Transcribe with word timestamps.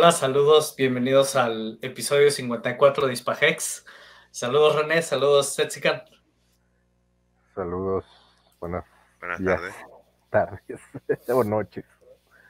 Hola, 0.00 0.12
saludos, 0.12 0.76
bienvenidos 0.76 1.34
al 1.34 1.80
episodio 1.82 2.30
54 2.30 3.08
de 3.08 3.12
Hispahex. 3.14 3.84
Saludos 4.30 4.76
René, 4.76 5.02
saludos 5.02 5.52
Setsikan. 5.56 6.04
Saludos, 7.52 8.04
buenas, 8.60 8.84
Buenas 9.18 9.44
tardes. 9.44 9.74
tardes 10.30 10.80
o 11.30 11.42
noches. 11.42 11.84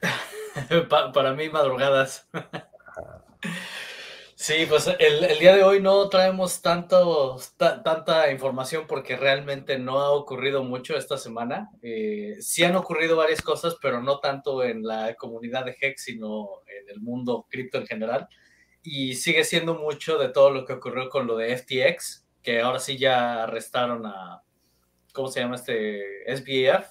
Pa- 0.91 1.11
para 1.11 1.33
mí, 1.33 1.49
madrugadas. 1.49 2.29
Sí, 4.41 4.67
pues 4.69 4.87
el, 4.87 5.25
el 5.25 5.39
día 5.41 5.57
de 5.57 5.65
hoy 5.65 5.83
no 5.83 6.09
traemos 6.09 6.63
tanto, 6.63 7.41
ta- 7.57 7.83
tanta 7.83 8.31
información 8.31 8.87
porque 8.87 9.17
realmente 9.17 9.81
no 9.81 9.99
ha 9.99 10.13
ocurrido 10.13 10.63
mucho 10.63 10.97
esta 10.97 11.17
semana. 11.19 11.71
Eh, 11.83 12.37
sí 12.39 12.63
han 12.63 12.77
ocurrido 12.77 13.17
varias 13.17 13.43
cosas, 13.43 13.77
pero 13.83 14.01
no 14.01 14.21
tanto 14.21 14.63
en 14.63 14.85
la 14.87 15.13
comunidad 15.17 15.65
de 15.65 15.77
Hex, 15.81 16.05
sino 16.05 16.51
en 16.69 16.89
el 16.89 17.01
mundo 17.01 17.47
cripto 17.51 17.79
en 17.79 17.89
general. 17.89 18.29
Y 18.85 19.15
sigue 19.17 19.43
siendo 19.43 19.75
mucho 19.75 20.19
de 20.19 20.29
todo 20.29 20.51
lo 20.51 20.65
que 20.65 20.75
ocurrió 20.75 21.09
con 21.09 21.27
lo 21.27 21.37
de 21.37 21.57
FTX, 21.59 22.25
que 22.41 22.61
ahora 22.61 22.79
sí 22.79 22.97
ya 22.97 23.43
arrestaron 23.43 24.07
a, 24.07 24.45
¿cómo 25.13 25.27
se 25.27 25.41
llama 25.41 25.57
este? 25.57 26.23
SBF. 26.33 26.87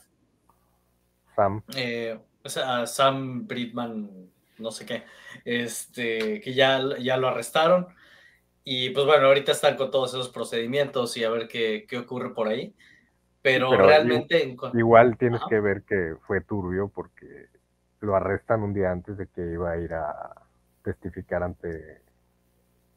Sam, 1.33 1.63
eh, 1.77 2.19
o 2.43 2.49
sea, 2.49 2.81
a 2.81 2.87
Sam 2.87 3.47
Bridman, 3.47 4.29
no 4.57 4.69
sé 4.71 4.85
qué, 4.85 5.03
este, 5.47 6.41
que 6.41 6.53
ya, 6.53 6.81
ya 6.99 7.17
lo 7.17 7.27
arrestaron. 7.29 7.87
Y 8.63 8.89
pues 8.89 9.05
bueno, 9.05 9.27
ahorita 9.27 9.53
están 9.53 9.77
con 9.77 9.91
todos 9.91 10.09
esos 10.13 10.29
procedimientos 10.29 11.15
y 11.15 11.23
a 11.23 11.29
ver 11.29 11.47
qué, 11.47 11.85
qué 11.87 11.97
ocurre 11.99 12.33
por 12.33 12.47
ahí. 12.49 12.75
Pero, 13.41 13.69
Pero 13.69 13.85
realmente, 13.85 14.43
en 14.43 14.57
cu- 14.57 14.71
igual 14.77 15.17
tienes 15.17 15.39
Ajá. 15.39 15.49
que 15.49 15.59
ver 15.61 15.83
que 15.83 16.15
fue 16.27 16.41
turbio 16.41 16.89
porque 16.93 17.47
lo 18.01 18.15
arrestan 18.15 18.61
un 18.63 18.73
día 18.73 18.91
antes 18.91 19.17
de 19.17 19.27
que 19.27 19.41
iba 19.53 19.71
a 19.71 19.77
ir 19.77 19.93
a 19.93 20.33
testificar 20.83 21.43
ante 21.43 22.01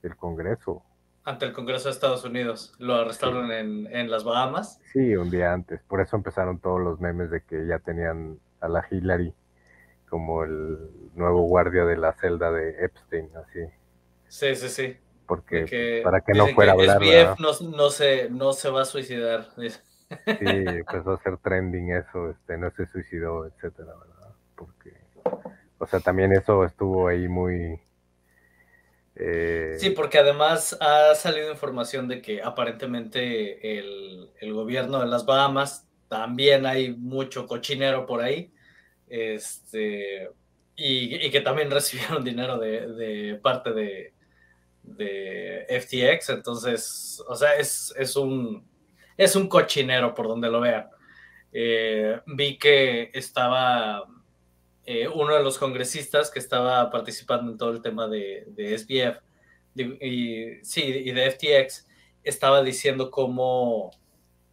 el 0.03 0.17
Congreso. 0.17 0.83
ante 1.25 1.45
el 1.47 1.53
Congreso 1.53 1.89
de 1.89 1.93
Estados 1.95 2.25
Unidos, 2.25 2.73
lo 2.79 2.95
arrestaron 2.97 3.53
en, 3.53 3.87
en 3.95 4.11
las 4.11 4.25
Bahamas. 4.25 4.81
Sí, 4.93 5.15
un 5.15 5.31
día 5.31 5.53
antes. 5.53 5.81
Por 5.85 6.01
eso 6.01 6.17
empezaron 6.17 6.59
todos 6.59 6.81
los 6.81 7.01
memes 7.01 7.31
de 7.31 7.43
que 7.43 7.67
ya 7.67 7.79
tenían 7.79 8.39
a 8.61 8.69
la 8.69 8.85
Hillary 8.91 9.33
como 10.11 10.45
el 10.45 10.79
nuevo 11.15 11.43
guardia 11.45 11.87
de 11.87 11.97
la 11.97 12.13
celda 12.15 12.53
de 12.53 12.85
Epstein, 12.85 13.31
así. 13.37 13.61
Sí, 14.29 14.55
sí, 14.55 14.69
sí. 14.69 14.97
Porque 15.27 15.65
que 15.65 16.01
para 16.03 16.21
que 16.23 16.35
no 16.35 16.49
fuera 16.49 16.73
a 16.73 16.75
hablar, 16.75 17.37
no, 17.39 17.51
no 17.61 17.91
se, 17.91 18.29
no 18.31 18.53
se 18.53 18.71
va 18.71 18.83
a 18.83 18.85
suicidar. 18.85 19.49
dice. 19.57 19.81
Sí, 20.39 20.47
empezó 20.47 21.13
a 21.13 21.15
hacer 21.15 21.37
trending 21.39 21.93
eso, 21.93 22.31
este, 22.31 22.59
no 22.59 22.71
se 22.73 22.87
suicidó, 22.87 23.47
etcétera, 23.47 23.93
¿verdad? 23.95 24.35
Porque, 24.57 24.93
o 25.79 25.87
sea, 25.87 26.01
también 26.01 26.33
eso 26.33 26.65
estuvo 26.65 27.09
ahí 27.09 27.29
muy... 27.29 27.81
eh, 29.15 29.77
Sí, 29.79 29.91
porque 29.91 30.19
además 30.19 30.77
ha 30.81 31.15
salido 31.15 31.51
información 31.51 32.09
de 32.09 32.21
que 32.21 32.43
aparentemente 32.43 33.79
el, 33.79 34.31
el 34.41 34.53
gobierno 34.53 35.01
de 35.01 35.07
las 35.07 35.25
Bahamas 35.25 35.89
también 36.09 36.67
hay 36.67 36.95
mucho 36.95 37.47
cochinero 37.47 38.07
por 38.07 38.21
ahí. 38.21 38.53
Este, 39.11 40.31
y, 40.77 41.31
que 41.31 41.41
también 41.41 41.71
recibieron 41.71 42.25
dinero 42.25 42.59
de, 42.59 43.39
parte 43.43 43.73
de, 43.73 44.13
FTX. 45.69 46.31
Entonces, 46.31 47.23
o 47.29 47.35
sea, 47.35 47.57
es, 47.57 47.95
es, 47.99 48.17
un, 48.17 48.67
es 49.17 49.37
un 49.37 49.49
cochinero 49.49 50.15
por 50.15 50.29
donde 50.29 50.49
lo 50.49 50.61
vean. 50.61 50.89
Eh, 51.53 52.21
vi 52.27 52.57
que 52.59 53.11
estaba 53.13 54.05
eh, 54.87 55.09
uno 55.09 55.35
de 55.35 55.43
los 55.43 55.59
congresistas 55.59 56.31
que 56.31 56.39
estaba 56.39 56.91
participando 56.91 57.51
en 57.51 57.59
todo 57.59 57.71
el 57.71 57.83
tema 57.83 58.09
de, 58.09 58.47
SBF 58.79 59.21
y, 59.75 60.07
y- 60.07 60.65
sí, 60.65 60.83
y 60.83 61.11
de 61.13 61.31
FTX, 61.31 61.87
estaba 62.23 62.63
diciendo 62.63 63.11
cómo 63.11 63.91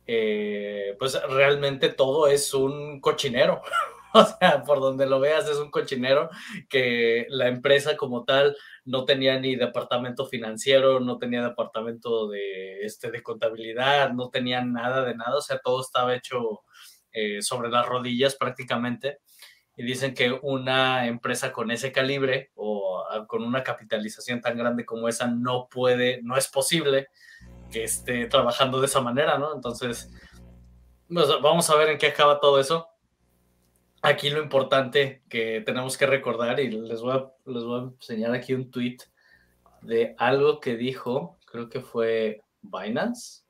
eh, 0.05 0.95
pues 0.97 1.21
realmente 1.29 1.89
todo 1.89 2.27
es 2.27 2.53
un 2.53 2.99
cochinero. 3.01 3.61
O 4.37 4.37
sea, 4.39 4.63
por 4.63 4.79
donde 4.79 5.05
lo 5.05 5.19
veas 5.19 5.47
es 5.49 5.57
un 5.57 5.71
cochinero 5.71 6.29
que 6.69 7.25
la 7.29 7.47
empresa 7.47 7.97
como 7.97 8.23
tal 8.23 8.55
no 8.85 9.05
tenía 9.05 9.39
ni 9.39 9.55
departamento 9.55 10.25
financiero, 10.25 10.99
no 10.99 11.17
tenía 11.17 11.43
departamento 11.43 12.27
de, 12.27 12.81
este, 12.81 13.11
de 13.11 13.21
contabilidad, 13.21 14.13
no 14.13 14.29
tenía 14.29 14.63
nada 14.63 15.03
de 15.03 15.15
nada, 15.15 15.35
o 15.35 15.41
sea, 15.41 15.59
todo 15.59 15.81
estaba 15.81 16.15
hecho 16.15 16.61
eh, 17.11 17.41
sobre 17.41 17.69
las 17.69 17.85
rodillas 17.85 18.35
prácticamente 18.35 19.19
y 19.75 19.83
dicen 19.83 20.15
que 20.15 20.37
una 20.41 21.07
empresa 21.07 21.53
con 21.53 21.69
ese 21.69 21.91
calibre 21.91 22.51
o 22.55 23.03
ah, 23.09 23.25
con 23.27 23.43
una 23.43 23.63
capitalización 23.63 24.41
tan 24.41 24.57
grande 24.57 24.85
como 24.85 25.07
esa 25.07 25.27
no 25.27 25.67
puede, 25.69 26.19
no 26.23 26.35
es 26.35 26.47
posible 26.47 27.07
que 27.71 27.83
esté 27.83 28.25
trabajando 28.25 28.79
de 28.79 28.87
esa 28.87 29.01
manera, 29.01 29.37
¿no? 29.37 29.53
Entonces, 29.53 30.09
pues, 31.07 31.27
vamos 31.41 31.69
a 31.69 31.75
ver 31.75 31.89
en 31.89 31.97
qué 31.97 32.07
acaba 32.07 32.39
todo 32.39 32.59
eso. 32.59 32.89
Aquí 34.01 34.29
lo 34.29 34.41
importante 34.41 35.23
que 35.27 35.61
tenemos 35.65 35.97
que 35.97 36.05
recordar, 36.05 36.59
y 36.59 36.69
les 36.69 37.01
voy 37.01 37.13
a, 37.13 37.31
les 37.49 37.63
voy 37.63 37.79
a 37.79 37.83
enseñar 37.83 38.33
aquí 38.33 38.53
un 38.53 38.69
tweet 38.69 38.97
de 39.81 40.15
algo 40.17 40.59
que 40.59 40.75
dijo, 40.75 41.37
creo 41.45 41.67
que 41.69 41.81
fue 41.81 42.41
Binance, 42.61 43.43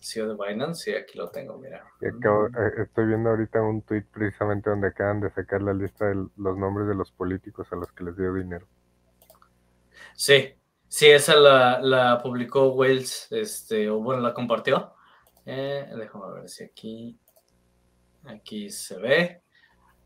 CEO 0.00 0.28
de 0.28 0.36
Binance, 0.36 0.84
sí, 0.84 0.96
aquí 0.96 1.18
lo 1.18 1.28
tengo, 1.30 1.58
mira. 1.58 1.84
acabo- 2.00 2.46
eh, 2.48 2.82
estoy 2.82 3.06
viendo 3.06 3.30
ahorita 3.30 3.60
un 3.62 3.82
tweet 3.82 4.04
precisamente 4.12 4.70
donde 4.70 4.88
acaban 4.88 5.20
de 5.20 5.30
sacar 5.30 5.62
la 5.62 5.72
lista 5.74 6.06
de 6.06 6.14
los 6.36 6.56
nombres 6.56 6.86
de 6.86 6.94
los 6.94 7.10
políticos 7.10 7.66
a 7.72 7.76
los 7.76 7.90
que 7.92 8.04
les 8.04 8.16
dio 8.16 8.32
dinero. 8.34 8.66
Sí, 10.14 10.54
sí, 10.86 11.06
esa 11.06 11.34
la, 11.36 11.80
la 11.80 12.20
publicó 12.22 12.72
Wales, 12.74 13.28
este, 13.30 13.88
o 13.88 14.00
bueno, 14.00 14.20
la 14.20 14.34
compartió. 14.34 14.94
Eh, 15.46 15.90
déjame 15.96 16.32
ver 16.34 16.48
si 16.48 16.64
aquí, 16.64 17.18
aquí 18.24 18.70
se 18.70 18.98
ve. 18.98 19.42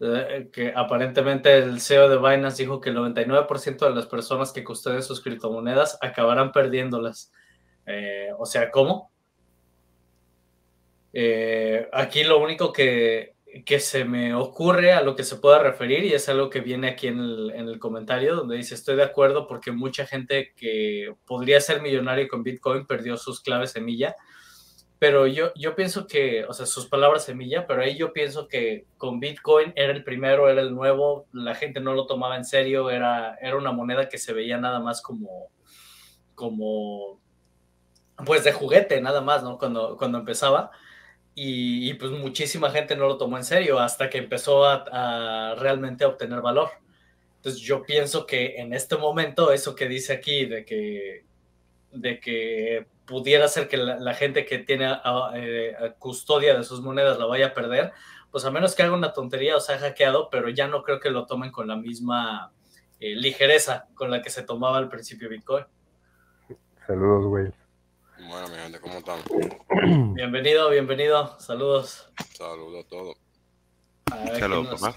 Eh, 0.04 0.50
que 0.52 0.72
aparentemente 0.74 1.56
el 1.58 1.80
CEO 1.80 2.08
de 2.08 2.16
Binance 2.16 2.64
dijo 2.64 2.80
que 2.80 2.90
el 2.90 2.96
99% 2.96 3.86
de 3.86 3.94
las 3.94 4.06
personas 4.06 4.50
que 4.50 4.64
custodian 4.64 5.00
sus 5.00 5.20
criptomonedas 5.20 5.96
acabarán 6.00 6.50
perdiéndolas. 6.50 7.32
Eh, 7.86 8.30
o 8.36 8.44
sea, 8.44 8.72
¿cómo? 8.72 9.12
Eh, 11.12 11.88
aquí 11.92 12.24
lo 12.24 12.42
único 12.42 12.72
que, 12.72 13.36
que 13.64 13.78
se 13.78 14.04
me 14.04 14.34
ocurre 14.34 14.92
a 14.92 15.02
lo 15.02 15.14
que 15.14 15.22
se 15.22 15.36
pueda 15.36 15.60
referir, 15.60 16.02
y 16.02 16.14
es 16.14 16.28
algo 16.28 16.50
que 16.50 16.60
viene 16.60 16.88
aquí 16.88 17.06
en 17.06 17.20
el, 17.20 17.52
en 17.54 17.68
el 17.68 17.78
comentario, 17.78 18.34
donde 18.34 18.56
dice, 18.56 18.74
estoy 18.74 18.96
de 18.96 19.04
acuerdo 19.04 19.46
porque 19.46 19.70
mucha 19.70 20.04
gente 20.04 20.52
que 20.56 21.14
podría 21.24 21.60
ser 21.60 21.80
millonario 21.80 22.26
con 22.26 22.42
Bitcoin 22.42 22.86
perdió 22.86 23.16
sus 23.16 23.40
claves 23.40 23.70
semilla, 23.70 24.16
pero 25.02 25.26
yo, 25.26 25.52
yo 25.56 25.74
pienso 25.74 26.06
que, 26.06 26.44
o 26.44 26.52
sea, 26.52 26.64
sus 26.64 26.86
palabras 26.86 27.24
semilla, 27.24 27.66
pero 27.66 27.82
ahí 27.82 27.96
yo 27.96 28.12
pienso 28.12 28.46
que 28.46 28.86
con 28.98 29.18
Bitcoin 29.18 29.72
era 29.74 29.92
el 29.92 30.04
primero, 30.04 30.48
era 30.48 30.60
el 30.60 30.72
nuevo, 30.72 31.26
la 31.32 31.56
gente 31.56 31.80
no 31.80 31.92
lo 31.92 32.06
tomaba 32.06 32.36
en 32.36 32.44
serio, 32.44 32.88
era, 32.88 33.36
era 33.42 33.56
una 33.56 33.72
moneda 33.72 34.08
que 34.08 34.16
se 34.16 34.32
veía 34.32 34.58
nada 34.58 34.78
más 34.78 35.02
como, 35.02 35.50
como, 36.36 37.20
pues 38.24 38.44
de 38.44 38.52
juguete, 38.52 39.00
nada 39.00 39.20
más, 39.20 39.42
¿no? 39.42 39.58
Cuando, 39.58 39.96
cuando 39.96 40.18
empezaba. 40.18 40.70
Y, 41.34 41.90
y, 41.90 41.94
pues 41.94 42.12
muchísima 42.12 42.70
gente 42.70 42.94
no 42.94 43.08
lo 43.08 43.18
tomó 43.18 43.38
en 43.38 43.44
serio 43.44 43.80
hasta 43.80 44.08
que 44.08 44.18
empezó 44.18 44.64
a, 44.64 44.84
a, 44.92 45.54
realmente 45.56 46.04
a 46.04 46.10
obtener 46.10 46.42
valor. 46.42 46.70
Entonces 47.38 47.60
yo 47.60 47.82
pienso 47.82 48.24
que 48.24 48.54
en 48.58 48.72
este 48.72 48.96
momento 48.96 49.50
eso 49.50 49.74
que 49.74 49.88
dice 49.88 50.12
aquí 50.12 50.44
de 50.46 50.64
que, 50.64 51.24
de 51.90 52.20
que 52.20 52.86
pudiera 53.06 53.48
ser 53.48 53.68
que 53.68 53.76
la, 53.76 53.98
la 53.98 54.14
gente 54.14 54.46
que 54.46 54.58
tiene 54.58 54.86
a, 54.86 55.00
a, 55.02 55.28
a 55.28 55.92
custodia 55.98 56.56
de 56.56 56.64
sus 56.64 56.80
monedas 56.80 57.18
la 57.18 57.26
vaya 57.26 57.48
a 57.48 57.54
perder, 57.54 57.92
pues 58.30 58.44
a 58.44 58.50
menos 58.50 58.74
que 58.74 58.82
haga 58.82 58.94
una 58.94 59.12
tontería 59.12 59.56
o 59.56 59.60
sea 59.60 59.78
hackeado, 59.78 60.30
pero 60.30 60.48
ya 60.48 60.66
no 60.66 60.82
creo 60.82 61.00
que 61.00 61.10
lo 61.10 61.26
tomen 61.26 61.50
con 61.50 61.68
la 61.68 61.76
misma 61.76 62.52
eh, 62.98 63.14
ligereza 63.14 63.88
con 63.94 64.10
la 64.10 64.22
que 64.22 64.30
se 64.30 64.42
tomaba 64.42 64.78
al 64.78 64.88
principio 64.88 65.28
Bitcoin. 65.28 65.64
Saludos, 66.86 67.26
güey. 67.26 67.52
Bueno, 68.28 68.48
mi 68.48 68.54
gente, 68.54 68.80
¿cómo 68.80 68.98
están? 68.98 69.18
Bienvenido, 70.14 70.70
bienvenido. 70.70 71.38
Saludos. 71.40 72.08
Saludos 72.32 72.84
a 72.84 72.88
todos. 72.88 73.16
Saludos, 74.38 74.80
nos... 74.80 74.94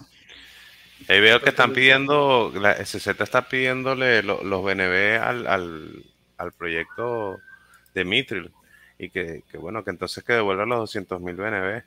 Ahí 1.10 1.20
veo 1.20 1.42
que 1.42 1.50
están 1.50 1.74
pidiendo, 1.74 2.52
la 2.56 2.74
SZ 2.84 3.08
está 3.08 3.48
pidiéndole 3.48 4.24
los, 4.24 4.44
los 4.44 4.64
BNB 4.64 5.20
al, 5.22 5.48
al, 5.48 6.06
al, 6.38 6.52
proyecto 6.54 7.38
de 8.04 8.52
y 8.98 9.10
que, 9.10 9.44
bueno, 9.58 9.84
que 9.84 9.92
entonces 9.92 10.24
que 10.24 10.34
devuelva 10.34 10.66
los 10.66 10.80
200 10.80 11.20
mil 11.22 11.36
BNB. 11.36 11.84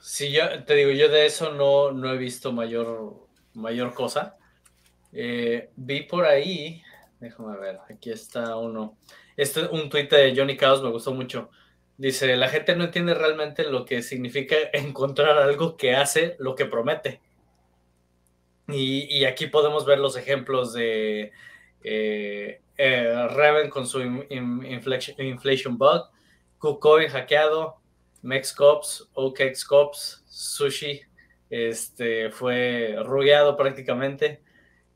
Sí, 0.00 0.30
yo 0.30 0.64
te 0.64 0.74
digo, 0.74 0.90
yo 0.90 1.08
de 1.08 1.26
eso 1.26 1.52
no, 1.52 1.92
no 1.92 2.12
he 2.12 2.16
visto 2.16 2.52
mayor, 2.52 3.26
mayor 3.54 3.92
cosa. 3.94 4.36
Eh, 5.12 5.70
vi 5.76 6.02
por 6.02 6.24
ahí, 6.24 6.82
déjame 7.20 7.58
ver, 7.58 7.80
aquí 7.90 8.10
está 8.10 8.56
uno. 8.56 8.96
Este 9.36 9.66
un 9.66 9.88
tuit 9.88 10.10
de 10.10 10.34
Johnny 10.36 10.56
Chaos 10.56 10.82
me 10.82 10.90
gustó 10.90 11.12
mucho. 11.12 11.50
Dice, 11.96 12.36
la 12.36 12.48
gente 12.48 12.76
no 12.76 12.84
entiende 12.84 13.14
realmente 13.14 13.64
lo 13.64 13.84
que 13.84 14.02
significa 14.02 14.56
encontrar 14.72 15.36
algo 15.38 15.76
que 15.76 15.94
hace 15.94 16.36
lo 16.38 16.54
que 16.54 16.66
promete. 16.66 17.20
Y, 18.68 19.24
aquí 19.24 19.46
podemos 19.46 19.86
ver 19.86 19.98
los 19.98 20.16
ejemplos 20.16 20.74
de 20.74 21.32
eh, 21.82 22.60
eh, 22.78 23.28
Reven 23.28 23.68
con 23.68 23.86
su 23.86 24.00
inflation, 24.00 25.76
bug, 25.76 26.04
KuCoin 26.58 27.08
hackeado, 27.08 27.80
MexCops, 28.22 29.10
OKExCops, 29.12 30.24
Sushi, 30.26 31.02
este, 31.50 32.30
fue 32.30 32.96
rugueado 33.04 33.56
prácticamente. 33.56 34.42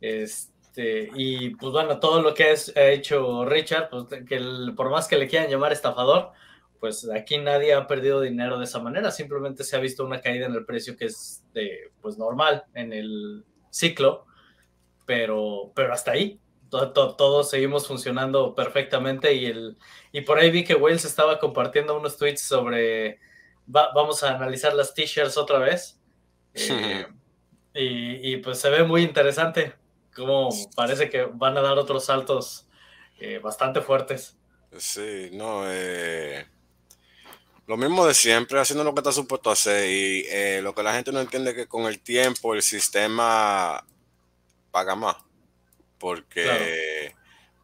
Este, 0.01 1.11
y 1.15 1.51
pues 1.57 1.73
bueno, 1.73 2.01
todo 2.01 2.23
lo 2.23 2.35
que 2.35 2.45
ha 2.45 2.91
hecho 2.91 3.45
Richard, 3.45 3.91
pues, 3.91 4.07
que 4.27 4.41
por 4.77 4.91
más 4.91 5.09
que 5.09 5.19
le 5.19 5.29
quieran 5.29 5.51
llamar 5.51 5.73
estafador, 5.73 6.33
pues 6.81 7.09
aquí 7.11 7.39
nadie 7.39 7.75
ha 7.75 7.87
perdido 7.87 8.21
dinero 8.21 8.59
de 8.59 8.65
esa 8.65 8.81
manera, 8.81 9.13
simplemente 9.13 9.63
se 9.63 9.77
ha 9.77 9.79
visto 9.79 10.05
una 10.05 10.21
caída 10.21 10.47
en 10.47 10.55
el 10.55 10.65
precio 10.65 10.97
que 10.97 11.05
es 11.05 11.45
de, 11.55 11.93
pues 12.01 12.19
normal 12.19 12.65
en 12.75 12.93
el 12.93 13.45
ciclo, 13.71 14.27
pero, 15.07 15.71
pero 15.77 15.93
hasta 15.93 16.11
ahí, 16.11 16.41
todos 16.73 17.51
seguimos 17.51 17.87
funcionando 17.87 18.55
perfectamente 18.55 19.35
y, 19.35 19.47
el, 19.47 19.77
y 20.11 20.23
por 20.23 20.39
ahí 20.39 20.51
vi 20.51 20.65
que 20.65 20.75
Wales 20.75 21.05
estaba 21.05 21.39
compartiendo 21.39 21.97
unos 21.97 22.17
tweets 22.17 22.41
sobre, 22.41 23.21
vamos 23.67 24.23
a 24.23 24.35
analizar 24.35 24.75
las 24.75 24.95
t-shirts 24.95 25.37
otra 25.37 25.59
vez, 25.59 26.01
eh, 26.55 27.07
y, 27.75 28.37
pues 28.39 28.59
se 28.59 28.71
ve 28.71 28.85
muy 28.85 29.03
interesante, 29.03 29.75
como 30.15 30.51
parece 30.75 31.09
que 31.09 31.25
van 31.25 31.57
a 31.57 31.63
dar 31.63 31.79
otros 31.79 32.07
saltos 32.07 32.67
eh, 33.19 33.39
bastante 33.39 33.81
fuertes. 33.81 34.37
Sí, 34.77 35.31
no, 35.33 35.65
eh, 35.67 36.47
lo 37.67 37.77
mismo 37.77 38.07
de 38.07 38.15
siempre, 38.15 38.61
haciendo 38.61 38.85
lo 38.85 38.93
que 38.95 39.01
está 39.01 39.13
supuesto 39.13 39.51
a 39.51 39.55
hacer. 39.55 39.89
Y 39.89 40.27
eh, 40.29 40.61
lo 40.63 40.75
que 40.75 40.83
la 40.83 40.95
gente 40.95 41.13
no 41.13 41.21
entiende 41.21 41.51
es 41.51 41.57
que 41.57 41.67
con 41.67 41.85
el 41.85 42.01
tiempo 42.01 42.55
el 42.55 42.63
sistema 42.63 43.85
paga 44.71 44.95
más. 44.95 45.17
Porque 46.03 47.15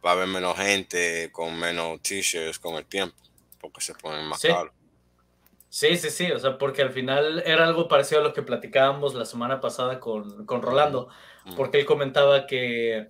va 0.03 0.11
a 0.11 0.13
haber 0.13 0.27
menos 0.27 0.57
gente 0.57 1.29
con 1.31 1.59
menos 1.59 2.01
t-shirts 2.01 2.57
con 2.57 2.75
el 2.75 2.85
tiempo. 2.85 3.15
Porque 3.59 3.81
se 3.81 3.93
ponen 3.93 4.25
más 4.25 4.41
caros. 4.41 4.73
Sí, 5.69 5.97
sí, 5.97 6.09
sí. 6.09 6.31
O 6.31 6.39
sea, 6.39 6.57
porque 6.57 6.81
al 6.81 6.91
final 6.91 7.43
era 7.45 7.65
algo 7.65 7.87
parecido 7.87 8.21
a 8.21 8.23
lo 8.23 8.33
que 8.33 8.41
platicábamos 8.41 9.13
la 9.13 9.25
semana 9.25 9.59
pasada 9.59 9.99
con, 9.99 10.45
con 10.45 10.61
Rolando. 10.61 11.09
Porque 11.55 11.79
él 11.79 11.85
comentaba 11.85 12.47
que 12.47 13.09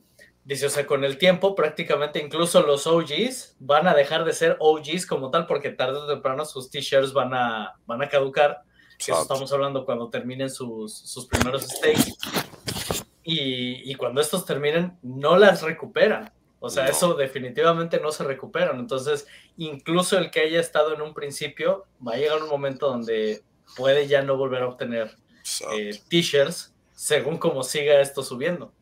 Dice, 0.49 0.65
o 0.65 0.69
sea, 0.71 0.87
con 0.87 1.03
el 1.03 1.19
tiempo 1.19 1.53
prácticamente 1.53 2.19
incluso 2.19 2.63
los 2.63 2.87
OGs 2.87 3.57
van 3.59 3.87
a 3.87 3.93
dejar 3.93 4.25
de 4.25 4.33
ser 4.33 4.57
OGs 4.59 5.05
como 5.05 5.29
tal 5.29 5.45
porque 5.45 5.69
tarde 5.69 5.99
o 5.99 6.07
temprano 6.07 6.43
sus 6.43 6.71
t-shirts 6.71 7.13
van 7.13 7.35
a, 7.35 7.75
van 7.85 8.01
a 8.01 8.09
caducar. 8.09 8.63
Eso 8.97 9.21
estamos 9.21 9.53
hablando 9.53 9.85
cuando 9.85 10.09
terminen 10.09 10.49
sus, 10.49 10.97
sus 10.97 11.27
primeros 11.27 11.67
stakes. 11.67 12.15
Y, 13.31 13.91
y, 13.91 13.95
cuando 13.95 14.21
estos 14.21 14.45
terminen, 14.45 14.97
no 15.03 15.37
las 15.37 15.61
recuperan. 15.61 16.31
O 16.59 16.69
sea, 16.69 16.87
eso 16.87 17.13
definitivamente 17.13 17.99
no 17.99 18.11
se 18.11 18.23
recuperan. 18.23 18.79
Entonces, 18.79 19.27
incluso 19.57 20.17
el 20.17 20.31
que 20.31 20.41
haya 20.41 20.59
estado 20.59 20.93
en 20.93 21.01
un 21.01 21.13
principio, 21.13 21.85
va 22.05 22.13
a 22.13 22.17
llegar 22.17 22.41
un 22.41 22.49
momento 22.49 22.87
donde 22.87 23.43
puede 23.75 24.07
ya 24.07 24.21
no 24.21 24.35
volver 24.35 24.63
a 24.63 24.67
obtener 24.67 25.15
eh, 25.73 25.99
t-shirts 26.09 26.73
según 26.93 27.37
como 27.37 27.63
siga 27.63 28.01
esto 28.01 28.23
subiendo. 28.23 28.73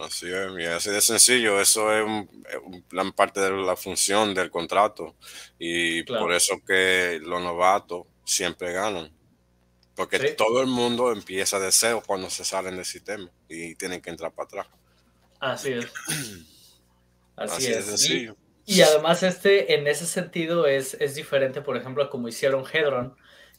Así 0.00 0.26
es, 0.30 0.68
así 0.68 0.90
de 0.90 1.00
sencillo, 1.00 1.60
eso 1.60 1.92
es 1.92 2.04
un, 2.04 2.82
plan 2.88 3.12
parte 3.12 3.40
de 3.40 3.50
la 3.50 3.76
función 3.76 4.34
del 4.34 4.50
contrato 4.50 5.16
y 5.58 6.02
por 6.02 6.32
eso 6.34 6.60
que 6.66 7.18
los 7.22 7.42
novatos 7.42 8.06
siempre 8.24 8.72
ganan, 8.72 9.10
porque 9.96 10.18
todo 10.32 10.60
el 10.60 10.66
mundo 10.68 11.10
empieza 11.10 11.58
de 11.58 11.72
cero 11.72 12.02
cuando 12.06 12.28
se 12.28 12.44
salen 12.44 12.76
del 12.76 12.84
sistema 12.84 13.28
y 13.48 13.74
tienen 13.74 14.02
que 14.02 14.10
entrar 14.10 14.30
para 14.32 14.44
atrás. 14.44 14.66
Así 15.40 15.72
es. 15.72 15.86
Así, 17.36 17.66
es. 17.66 18.10
Y, 18.64 18.80
además 18.82 19.22
este, 19.22 19.74
en 19.74 19.86
ese 19.86 20.06
sentido, 20.06 20.66
es, 20.66 20.94
es 20.94 21.14
diferente, 21.14 21.60
por 21.62 21.76
ejemplo, 21.76 22.02
a 22.02 22.10
como 22.10 22.28
hicieron 22.28 22.64
Hedron, 22.70 23.14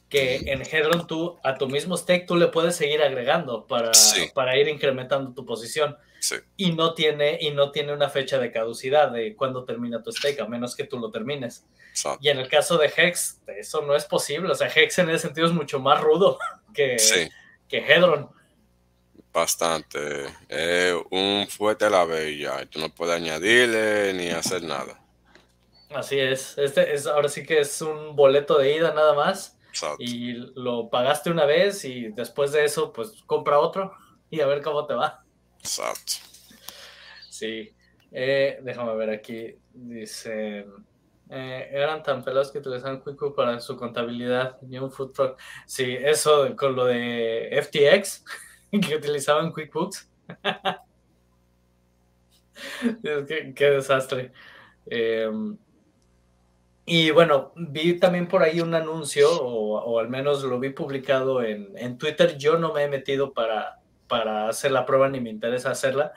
que 0.08 0.36
en 0.46 0.62
Hedron 0.62 1.06
tú 1.06 1.38
a 1.42 1.56
tu 1.56 1.68
mismo 1.68 1.96
stake 1.96 2.26
tú 2.26 2.36
le 2.36 2.48
puedes 2.48 2.76
seguir 2.76 3.02
agregando 3.02 3.66
para, 3.66 3.92
para 4.34 4.56
ir 4.56 4.68
incrementando 4.68 5.32
tu 5.34 5.44
posición. 5.44 5.96
Y, 6.56 6.72
no 6.72 6.94
tiene, 6.94 7.38
y 7.40 7.50
no 7.50 7.70
tiene 7.70 7.92
una 7.92 8.08
fecha 8.08 8.38
de 8.38 8.50
caducidad 8.50 9.10
de 9.10 9.36
cuándo 9.36 9.64
termina 9.64 10.02
tu 10.02 10.12
stake, 10.12 10.40
a 10.40 10.46
menos 10.46 10.74
que 10.74 10.84
tú 10.84 10.98
lo 10.98 11.10
termines. 11.10 11.64
Y 12.20 12.28
en 12.28 12.38
el 12.38 12.48
caso 12.48 12.78
de 12.78 12.92
Hex, 12.94 13.40
eso 13.46 13.82
no 13.82 13.94
es 13.94 14.04
posible. 14.04 14.52
O 14.52 14.54
sea, 14.54 14.68
Hex 14.68 14.98
en 14.98 15.10
ese 15.10 15.20
sentido 15.26 15.46
es 15.46 15.52
mucho 15.52 15.80
más 15.80 16.00
rudo 16.00 16.38
que, 16.74 16.96
que 17.68 17.78
Hedron. 17.78 18.30
Bastante. 19.32 20.26
un 21.10 21.46
fuerte 21.48 21.84
a 21.86 21.90
la 21.90 22.04
bella. 22.04 22.66
Tú 22.66 22.80
no 22.80 22.88
puedes 22.88 23.14
añadirle 23.14 24.12
ni 24.14 24.30
hacer 24.30 24.62
nada. 24.62 25.00
Así 25.90 26.18
es. 26.18 26.56
Este 26.58 26.94
es. 26.94 27.06
Ahora 27.06 27.28
sí 27.28 27.44
que 27.44 27.60
es 27.60 27.80
un 27.80 28.14
boleto 28.14 28.58
de 28.58 28.76
ida 28.76 28.92
nada 28.92 29.14
más 29.14 29.56
y 29.98 30.32
lo 30.32 30.90
pagaste 30.90 31.30
una 31.30 31.44
vez 31.44 31.84
y 31.84 32.08
después 32.08 32.52
de 32.52 32.64
eso, 32.64 32.92
pues 32.92 33.22
compra 33.26 33.60
otro 33.60 33.92
y 34.30 34.40
a 34.40 34.46
ver 34.46 34.62
cómo 34.62 34.86
te 34.86 34.94
va. 34.94 35.24
Exacto. 35.58 36.12
Sí. 37.30 37.72
Eh, 38.10 38.58
déjame 38.62 38.96
ver 38.96 39.10
aquí. 39.10 39.54
Dice. 39.72 40.66
Eh, 41.30 41.68
eran 41.72 42.02
tan 42.02 42.24
pelados 42.24 42.50
que 42.50 42.58
utilizaban 42.58 43.00
QuickBooks 43.00 43.36
para 43.36 43.60
su 43.60 43.76
contabilidad 43.76 44.56
y 44.68 44.78
un 44.78 44.90
food. 44.90 45.12
Sí, 45.66 45.96
eso 46.00 46.56
con 46.56 46.74
lo 46.74 46.86
de 46.86 47.50
FTX, 47.62 48.24
que 48.88 48.96
utilizaban 48.96 49.52
QuickBooks. 49.52 50.10
qué, 53.02 53.70
desastre. 53.70 54.32
Eh, 54.86 55.30
y 56.86 57.10
bueno, 57.10 57.52
vi 57.54 57.98
también 57.98 58.26
por 58.26 58.42
ahí 58.42 58.62
un 58.62 58.74
anuncio, 58.74 59.30
o, 59.30 59.98
al 59.98 60.08
menos 60.08 60.42
lo 60.42 60.58
vi 60.58 60.70
publicado 60.70 61.42
en, 61.42 61.76
en, 61.76 61.98
Twitter. 61.98 62.38
Yo 62.38 62.58
no 62.58 62.72
me 62.72 62.84
he 62.84 62.88
metido 62.88 63.34
para, 63.34 63.78
para 64.08 64.48
hacer 64.48 64.72
la 64.72 64.86
prueba 64.86 65.08
ni 65.08 65.20
me 65.20 65.30
interesa 65.30 65.70
hacerla, 65.70 66.12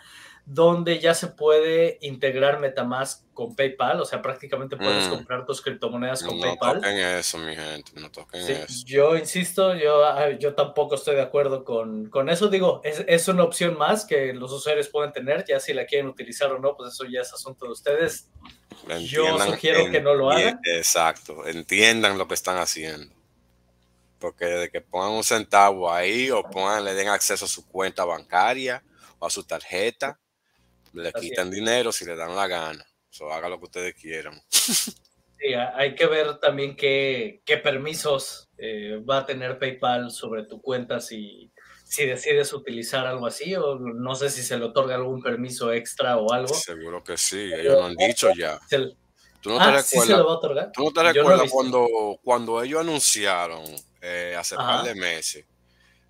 donde 0.46 1.00
ya 1.00 1.14
se 1.14 1.28
puede 1.28 1.98
integrar 2.02 2.60
Metamask 2.60 3.24
con 3.34 3.56
PayPal, 3.56 4.02
o 4.02 4.06
sea, 4.06 4.22
prácticamente 4.22 4.76
puedes 4.76 5.08
mm. 5.08 5.10
comprar 5.12 5.46
tus 5.46 5.62
criptomonedas 5.62 6.24
con 6.24 6.40
PayPal. 6.40 6.76
No 6.76 6.82
toquen 6.82 6.98
eso, 6.98 7.38
mi 7.38 7.56
gente, 7.56 7.92
no 7.96 8.12
toquen 8.12 8.42
eso. 8.42 8.84
Yo 8.86 9.16
insisto, 9.16 9.76
yo, 9.76 10.04
ah, 10.04 10.32
yo 10.32 10.54
tampoco 10.54 10.96
estoy 10.96 11.16
de 11.16 11.22
acuerdo 11.22 11.64
con, 11.64 12.10
con 12.10 12.30
eso. 12.30 12.50
Digo, 12.50 12.82
es, 12.84 13.04
es, 13.08 13.28
una 13.28 13.44
opción 13.44 13.78
más 13.78 14.06
que 14.06 14.34
los 14.34 14.52
usuarios 14.52 14.90
pueden 14.90 15.12
tener, 15.14 15.46
ya 15.46 15.60
si 15.60 15.74
la 15.74 15.86
quieren 15.86 16.08
utilizar 16.08 16.52
o 16.52 16.60
no, 16.60 16.76
pues 16.76 16.94
eso 16.94 17.06
ya 17.06 17.22
es 17.22 17.32
asunto 17.34 17.66
de 17.66 17.72
ustedes. 17.72 18.30
Yo 19.06 19.40
sugiero 19.40 19.92
que 19.92 20.02
no 20.02 20.16
lo 20.16 20.32
hagan. 20.32 20.60
Exacto, 20.64 21.46
entiendan 21.46 22.18
lo 22.18 22.28
que 22.28 22.34
están 22.34 22.58
haciendo. 22.58 23.21
Porque 24.22 24.46
de 24.46 24.70
que 24.70 24.82
pongan 24.82 25.14
un 25.14 25.24
centavo 25.24 25.92
ahí 25.92 26.30
o 26.30 26.44
pongan, 26.44 26.86
le 26.86 26.94
den 26.94 27.10
acceso 27.10 27.46
a 27.46 27.48
su 27.48 27.68
cuenta 27.68 28.06
bancaria 28.06 28.84
o 29.18 29.26
a 29.26 29.30
su 29.32 29.44
tarjeta, 29.44 30.20
le 30.94 31.12
quitan 31.12 31.50
dinero 31.50 31.92
si 31.92 32.06
le 32.06 32.16
dan 32.16 32.36
la 32.36 32.48
gana. 32.48 32.86
So, 33.10 33.34
haga 33.34 33.50
lo 33.50 33.58
que 33.58 33.66
ustedes 33.66 33.96
quieran. 33.96 34.42
Sí, 34.52 35.56
hay 35.56 35.96
que 35.96 36.06
ver 36.06 36.38
también 36.38 36.76
qué, 36.76 37.42
qué 37.46 37.58
permisos 37.58 38.52
eh, 38.60 39.02
va 39.10 39.18
a 39.18 39.26
tener 39.26 39.58
PayPal 39.58 40.12
sobre 40.12 40.46
tu 40.46 40.62
cuenta 40.62 41.00
si, 41.00 41.52
si 41.84 42.06
decides 42.06 42.54
utilizar 42.54 43.08
algo 43.08 43.26
así, 43.26 43.56
o 43.56 43.80
no 43.80 44.14
sé 44.14 44.30
si 44.30 44.44
se 44.44 44.60
le 44.60 44.66
otorga 44.66 44.94
algún 44.94 45.20
permiso 45.20 45.74
extra 45.74 46.18
o 46.18 46.32
algo. 46.32 46.54
Seguro 46.54 47.04
que 47.04 47.18
sí, 47.18 47.52
ellos 47.52 47.74
lo 47.74 47.86
han 47.86 47.96
dicho 47.96 48.30
ya. 48.38 48.60
¿Tú 49.42 49.50
no, 49.50 49.58
te 49.58 49.64
ah, 49.64 49.82
¿sí 49.82 50.00
se 50.00 50.12
lo 50.12 50.28
va 50.28 50.34
a 50.34 50.36
otorgar? 50.36 50.72
¿Tú 50.72 50.84
no 50.84 50.92
te 50.92 51.12
recuerdas 51.12 51.50
cuando, 51.50 51.88
cuando 52.24 52.62
ellos 52.62 52.82
anunciaron 52.82 53.64
eh, 54.02 54.36
hace 54.38 54.56
un 54.56 54.66
par 54.66 54.84
de 54.84 54.96
meses 54.96 55.46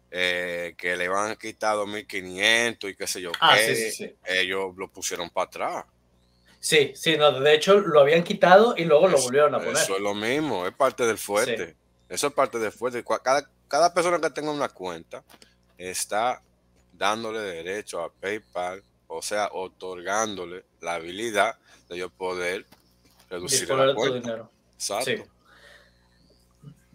eh, 0.09 0.73
que 0.77 0.95
le 0.97 1.05
iban 1.05 1.31
a 1.31 1.35
quitar 1.35 1.75
2.500 1.75 2.89
y 2.89 2.95
qué 2.95 3.07
sé 3.07 3.21
yo 3.21 3.31
ah, 3.39 3.55
qué, 3.55 4.15
ellos 4.25 4.73
lo 4.75 4.89
pusieron 4.89 5.29
para 5.29 5.47
atrás. 5.47 5.85
Sí, 6.59 6.91
sí, 6.95 7.17
no, 7.17 7.39
de 7.39 7.55
hecho 7.55 7.79
lo 7.79 8.01
habían 8.01 8.23
quitado 8.23 8.75
y 8.77 8.85
luego 8.85 9.07
lo 9.07 9.19
volvieron 9.19 9.55
a 9.55 9.59
poner. 9.59 9.77
Eso 9.77 9.95
es 9.95 10.01
lo 10.01 10.13
mismo, 10.13 10.67
es 10.67 10.73
parte 10.73 11.05
del 11.05 11.17
fuerte. 11.17 11.75
Eso 12.07 12.27
es 12.27 12.33
parte 12.33 12.59
del 12.59 12.71
fuerte. 12.71 13.03
Cada, 13.23 13.49
cada 13.67 13.93
persona 13.93 14.19
que 14.19 14.29
tenga 14.29 14.51
una 14.51 14.69
cuenta 14.69 15.23
está 15.77 16.41
dándole 16.91 17.39
derecho 17.39 18.01
a 18.03 18.11
PayPal, 18.11 18.83
o 19.07 19.21
sea, 19.21 19.49
otorgándole 19.53 20.65
la 20.81 20.95
habilidad 20.95 21.57
de 21.89 21.97
yo 21.97 22.09
poder 22.09 22.65
reducir 23.29 23.69
la 23.69 23.95
cuenta. 23.95 24.19
dinero. 24.19 24.51
Exacto. 24.75 25.23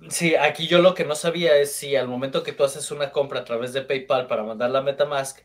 Sí. 0.09 0.35
aquí 0.35 0.67
yo 0.67 0.79
lo 0.79 0.95
que 0.95 1.05
no 1.05 1.15
sabía 1.15 1.57
es 1.57 1.73
si 1.73 1.97
al 1.97 2.09
momento 2.09 2.43
que 2.43 2.53
tú 2.53 2.65
haces 2.65 2.91
una 2.91 3.13
compra 3.13 3.41
a 3.41 3.45
través 3.45 3.73
de 3.73 3.83
PayPal 3.83 4.27
para 4.27 4.43
mandar 4.43 4.71
la 4.71 4.83
MetaMask, 4.83 5.41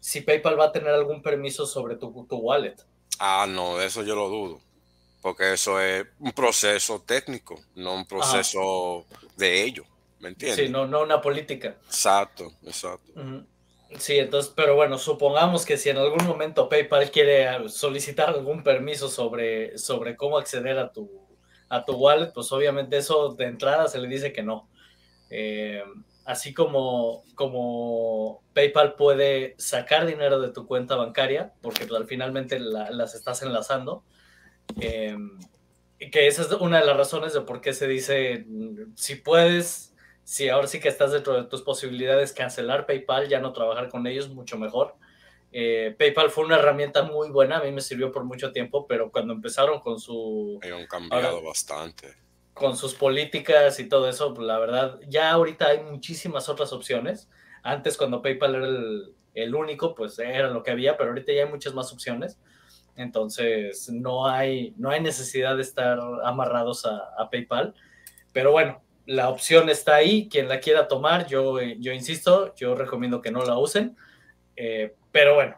si 0.00 0.20
PayPal 0.20 0.58
va 0.58 0.66
a 0.66 0.72
tener 0.72 0.90
algún 0.90 1.22
permiso 1.22 1.66
sobre 1.66 1.96
tu, 1.96 2.26
tu 2.28 2.36
wallet. 2.36 2.76
Ah, 3.18 3.46
no, 3.48 3.80
eso 3.80 4.02
yo 4.02 4.14
lo 4.14 4.28
dudo. 4.28 4.60
Porque 5.22 5.54
eso 5.54 5.80
es 5.80 6.06
un 6.20 6.32
proceso 6.32 7.02
técnico, 7.04 7.58
no 7.74 7.94
un 7.94 8.06
proceso 8.06 9.04
de 9.36 9.64
ello. 9.64 9.84
¿Me 10.20 10.28
entiendes? 10.28 10.66
Sí, 10.66 10.72
no, 10.72 10.86
no 10.86 11.02
una 11.02 11.20
política. 11.20 11.76
Exacto, 11.86 12.52
exacto. 12.64 13.12
Sí, 13.98 14.18
entonces, 14.18 14.52
pero 14.54 14.74
bueno, 14.74 14.98
supongamos 14.98 15.64
que 15.64 15.76
si 15.76 15.88
en 15.88 15.96
algún 15.96 16.24
momento 16.26 16.68
PayPal 16.68 17.10
quiere 17.10 17.68
solicitar 17.68 18.28
algún 18.28 18.62
permiso 18.62 19.08
sobre, 19.08 19.78
sobre 19.78 20.16
cómo 20.16 20.38
acceder 20.38 20.78
a 20.78 20.92
tu, 20.92 21.10
a 21.68 21.84
tu 21.84 21.94
wallet, 21.94 22.32
pues 22.32 22.50
obviamente 22.52 22.96
eso 22.96 23.34
de 23.34 23.46
entrada 23.46 23.88
se 23.88 23.98
le 23.98 24.08
dice 24.08 24.32
que 24.32 24.42
no. 24.42 24.68
Eh, 25.30 25.82
así 26.24 26.52
como, 26.52 27.24
como 27.34 28.42
PayPal 28.52 28.94
puede 28.94 29.54
sacar 29.58 30.06
dinero 30.06 30.40
de 30.40 30.52
tu 30.52 30.66
cuenta 30.66 30.96
bancaria, 30.96 31.52
porque 31.62 31.86
pues, 31.86 32.06
finalmente 32.08 32.58
las 32.58 33.14
estás 33.14 33.42
enlazando, 33.42 34.02
eh, 34.80 35.16
que 36.10 36.26
esa 36.26 36.42
es 36.42 36.52
una 36.52 36.80
de 36.80 36.86
las 36.86 36.96
razones 36.96 37.32
de 37.32 37.40
por 37.42 37.60
qué 37.60 37.72
se 37.72 37.86
dice, 37.86 38.44
si 38.96 39.16
puedes, 39.16 39.94
si 40.24 40.48
ahora 40.48 40.66
sí 40.66 40.80
que 40.80 40.88
estás 40.88 41.12
dentro 41.12 41.34
de 41.34 41.44
tus 41.44 41.62
posibilidades, 41.62 42.32
cancelar 42.32 42.86
PayPal, 42.86 43.28
ya 43.28 43.40
no 43.40 43.52
trabajar 43.52 43.88
con 43.88 44.06
ellos, 44.06 44.28
mucho 44.28 44.58
mejor. 44.58 44.96
Eh, 45.52 45.94
PayPal 45.98 46.30
fue 46.30 46.44
una 46.44 46.56
herramienta 46.56 47.02
muy 47.02 47.30
buena, 47.30 47.58
a 47.58 47.62
mí 47.62 47.70
me 47.72 47.80
sirvió 47.80 48.12
por 48.12 48.24
mucho 48.24 48.52
tiempo, 48.52 48.86
pero 48.86 49.10
cuando 49.10 49.32
empezaron 49.32 49.80
con 49.80 49.98
su... 49.98 50.60
Han 50.62 50.86
cambiado 50.86 51.42
bastante 51.42 52.14
con 52.56 52.74
sus 52.74 52.94
políticas 52.94 53.78
y 53.80 53.88
todo 53.88 54.08
eso, 54.08 54.32
pues, 54.32 54.46
la 54.46 54.58
verdad, 54.58 54.98
ya 55.06 55.30
ahorita 55.30 55.66
hay 55.68 55.82
muchísimas 55.82 56.48
otras 56.48 56.72
opciones. 56.72 57.28
Antes 57.62 57.98
cuando 57.98 58.22
PayPal 58.22 58.54
era 58.54 58.66
el, 59.34 59.54
único, 59.54 59.94
pues 59.94 60.18
era 60.18 60.48
lo 60.48 60.62
que 60.62 60.70
había, 60.70 60.96
pero 60.96 61.10
ahorita 61.10 61.34
ya 61.34 61.44
hay 61.44 61.50
muchas 61.50 61.74
más 61.74 61.92
opciones. 61.92 62.40
Entonces, 62.96 63.90
no 63.90 64.26
hay, 64.26 64.72
no 64.78 64.88
hay 64.88 65.02
necesidad 65.02 65.56
de 65.56 65.62
estar 65.62 65.98
amarrados 66.24 66.86
a, 66.86 67.28
PayPal. 67.30 67.74
Pero 68.32 68.52
bueno, 68.52 68.80
la 69.04 69.28
opción 69.28 69.68
está 69.68 69.96
ahí. 69.96 70.26
Quien 70.30 70.48
la 70.48 70.58
quiera 70.58 70.88
tomar, 70.88 71.26
yo, 71.26 71.60
yo 71.60 71.92
insisto, 71.92 72.54
yo 72.54 72.74
recomiendo 72.74 73.20
que 73.20 73.32
no 73.32 73.44
la 73.44 73.58
usen. 73.58 73.98
Eh, 74.56 74.94
pero 75.16 75.34
bueno, 75.34 75.56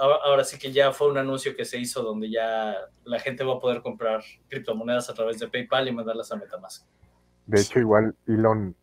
ahora 0.00 0.42
sí 0.42 0.58
que 0.58 0.72
ya 0.72 0.90
fue 0.90 1.08
un 1.08 1.16
anuncio 1.16 1.54
que 1.54 1.64
se 1.64 1.78
hizo 1.78 2.02
donde 2.02 2.28
ya 2.28 2.74
la 3.04 3.20
gente 3.20 3.44
va 3.44 3.54
a 3.54 3.60
poder 3.60 3.82
comprar 3.82 4.20
criptomonedas 4.48 5.08
a 5.08 5.14
través 5.14 5.38
de 5.38 5.46
PayPal 5.46 5.86
y 5.86 5.92
mandarlas 5.92 6.32
a 6.32 6.36
Metamask. 6.36 6.84
De 7.46 7.60
hecho, 7.60 7.78
igual 7.78 8.16
Elon 8.26 8.74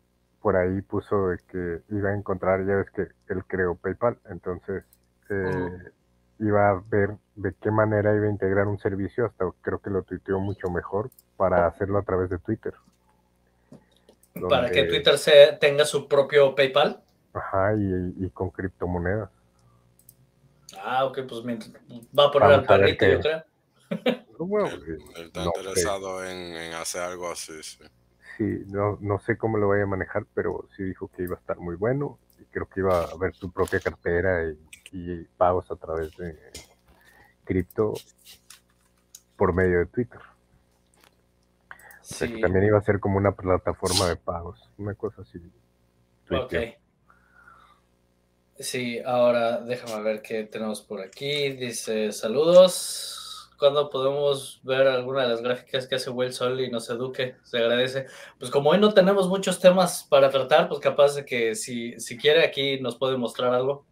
por 0.41 0.55
ahí 0.55 0.81
puso 0.81 1.31
que 1.51 1.81
iba 1.89 2.11
a 2.11 2.15
encontrar, 2.15 2.65
ya 2.65 2.75
ves 2.75 2.89
que 2.91 3.33
él 3.33 3.43
creó 3.47 3.75
PayPal, 3.75 4.17
entonces 4.29 4.85
eh, 5.29 5.91
iba 6.39 6.69
a 6.69 6.81
ver 6.89 7.17
de 7.35 7.53
qué 7.61 7.69
manera 7.69 8.15
iba 8.15 8.27
a 8.27 8.31
integrar 8.31 8.67
un 8.67 8.79
servicio, 8.79 9.25
hasta 9.25 9.43
creo 9.61 9.79
que 9.79 9.89
lo 9.89 10.03
tuiteó 10.03 10.39
mucho 10.39 10.69
mejor 10.69 11.11
para 11.35 11.67
hacerlo 11.67 11.97
a 11.97 12.03
través 12.03 12.29
de 12.29 12.39
Twitter. 12.39 12.73
Para 14.47 14.71
que 14.71 14.83
Twitter 14.83 15.17
se, 15.17 15.57
tenga 15.59 15.83
su 15.83 16.07
propio 16.07 16.55
PayPal. 16.55 17.03
Ajá, 17.33 17.73
y 17.75 18.29
con 18.29 18.51
criptomonedas. 18.51 19.37
Ah, 20.84 21.05
ok, 21.05 21.19
pues 21.27 21.41
va 22.17 22.25
a 22.25 22.31
poner 22.31 22.51
al 22.51 22.65
perrito, 22.65 23.05
yo 23.05 23.19
creo. 23.19 23.43
está 25.15 25.43
interesado 25.43 26.25
en, 26.25 26.74
hacer 26.74 27.01
algo 27.01 27.31
así, 27.31 27.53
sí. 27.63 27.84
Sí, 28.38 28.63
no, 28.67 28.98
no 29.01 29.19
sé 29.19 29.38
cómo 29.38 29.57
lo 29.57 29.69
vaya 29.69 29.84
a 29.84 29.88
manejar, 29.88 30.25
pero 30.34 30.67
sí 30.75 30.84
dijo 30.84 31.07
que 31.07 31.24
iba 31.24 31.36
a 31.36 31.39
estar 31.39 31.57
muy 31.57 31.75
bueno 31.75 32.19
y 32.39 32.46
creo 32.46 32.67
que 32.67 32.81
iba 32.81 33.01
a 33.01 33.05
haber 33.05 33.34
su 33.34 33.51
propia 33.51 33.79
cartera 33.79 34.43
y, 34.91 35.27
pagos 35.38 35.69
a 35.69 35.75
través 35.75 36.15
de 36.15 36.36
cripto 37.43 37.93
por 39.36 39.53
medio 39.53 39.79
de 39.79 39.86
Twitter. 39.88 40.19
Sí. 42.01 42.39
también 42.39 42.65
iba 42.65 42.77
a 42.77 42.81
ser 42.81 43.01
como 43.01 43.17
una 43.17 43.34
plataforma 43.34 44.07
de 44.07 44.15
pagos, 44.15 44.69
una 44.77 44.93
cosa 44.93 45.24
así. 45.24 45.39
Ok. 46.31 46.53
Sí, 48.59 48.99
ahora 49.05 49.59
déjame 49.59 50.01
ver 50.03 50.21
qué 50.21 50.43
tenemos 50.43 50.81
por 50.81 51.01
aquí. 51.01 51.51
Dice, 51.51 52.11
saludos. 52.11 53.17
¿Cuándo 53.57 53.89
podemos 53.89 54.59
ver 54.63 54.87
alguna 54.87 55.23
de 55.23 55.29
las 55.29 55.41
gráficas 55.41 55.87
que 55.87 55.95
hace 55.95 56.11
Will 56.11 56.31
Sol 56.31 56.59
y 56.61 56.69
nos 56.69 56.89
eduque? 56.89 57.35
Se 57.43 57.57
agradece. 57.57 58.05
Pues 58.37 58.51
como 58.51 58.69
hoy 58.69 58.79
no 58.79 58.93
tenemos 58.93 59.27
muchos 59.27 59.59
temas 59.59 60.03
para 60.03 60.29
tratar, 60.29 60.69
pues 60.69 60.79
capaz 60.79 61.15
de 61.15 61.25
que 61.25 61.55
si, 61.55 61.99
si 61.99 62.17
quiere 62.17 62.45
aquí 62.45 62.79
nos 62.79 62.97
puede 62.97 63.17
mostrar 63.17 63.53
algo. 63.53 63.85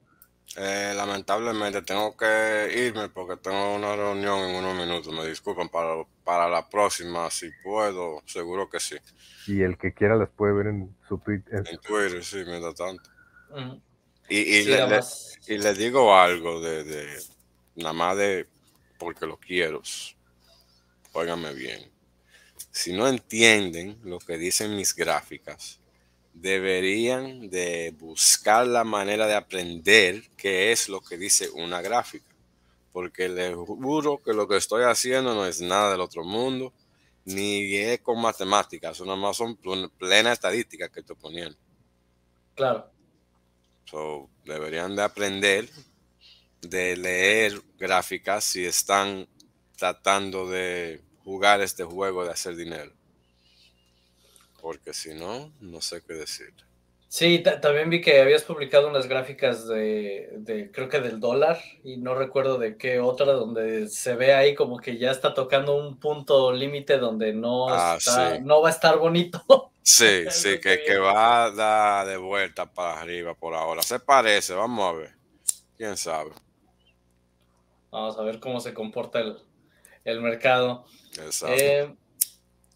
Eh, 0.58 0.94
lamentablemente 0.96 1.82
tengo 1.82 2.16
que 2.16 2.88
irme 2.88 3.10
porque 3.10 3.38
tengo 3.38 3.76
una 3.76 3.96
reunión 3.96 4.40
en 4.40 4.56
unos 4.56 4.76
minutos. 4.76 5.14
Me 5.14 5.26
disculpan 5.26 5.70
para, 5.70 6.04
para 6.24 6.48
la 6.48 6.70
próxima, 6.70 7.30
si 7.32 7.50
puedo, 7.64 8.22
seguro 8.26 8.70
que 8.70 8.80
sí. 8.80 8.98
Y 9.48 9.64
el 9.64 9.78
que 9.78 9.94
quiera 9.94 10.16
las 10.16 10.30
puede 10.30 10.54
ver 10.54 10.68
en 10.68 10.96
su 11.08 11.18
Twitter. 11.18 11.64
En 11.68 11.78
Twitter, 11.80 12.24
sí, 12.24 12.44
mientras 12.46 12.76
tanto. 12.76 13.10
Y, 14.28 14.38
y, 14.38 14.64
le, 14.64 15.00
y, 15.48 15.58
le, 15.58 15.74
digo 15.76 16.16
algo 16.16 16.60
de, 16.60 16.84
de, 16.84 17.24
nada 17.76 17.94
más 17.94 18.18
de 18.18 18.48
porque 18.98 19.26
lo 19.26 19.38
quiero. 19.38 19.82
Óigame 21.14 21.54
bien. 21.54 21.92
Si 22.72 22.92
no 22.92 23.08
entienden 23.08 24.00
lo 24.04 24.20
que 24.20 24.38
dicen 24.38 24.76
mis 24.76 24.96
gráficas, 24.96 25.80
deberían 26.34 27.50
de 27.50 27.96
buscar 27.98 28.68
la 28.68 28.84
manera 28.84 29.28
de 29.28 29.36
aprender 29.36 30.24
qué 30.36 30.72
es 30.72 30.90
lo 30.90 31.02
que 31.02 31.18
dice 31.18 31.50
una 31.52 31.82
gráfica. 31.82 32.26
Porque 32.92 33.30
les 33.30 33.56
juro 33.56 34.22
que 34.24 34.34
lo 34.34 34.48
que 34.48 34.58
estoy 34.58 34.84
haciendo 34.84 35.34
no 35.34 35.46
es 35.46 35.62
nada 35.62 35.92
del 35.92 36.02
otro 36.02 36.24
mundo, 36.24 36.74
ni 37.26 37.76
es 37.76 38.00
con 38.02 38.22
matemáticas, 38.22 38.98
son 38.98 39.08
nada 39.08 39.20
más 39.20 39.38
son 39.38 39.58
plena 39.98 40.32
estadística 40.32 40.90
que 40.90 41.00
estoy 41.00 41.16
poniendo. 41.16 41.58
Claro. 42.54 42.90
So, 43.86 44.30
deberían 44.46 44.96
de 44.96 45.04
aprender 45.04 45.70
de 46.62 46.98
leer 46.98 47.62
gráficas 47.78 48.44
si 48.44 48.66
están 48.66 49.28
tratando 49.78 50.50
de 50.50 51.02
jugar 51.24 51.62
este 51.62 51.84
juego 51.84 52.26
de 52.26 52.32
hacer 52.32 52.56
dinero. 52.56 52.92
Porque 54.62 54.94
si 54.94 55.14
no, 55.14 55.52
no 55.60 55.82
sé 55.82 56.02
qué 56.06 56.14
decir. 56.14 56.54
Sí, 57.08 57.42
también 57.62 57.90
vi 57.90 58.02
que 58.02 58.20
habías 58.20 58.44
publicado 58.44 58.90
unas 58.90 59.08
gráficas 59.08 59.68
de, 59.68 60.70
creo 60.74 60.90
que 60.90 61.00
del 61.00 61.20
dólar, 61.20 61.62
y 61.84 61.98
no 61.98 62.14
recuerdo 62.14 62.58
de 62.58 62.76
qué 62.78 63.00
otra, 63.00 63.32
donde 63.32 63.88
se 63.88 64.16
ve 64.16 64.34
ahí 64.34 64.54
como 64.54 64.80
que 64.80 64.98
ya 64.98 65.12
está 65.12 65.34
tocando 65.34 65.78
un 65.78 65.98
punto 65.98 66.52
límite 66.52 66.98
donde 66.98 67.34
no, 67.34 67.68
ah, 67.70 67.98
no 68.42 68.62
va 68.62 68.68
a 68.68 68.72
estar 68.72 68.98
bonito. 68.98 69.42
Sí, 69.86 70.26
sí, 70.32 70.60
que, 70.60 70.84
que, 70.84 70.98
va 70.98 71.46
a 71.46 71.52
dar 71.52 72.08
de 72.08 72.18
vuelta 72.18 72.66
para 72.66 73.00
arriba 73.00 73.36
por 73.36 73.54
ahora. 73.54 73.84
Se 73.84 74.00
parece, 74.00 74.54
vamos 74.54 74.90
a 74.90 74.98
ver. 74.98 75.16
¿Quién 75.78 75.96
sabe? 75.96 76.32
Vamos 77.92 78.18
a 78.18 78.24
ver 78.24 78.40
cómo 78.40 78.60
se 78.60 78.74
comporta 78.74 79.22
el, 80.04 80.22
mercado. 80.22 80.86
Exacto. 81.12 81.56
Eh, 81.56 81.96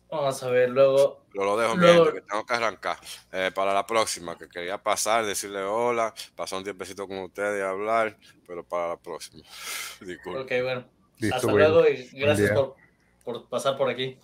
vamos 0.09 0.43
a 0.43 0.49
ver, 0.51 0.69
luego. 0.69 1.25
Lo, 1.33 1.45
lo 1.45 1.57
dejo 1.57 1.75
luego, 1.75 2.13
que 2.13 2.21
tengo 2.21 2.45
que 2.45 2.53
arrancar. 2.53 2.97
Eh, 3.31 3.51
para 3.55 3.73
la 3.73 3.85
próxima, 3.85 4.37
que 4.37 4.47
quería 4.47 4.77
pasar, 4.77 5.25
decirle 5.25 5.63
hola, 5.63 6.13
pasar 6.35 6.59
un 6.59 6.63
tiempecito 6.63 7.07
con 7.07 7.17
ustedes 7.19 7.59
y 7.59 7.63
hablar, 7.63 8.17
pero 8.45 8.63
para 8.63 8.89
la 8.89 8.97
próxima. 8.97 9.43
Disculpe. 10.01 10.41
Ok, 10.41 10.63
bueno. 10.63 10.85
Hasta 11.33 11.51
luego 11.51 11.87
y 11.87 12.07
gracias 12.13 12.51
por, 12.51 12.75
por 13.23 13.49
pasar 13.49 13.77
por 13.77 13.89
aquí. 13.89 14.17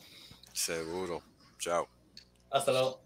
Seguro. 0.54 1.24
Chao. 1.58 1.95
Hasta 2.50 2.72
luego. 2.72 3.02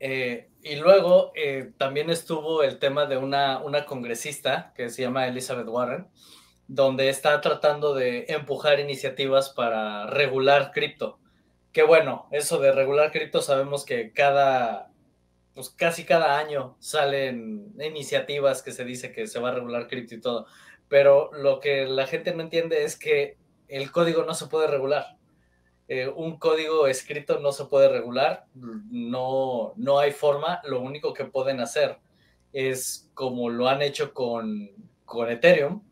Eh, 0.00 0.48
y 0.62 0.76
luego 0.76 1.32
eh, 1.34 1.72
también 1.76 2.10
estuvo 2.10 2.62
el 2.62 2.78
tema 2.78 3.06
de 3.06 3.16
una, 3.16 3.58
una 3.58 3.84
congresista 3.84 4.72
que 4.76 4.90
se 4.90 5.02
llama 5.02 5.26
Elizabeth 5.26 5.68
Warren, 5.68 6.08
donde 6.66 7.08
está 7.08 7.40
tratando 7.40 7.94
de 7.94 8.26
empujar 8.28 8.80
iniciativas 8.80 9.50
para 9.50 10.06
regular 10.06 10.72
cripto. 10.72 11.18
Que 11.72 11.82
bueno, 11.82 12.28
eso 12.32 12.58
de 12.58 12.72
regular 12.72 13.12
cripto 13.12 13.40
sabemos 13.40 13.84
que 13.84 14.12
cada, 14.12 14.90
pues 15.54 15.70
casi 15.70 16.04
cada 16.04 16.38
año 16.38 16.76
salen 16.80 17.74
iniciativas 17.80 18.62
que 18.62 18.72
se 18.72 18.84
dice 18.84 19.12
que 19.12 19.26
se 19.26 19.40
va 19.40 19.50
a 19.50 19.54
regular 19.54 19.86
cripto 19.86 20.14
y 20.14 20.20
todo. 20.20 20.46
Pero 20.88 21.30
lo 21.32 21.60
que 21.60 21.86
la 21.86 22.06
gente 22.06 22.34
no 22.34 22.42
entiende 22.42 22.84
es 22.84 22.98
que 22.98 23.36
el 23.68 23.92
código 23.92 24.24
no 24.24 24.34
se 24.34 24.46
puede 24.46 24.66
regular. 24.66 25.17
Eh, 25.90 26.06
un 26.06 26.38
código 26.38 26.86
escrito 26.86 27.40
no 27.40 27.50
se 27.50 27.64
puede 27.64 27.88
regular, 27.88 28.44
no, 28.54 29.72
no 29.76 29.98
hay 29.98 30.12
forma, 30.12 30.60
lo 30.64 30.80
único 30.80 31.14
que 31.14 31.24
pueden 31.24 31.60
hacer 31.60 31.96
es 32.52 33.10
como 33.14 33.48
lo 33.48 33.68
han 33.68 33.80
hecho 33.80 34.12
con, 34.12 34.70
con 35.06 35.30
Ethereum, 35.30 35.82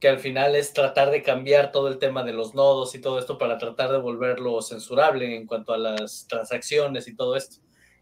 que 0.00 0.08
al 0.08 0.18
final 0.18 0.56
es 0.56 0.72
tratar 0.72 1.12
de 1.12 1.22
cambiar 1.22 1.70
todo 1.70 1.86
el 1.86 1.98
tema 1.98 2.24
de 2.24 2.32
los 2.32 2.56
nodos 2.56 2.96
y 2.96 3.00
todo 3.00 3.20
esto 3.20 3.38
para 3.38 3.56
tratar 3.56 3.92
de 3.92 3.98
volverlo 3.98 4.60
censurable 4.62 5.36
en 5.36 5.46
cuanto 5.46 5.72
a 5.72 5.78
las 5.78 6.26
transacciones 6.26 7.06
y 7.06 7.14
todo 7.14 7.36
esto. 7.36 7.58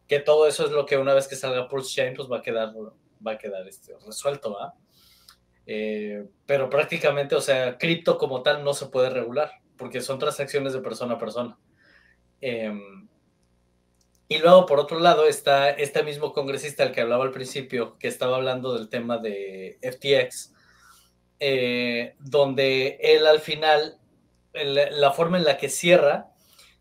Que 0.09 0.21
todo 0.21 0.47
eso 0.47 0.65
es 0.65 0.71
lo 0.71 0.87
que 0.87 0.97
una 0.97 1.13
vez 1.13 1.29
que 1.29 1.37
salga 1.37 1.69
Pulse 1.69 1.95
Chain, 1.95 2.15
pues 2.15 2.31
va 2.31 2.39
a 2.39 2.43
quedar, 2.43 2.73
va 3.25 3.33
a 3.33 3.39
quedar 3.39 3.69
este, 3.69 3.95
resuelto, 4.05 4.57
eh, 5.67 6.27
pero 6.47 6.71
prácticamente, 6.71 7.35
o 7.35 7.41
sea, 7.43 7.77
cripto 7.77 8.17
como 8.17 8.43
tal 8.43 8.65
no 8.65 8.73
se 8.73 8.87
puede 8.87 9.11
regular 9.11 9.64
porque 9.77 10.01
son 10.01 10.19
transacciones 10.19 10.73
de 10.73 10.81
persona 10.81 11.15
a 11.15 11.19
persona. 11.19 11.59
Em, 12.41 13.09
Y 14.29 14.39
luego, 14.39 14.67
por 14.67 14.81
otro 14.81 14.99
lado, 15.01 15.27
está 15.27 15.71
este 15.71 16.03
mismo 16.03 16.33
congresista 16.33 16.83
al 16.83 16.93
que 16.93 17.03
hablaba 17.03 17.25
al 17.25 17.31
principio, 17.31 17.99
que 17.99 18.09
estaba 18.09 18.37
hablando 18.37 18.75
del 18.75 18.89
tema 18.89 19.19
de 19.19 19.79
FTX, 19.83 20.55
eh, 21.41 22.15
donde 22.21 22.99
él 23.03 23.27
al 23.27 23.41
final, 23.41 23.99
la 24.55 25.13
forma 25.13 25.37
en 25.39 25.45
la 25.45 25.59
que 25.59 25.69
cierra, 25.69 26.31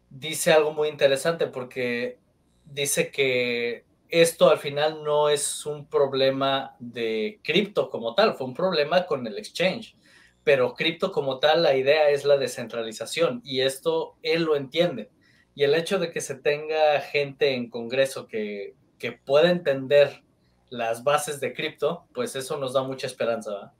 dice 0.09 0.53
algo 0.53 0.73
muy 0.73 0.87
interesante 0.89 1.47
porque 1.47 2.19
dice 2.65 3.11
que 3.11 3.85
esto 4.09 4.49
al 4.49 4.59
final 4.59 5.03
no 5.03 5.29
es 5.29 5.65
un 5.65 5.87
problema 5.87 6.75
de 6.79 7.39
cripto 7.43 7.89
como 7.89 8.15
tal, 8.15 8.35
fue 8.35 8.47
un 8.47 8.53
problema 8.53 9.05
con 9.05 9.25
el 9.27 9.37
exchange, 9.37 9.95
pero 10.43 10.73
cripto 10.73 11.11
como 11.11 11.39
tal, 11.39 11.63
la 11.63 11.75
idea 11.75 12.09
es 12.09 12.25
la 12.25 12.37
descentralización 12.37 13.41
y 13.43 13.61
esto 13.61 14.15
él 14.21 14.43
lo 14.43 14.55
entiende. 14.55 15.09
Y 15.55 15.63
el 15.63 15.75
hecho 15.75 15.99
de 15.99 16.11
que 16.11 16.21
se 16.21 16.35
tenga 16.35 16.99
gente 17.01 17.53
en 17.53 17.69
Congreso 17.69 18.27
que, 18.27 18.75
que 18.97 19.11
pueda 19.11 19.51
entender 19.51 20.23
las 20.69 21.03
bases 21.03 21.39
de 21.39 21.53
cripto, 21.53 22.07
pues 22.13 22.35
eso 22.35 22.57
nos 22.57 22.73
da 22.73 22.83
mucha 22.83 23.07
esperanza. 23.07 23.73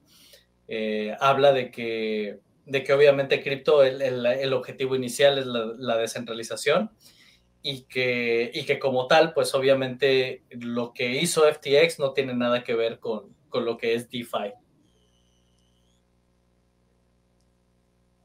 Eh, 0.68 1.16
habla 1.20 1.52
de 1.52 1.72
que, 1.72 2.40
de 2.66 2.84
que 2.84 2.94
obviamente 2.94 3.42
cripto, 3.42 3.84
el, 3.84 4.02
el, 4.02 4.54
objetivo 4.54 4.96
inicial 4.96 5.38
es 5.40 5.46
la, 5.46 5.74
la 5.78 5.98
descentralización 5.98 6.92
y 7.64 7.82
que, 7.84 8.52
y 8.54 8.66
que 8.66 8.78
como 8.78 9.08
tal, 9.08 9.34
pues 9.34 9.56
obviamente 9.56 10.44
lo 10.52 10.94
que 10.94 11.16
hizo 11.16 11.44
FTX 11.52 11.98
no 11.98 12.14
tiene 12.14 12.34
nada 12.36 12.64
que 12.64 12.76
ver 12.76 13.00
con, 13.00 13.36
con 13.50 13.66
lo 13.66 13.78
que 13.78 13.96
es 13.96 14.10
DeFi. 14.10 14.54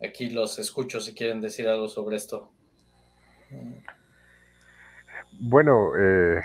Aquí 0.03 0.31
los 0.31 0.59
escucho 0.59 1.01
si 1.01 1.15
quieren 1.15 1.41
decir 1.41 1.69
algo 1.69 1.89
sobre 1.89 2.17
esto. 2.17 2.51
Bueno, 5.41 5.93
eh, 5.99 6.41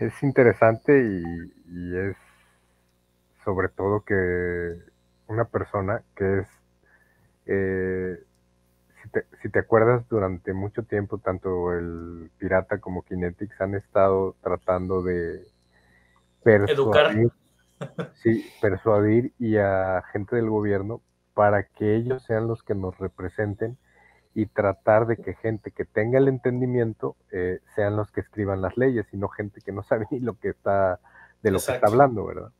es 0.00 0.22
interesante 0.22 0.98
y, 0.98 1.22
y, 1.68 1.96
es 1.96 2.16
sobre 3.44 3.68
todo 3.68 4.04
que 4.04 4.76
una 5.26 5.44
persona 5.44 6.02
que 6.14 6.40
es 6.40 6.46
eh, 7.46 8.22
si 9.42 9.48
te, 9.48 9.58
acuerdas, 9.58 10.08
durante 10.08 10.52
mucho 10.52 10.84
tiempo 10.84 11.18
tanto 11.18 11.72
el 11.72 12.30
Pirata 12.38 12.78
como 12.78 13.02
Kinetics 13.02 13.60
han 13.60 13.74
estado 13.74 14.36
tratando 14.42 15.02
de 15.02 15.46
persuadir, 16.42 17.32
sí, 18.22 18.44
persuadir 18.60 19.32
y 19.38 19.56
a 19.56 20.02
gente 20.12 20.36
del 20.36 20.48
gobierno 20.48 21.00
para 21.40 21.62
que 21.62 21.96
ellos 21.96 22.22
sean 22.24 22.46
los 22.48 22.62
que 22.62 22.74
nos 22.74 22.98
representen 22.98 23.78
y 24.34 24.44
tratar 24.44 25.06
de 25.06 25.16
que 25.16 25.32
gente 25.32 25.70
que 25.70 25.86
tenga 25.86 26.18
el 26.18 26.28
entendimiento 26.28 27.16
eh, 27.32 27.60
sean 27.74 27.96
los 27.96 28.12
que 28.12 28.20
escriban 28.20 28.60
las 28.60 28.76
leyes 28.76 29.06
y 29.10 29.16
no 29.16 29.30
gente 29.30 29.62
que 29.62 29.72
no 29.72 29.82
sabe 29.82 30.06
ni 30.10 30.20
lo 30.20 30.38
que 30.38 30.50
está 30.50 31.00
de 31.40 31.50
lo 31.50 31.58
que 31.58 31.72
está 31.72 31.86
hablando, 31.86 32.26
¿verdad? 32.26 32.50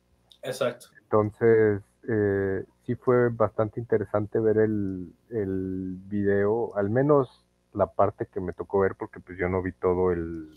Exacto. 0.41 0.87
Entonces, 0.99 1.83
eh, 2.09 2.63
sí 2.83 2.95
fue 2.95 3.29
bastante 3.29 3.79
interesante 3.79 4.39
ver 4.39 4.57
el, 4.57 5.13
el 5.29 5.97
video, 6.07 6.75
al 6.75 6.89
menos 6.89 7.45
la 7.73 7.85
parte 7.85 8.25
que 8.33 8.39
me 8.39 8.51
tocó 8.51 8.79
ver, 8.79 8.95
porque 8.95 9.19
pues 9.19 9.37
yo 9.37 9.47
no 9.47 9.61
vi 9.61 9.73
todo 9.73 10.11
el 10.11 10.49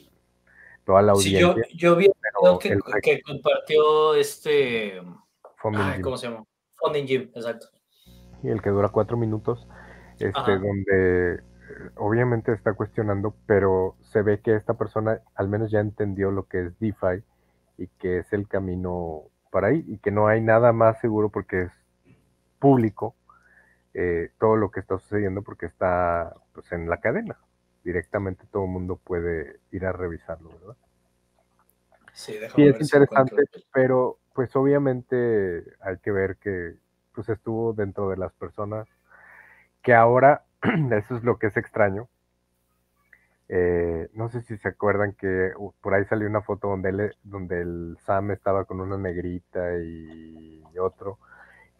toda 0.86 1.02
la 1.02 1.12
audiencia. 1.12 1.62
Sí, 1.66 1.76
yo, 1.76 1.90
yo 1.90 1.96
vi 1.96 2.06
el 2.06 2.58
que, 2.58 2.78
que, 3.02 3.20
compartió 3.20 4.14
este 4.14 5.02
ay, 5.74 6.00
¿cómo 6.00 6.16
se 6.16 6.28
llama? 6.28 6.42
Funding 6.76 7.06
Jim, 7.06 7.30
exacto. 7.34 7.73
El 8.48 8.62
que 8.62 8.70
dura 8.70 8.88
cuatro 8.88 9.16
minutos, 9.16 9.66
este, 10.18 10.58
donde 10.58 11.42
obviamente 11.96 12.52
está 12.52 12.74
cuestionando, 12.74 13.34
pero 13.46 13.96
se 14.02 14.22
ve 14.22 14.40
que 14.40 14.54
esta 14.54 14.74
persona 14.74 15.20
al 15.34 15.48
menos 15.48 15.70
ya 15.70 15.80
entendió 15.80 16.30
lo 16.30 16.46
que 16.46 16.66
es 16.66 16.78
DeFi 16.78 17.22
y 17.78 17.88
que 17.98 18.18
es 18.18 18.32
el 18.32 18.48
camino 18.48 19.22
para 19.50 19.68
ahí 19.68 19.84
y 19.86 19.98
que 19.98 20.10
no 20.10 20.26
hay 20.26 20.40
nada 20.40 20.72
más 20.72 21.00
seguro 21.00 21.30
porque 21.30 21.62
es 21.62 21.72
público 22.58 23.14
eh, 23.94 24.30
todo 24.38 24.56
lo 24.56 24.70
que 24.70 24.80
está 24.80 24.98
sucediendo 24.98 25.42
porque 25.42 25.66
está 25.66 26.34
pues, 26.52 26.70
en 26.72 26.88
la 26.88 27.00
cadena. 27.00 27.38
Directamente 27.84 28.44
todo 28.50 28.64
el 28.64 28.70
mundo 28.70 28.96
puede 29.02 29.60
ir 29.70 29.84
a 29.86 29.92
revisarlo, 29.92 30.50
¿verdad? 30.50 30.76
Sí, 32.12 32.34
sí 32.54 32.62
es 32.62 32.80
interesante, 32.80 33.44
pero 33.72 34.18
pues 34.34 34.54
obviamente 34.56 35.64
hay 35.80 35.98
que 35.98 36.10
ver 36.10 36.36
que 36.36 36.76
pues 37.14 37.28
estuvo 37.28 37.72
dentro 37.72 38.08
de 38.10 38.16
las 38.16 38.32
personas 38.34 38.88
que 39.82 39.94
ahora, 39.94 40.44
eso 40.92 41.16
es 41.16 41.24
lo 41.24 41.38
que 41.38 41.48
es 41.48 41.56
extraño, 41.56 42.08
eh, 43.48 44.08
no 44.14 44.30
sé 44.30 44.40
si 44.42 44.56
se 44.56 44.68
acuerdan 44.68 45.12
que 45.12 45.52
uh, 45.56 45.72
por 45.82 45.94
ahí 45.94 46.04
salió 46.06 46.26
una 46.26 46.40
foto 46.40 46.68
donde, 46.68 46.88
él, 46.88 47.16
donde 47.22 47.60
el 47.60 47.98
Sam 48.06 48.30
estaba 48.30 48.64
con 48.64 48.80
una 48.80 48.96
negrita 48.96 49.76
y 49.78 50.62
otro, 50.78 51.18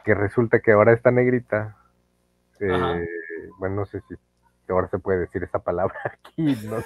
que 0.04 0.14
resulta 0.14 0.60
que 0.60 0.72
ahora 0.72 0.92
esta 0.92 1.10
negrita, 1.10 1.76
eh, 2.60 3.08
bueno, 3.58 3.76
no 3.76 3.86
sé 3.86 4.00
si 4.02 4.14
ahora 4.68 4.88
se 4.88 4.98
puede 4.98 5.20
decir 5.20 5.42
esa 5.42 5.58
palabra 5.58 5.96
aquí, 6.04 6.56
no, 6.66 6.76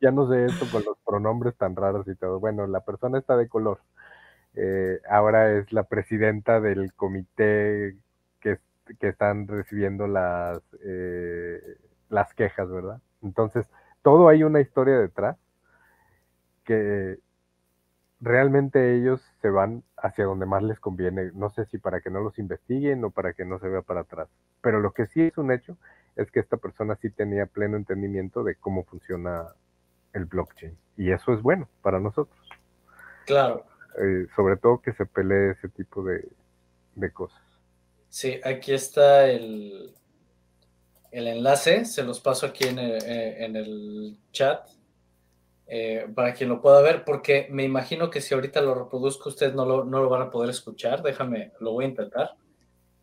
ya, 0.00 0.10
no 0.10 0.28
sé 0.28 0.44
esto 0.44 0.66
con 0.70 0.84
los 0.84 0.98
pronombres 1.04 1.56
tan 1.56 1.74
raros 1.74 2.06
y 2.06 2.14
todo. 2.14 2.38
Bueno, 2.38 2.66
la 2.66 2.80
persona 2.80 3.18
está 3.18 3.36
de 3.36 3.48
color. 3.48 3.80
Eh, 4.60 5.00
ahora 5.08 5.52
es 5.56 5.72
la 5.72 5.84
presidenta 5.84 6.60
del 6.60 6.92
comité 6.94 7.96
que, 8.40 8.58
están 9.00 9.46
recibiendo 9.46 10.06
las, 10.06 10.62
las 12.08 12.32
quejas, 12.34 12.70
¿verdad? 12.70 13.00
Entonces, 13.22 13.68
todo 14.02 14.28
hay 14.28 14.42
una 14.42 14.60
historia 14.60 14.98
detrás 14.98 15.36
que 16.64 17.18
realmente 18.20 18.96
ellos 18.96 19.22
se 19.40 19.50
van 19.50 19.84
hacia 19.96 20.24
donde 20.24 20.46
más 20.46 20.62
les 20.62 20.80
conviene. 20.80 21.30
No 21.34 21.50
sé 21.50 21.66
si 21.66 21.78
para 21.78 22.00
que 22.00 22.10
no 22.10 22.20
los 22.20 22.38
investiguen 22.38 23.04
o 23.04 23.10
para 23.10 23.32
que 23.32 23.44
no 23.44 23.58
se 23.58 23.68
vea 23.68 23.82
para 23.82 24.00
atrás. 24.00 24.28
Pero 24.60 24.80
lo 24.80 24.92
que 24.92 25.06
sí 25.06 25.22
es 25.22 25.38
un 25.38 25.52
hecho 25.52 25.76
es 26.16 26.30
que 26.30 26.40
esta 26.40 26.56
persona 26.56 26.96
sí 26.96 27.10
tenía 27.10 27.46
pleno 27.46 27.76
entendimiento 27.76 28.42
de 28.42 28.56
cómo 28.56 28.84
funciona 28.84 29.46
el 30.12 30.24
blockchain. 30.24 30.76
Y 30.96 31.12
eso 31.12 31.32
es 31.32 31.42
bueno 31.42 31.68
para 31.82 32.00
nosotros. 32.00 32.38
Claro. 33.24 33.64
Eh, 34.00 34.26
sobre 34.34 34.56
todo 34.56 34.80
que 34.80 34.92
se 34.92 35.06
pelee 35.06 35.52
ese 35.52 35.68
tipo 35.68 36.02
de, 36.02 36.28
de 36.94 37.12
cosas. 37.12 37.40
Sí, 38.08 38.40
aquí 38.44 38.72
está 38.72 39.28
el, 39.28 39.94
el 41.10 41.26
enlace, 41.26 41.84
se 41.84 42.02
los 42.02 42.20
paso 42.20 42.46
aquí 42.46 42.64
en 42.66 42.78
el, 42.78 42.98
eh, 43.04 44.16
chat 44.32 44.68
eh, 45.66 46.06
para 46.14 46.32
quien 46.32 46.48
lo 46.48 46.62
pueda 46.62 46.80
ver, 46.80 47.04
porque 47.04 47.48
me 47.50 47.64
imagino 47.64 48.08
que 48.08 48.20
si 48.20 48.34
ahorita 48.34 48.60
lo 48.62 48.74
reproduzco 48.74 49.28
ustedes 49.28 49.54
no 49.54 49.66
lo, 49.66 49.84
no 49.84 50.02
lo 50.02 50.08
van 50.08 50.22
a 50.22 50.30
poder 50.30 50.50
escuchar. 50.50 51.02
Déjame, 51.02 51.52
lo 51.60 51.72
voy 51.72 51.84
a 51.84 51.88
intentar 51.88 52.36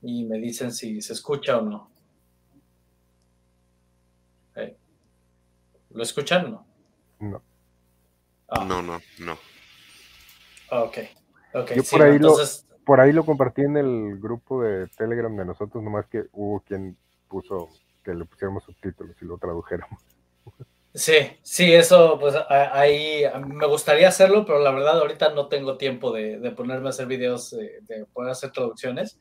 y 0.01 0.23
me 0.23 0.39
dicen 0.39 0.71
si 0.71 1.01
se 1.01 1.13
escucha 1.13 1.57
o 1.57 1.61
no. 1.61 1.91
¿Lo 5.91 6.03
escuchan 6.03 6.47
o 6.47 6.49
no? 6.49 6.67
No. 7.19 7.41
Ah. 8.49 8.65
No, 8.65 8.81
no, 8.81 8.99
no. 9.19 9.37
Ok. 10.83 10.97
okay 11.53 11.77
Yo 11.77 11.83
por, 11.89 12.01
ahí 12.01 12.19
lo, 12.19 12.35
por 12.85 12.99
ahí 12.99 13.11
lo 13.11 13.25
compartí 13.25 13.61
en 13.61 13.77
el 13.77 14.19
grupo 14.19 14.61
de 14.61 14.87
Telegram 14.97 15.35
de 15.35 15.45
nosotros, 15.45 15.83
nomás 15.83 16.05
que 16.07 16.25
hubo 16.33 16.59
quien 16.61 16.97
puso 17.27 17.69
que 18.03 18.13
le 18.13 18.25
pusiéramos 18.25 18.63
subtítulos 18.63 19.15
y 19.21 19.25
lo 19.25 19.37
tradujéramos. 19.37 19.99
Sí, 20.95 21.13
sí, 21.41 21.73
eso, 21.73 22.17
pues 22.17 22.35
ahí 22.47 23.23
me 23.47 23.67
gustaría 23.67 24.07
hacerlo, 24.07 24.45
pero 24.45 24.59
la 24.59 24.71
verdad 24.71 24.99
ahorita 24.99 25.33
no 25.33 25.49
tengo 25.49 25.75
tiempo 25.77 26.13
de, 26.13 26.39
ponerme 26.55 26.87
a 26.87 26.91
hacer 26.91 27.05
videos, 27.05 27.51
de, 27.51 28.05
poder 28.13 28.31
hacer 28.31 28.51
traducciones. 28.51 29.19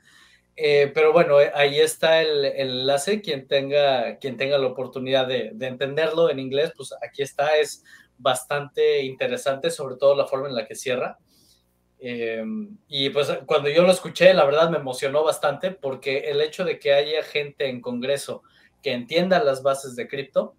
Eh, 0.54 0.92
pero 0.94 1.12
bueno, 1.12 1.40
eh, 1.40 1.50
ahí 1.52 1.80
está 1.80 2.22
el, 2.22 2.44
enlace. 2.44 3.20
Quien 3.20 3.48
tenga, 3.48 4.18
quien 4.18 4.36
tenga 4.36 4.56
la 4.56 4.68
oportunidad 4.68 5.26
de, 5.26 5.52
entenderlo 5.60 6.30
en 6.30 6.38
inglés, 6.38 6.72
pues 6.76 6.94
aquí 7.02 7.22
está. 7.22 7.56
Es 7.56 7.82
bastante 8.18 9.02
interesante, 9.02 9.72
sobre 9.72 9.96
todo 9.96 10.14
la 10.14 10.26
forma 10.26 10.48
en 10.48 10.54
la 10.54 10.66
que 10.66 10.76
cierra. 10.76 11.18
Eh, 12.06 12.44
y 12.86 13.08
pues 13.08 13.32
cuando 13.46 13.70
yo 13.70 13.82
lo 13.82 13.90
escuché, 13.90 14.34
la 14.34 14.44
verdad 14.44 14.68
me 14.68 14.76
emocionó 14.76 15.24
bastante 15.24 15.70
porque 15.70 16.30
el 16.30 16.42
hecho 16.42 16.62
de 16.66 16.78
que 16.78 16.92
haya 16.92 17.22
gente 17.22 17.70
en 17.70 17.80
Congreso 17.80 18.42
que 18.82 18.92
entiendan 18.92 19.46
las 19.46 19.62
bases 19.62 19.96
de 19.96 20.06
cripto, 20.06 20.54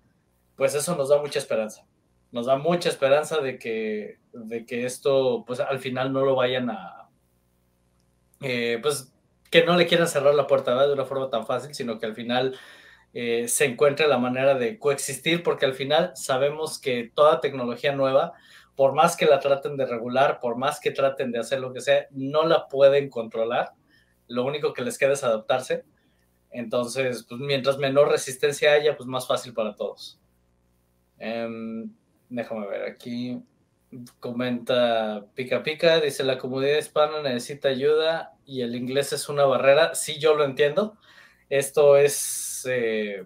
pues 0.55 0.73
eso 0.73 0.95
nos 0.95 1.09
da 1.09 1.21
mucha 1.21 1.37
esperanza. 1.37 1.85
Nos 2.31 2.47
da 2.47 2.57
mucha 2.57 2.89
esperanza 2.89 3.41
de 3.41 3.59
que, 3.59 4.17
de 4.33 4.65
que 4.65 4.87
esto, 4.87 5.43
pues 5.45 5.59
al 5.59 5.77
final 5.77 6.11
no 6.11 6.25
lo 6.25 6.33
vayan 6.33 6.71
a, 6.71 7.09
eh, 8.41 8.79
pues 8.81 9.13
que 9.51 9.63
no 9.63 9.77
le 9.77 9.85
quieran 9.85 10.07
cerrar 10.07 10.33
la 10.33 10.47
puerta 10.47 10.87
de 10.87 10.93
una 10.93 11.05
forma 11.05 11.29
tan 11.29 11.45
fácil, 11.45 11.75
sino 11.75 11.99
que 11.99 12.07
al 12.07 12.15
final 12.15 12.57
eh, 13.13 13.47
se 13.47 13.65
encuentre 13.65 14.07
la 14.07 14.17
manera 14.17 14.55
de 14.55 14.79
coexistir, 14.79 15.43
porque 15.43 15.67
al 15.67 15.75
final 15.75 16.11
sabemos 16.15 16.79
que 16.79 17.11
toda 17.13 17.39
tecnología 17.39 17.91
nueva, 17.91 18.33
por 18.75 18.93
más 18.93 19.15
que 19.15 19.25
la 19.25 19.39
traten 19.39 19.77
de 19.77 19.85
regular, 19.85 20.39
por 20.39 20.57
más 20.57 20.79
que 20.79 20.91
traten 20.91 21.31
de 21.31 21.39
hacer 21.39 21.59
lo 21.59 21.73
que 21.73 21.81
sea, 21.81 22.07
no 22.11 22.45
la 22.45 22.67
pueden 22.67 23.09
controlar. 23.09 23.73
Lo 24.27 24.43
único 24.43 24.73
que 24.73 24.83
les 24.83 24.97
queda 24.97 25.13
es 25.13 25.23
adaptarse 25.23 25.85
entonces, 26.55 27.25
pues 27.27 27.41
mientras 27.41 27.77
menor 27.77 28.09
resistencia 28.09 28.71
haya, 28.71 28.95
pues 28.95 29.07
más 29.07 29.27
fácil 29.27 29.53
para 29.53 29.75
todos. 29.75 30.17
Em, 31.19 31.91
déjame 32.29 32.65
ver 32.67 32.83
aquí. 32.83 33.41
Comenta 34.21 35.25
Pica 35.35 35.63
Pica, 35.63 35.99
dice 35.99 36.23
la 36.23 36.37
comunidad 36.37 36.77
hispana 36.77 37.21
necesita 37.21 37.69
ayuda 37.69 38.33
y 38.45 38.61
el 38.61 38.73
inglés 38.73 39.11
es 39.11 39.27
una 39.27 39.43
barrera. 39.45 39.95
Sí, 39.95 40.17
yo 40.17 40.33
lo 40.33 40.45
entiendo. 40.45 40.97
Esto 41.49 41.97
es, 41.97 42.65
eh, 42.69 43.25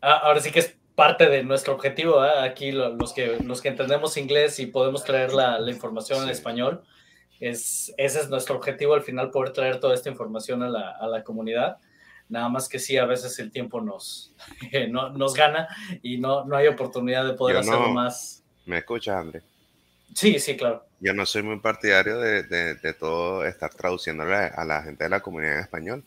ahora 0.00 0.40
sí 0.40 0.50
que 0.50 0.60
es 0.60 0.78
parte 1.00 1.30
de 1.30 1.42
nuestro 1.42 1.72
objetivo. 1.72 2.22
¿eh? 2.22 2.40
Aquí 2.42 2.72
los, 2.72 3.14
que, 3.14 3.38
los 3.42 3.62
que 3.62 3.68
entendemos 3.68 4.18
inglés 4.18 4.60
y 4.60 4.66
podemos 4.66 5.02
traer 5.02 5.32
la, 5.32 5.58
información 5.70 6.22
en 6.24 6.28
español, 6.28 6.82
es, 7.40 7.94
ese 7.96 8.20
es 8.20 8.28
nuestro 8.28 8.56
objetivo 8.56 8.92
al 8.92 9.02
final, 9.02 9.30
poder 9.30 9.54
traer 9.54 9.80
toda 9.80 9.94
esta 9.94 10.10
información 10.10 10.62
a 10.62 10.68
la, 10.68 10.90
a 10.90 11.06
la 11.06 11.24
comunidad. 11.24 11.78
Nada 12.28 12.50
más 12.50 12.68
que 12.68 12.78
sí, 12.78 12.98
a 12.98 13.06
veces 13.06 13.38
el 13.38 13.50
tiempo 13.50 13.80
nos, 13.80 14.34
no, 14.90 15.08
nos 15.08 15.32
gana 15.32 15.68
y 16.02 16.18
no, 16.18 16.44
no 16.44 16.54
hay 16.54 16.66
oportunidad 16.66 17.24
de 17.24 17.32
poder 17.32 17.56
hacerlo 17.56 17.88
más. 17.94 18.44
¿Me 18.66 18.76
escuchas, 18.76 19.16
André? 19.16 19.40
Sí, 20.14 20.38
sí, 20.38 20.54
claro. 20.54 20.84
Yo 21.00 21.14
no 21.14 21.24
soy 21.24 21.42
muy 21.42 21.60
partidario 21.60 22.18
de, 22.18 22.42
de, 22.42 22.92
todo 22.92 23.46
estar 23.46 23.72
traduciéndole 23.72 24.34
a 24.34 24.64
la 24.66 24.82
gente 24.82 25.04
de 25.04 25.10
la 25.10 25.20
comunidad 25.20 25.54
en 25.54 25.60
español. 25.60 26.04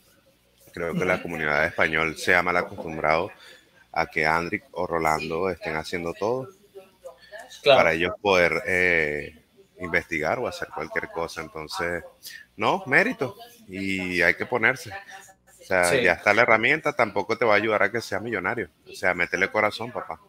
Creo 0.72 0.94
que 0.94 1.04
la 1.04 1.20
comunidad 1.20 1.62
de 1.62 1.66
español 1.66 2.16
se 2.16 2.32
ha 2.32 2.44
mal 2.44 2.56
acostumbrado 2.56 3.32
a 3.94 4.06
que 4.06 4.26
Andrick 4.26 4.64
o 4.72 4.86
Rolando 4.86 5.48
estén 5.48 5.76
haciendo 5.76 6.12
todo 6.14 6.48
para 7.64 7.92
ellos 7.92 8.12
poder 8.20 8.62
eh, 8.66 9.42
investigar 9.80 10.38
o 10.38 10.48
hacer 10.48 10.68
cualquier 10.74 11.10
cosa. 11.10 11.40
Entonces, 11.40 12.02
no, 12.56 12.82
mérito 12.86 13.36
y 13.68 14.20
hay 14.22 14.34
que 14.34 14.46
ponerse. 14.46 14.90
O 15.60 15.66
sea, 15.66 15.94
ya 15.94 16.12
está 16.12 16.34
la 16.34 16.42
herramienta, 16.42 16.94
tampoco 16.94 17.38
te 17.38 17.44
va 17.46 17.54
a 17.54 17.56
ayudar 17.56 17.82
a 17.82 17.90
que 17.90 18.00
sea 18.00 18.20
millonario. 18.20 18.68
O 18.86 18.94
sea, 18.94 19.14
métele 19.14 19.50
corazón, 19.50 19.90
papá. 19.92 20.20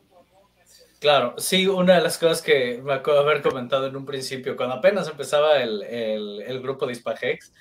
Claro, 0.99 1.36
sí, 1.38 1.67
una 1.67 1.95
de 1.95 2.01
las 2.01 2.17
cosas 2.17 2.41
que 2.41 2.82
me 2.82 2.93
acuerdo 2.93 3.19
haber 3.19 3.41
comentado 3.41 3.88
en 3.88 3.95
un 3.97 4.06
principio, 4.06 4.56
cuando 4.56 4.75
apenas 4.75 5.08
empezaba 5.10 5.58
el, 5.58 5.84
el, 5.84 6.62
grupo 6.62 6.88
de 6.88 6.93
Hispagex, 6.93 7.51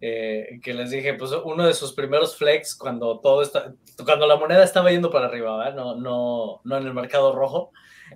eh, 0.00 0.60
que 0.62 0.74
les 0.74 0.90
dije, 0.90 1.14
pues 1.14 1.30
uno 1.44 1.66
de 1.66 1.74
sus 1.74 1.92
primeros 1.92 2.36
flex 2.36 2.74
cuando 2.74 3.20
todo 3.20 3.42
está, 3.42 3.74
cuando 4.04 4.26
la 4.26 4.36
moneda 4.36 4.64
estaba 4.64 4.90
yendo 4.90 5.10
para 5.10 5.26
arriba, 5.26 5.70
no, 5.70 5.96
no, 5.96 6.60
no 6.64 6.76
en 6.76 6.86
el 6.86 6.94
mercado 6.94 7.34
rojo, 7.34 7.70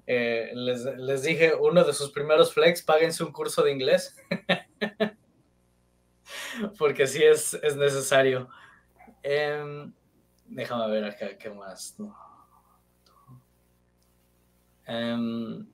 eh, 0.07 0.51
les, 0.55 0.85
les, 0.85 1.23
dije, 1.23 1.55
uno 1.55 1.85
de 1.85 1.93
sus 1.93 2.11
primeros 2.11 2.53
flex, 2.53 2.83
páguense 2.83 3.25
un 3.25 3.33
curso 3.33 3.63
de 3.63 3.73
inglés, 3.73 4.17
porque 6.79 7.07
sí 7.07 7.23
es, 7.23 7.55
es 7.55 7.77
necesario. 7.77 8.49
Em, 9.23 9.93
déjame 10.47 10.91
ver 10.91 11.05
acá 11.05 11.37
qué 11.39 11.51
más. 11.51 11.97
Em, 14.87 15.67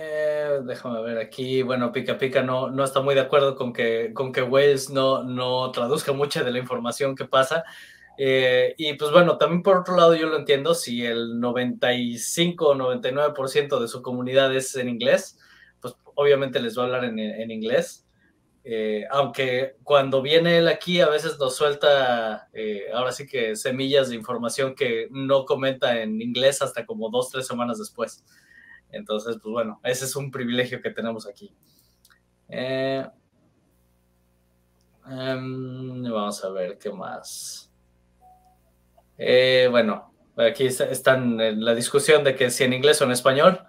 eh, 0.00 0.60
déjame 0.64 1.02
ver 1.02 1.18
aquí. 1.18 1.62
Bueno, 1.62 1.90
Pica 1.92 2.18
Pica 2.18 2.42
no, 2.42 2.70
no 2.70 2.84
está 2.84 3.00
muy 3.00 3.14
de 3.14 3.22
acuerdo 3.22 3.56
con 3.56 3.72
que, 3.72 4.12
con 4.14 4.32
que 4.32 4.42
Wales 4.42 4.90
no, 4.90 5.24
no 5.24 5.72
traduzca 5.72 6.12
mucha 6.12 6.44
de 6.44 6.52
la 6.52 6.58
información 6.58 7.16
que 7.16 7.24
pasa. 7.24 7.64
Eh, 8.16 8.74
y 8.78 8.94
pues 8.94 9.10
bueno, 9.10 9.38
también 9.38 9.62
por 9.62 9.78
otro 9.78 9.96
lado 9.96 10.14
yo 10.14 10.28
lo 10.28 10.38
entiendo, 10.38 10.74
si 10.74 11.04
el 11.04 11.40
95 11.40 12.68
o 12.68 12.74
99% 12.74 13.80
de 13.80 13.88
su 13.88 14.02
comunidad 14.02 14.54
es 14.54 14.74
en 14.76 14.88
inglés, 14.88 15.38
pues 15.80 15.94
obviamente 16.14 16.60
les 16.60 16.78
va 16.78 16.82
a 16.82 16.86
hablar 16.86 17.04
en, 17.04 17.18
en 17.18 17.50
inglés. 17.50 18.06
Eh, 18.70 19.06
aunque 19.10 19.76
cuando 19.82 20.20
viene 20.20 20.58
él 20.58 20.68
aquí 20.68 21.00
a 21.00 21.08
veces 21.08 21.38
nos 21.38 21.56
suelta, 21.56 22.48
eh, 22.52 22.86
ahora 22.92 23.12
sí 23.12 23.26
que 23.26 23.56
semillas 23.56 24.10
de 24.10 24.16
información 24.16 24.74
que 24.74 25.08
no 25.10 25.44
comenta 25.46 26.02
en 26.02 26.20
inglés 26.20 26.60
hasta 26.60 26.84
como 26.84 27.08
dos, 27.08 27.30
tres 27.30 27.46
semanas 27.46 27.78
después. 27.78 28.24
Entonces, 28.90 29.36
pues 29.42 29.52
bueno, 29.52 29.80
ese 29.84 30.04
es 30.04 30.16
un 30.16 30.30
privilegio 30.30 30.80
que 30.80 30.90
tenemos 30.90 31.26
aquí. 31.26 31.54
Eh, 32.48 33.06
em, 35.10 36.02
vamos 36.04 36.44
a 36.44 36.50
ver 36.50 36.78
qué 36.78 36.90
más. 36.90 37.70
bueno, 39.70 40.12
aquí 40.36 40.66
están 40.66 41.40
en 41.40 41.64
la 41.64 41.74
discusión 41.74 42.24
de 42.24 42.34
que 42.34 42.50
si 42.50 42.64
en 42.64 42.72
inglés 42.72 43.00
o 43.00 43.04
en 43.04 43.12
español. 43.12 43.60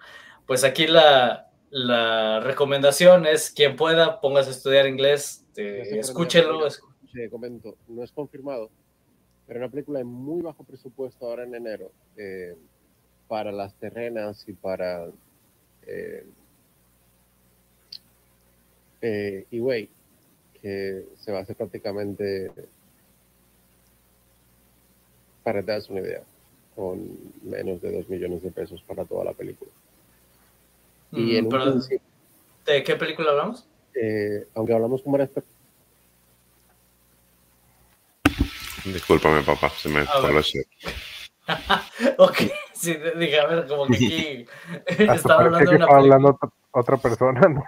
Pues 0.45 0.63
aquí 0.63 0.87
la, 0.87 1.49
la 1.69 2.39
recomendación 2.39 3.25
es 3.25 3.51
quien 3.51 3.75
pueda, 3.75 4.19
pongas 4.21 4.47
a 4.47 4.51
estudiar 4.51 4.87
inglés, 4.87 5.45
escúchenlo. 5.55 6.69
Sí, 6.69 7.29
comento, 7.29 7.75
no 7.87 8.03
es 8.03 8.11
confirmado, 8.11 8.69
pero 9.47 9.59
una 9.59 9.69
película 9.69 9.99
de 9.99 10.05
muy 10.05 10.41
bajo 10.41 10.63
presupuesto 10.63 11.25
ahora 11.25 11.43
en 11.43 11.55
enero 11.55 11.91
eh, 12.17 12.55
para 13.29 13.51
las 13.51 13.73
terrenas 13.75 14.43
y 14.47 14.53
para 14.53 15.05
eh, 15.85 16.25
eh, 19.01 19.45
que 20.61 21.05
se 21.17 21.31
va 21.31 21.37
a 21.37 21.41
hacer 21.43 21.55
prácticamente, 21.55 22.51
para 25.43 25.61
das 25.61 25.89
una 25.89 26.01
idea, 26.01 26.23
con 26.75 26.99
menos 27.43 27.81
de 27.81 27.91
2 27.91 28.09
millones 28.09 28.41
de 28.41 28.51
pesos 28.51 28.81
para 28.81 29.05
toda 29.05 29.23
la 29.23 29.33
película. 29.33 29.71
Y 31.11 31.41
mm, 31.41 31.49
¿De 32.65 32.83
qué 32.83 32.95
película 32.95 33.29
hablamos? 33.29 33.65
Eh, 33.93 34.47
aunque 34.55 34.73
hablamos 34.73 35.01
con 35.01 35.13
varias 35.13 35.29
Discúlpame, 38.85 39.43
papá, 39.43 39.69
se 39.69 39.89
me 39.89 40.05
fue 40.05 40.33
lo 40.33 40.41
ok, 42.17 42.41
sí, 42.79 42.97
dije, 43.15 43.39
a 43.39 43.47
ver, 43.47 43.67
como 43.67 43.87
que 43.87 43.95
aquí 43.95 44.45
estaba 45.13 45.43
hablando 45.43 45.71
de 45.71 45.77
una 45.77 45.85
hablando 45.85 46.39
otra 46.71 46.97
persona, 46.97 47.41
¿no? 47.41 47.63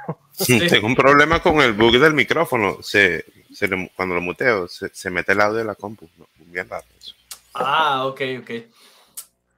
Tengo 0.45 0.87
un 0.87 0.95
problema 0.95 1.41
con 1.41 1.59
el 1.61 1.73
bug 1.73 1.99
del 1.99 2.13
micrófono. 2.13 2.77
Se, 2.81 3.25
se 3.53 3.69
cuando 3.95 4.15
lo 4.15 4.21
muteo, 4.21 4.67
se, 4.67 4.89
se, 4.93 5.09
mete 5.09 5.33
el 5.33 5.41
audio 5.41 5.57
de 5.57 5.65
la 5.65 5.75
compu. 5.75 6.07
bien 6.37 6.69
raro 6.69 6.85
eso. 6.99 7.15
Ah, 7.53 8.05
ok, 8.05 8.21
ok. 8.41 8.51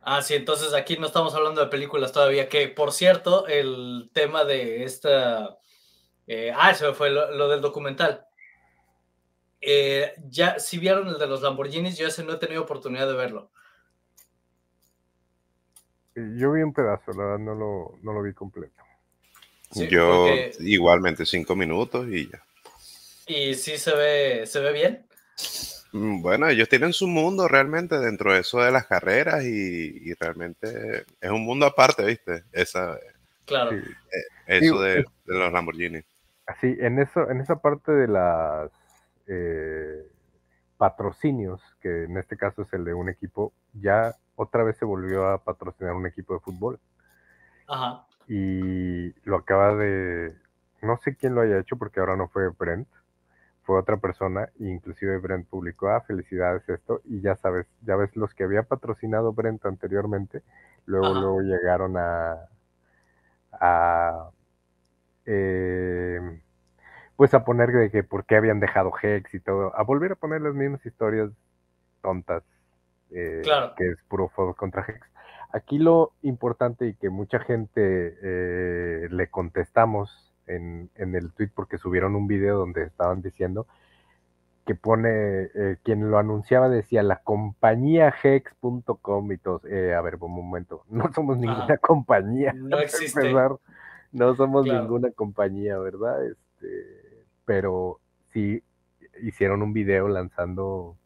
Ah, 0.02 0.22
sí, 0.22 0.36
entonces 0.36 0.74
aquí 0.74 0.98
no 0.98 1.08
estamos 1.08 1.34
hablando 1.34 1.62
de 1.62 1.68
películas 1.68 2.12
todavía, 2.12 2.50
que 2.50 2.68
por 2.68 2.92
cierto, 2.92 3.48
el 3.48 4.10
tema 4.14 4.44
de 4.44 4.84
esta... 4.84 5.58
Eh, 6.28 6.54
ah, 6.56 6.72
eso 6.72 6.94
fue 6.94 7.10
lo, 7.10 7.48
del 7.48 7.62
documental. 7.62 8.26
Eh, 9.62 10.14
ya, 10.30 10.60
si 10.60 10.78
vieron 10.78 11.08
el 11.08 11.18
de 11.18 11.28
los 11.28 11.42
Lamborghinis, 11.42 11.98
yo 11.98 12.08
ese 12.08 12.24
no 12.24 12.34
he 12.34 12.38
tenido 12.38 12.64
oportunidad 12.64 13.08
de 13.08 13.14
verlo. 13.14 13.52
Yo 16.16 16.52
vi 16.52 16.62
un 16.62 16.74
pedazo, 16.74 17.12
la 17.14 17.24
verdad 17.24 17.40
no 17.40 17.56
lo, 17.56 17.98
no 18.04 18.14
lo 18.14 18.22
vi 18.22 18.34
completo. 18.34 18.84
yo 19.90 20.28
igualmente 20.60 21.26
cinco 21.26 21.56
minutos 21.56 22.08
y 22.08 22.30
ya. 22.30 22.44
¿Y 23.28 23.56
sí 23.56 23.78
se 23.78 23.96
ve, 23.96 24.46
se 24.46 24.60
ve 24.60 24.74
bien? 24.74 25.06
Mm, 25.94 26.22
bueno, 26.22 26.50
ellos 26.50 26.68
tienen 26.70 26.92
su 26.92 27.08
mundo 27.08 27.48
realmente 27.48 27.98
dentro 28.00 28.34
de 28.34 28.42
eso 28.42 28.60
de 28.62 28.72
las 28.72 28.88
carreras 28.88 29.44
y, 29.44 30.14
realmente 30.16 31.06
es 31.22 31.32
un 31.32 31.46
mundo 31.46 31.66
aparte, 31.66 32.04
¿viste? 32.04 32.44
Esa, 32.52 33.00
claro. 33.46 33.78
Eh, 33.78 33.84
eso 34.48 34.82
de, 34.82 35.06
los 35.26 35.54
Lamborghini. 35.54 36.02
Sí, 36.60 36.76
en 36.80 37.00
eso, 37.00 37.30
en 37.30 37.40
esa 37.42 37.62
parte 37.62 37.92
de 37.92 38.08
las 38.08 38.72
eh, 39.28 40.06
patrocinios, 40.78 41.62
que 41.80 42.04
en 42.04 42.18
este 42.18 42.38
caso 42.38 42.64
es 42.64 42.74
el 42.74 42.84
de 42.84 42.94
un 42.94 43.10
equipo, 43.10 43.54
ya 43.74 44.16
otra 44.36 44.64
vez 44.64 44.78
se 44.78 44.86
volvió 44.86 45.28
a 45.28 45.44
patrocinar 45.44 45.94
un 45.94 46.08
equipo 46.08 46.34
de 46.34 46.40
fútbol. 46.40 46.80
Ajá. 47.68 48.06
Y 48.28 49.12
lo 49.28 49.38
acaba 49.38 49.76
de, 49.76 50.36
no 50.82 50.98
sé 50.98 51.16
quién 51.16 51.36
lo 51.36 51.42
haya 51.42 51.60
hecho 51.60 51.78
porque 51.78 52.00
ahora 52.00 52.16
no 52.16 52.28
fue 52.28 52.50
Brent, 52.50 52.88
fue 53.64 53.80
otra 53.80 53.98
persona, 53.98 54.50
inclusive 54.60 55.18
Brent 55.18 55.48
publicó, 55.48 55.90
ah, 55.90 56.02
felicidades 56.02 56.68
esto, 56.68 57.02
y 57.06 57.22
ya 57.22 57.36
sabes, 57.36 57.66
ya 57.82 57.96
ves, 57.96 58.16
los 58.16 58.34
que 58.34 58.44
había 58.44 58.64
patrocinado 58.64 59.34
Brent 59.34 59.66
anteriormente, 59.66 60.44
luego, 60.86 61.14
luego 61.14 61.42
llegaron 61.42 61.96
a, 61.98 62.50
a 63.54 64.30
eh, 65.26 66.42
pues 67.16 67.34
a 67.34 67.46
poner 67.46 67.72
de 67.72 67.90
que 67.90 68.04
por 68.04 68.26
qué 68.26 68.36
habían 68.36 68.60
dejado 68.60 68.92
Hex 69.02 69.34
y 69.34 69.40
todo, 69.40 69.76
a 69.76 69.84
volver 69.84 70.14
a 70.14 70.16
poner 70.16 70.42
las 70.42 70.54
mismas 70.54 70.86
historias 70.86 71.30
tontas, 72.02 72.44
eh, 73.14 73.42
que 73.78 73.92
es 73.92 73.98
puro 74.08 74.30
fuego 74.30 74.54
contra 74.56 74.84
Hex. 74.88 75.08
Aquí 75.52 75.78
lo 75.78 76.14
importante 76.24 76.88
y 76.88 76.96
que 76.96 77.10
mucha 77.10 77.40
gente 77.40 78.18
eh, 78.24 79.08
le 79.10 79.28
contestamos 79.30 80.34
en, 80.48 80.90
el 80.96 81.32
tweet 81.34 81.52
porque 81.54 81.78
subieron 81.78 82.16
un 82.16 82.28
video 82.28 82.58
donde 82.58 82.84
estaban 82.84 83.22
diciendo 83.22 83.68
que 84.66 84.76
pone, 84.76 85.50
eh, 85.54 85.78
quien 85.84 86.10
lo 86.10 86.18
anunciaba 86.18 86.70
decía 86.70 87.04
la 87.04 87.18
compañía 87.18 88.14
hex.com 88.24 89.32
y 89.32 89.38
todos, 89.38 89.64
a 89.66 90.02
ver, 90.02 90.18
un 90.20 90.34
momento, 90.34 90.84
no 90.90 91.12
somos 91.14 91.38
ninguna 91.38 91.78
compañía. 91.78 92.54
No 92.54 92.80
existe. 92.80 93.34
no 94.12 94.36
somos 94.36 94.66
ninguna 94.66 95.12
compañía, 95.12 95.78
¿verdad? 95.78 96.26
Este, 96.26 97.26
pero 97.46 98.00
sí 98.32 98.64
hicieron 99.22 99.62
un 99.62 99.74
video 99.74 100.08
lanzando 100.08 100.98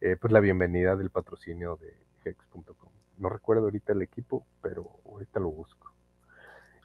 eh, 0.00 0.16
pues 0.20 0.32
la 0.32 0.40
bienvenida 0.40 0.96
del 0.96 1.10
patrocinio 1.10 1.76
de 1.76 1.94
hex.com. 2.24 2.90
No 3.18 3.28
recuerdo 3.28 3.64
ahorita 3.64 3.92
el 3.92 4.02
equipo, 4.02 4.46
pero 4.62 5.00
ahorita 5.06 5.40
lo 5.40 5.50
busco. 5.50 5.92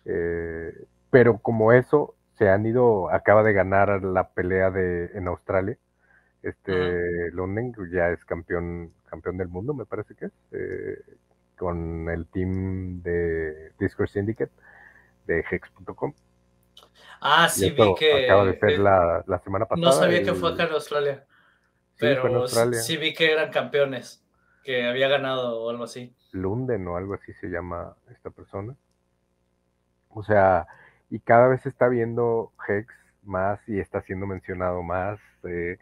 Eh, 0.06 0.86
pero 1.10 1.38
como 1.38 1.72
eso, 1.74 2.16
se 2.38 2.50
han 2.50 2.66
ido, 2.66 3.10
acaba 3.12 3.44
de 3.44 3.54
ganar 3.54 4.04
la 4.04 4.30
pelea 4.30 4.72
de 4.72 5.12
en 5.14 5.28
Australia. 5.28 5.78
Este 6.42 7.32
London 7.32 7.74
ya 7.92 8.10
es 8.10 8.26
campeón, 8.26 8.92
campeón 9.06 9.38
del 9.38 9.48
mundo, 9.48 9.74
me 9.74 9.86
parece 9.86 10.16
que 10.16 10.26
es, 10.26 10.34
eh, 10.52 11.00
con 11.56 12.10
el 12.10 12.26
team 12.28 13.02
de 13.02 13.72
Discord 13.80 14.10
Syndicate 14.10 14.52
de 15.28 15.46
Hex.com. 15.50 16.14
Ah, 17.22 17.48
sí, 17.48 17.70
vi 17.70 17.96
que. 17.96 18.26
Acaba 18.26 18.46
de 18.46 18.60
ser 18.60 18.80
la, 18.80 19.42
semana 19.44 19.66
pasada. 19.66 19.88
No 19.88 19.94
sabía 19.94 20.24
que 20.24 20.34
fue 20.34 20.52
acá 20.52 20.64
en 20.64 20.74
Australia. 20.74 21.26
Pero 22.04 22.48
sí, 22.74 22.98
vi 22.98 23.14
que 23.14 23.32
eran 23.32 23.52
campeones, 23.52 24.24
que 24.64 24.88
había 24.88 25.08
ganado 25.08 25.62
o 25.62 25.70
algo 25.70 25.84
así. 25.86 26.16
Lunden 26.32 26.88
o 26.88 26.98
algo 26.98 27.14
así 27.14 27.34
se 27.34 27.48
llama 27.48 27.96
esta 28.12 28.30
persona. 28.30 28.76
O 30.10 30.24
sea, 30.24 30.68
y 31.10 31.20
cada 31.20 31.48
vez 31.48 31.62
se 31.62 31.70
está 31.70 31.88
viendo 31.88 32.52
Hex 32.68 32.88
más 33.24 33.60
y 33.68 33.80
está 33.80 34.02
siendo 34.02 34.26
mencionado 34.28 34.84
más. 34.84 35.20
Eh, 35.44 35.78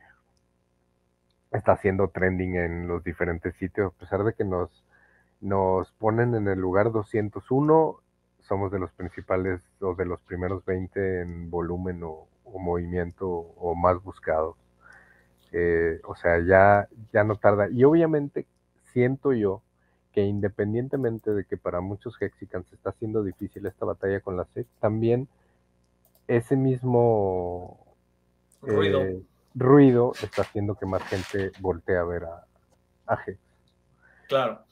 está 1.51 1.73
haciendo 1.73 2.09
trending 2.09 2.55
en 2.55 2.87
los 2.87 3.03
diferentes 3.03 3.55
sitios, 3.55 3.93
a 3.93 3.99
pesar 3.99 4.23
de 4.23 4.33
que 4.33 4.45
nos, 4.45 4.85
nos 5.41 5.91
ponen 5.93 6.33
en 6.35 6.47
el 6.47 6.59
lugar 6.59 6.91
201, 6.91 7.99
somos 8.39 8.71
de 8.71 8.79
los 8.79 8.91
principales 8.93 9.61
o 9.81 9.93
de 9.95 10.05
los 10.05 10.21
primeros 10.21 10.65
20 10.65 11.21
en 11.21 11.49
volumen 11.49 12.01
o, 12.03 12.27
movimiento 12.45 13.27
o 13.29 13.75
más 13.75 14.03
buscados. 14.03 14.57
Eh, 15.51 15.99
o 16.05 16.15
sea, 16.15 16.39
ya, 16.39 16.87
ya 17.13 17.23
no 17.23 17.35
tarda. 17.35 17.69
Y 17.69 17.83
obviamente 17.83 18.45
siento 18.93 19.33
yo 19.33 19.61
que 20.13 20.21
independientemente 20.21 21.31
de 21.31 21.45
que 21.45 21.57
para 21.57 21.81
muchos 21.81 22.21
Hexicans 22.21 22.71
está 22.73 22.91
siendo 22.93 23.23
difícil 23.23 23.65
esta 23.65 23.85
batalla 23.85 24.19
con 24.19 24.35
la 24.37 24.45
SEC, 24.45 24.67
también 24.79 25.27
ese 26.27 26.55
mismo 26.55 27.95
ruido. 28.61 29.03
ruido 29.55 30.13
está 30.21 30.43
haciendo 30.43 30.75
que 30.75 30.85
más 30.85 31.03
gente 31.03 31.51
voltee 31.59 31.97
a 31.97 32.03
ver 32.03 32.25
a, 32.25 32.45
a 33.07 33.19
Hex. 33.25 33.39
Claro. 34.27 34.63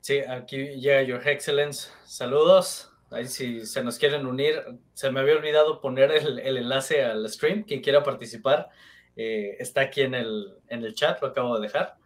Sí, 0.00 0.18
aquí 0.20 0.80
llega 0.80 1.02
Your 1.02 1.26
Excellence. 1.26 1.90
Saludos. 2.04 2.90
Ahí 3.10 3.26
si 3.26 3.64
se 3.64 3.82
nos 3.82 3.98
quieren 3.98 4.26
unir, 4.26 4.62
se 4.92 5.10
me 5.10 5.20
había 5.20 5.36
olvidado 5.36 5.80
poner 5.80 6.10
el, 6.10 6.38
el 6.40 6.56
enlace 6.56 7.04
al 7.04 7.28
stream. 7.28 7.62
Quien 7.64 7.80
quiera 7.80 8.02
participar, 8.02 8.70
eh, 9.16 9.56
está 9.58 9.82
aquí 9.82 10.02
en 10.02 10.14
el, 10.14 10.54
en 10.68 10.84
el 10.84 10.94
chat, 10.94 11.20
lo 11.22 11.28
acabo 11.28 11.56
de 11.56 11.62
dejar. 11.62 11.96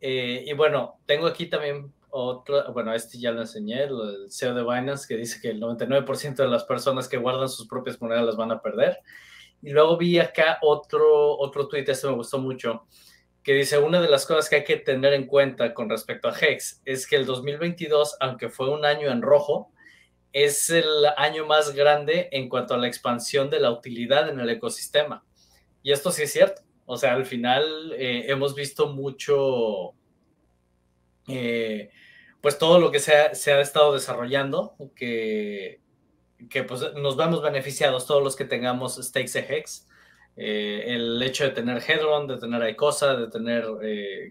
Eh, 0.00 0.44
y 0.46 0.52
bueno, 0.52 1.00
tengo 1.06 1.26
aquí 1.26 1.46
también 1.46 1.92
otro, 2.10 2.72
bueno, 2.72 2.92
este 2.92 3.18
ya 3.18 3.30
lo 3.30 3.40
enseñé, 3.40 3.84
el 3.84 4.26
CEO 4.30 4.54
de 4.54 4.62
Binance, 4.62 5.06
que 5.08 5.16
dice 5.16 5.40
que 5.40 5.50
el 5.50 5.60
99% 5.60 6.36
de 6.36 6.48
las 6.48 6.64
personas 6.64 7.08
que 7.08 7.16
guardan 7.16 7.48
sus 7.48 7.66
propias 7.66 8.00
monedas 8.00 8.24
las 8.24 8.36
van 8.36 8.50
a 8.50 8.60
perder. 8.60 8.98
Y 9.62 9.70
luego 9.70 9.96
vi 9.96 10.18
acá 10.18 10.58
otro, 10.60 11.38
otro 11.38 11.68
tweet, 11.68 11.84
este 11.86 12.08
me 12.08 12.14
gustó 12.14 12.38
mucho, 12.38 12.86
que 13.42 13.54
dice, 13.54 13.78
una 13.78 14.00
de 14.00 14.08
las 14.08 14.26
cosas 14.26 14.48
que 14.48 14.56
hay 14.56 14.64
que 14.64 14.76
tener 14.76 15.14
en 15.14 15.26
cuenta 15.26 15.72
con 15.74 15.88
respecto 15.88 16.28
a 16.28 16.38
Hex 16.38 16.82
es 16.84 17.06
que 17.06 17.16
el 17.16 17.26
2022, 17.26 18.16
aunque 18.20 18.48
fue 18.48 18.70
un 18.70 18.84
año 18.84 19.10
en 19.10 19.22
rojo, 19.22 19.72
es 20.32 20.70
el 20.70 21.06
año 21.16 21.46
más 21.46 21.74
grande 21.74 22.28
en 22.32 22.48
cuanto 22.48 22.74
a 22.74 22.78
la 22.78 22.86
expansión 22.86 23.50
de 23.50 23.60
la 23.60 23.70
utilidad 23.70 24.28
en 24.28 24.40
el 24.40 24.50
ecosistema. 24.50 25.24
Y 25.82 25.92
esto 25.92 26.10
sí 26.10 26.22
es 26.22 26.32
cierto. 26.32 26.62
O 26.86 26.96
sea, 26.96 27.14
al 27.14 27.26
final 27.26 27.92
eh, 27.96 28.26
hemos 28.28 28.54
visto 28.54 28.88
mucho, 28.88 29.94
eh, 31.28 31.90
pues 32.40 32.58
todo 32.58 32.78
lo 32.78 32.90
que 32.90 33.00
se 33.00 33.14
ha, 33.14 33.60
estado 33.60 33.94
desarrollando, 33.94 34.74
que, 34.96 35.80
que, 36.50 36.64
pues 36.64 36.94
nos 36.94 37.16
vemos 37.16 37.42
beneficiados 37.42 38.06
todos 38.06 38.22
los 38.22 38.36
que 38.36 38.44
tengamos 38.44 38.96
stakes 38.96 39.32
de 39.32 39.40
Hex. 39.40 39.88
Eh, 40.34 40.84
el 40.86 41.22
hecho 41.22 41.44
de 41.44 41.50
tener 41.50 41.82
Hedron, 41.86 42.26
de 42.26 42.38
tener 42.38 42.68
Icosa, 42.68 43.14
de 43.16 43.28
tener 43.28 43.66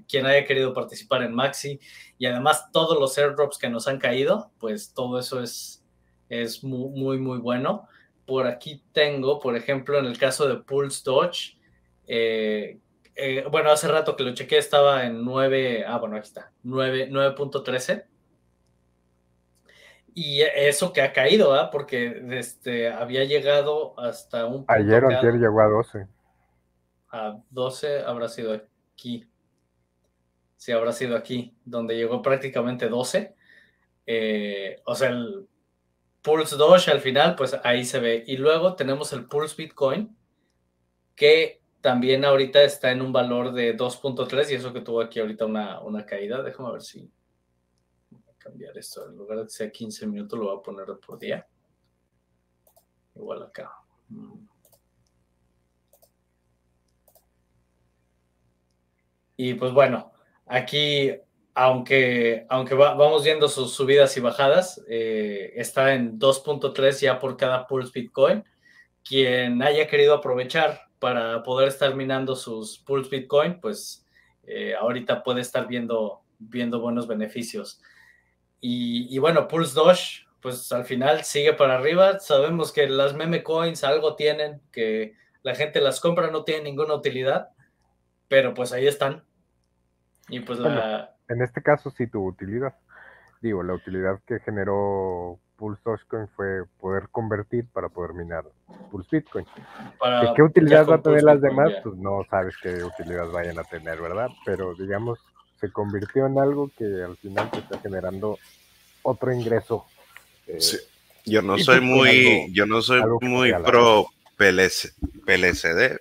quien 0.07 0.25
haya 0.25 0.45
querido 0.45 0.73
participar 0.73 1.21
en 1.21 1.33
Maxi 1.33 1.79
y 2.17 2.25
además 2.25 2.71
todos 2.71 2.99
los 2.99 3.17
airdrops 3.17 3.59
que 3.59 3.69
nos 3.69 3.87
han 3.87 3.99
caído, 3.99 4.51
pues 4.59 4.93
todo 4.93 5.19
eso 5.19 5.41
es, 5.41 5.85
es 6.27 6.63
muy, 6.63 6.89
muy, 6.89 7.17
muy 7.17 7.37
bueno. 7.37 7.87
Por 8.25 8.47
aquí 8.47 8.83
tengo, 8.91 9.39
por 9.39 9.55
ejemplo, 9.55 9.99
en 9.99 10.05
el 10.05 10.17
caso 10.17 10.47
de 10.47 10.57
Pulse 10.57 11.01
Dodge, 11.03 11.57
eh, 12.07 12.79
eh, 13.15 13.45
bueno, 13.51 13.71
hace 13.71 13.87
rato 13.87 14.15
que 14.15 14.23
lo 14.23 14.33
chequé 14.33 14.57
estaba 14.57 15.05
en 15.05 15.23
9, 15.23 15.85
ah, 15.87 15.97
bueno, 15.97 16.15
aquí 16.15 16.27
está, 16.27 16.51
9.13. 16.63 18.05
y 20.13 20.41
eso 20.41 20.91
que 20.93 21.01
ha 21.01 21.13
caído, 21.13 21.53
¿ah? 21.53 21.71
Porque 21.71 22.23
este, 22.31 22.89
había 22.89 23.23
llegado 23.23 23.99
hasta 23.99 24.45
un... 24.45 24.65
ayer 24.67 25.03
o 25.05 25.09
ayer 25.09 25.33
llegó 25.35 25.61
a 25.61 25.67
12. 25.67 26.07
A 27.11 27.37
12 27.49 28.01
habrá 28.01 28.27
sido 28.29 28.53
aquí. 28.53 29.27
Sí, 30.57 30.71
habrá 30.71 30.91
sido 30.91 31.17
aquí, 31.17 31.55
donde 31.65 31.95
llegó 31.95 32.21
prácticamente 32.21 32.87
12. 32.87 33.35
Eh, 34.05 34.81
o 34.85 34.95
sea, 34.95 35.09
el 35.09 35.47
Pulse 36.21 36.55
Doge 36.55 36.91
al 36.91 37.01
final, 37.01 37.35
pues 37.35 37.55
ahí 37.63 37.83
se 37.83 37.99
ve. 37.99 38.23
Y 38.27 38.37
luego 38.37 38.75
tenemos 38.75 39.11
el 39.13 39.25
Pulse 39.25 39.55
Bitcoin, 39.57 40.15
que 41.15 41.61
también 41.81 42.25
ahorita 42.25 42.61
está 42.63 42.91
en 42.91 43.01
un 43.01 43.11
valor 43.11 43.53
de 43.53 43.75
2.3 43.75 44.51
y 44.51 44.55
eso 44.55 44.71
que 44.71 44.81
tuvo 44.81 45.01
aquí 45.01 45.19
ahorita 45.19 45.45
una, 45.45 45.81
una 45.81 46.05
caída. 46.05 46.43
Déjame 46.43 46.71
ver 46.73 46.81
si 46.81 47.11
voy 48.09 48.21
a 48.29 48.37
cambiar 48.37 48.77
esto. 48.77 49.09
En 49.09 49.17
lugar 49.17 49.39
de 49.39 49.43
que 49.45 49.49
sea 49.49 49.71
15 49.71 50.07
minutos, 50.07 50.37
lo 50.37 50.45
voy 50.45 50.57
a 50.57 50.61
poner 50.61 50.87
por 51.05 51.17
día. 51.17 51.47
Igual 53.15 53.43
acá. 53.43 53.71
Mm. 54.09 54.51
Y 59.37 59.55
pues 59.55 59.73
bueno, 59.73 60.11
aquí, 60.45 61.11
aunque, 61.53 62.45
aunque 62.49 62.75
vamos 62.75 63.23
viendo 63.23 63.47
sus 63.47 63.73
subidas 63.73 64.15
y 64.17 64.21
bajadas, 64.21 64.81
eh, 64.87 65.53
está 65.55 65.93
en 65.93 66.17
2.3 66.17 66.99
ya 66.99 67.19
por 67.19 67.37
cada 67.37 67.67
pulse 67.67 67.91
Bitcoin. 67.93 68.43
Quien 69.03 69.61
haya 69.61 69.87
querido 69.87 70.13
aprovechar 70.13 70.81
para 70.99 71.41
poder 71.43 71.67
estar 71.67 71.95
minando 71.95 72.35
sus 72.35 72.77
pools 72.77 73.09
Bitcoin, 73.09 73.59
pues 73.59 74.05
eh, 74.43 74.75
ahorita 74.75 75.23
puede 75.23 75.41
estar 75.41 75.67
viendo, 75.67 76.21
viendo 76.37 76.79
buenos 76.79 77.07
beneficios. 77.07 77.81
Y, 78.63 79.17
bueno, 79.17 79.47
Pulse 79.47 79.73
Doge, 79.73 80.27
pues 80.39 80.71
al 80.71 80.85
final 80.85 81.23
sigue 81.23 81.53
para 81.53 81.77
arriba. 81.77 82.19
Sabemos 82.19 82.71
que 82.71 82.87
las 82.87 83.15
meme 83.15 83.41
coins 83.41 83.83
algo 83.83 84.15
tienen, 84.15 84.61
que 84.71 85.15
la 85.41 85.55
gente 85.55 85.81
las 85.81 85.99
compra, 85.99 86.29
no 86.29 86.43
tiene 86.43 86.65
ninguna 86.65 86.93
utilidad, 86.93 87.49
pero 88.27 88.53
pues 88.53 88.71
ahí 88.71 88.85
están. 88.85 89.23
Y 90.29 90.41
pues 90.41 90.59
la... 90.59 91.15
En 91.31 91.41
este 91.41 91.61
caso 91.61 91.91
sí 91.97 92.07
tuvo 92.07 92.27
utilidad. 92.27 92.75
Digo, 93.41 93.63
la 93.63 93.73
utilidad 93.73 94.19
que 94.27 94.39
generó 94.39 95.39
Pulse 95.55 95.81
Dogecoin 95.85 96.27
fue 96.35 96.63
poder 96.79 97.07
convertir 97.09 97.65
para 97.71 97.87
poder 97.87 98.13
minar 98.13 98.43
Pulse 98.91 99.17
Bitcoin. 99.17 99.45
¿Qué 100.35 100.43
utilidad 100.43 100.85
va 100.87 100.95
a 100.95 101.01
tener 101.01 101.23
las 101.23 101.41
demás? 101.41 101.71
Pues 101.83 101.95
no 101.95 102.25
sabes 102.29 102.55
qué 102.61 102.83
utilidad 102.83 103.29
vayan 103.29 103.57
a 103.59 103.63
tener, 103.63 104.01
¿verdad? 104.01 104.29
Pero 104.45 104.75
digamos, 104.75 105.19
se 105.59 105.71
convirtió 105.71 106.25
en 106.27 106.37
algo 106.37 106.69
que 106.77 106.85
al 106.85 107.15
final 107.17 107.49
te 107.49 107.59
está 107.59 107.79
generando 107.79 108.37
otro 109.03 109.31
ingreso. 109.31 109.85
Eh, 110.47 110.59
sí. 110.59 110.77
Yo 111.25 111.41
no 111.41 111.57
soy 111.57 111.77
pues, 111.77 111.89
muy, 111.89 112.53
yo 112.53 112.65
no 112.65 112.81
soy 112.81 113.03
muy 113.21 113.53
pro 113.63 114.07
PLCD, 114.35 115.97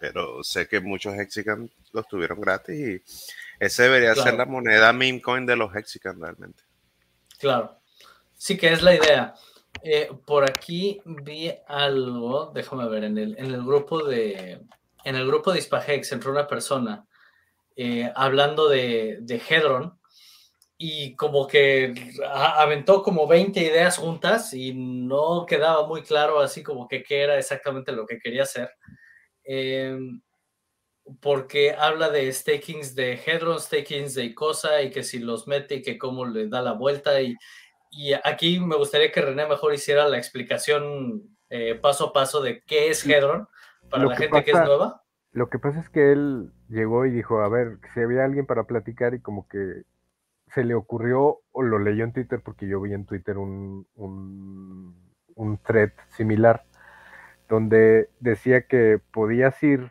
pero 0.00 0.42
sé 0.42 0.68
que 0.68 0.80
muchos 0.80 1.14
Hexicans 1.14 1.70
los 1.92 2.06
tuvieron 2.08 2.40
gratis 2.40 2.76
y 2.76 3.02
ese 3.58 3.84
debería 3.84 4.14
ser 4.14 4.34
la 4.34 4.46
moneda 4.46 4.92
meme 4.92 5.20
coin 5.20 5.46
de 5.46 5.56
los 5.56 5.74
Hexicans 5.74 6.18
realmente. 6.18 6.64
Claro. 7.38 7.78
Sí, 8.34 8.56
que 8.56 8.72
es 8.72 8.82
la 8.82 8.94
idea. 8.94 9.34
Eh, 9.82 10.10
por 10.26 10.48
aquí 10.48 11.00
vi 11.04 11.52
algo, 11.66 12.52
déjame 12.54 12.88
ver, 12.88 13.04
en 13.04 13.18
el, 13.18 13.38
en 13.38 13.46
el 13.46 13.64
grupo 13.64 14.04
de 14.04 14.60
en 15.04 15.16
el 15.16 15.26
grupo 15.26 15.52
de 15.52 15.58
Ispahex 15.58 16.12
entró 16.12 16.30
una 16.30 16.46
persona 16.46 17.06
eh, 17.76 18.10
hablando 18.14 18.68
de, 18.68 19.18
de 19.20 19.40
Hedron 19.48 19.98
y 20.78 21.14
como 21.16 21.46
que 21.46 21.94
aventó 22.28 23.02
como 23.02 23.26
20 23.26 23.60
ideas 23.60 23.98
juntas 23.98 24.52
y 24.52 24.74
no 24.74 25.46
quedaba 25.46 25.86
muy 25.86 26.02
claro 26.02 26.40
así 26.40 26.62
como 26.62 26.88
que 26.88 27.02
qué 27.02 27.22
era 27.22 27.38
exactamente 27.38 27.92
lo 27.92 28.06
que 28.06 28.18
quería 28.18 28.42
hacer. 28.42 28.70
Em, 29.44 30.20
porque 31.20 31.72
habla 31.72 32.10
de 32.10 32.32
stakings 32.32 32.94
de 32.94 33.14
Hedron, 33.14 33.60
stakings 33.60 34.14
de 34.14 34.24
Icosa 34.24 34.82
y 34.82 34.90
que 34.90 35.02
si 35.02 35.18
los 35.18 35.46
mete 35.46 35.76
y 35.76 35.82
que 35.82 35.98
cómo 35.98 36.26
le 36.26 36.48
da 36.48 36.62
la 36.62 36.72
vuelta 36.72 37.20
y 37.20 37.36
y 37.92 38.14
aquí 38.24 38.58
me 38.58 38.76
gustaría 38.76 39.12
que 39.12 39.20
René 39.20 39.46
mejor 39.46 39.74
hiciera 39.74 40.08
la 40.08 40.16
explicación 40.16 41.22
eh, 41.50 41.74
paso 41.74 42.08
a 42.08 42.12
paso 42.14 42.40
de 42.40 42.62
qué 42.66 42.88
es 42.88 43.06
Hedron 43.06 43.46
para 43.90 44.06
la 44.06 44.16
gente 44.16 44.42
que 44.42 44.50
es 44.50 44.64
nueva. 44.64 45.02
Lo 45.32 45.50
que 45.50 45.58
pasa 45.58 45.80
es 45.80 45.90
que 45.90 46.12
él 46.12 46.50
llegó 46.68 47.04
y 47.04 47.10
dijo, 47.10 47.40
a 47.40 47.48
ver, 47.48 47.78
si 47.92 48.00
había 48.00 48.24
alguien 48.24 48.46
para 48.46 48.64
platicar 48.64 49.14
y 49.14 49.20
como 49.20 49.46
que 49.46 49.82
se 50.48 50.64
le 50.64 50.74
ocurrió, 50.74 51.40
o 51.52 51.62
lo 51.62 51.78
leyó 51.78 52.04
en 52.04 52.12
Twitter, 52.12 52.40
porque 52.42 52.66
yo 52.66 52.80
vi 52.80 52.94
en 52.94 53.04
Twitter 53.04 53.36
un, 53.36 53.86
un, 53.94 54.96
un 55.34 55.58
thread 55.58 55.92
similar, 56.08 56.64
donde 57.48 58.08
decía 58.20 58.66
que 58.66 59.00
podías 59.12 59.62
ir 59.62 59.90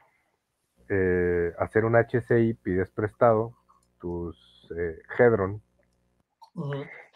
eh, 0.93 1.53
hacer 1.57 1.85
un 1.85 1.95
HCI, 1.95 2.53
pides 2.55 2.91
prestado 2.91 3.53
tus 3.97 4.69
eh, 4.77 4.99
Hedron, 5.17 5.61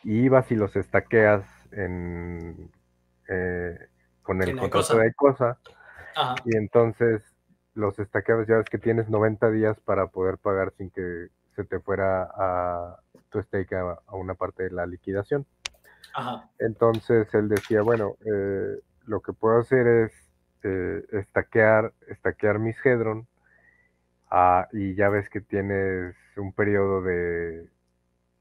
y 0.04 0.22
ibas 0.22 0.50
y 0.50 0.56
los 0.56 0.78
estaqueas 0.78 1.46
en, 1.74 2.72
eh, 3.28 3.78
con 4.24 4.42
el 4.42 4.58
contrato 4.58 4.98
de 4.98 5.14
cosa, 5.14 5.60
y 6.46 6.56
entonces 6.56 7.22
los 7.74 8.00
estaqueados 8.00 8.48
ya 8.48 8.56
ves 8.56 8.70
que 8.70 8.78
tienes 8.78 9.10
90 9.10 9.52
días 9.52 9.78
para 9.82 10.08
poder 10.08 10.38
pagar 10.38 10.72
sin 10.78 10.90
que 10.90 11.28
se 11.54 11.66
te 11.66 11.82
fuera 11.82 12.30
a 12.34 12.98
tu 13.30 13.42
stake 13.42 13.74
a, 13.74 14.00
una 14.14 14.36
parte 14.36 14.64
de 14.64 14.72
la 14.72 14.86
liquidación. 14.86 15.46
Entonces 16.60 17.28
él 17.34 17.50
decía, 17.50 17.82
bueno, 17.82 18.16
eh, 18.26 18.80
lo 19.06 19.20
que 19.20 19.34
puedo 19.34 19.60
hacer 19.60 19.86
es 19.86 20.14
eh, 20.64 21.04
estaquear, 21.12 21.92
mis 22.60 22.78
Hedron 22.86 23.28
ah, 24.36 24.68
y 24.74 24.96
ya 24.96 25.10
ves 25.10 25.30
que 25.30 25.40
tienes 25.40 26.16
un 26.36 26.52
periodo 26.52 27.02
de 27.02 27.70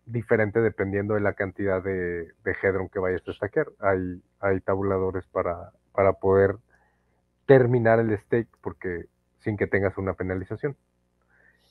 diferente 0.06 0.60
dependiendo 0.60 1.14
de 1.14 1.20
la 1.20 1.34
cantidad 1.34 1.82
de, 1.82 2.32
de 2.44 2.56
Hedron 2.60 2.88
que 2.88 2.98
vayas 2.98 3.22
a 3.26 3.30
estaquear. 3.30 3.68
Hay, 3.78 4.20
hay 4.40 4.60
tabuladores 4.60 5.24
para, 5.26 5.72
para 5.92 6.14
poder 6.14 6.56
terminar 7.46 8.00
el 8.00 8.18
stake 8.18 8.48
porque 8.60 9.06
sin 9.38 9.56
que 9.56 9.66
tengas 9.66 9.96
una 9.96 10.14
penalización. 10.14 10.76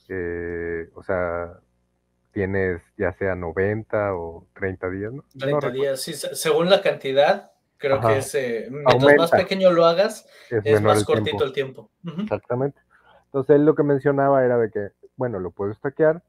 Eh, 0.10 0.90
o 0.96 1.04
sea, 1.04 1.60
tienes 2.32 2.82
ya 2.98 3.14
sea 3.14 3.36
90 3.36 4.16
o 4.16 4.48
30 4.56 4.90
días, 4.90 5.14
¿no? 5.14 5.24
30 5.38 5.70
días, 5.70 6.02
sí, 6.02 6.14
según 6.14 6.70
la 6.70 6.82
cantidad, 6.82 7.52
creo 7.78 8.00
que 8.02 8.18
es, 8.18 8.36
eh, 8.36 8.68
mientras 8.70 9.18
más 9.18 9.32
pequeño 9.32 9.72
lo 9.72 9.86
hagas, 9.86 10.28
es, 10.50 10.82
más 10.82 11.04
cortito 11.04 11.44
el 11.44 11.54
tiempo. 11.54 11.92
Exactamente. 12.22 12.80
Entonces 13.34 13.56
él 13.56 13.65
lo 13.65 13.74
que 13.74 13.82
mencionaba 13.82 14.46
era 14.46 14.60
de 14.60 14.69
que, 14.69 14.91
bueno, 15.17 15.39
lo 15.39 15.50
puedo 15.50 15.74
stackear 15.74 16.22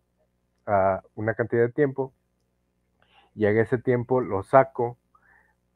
a 0.64 1.02
una 1.14 1.34
cantidad 1.34 1.60
de 1.60 1.72
tiempo, 1.72 2.14
llega 3.34 3.60
ese 3.60 3.76
tiempo, 3.76 4.22
lo 4.22 4.42
saco, 4.42 4.96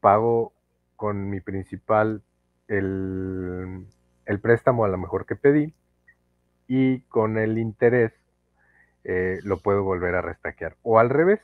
pago 0.01 0.55
con 0.97 1.29
mi 1.29 1.43
principal 1.43 2.23
el, 2.67 3.87
el 4.25 4.41
préstamo 4.41 4.87
a 4.87 4.89
lo 4.89 4.97
mejor 4.97 5.27
que 5.27 5.37
pedí 5.37 5.75
y 6.67 7.03
con 7.03 7.37
el 7.37 7.59
interés 7.59 8.15
eh, 9.05 9.39
lo 9.43 9.59
puedo 9.59 9.85
volver 9.85 10.15
a 10.15 10.23
restaquear. 10.23 10.77
O 10.83 10.99
al 10.99 11.11
revés, 11.11 11.41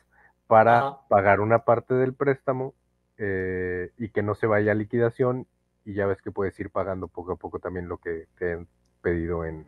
para 0.46 0.96
pagar 1.10 1.40
una 1.40 1.66
parte 1.66 1.92
del 1.92 2.14
préstamo 2.14 2.72
eh, 3.18 3.90
y 3.98 4.08
que 4.08 4.22
no 4.22 4.34
se 4.34 4.46
vaya 4.46 4.72
a 4.72 4.74
liquidación 4.74 5.46
y 5.84 5.92
ya 5.92 6.06
ves 6.06 6.22
que 6.22 6.32
puedes 6.32 6.58
ir 6.58 6.70
pagando 6.70 7.06
poco 7.06 7.32
a 7.32 7.36
poco 7.36 7.58
también 7.58 7.86
lo 7.86 7.98
que 7.98 8.28
te 8.38 8.66
pedido 9.04 9.44
en 9.44 9.66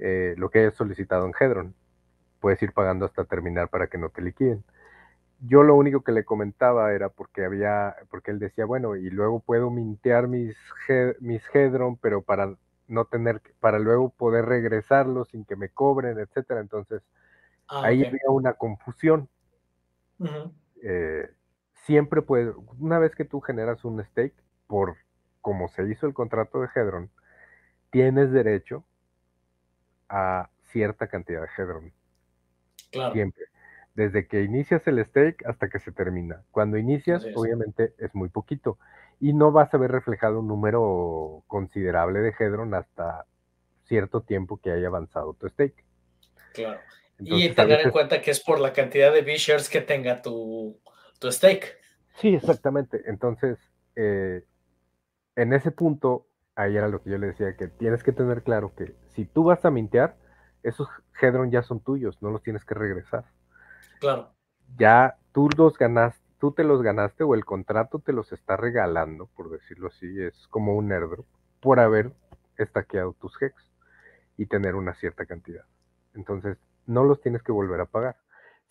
eh, 0.00 0.34
lo 0.36 0.50
que 0.50 0.60
hayas 0.60 0.74
solicitado 0.74 1.26
en 1.26 1.34
Hedron. 1.38 1.74
Puedes 2.40 2.60
ir 2.62 2.72
pagando 2.72 3.04
hasta 3.06 3.24
terminar 3.24 3.68
para 3.68 3.86
que 3.86 3.98
no 3.98 4.08
te 4.08 4.22
liquiden 4.22 4.64
yo 5.40 5.62
lo 5.62 5.74
único 5.74 6.02
que 6.02 6.12
le 6.12 6.24
comentaba 6.24 6.92
era 6.92 7.08
porque 7.08 7.44
había, 7.44 7.96
porque 8.10 8.30
él 8.30 8.38
decía, 8.38 8.64
bueno, 8.64 8.96
y 8.96 9.10
luego 9.10 9.40
puedo 9.40 9.70
mintear 9.70 10.28
mis, 10.28 10.56
mis 11.20 11.42
Hedron, 11.52 11.96
pero 11.96 12.22
para 12.22 12.54
no 12.88 13.04
tener, 13.04 13.42
para 13.60 13.78
luego 13.78 14.10
poder 14.10 14.46
regresarlos 14.46 15.28
sin 15.28 15.44
que 15.44 15.56
me 15.56 15.68
cobren, 15.68 16.18
etcétera. 16.18 16.60
Entonces, 16.60 17.02
ah, 17.68 17.82
ahí 17.84 18.04
había 18.04 18.28
una 18.28 18.54
confusión. 18.54 19.28
Eh, 20.82 21.30
siempre 21.84 22.22
puede, 22.22 22.54
una 22.78 22.98
vez 22.98 23.14
que 23.14 23.24
tú 23.24 23.40
generas 23.40 23.84
un 23.84 24.02
stake, 24.02 24.34
por 24.66 24.96
como 25.42 25.68
se 25.68 25.86
hizo 25.88 26.06
el 26.06 26.14
contrato 26.14 26.60
de 26.60 26.68
Hedron, 26.74 27.10
tienes 27.90 28.32
derecho 28.32 28.84
a 30.08 30.50
cierta 30.64 31.08
cantidad 31.08 31.42
de 31.42 31.48
Hedron. 31.56 31.92
Claro. 32.90 33.12
Siempre 33.12 33.44
desde 33.96 34.28
que 34.28 34.42
inicias 34.42 34.86
el 34.86 35.04
stake 35.04 35.44
hasta 35.46 35.68
que 35.70 35.80
se 35.80 35.90
termina. 35.90 36.44
Cuando 36.50 36.76
inicias, 36.76 37.26
obviamente 37.34 37.94
es 37.98 38.14
muy 38.14 38.28
poquito 38.28 38.78
y 39.18 39.32
no 39.32 39.52
vas 39.52 39.72
a 39.72 39.78
ver 39.78 39.90
reflejado 39.90 40.40
un 40.40 40.48
número 40.48 41.42
considerable 41.46 42.20
de 42.20 42.34
Hedron 42.38 42.74
hasta 42.74 43.24
cierto 43.86 44.20
tiempo 44.20 44.58
que 44.58 44.70
haya 44.70 44.88
avanzado 44.88 45.32
tu 45.32 45.48
stake. 45.48 45.82
Claro. 46.52 46.80
y 47.18 47.50
tener 47.50 47.80
en 47.80 47.90
cuenta 47.90 48.20
que 48.20 48.30
es 48.30 48.40
por 48.40 48.60
la 48.60 48.72
cantidad 48.72 49.12
de 49.12 49.22
B-shares 49.22 49.70
que 49.70 49.80
tenga 49.80 50.20
tu, 50.20 50.78
tu, 51.18 51.32
stake. 51.32 51.78
Sí, 52.16 52.34
exactamente. 52.34 53.02
Entonces, 53.06 53.58
eh, 53.94 54.44
en 55.36 55.52
ese 55.54 55.70
punto, 55.70 56.25
ahí 56.56 56.76
era 56.76 56.88
lo 56.88 57.02
que 57.02 57.10
yo 57.10 57.18
le 57.18 57.28
decía, 57.28 57.56
que 57.56 57.68
tienes 57.68 58.02
que 58.02 58.12
tener 58.12 58.42
claro 58.42 58.74
que 58.74 58.96
si 59.10 59.26
tú 59.26 59.44
vas 59.44 59.64
a 59.64 59.70
mintear, 59.70 60.16
esos 60.62 60.88
Hedron 61.20 61.50
ya 61.50 61.62
son 61.62 61.80
tuyos, 61.80 62.20
no 62.22 62.30
los 62.30 62.42
tienes 62.42 62.64
que 62.64 62.74
regresar. 62.74 63.24
Claro. 64.00 64.32
Ya 64.76 65.16
tú 65.32 65.48
los 65.56 65.78
ganaste, 65.78 66.20
tú 66.38 66.52
te 66.52 66.64
los 66.64 66.82
ganaste 66.82 67.24
o 67.24 67.34
el 67.34 67.44
contrato 67.44 67.98
te 67.98 68.12
los 68.12 68.32
está 68.32 68.56
regalando, 68.56 69.26
por 69.36 69.50
decirlo 69.50 69.88
así, 69.88 70.20
es 70.20 70.48
como 70.48 70.74
un 70.74 70.90
airdrop, 70.90 71.26
por 71.60 71.78
haber 71.78 72.12
estaqueado 72.56 73.12
tus 73.12 73.40
hex 73.40 73.54
y 74.36 74.46
tener 74.46 74.74
una 74.74 74.94
cierta 74.94 75.26
cantidad. 75.26 75.64
Entonces, 76.14 76.58
no 76.86 77.04
los 77.04 77.20
tienes 77.20 77.42
que 77.42 77.52
volver 77.52 77.80
a 77.80 77.86
pagar. 77.86 78.16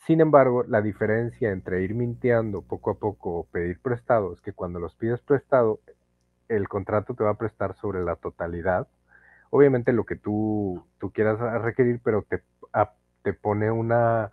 Sin 0.06 0.22
embargo, 0.22 0.64
la 0.64 0.82
diferencia 0.82 1.52
entre 1.52 1.82
ir 1.82 1.96
minteando 1.96 2.62
poco 2.62 2.92
a 2.92 2.96
poco 2.96 3.40
o 3.40 3.44
pedir 3.46 3.80
prestado 3.82 4.34
es 4.34 4.42
que 4.42 4.54
cuando 4.54 4.80
los 4.80 4.96
pides 4.96 5.22
prestado, 5.22 5.80
el 6.48 6.68
contrato 6.68 7.14
te 7.14 7.24
va 7.24 7.32
a 7.32 7.38
prestar 7.38 7.76
sobre 7.76 8.04
la 8.04 8.16
totalidad. 8.16 8.88
Obviamente 9.50 9.94
lo 9.94 10.06
que 10.06 10.16
tú, 10.16 10.84
tú 11.00 11.12
quieras 11.12 11.40
requerir, 11.62 12.02
pero 12.04 12.24
te, 12.24 12.44
te 13.24 13.34
pone 13.34 13.72
una, 13.72 14.32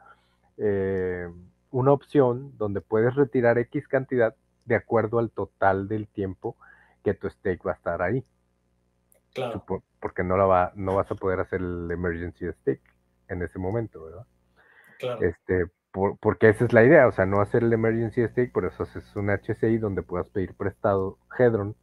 eh, 0.58 1.28
una 1.70 1.92
opción 1.92 2.56
donde 2.58 2.80
puedes 2.80 3.14
retirar 3.14 3.58
X 3.58 3.88
cantidad 3.88 4.34
de 4.64 4.74
acuerdo 4.74 5.18
al 5.18 5.30
total 5.30 5.88
del 5.88 6.08
tiempo 6.08 6.56
que 7.02 7.14
tu 7.14 7.28
stake 7.28 7.64
va 7.64 7.72
a 7.72 7.76
estar 7.76 8.02
ahí. 8.02 8.24
Claro. 9.34 9.64
Porque 10.00 10.22
no, 10.22 10.36
la 10.36 10.44
va, 10.44 10.72
no 10.74 10.96
vas 10.96 11.10
a 11.10 11.14
poder 11.14 11.40
hacer 11.40 11.60
el 11.60 11.90
emergency 11.90 12.46
stake 12.52 12.82
en 13.28 13.42
ese 13.42 13.58
momento, 13.58 14.04
¿verdad? 14.04 14.26
Claro. 14.98 15.22
Este, 15.22 15.66
porque 16.20 16.48
esa 16.48 16.64
es 16.64 16.72
la 16.72 16.84
idea, 16.84 17.06
o 17.06 17.12
sea, 17.12 17.26
no 17.26 17.40
hacer 17.40 17.62
el 17.62 17.72
emergency 17.72 18.26
stake, 18.28 18.52
por 18.52 18.64
eso 18.64 18.82
haces 18.82 19.14
un 19.16 19.30
HCI 19.30 19.78
donde 19.78 20.02
puedas 20.02 20.28
pedir 20.30 20.54
prestado 20.54 21.18
Hedron 21.38 21.76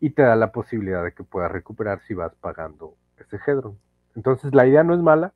y 0.00 0.10
te 0.10 0.22
da 0.22 0.36
la 0.36 0.52
posibilidad 0.52 1.02
de 1.02 1.12
que 1.12 1.24
puedas 1.24 1.50
recuperar 1.50 2.00
si 2.06 2.14
vas 2.14 2.34
pagando 2.36 2.96
ese 3.16 3.38
Hedron. 3.44 3.78
Entonces, 4.14 4.54
la 4.54 4.66
idea 4.66 4.82
no 4.84 4.94
es 4.94 5.00
mala, 5.00 5.32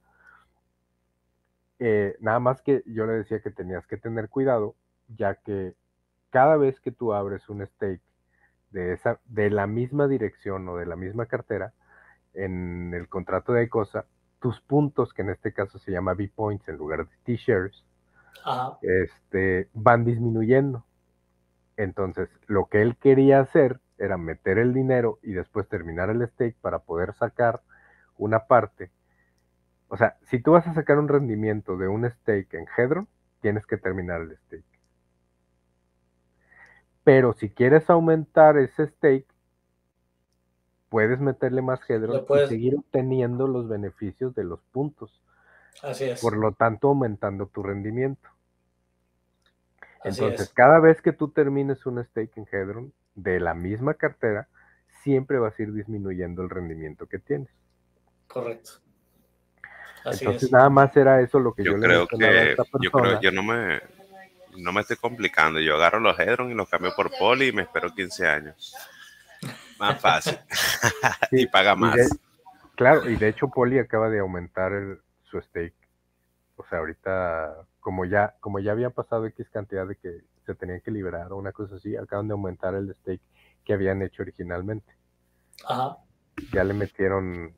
eh, 1.79 2.17
nada 2.21 2.39
más 2.39 2.63
que 2.63 2.85
yo 2.87 3.07
le 3.07 3.15
decía 3.15 3.41
que 3.41 3.51
tenías 3.51 3.87
que 3.87 3.97
tener 3.97 4.29
cuidado, 4.29 4.77
ya 5.09 5.35
que 5.35 5.75
cada 6.31 6.57
vez 6.57 6.81
que 6.81 6.93
tú 6.93 7.13
abres 7.13 7.49
un 7.49 7.67
stake 7.67 8.01
de, 8.71 8.93
esa, 8.93 9.21
de 9.25 9.51
la 9.51 9.67
misma 9.67 10.07
dirección 10.07 10.69
o 10.69 10.77
de 10.77 10.87
la 10.87 10.97
misma 10.97 11.27
cartera, 11.27 11.73
en 12.35 12.95
el 12.95 13.09
contrato 13.09 13.53
de 13.53 13.69
cosa, 13.69 14.07
tus 14.41 14.61
puntos, 14.61 15.13
que 15.13 15.23
en 15.23 15.31
este 15.31 15.53
caso 15.53 15.79
se 15.79 15.91
llama 15.93 16.15
B-Points 16.15 16.69
en 16.69 16.77
lugar 16.77 17.07
de 17.07 17.15
T-Shares, 17.25 17.85
este, 18.81 19.69
van 19.75 20.05
disminuyendo. 20.05 20.85
Entonces, 21.77 22.29
lo 22.47 22.67
que 22.67 22.83
él 22.83 22.97
quería 22.97 23.41
hacer 23.41 23.81
era 24.05 24.17
meter 24.17 24.59
el 24.59 24.75
dinero 24.75 25.19
y 25.23 25.33
después 25.33 25.69
terminar 25.69 26.11
el 26.11 26.27
stake 26.27 26.57
para 26.61 26.81
poder 26.81 27.15
sacar 27.15 27.63
una 28.17 28.47
parte 28.47 28.91
o 29.93 29.97
sea, 29.99 30.17
si 30.23 30.41
tú 30.41 30.53
vas 30.53 30.67
a 30.67 30.73
sacar 30.73 30.99
un 30.99 31.07
rendimiento 31.07 31.77
de 31.77 31.87
un 31.87 32.11
stake 32.11 32.55
en 32.55 32.65
Hedron, 32.75 33.09
tienes 33.43 33.67
que 33.67 33.77
terminar 33.77 34.23
el 34.23 34.35
stake. 34.39 34.65
Pero 37.05 37.35
si 37.35 37.51
quieres 37.51 37.91
aumentar 37.91 38.57
ese 38.57 38.87
stake, 38.87 39.27
puedes 40.89 41.21
meterle 41.21 41.61
más 41.61 41.79
Hedron 41.87 42.25
y 42.27 42.49
seguir 42.49 42.77
obteniendo 42.77 43.47
los 43.47 43.69
beneficios 43.69 44.35
de 44.35 44.45
los 44.45 44.63
puntos. 44.73 45.23
Así 45.83 46.05
es. 46.05 46.23
Por 46.23 46.39
lo 46.39 46.53
tanto, 46.53 46.89
aumentando 46.89 47.49
tu 47.49 47.63
rendimiento. 47.63 48.31
Entonces, 50.05 50.51
cada 50.53 50.81
vez 50.81 51.01
que 51.01 51.13
tú 51.13 51.29
termines 51.29 51.87
un 51.87 52.03
stake 52.05 52.37
en 52.37 52.47
Hedron 52.51 52.93
de 53.15 53.41
la 53.41 53.55
misma 53.55 53.95
cartera, 53.95 54.49
siempre 55.03 55.39
vas 55.39 55.59
a 55.59 55.63
ir 55.63 55.73
disminuyendo 55.73 56.43
el 56.43 56.51
rendimiento 56.51 57.07
que 57.07 57.19
tienes. 57.19 57.51
Correcto. 58.27 58.73
Entonces 60.05 60.51
nada 60.51 60.69
más 60.69 60.97
era 60.97 61.21
eso 61.21 61.39
lo 61.39 61.55
que 61.55 61.63
yo, 61.63 61.73
yo 61.73 61.81
creo 61.81 62.09
que 62.09 62.57
yo 62.81 62.91
creo 62.91 63.21
yo 63.21 63.31
no 63.31 63.45
me 63.45 63.81
no 64.57 64.73
me 64.73 64.81
estoy 64.81 64.97
complicando. 64.97 65.61
Yo 65.61 65.77
agarro 65.77 66.01
los 66.01 66.19
Hedron 66.19 66.51
y 66.51 66.55
los 66.55 66.69
cambio 66.69 66.93
por 66.95 67.11
Poli 67.17 67.49
y 67.49 67.53
me 67.53 67.63
espero 67.63 67.95
15 67.95 68.27
años. 68.27 68.75
Más 69.79 70.01
fácil. 70.01 70.39
y 71.31 71.47
paga 71.47 71.75
más. 71.75 71.97
claro, 72.75 73.09
y 73.09 73.17
de 73.17 73.29
hecho 73.29 73.49
Poli 73.49 73.79
acaba 73.79 74.11
de 74.11 74.21
aumentar 74.21 74.99
su 75.23 75.41
stake. 75.41 75.75
O 76.57 76.65
sea, 76.67 76.79
ahorita 76.79 77.67
como 77.83 78.07
ya, 78.07 78.37
como 78.41 78.61
ya 78.61 78.73
había 78.73 78.89
pasado 78.91 79.27
X 79.27 79.51
cantidad 79.51 79.87
de 79.87 79.97
que 79.97 80.21
se 80.47 80.55
tenían 80.55 80.81
que 80.81 80.91
liberar 80.91 81.33
o 81.33 81.37
una 81.37 81.53
cosa 81.53 81.75
así, 81.75 81.95
acaban 81.97 82.29
de 82.29 82.33
aumentar 82.33 82.75
el 82.75 82.95
stake 82.95 83.21
que 83.65 83.75
habían 83.75 84.01
hecho 84.03 84.23
originalmente. 84.23 84.91
Ajá. 85.69 85.97
Ya 86.53 86.65
le 86.65 86.73
metieron 86.75 87.53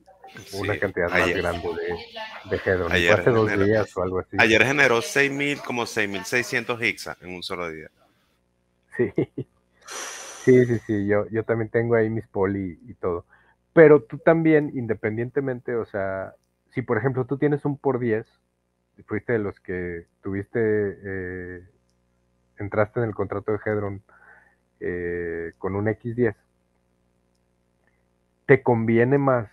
una 0.55 0.75
Sí, 0.75 0.81
cantidad 0.81 1.11
más 1.11 1.21
ayer- 1.23 1.37
grande 1.43 1.69
de, 1.69 2.51
de 2.51 2.57
Hedron. 2.65 2.91
Ayer 2.93 3.21
hace 3.21 3.31
dos 3.31 3.49
generó- 3.51 3.67
días 3.67 3.97
o 3.97 4.03
algo 4.03 4.19
así. 4.19 4.37
Ayer 4.41 4.65
generó 4.67 5.01
6.000, 5.03 5.61
como 5.63 5.85
6.600 5.87 6.83
Hixa 6.83 7.17
en 7.21 7.35
un 7.35 7.43
solo 7.43 7.69
día. 7.71 7.89
Sí, 8.97 9.13
sí, 10.45 10.67
sí, 10.67 10.79
sí, 10.87 11.07
yo, 11.07 11.27
yo 11.31 11.45
también 11.45 11.69
tengo 11.71 11.95
ahí 11.97 12.09
mis 12.11 12.27
poli 12.29 12.79
y 12.87 12.95
todo. 12.95 13.27
Pero 13.73 14.03
tú 14.03 14.19
también, 14.19 14.71
independientemente, 14.75 15.75
o 15.77 15.85
sea, 15.85 16.35
si 16.71 16.83
por 16.83 16.97
ejemplo 16.99 17.25
tú 17.27 17.39
tienes 17.39 17.65
un 17.65 17.77
por 17.77 17.99
10, 17.99 18.27
fuiste 19.03 19.33
de 19.35 19.39
los 19.41 19.59
que 19.61 20.07
tuviste, 20.23 20.59
eh, 20.61 21.63
entraste 22.59 23.01
en 23.01 23.07
el 23.09 23.15
contrato 23.15 23.53
de 23.53 23.59
Hedron 23.65 24.03
eh, 24.81 25.53
con 25.59 25.77
un 25.77 25.89
X10, 25.89 26.37
te 28.47 28.63
conviene 28.63 29.19
más, 29.19 29.51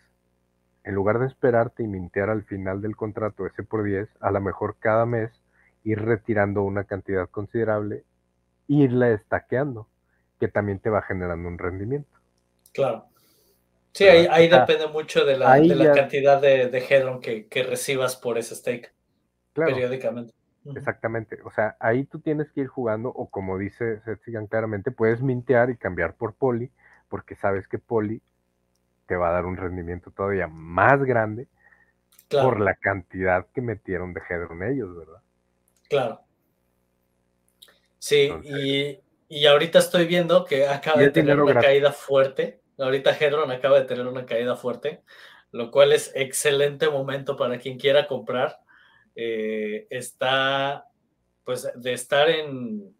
en 0.83 0.95
lugar 0.95 1.19
de 1.19 1.27
esperarte 1.27 1.83
y 1.83 1.87
mintear 1.87 2.29
al 2.29 2.43
final 2.43 2.81
del 2.81 2.95
contrato 2.95 3.45
ese 3.47 3.63
por 3.63 3.83
10, 3.83 4.09
a 4.21 4.31
lo 4.31 4.41
mejor 4.41 4.77
cada 4.79 5.05
mes 5.05 5.31
ir 5.83 6.01
retirando 6.01 6.63
una 6.63 6.85
cantidad 6.85 7.29
considerable 7.29 8.03
irla 8.67 9.11
estaqueando, 9.11 9.87
que 10.39 10.47
también 10.49 10.79
te 10.79 10.89
va 10.89 11.01
generando 11.03 11.49
un 11.49 11.57
rendimiento. 11.59 12.09
Claro. 12.73 13.07
Sí, 13.93 14.05
ahí, 14.07 14.27
ahí 14.29 14.49
Ah, 14.51 14.59
depende 14.59 14.87
mucho 14.87 15.25
de 15.25 15.37
la, 15.37 15.53
ahí 15.53 15.67
de 15.67 15.75
la 15.75 15.85
ya- 15.85 15.93
cantidad 15.93 16.41
de, 16.41 16.67
de 16.69 17.47
que 17.49 17.63
recibas 17.63 18.15
por 18.17 18.37
ese 18.37 18.55
stake 18.55 18.93
Claro, 19.53 19.71
periódicamente. 19.73 20.33
Exactamente. 20.75 21.39
O 21.43 21.51
sea, 21.51 21.75
ahí 21.79 22.05
tú 22.05 22.19
tienes 22.19 22.51
que 22.51 22.61
ir 22.61 22.67
jugando, 22.67 23.09
o 23.09 23.29
como 23.29 23.57
dice 23.57 23.99
Setzigan 24.01 24.47
claramente, 24.47 24.91
puedes 24.91 25.21
mintear 25.21 25.69
y 25.69 25.77
cambiar 25.77 26.15
por 26.15 26.35
poli, 26.35 26.71
porque 27.09 27.35
sabes 27.35 27.67
que 27.67 27.79
poli 27.79 28.21
te 29.07 29.15
va 29.17 29.29
a 29.29 29.33
dar 29.33 29.45
un 29.45 29.57
rendimiento 29.57 30.11
todavía 30.11 30.47
más 30.47 31.03
grande 31.03 31.47
Claro, 32.29 32.47
por 32.49 32.59
la 32.61 32.75
cantidad 32.75 33.47
que 33.53 33.61
metieron 33.61 34.13
de 34.13 34.21
Hedron 34.29 34.63
ellos, 34.63 34.95
¿verdad? 34.97 35.21
claro. 35.89 36.27
Sí, 37.99 38.21
Entonces- 38.21 38.51
y, 38.57 38.99
y 39.29 39.45
ahorita 39.45 39.79
estoy 39.79 40.07
viendo 40.07 40.45
que 40.45 40.67
acaba 40.67 41.01
de 41.01 41.09
tener 41.11 41.39
una 41.39 41.53
gratis. 41.53 41.67
caída 41.67 41.91
fuerte. 41.91 42.61
Ahorita 42.77 43.11
Hedron 43.17 43.51
acaba 43.51 43.79
de 43.79 43.85
tener 43.85 44.07
una 44.07 44.25
caída 44.25 44.55
fuerte, 44.55 45.03
lo 45.51 45.71
cual 45.71 45.93
es 45.93 46.11
excelente 46.15 46.89
momento 46.89 47.37
para 47.37 47.59
quien 47.59 47.77
quiera 47.77 48.07
comprar. 48.07 48.60
Eh, 49.15 49.87
está, 49.89 50.87
pues, 51.43 51.69
de 51.75 51.93
estar 51.93 52.29
en 52.29 52.95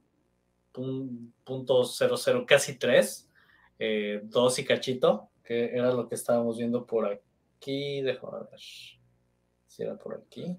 pun- 0.74 1.32
punto 1.44 1.84
cero 1.86 2.18
cero, 2.18 2.46
casi 2.48 2.78
3, 2.78 3.28
2 4.24 4.60
y 4.60 4.66
cachito, 4.66 5.30
que 5.44 5.76
era 5.76 5.92
lo 5.92 6.08
que 6.08 6.16
estábamos 6.16 6.58
viendo 6.58 6.86
por 6.86 7.06
aquí. 7.08 8.02
Déjame 8.02 8.40
ver 8.52 8.60
si 9.68 9.84
era 9.84 9.98
por 9.98 10.16
aquí. 10.16 10.56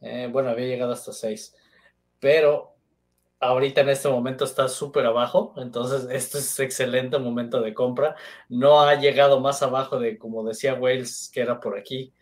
Eh, 0.00 0.28
bueno, 0.30 0.50
había 0.50 0.66
llegado 0.66 0.92
hasta 0.92 1.12
6, 1.12 1.54
pero 2.20 2.74
ahorita 3.40 3.82
en 3.82 3.88
este 3.90 4.08
momento 4.08 4.44
está 4.44 4.68
súper 4.68 5.06
abajo, 5.06 5.54
entonces 5.56 6.06
este 6.10 6.38
es 6.38 6.58
excelente 6.60 7.18
momento 7.18 7.60
de 7.62 7.72
compra. 7.74 8.16
No 8.48 8.80
ha 8.80 8.94
llegado 8.96 9.40
más 9.40 9.62
abajo 9.62 9.98
de, 9.98 10.18
como 10.18 10.44
decía 10.44 10.74
Wales, 10.74 11.30
que 11.32 11.40
era 11.40 11.60
por 11.60 11.78
aquí, 11.78 12.12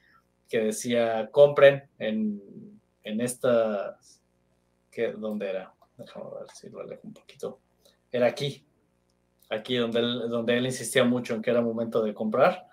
que 0.52 0.58
decía 0.64 1.30
compren 1.32 1.88
en, 1.98 2.78
en 3.04 3.20
esta, 3.22 3.98
que, 4.90 5.12
¿dónde 5.12 5.48
era? 5.48 5.72
Déjame 5.96 6.26
ver 6.26 6.50
si 6.52 6.68
lo 6.68 6.80
alejo 6.80 7.00
un 7.04 7.14
poquito. 7.14 7.58
Era 8.10 8.26
aquí, 8.26 8.62
aquí 9.48 9.76
donde 9.76 10.00
él, 10.00 10.28
donde 10.28 10.58
él 10.58 10.66
insistía 10.66 11.04
mucho 11.04 11.34
en 11.34 11.40
que 11.40 11.50
era 11.50 11.62
momento 11.62 12.02
de 12.02 12.12
comprar. 12.12 12.68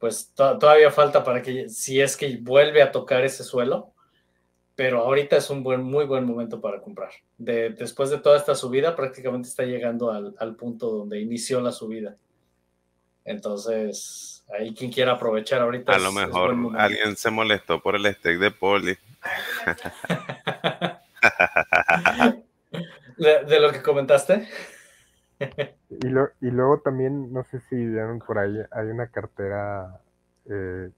Pues 0.00 0.32
to- 0.34 0.58
todavía 0.58 0.90
falta 0.90 1.22
para 1.22 1.40
que, 1.42 1.68
si 1.68 2.00
es 2.00 2.16
que 2.16 2.38
vuelve 2.38 2.82
a 2.82 2.90
tocar 2.90 3.24
ese 3.24 3.44
suelo, 3.44 3.92
pero 4.74 5.04
ahorita 5.04 5.36
es 5.36 5.48
un 5.48 5.62
buen, 5.62 5.84
muy 5.84 6.06
buen 6.06 6.24
momento 6.24 6.60
para 6.60 6.80
comprar. 6.80 7.12
De, 7.38 7.70
después 7.70 8.10
de 8.10 8.18
toda 8.18 8.36
esta 8.36 8.56
subida, 8.56 8.96
prácticamente 8.96 9.48
está 9.48 9.62
llegando 9.62 10.10
al, 10.10 10.34
al 10.38 10.56
punto 10.56 10.90
donde 10.90 11.20
inició 11.20 11.60
la 11.60 11.70
subida. 11.70 12.16
Entonces, 13.24 14.31
ahí 14.48 14.74
quien 14.74 14.90
quiera 14.92 15.12
aprovechar 15.12 15.60
ahorita. 15.62 15.92
A 15.92 15.96
es- 15.96 16.02
lo 16.02 16.12
mejor 16.12 16.56
alguien 16.78 17.16
se 17.16 17.30
molestó 17.30 17.80
por 17.82 17.96
el 17.96 18.06
stake 18.14 18.38
de 18.38 18.50
Poli. 18.50 18.96
de, 23.16 23.44
de 23.44 23.60
lo 23.60 23.72
que 23.72 23.82
comentaste. 23.82 24.48
Y, 25.90 26.08
lo- 26.08 26.30
y 26.40 26.50
luego 26.50 26.80
también, 26.80 27.32
no 27.32 27.44
sé 27.44 27.60
si 27.60 27.76
vieron 27.76 28.18
por 28.20 28.38
ahí, 28.38 28.56
hay 28.70 28.86
una 28.86 29.08
cartera 29.08 30.00
eh, 30.48 30.90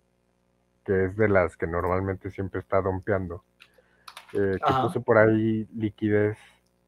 que 0.84 1.04
es 1.06 1.16
de 1.16 1.28
las 1.28 1.56
que 1.56 1.66
normalmente 1.66 2.30
siempre 2.30 2.60
está 2.60 2.80
dompeando, 2.80 3.42
eh, 4.32 4.56
que 4.58 4.64
Ajá. 4.64 4.82
puso 4.82 5.02
por 5.02 5.18
ahí 5.18 5.66
liquidez 5.74 6.36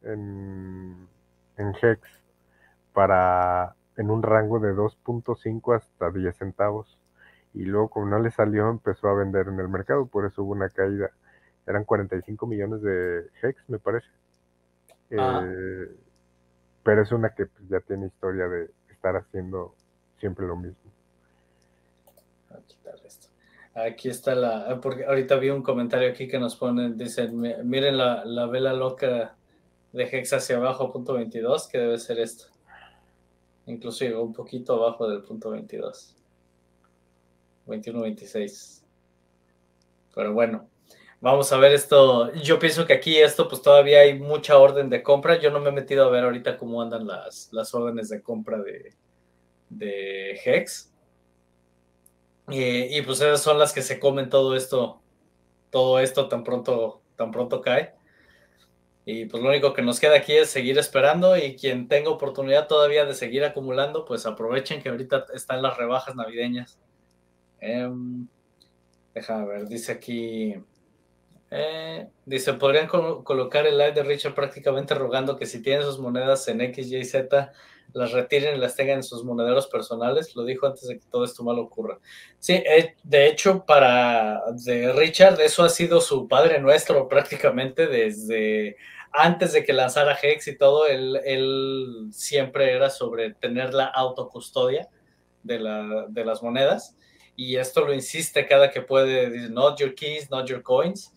en, 0.02 1.08
en 1.56 1.74
Hex 1.82 2.00
para 2.92 3.74
en 3.96 4.10
un 4.10 4.22
rango 4.22 4.58
de 4.60 4.72
2.5 4.74 5.74
hasta 5.74 6.10
10 6.10 6.36
centavos. 6.36 6.98
Y 7.54 7.64
luego, 7.64 7.88
como 7.88 8.06
no 8.06 8.18
le 8.18 8.30
salió, 8.30 8.68
empezó 8.68 9.08
a 9.08 9.14
vender 9.14 9.48
en 9.48 9.58
el 9.60 9.68
mercado, 9.68 10.06
por 10.06 10.26
eso 10.26 10.42
hubo 10.42 10.52
una 10.52 10.68
caída. 10.68 11.10
Eran 11.66 11.84
45 11.84 12.46
millones 12.46 12.82
de 12.82 13.26
Hex, 13.42 13.56
me 13.68 13.78
parece. 13.78 14.08
Ajá. 15.16 15.46
Eh, 15.46 15.96
pero 16.82 17.02
es 17.02 17.10
una 17.12 17.30
que 17.30 17.46
ya 17.68 17.80
tiene 17.80 18.06
historia 18.06 18.46
de 18.46 18.70
estar 18.90 19.16
haciendo 19.16 19.74
siempre 20.20 20.46
lo 20.46 20.56
mismo. 20.56 20.76
Voy 22.50 22.58
a 22.58 22.62
quitar 22.66 22.94
esto. 23.04 23.28
Aquí 23.74 24.08
está 24.08 24.34
la, 24.34 24.80
porque 24.80 25.04
ahorita 25.04 25.36
vi 25.36 25.50
un 25.50 25.62
comentario 25.62 26.08
aquí 26.08 26.28
que 26.28 26.38
nos 26.38 26.56
ponen, 26.56 26.96
dicen, 26.96 27.38
"Mi- 27.38 27.62
miren 27.64 27.98
la, 27.98 28.24
la 28.24 28.46
vela 28.46 28.72
loca 28.72 29.34
de 29.92 30.04
Hex 30.04 30.32
hacia 30.34 30.56
abajo, 30.56 30.92
punto 30.92 31.14
22, 31.14 31.68
que 31.68 31.78
debe 31.78 31.98
ser 31.98 32.18
esto. 32.20 32.46
Incluso 33.66 34.04
llegó 34.04 34.22
un 34.22 34.32
poquito 34.32 34.74
abajo 34.74 35.08
del 35.08 35.22
punto 35.22 35.50
22. 35.50 36.16
21-26. 37.66 38.84
Pero 40.14 40.32
bueno, 40.32 40.68
vamos 41.20 41.52
a 41.52 41.58
ver 41.58 41.72
esto. 41.72 42.32
Yo 42.34 42.58
pienso 42.58 42.86
que 42.86 42.92
aquí 42.92 43.16
esto, 43.16 43.48
pues 43.48 43.60
todavía 43.60 44.00
hay 44.00 44.18
mucha 44.18 44.56
orden 44.56 44.88
de 44.88 45.02
compra. 45.02 45.38
Yo 45.40 45.50
no 45.50 45.60
me 45.60 45.70
he 45.70 45.72
metido 45.72 46.04
a 46.04 46.10
ver 46.10 46.24
ahorita 46.24 46.56
cómo 46.56 46.80
andan 46.80 47.06
las, 47.06 47.48
las 47.52 47.74
órdenes 47.74 48.08
de 48.08 48.22
compra 48.22 48.58
de, 48.58 48.94
de 49.68 50.40
Hex. 50.44 50.92
Eh, 52.48 52.88
y 52.92 53.02
pues 53.02 53.20
esas 53.20 53.42
son 53.42 53.58
las 53.58 53.72
que 53.72 53.82
se 53.82 53.98
comen 53.98 54.30
todo 54.30 54.54
esto, 54.54 55.00
todo 55.70 55.98
esto 55.98 56.28
tan 56.28 56.44
pronto, 56.44 57.02
tan 57.16 57.32
pronto 57.32 57.60
cae. 57.60 57.95
Y 59.08 59.26
pues 59.26 59.40
lo 59.40 59.50
único 59.50 59.72
que 59.72 59.82
nos 59.82 60.00
queda 60.00 60.16
aquí 60.16 60.32
es 60.34 60.50
seguir 60.50 60.76
esperando 60.78 61.36
y 61.36 61.54
quien 61.54 61.86
tenga 61.86 62.10
oportunidad 62.10 62.66
todavía 62.66 63.04
de 63.04 63.14
seguir 63.14 63.44
acumulando, 63.44 64.04
pues 64.04 64.26
aprovechen 64.26 64.82
que 64.82 64.88
ahorita 64.88 65.26
están 65.32 65.62
las 65.62 65.76
rebajas 65.76 66.16
navideñas. 66.16 66.76
Em, 67.60 68.26
déjame 69.14 69.46
ver, 69.46 69.68
dice 69.68 69.92
aquí, 69.92 70.56
eh, 71.52 72.08
dice, 72.24 72.54
podrían 72.54 72.88
colo- 72.88 73.22
colocar 73.22 73.64
el 73.64 73.78
live 73.78 73.92
de 73.92 74.02
Richard 74.02 74.34
prácticamente 74.34 74.94
rogando 74.94 75.36
que 75.36 75.46
si 75.46 75.62
tienen 75.62 75.82
sus 75.84 76.00
monedas 76.00 76.48
en 76.48 76.60
X, 76.60 76.90
Y, 76.90 77.04
Z, 77.04 77.52
las 77.92 78.10
retiren 78.10 78.56
y 78.56 78.58
las 78.58 78.74
tengan 78.74 78.96
en 78.96 79.02
sus 79.04 79.24
monederos 79.24 79.68
personales. 79.68 80.34
Lo 80.34 80.44
dijo 80.44 80.66
antes 80.66 80.88
de 80.88 80.98
que 80.98 81.06
todo 81.08 81.24
esto 81.24 81.44
malo 81.44 81.62
ocurra. 81.62 82.00
Sí, 82.40 82.54
eh, 82.54 82.96
de 83.04 83.28
hecho, 83.28 83.64
para 83.64 84.42
de 84.64 84.92
Richard, 84.92 85.40
eso 85.40 85.62
ha 85.62 85.68
sido 85.68 86.00
su 86.00 86.26
padre 86.26 86.58
nuestro 86.60 87.06
prácticamente 87.08 87.86
desde 87.86 88.76
antes 89.16 89.52
de 89.52 89.64
que 89.64 89.72
lanzara 89.72 90.18
Hex 90.20 90.48
y 90.48 90.56
todo. 90.56 90.86
Él, 90.86 91.20
él 91.24 92.08
siempre 92.12 92.72
era 92.72 92.90
sobre 92.90 93.34
tener 93.34 93.74
la 93.74 93.86
autocustodia 93.86 94.88
de, 95.42 95.58
la, 95.58 96.06
de 96.08 96.24
las 96.24 96.42
monedas. 96.42 96.96
Y 97.34 97.56
esto 97.56 97.84
lo 97.84 97.92
insiste 97.92 98.46
cada 98.46 98.70
que 98.70 98.82
puede, 98.82 99.30
dice, 99.30 99.50
not 99.50 99.78
your 99.78 99.94
keys, 99.94 100.30
not 100.30 100.46
your 100.46 100.62
coins. 100.62 101.14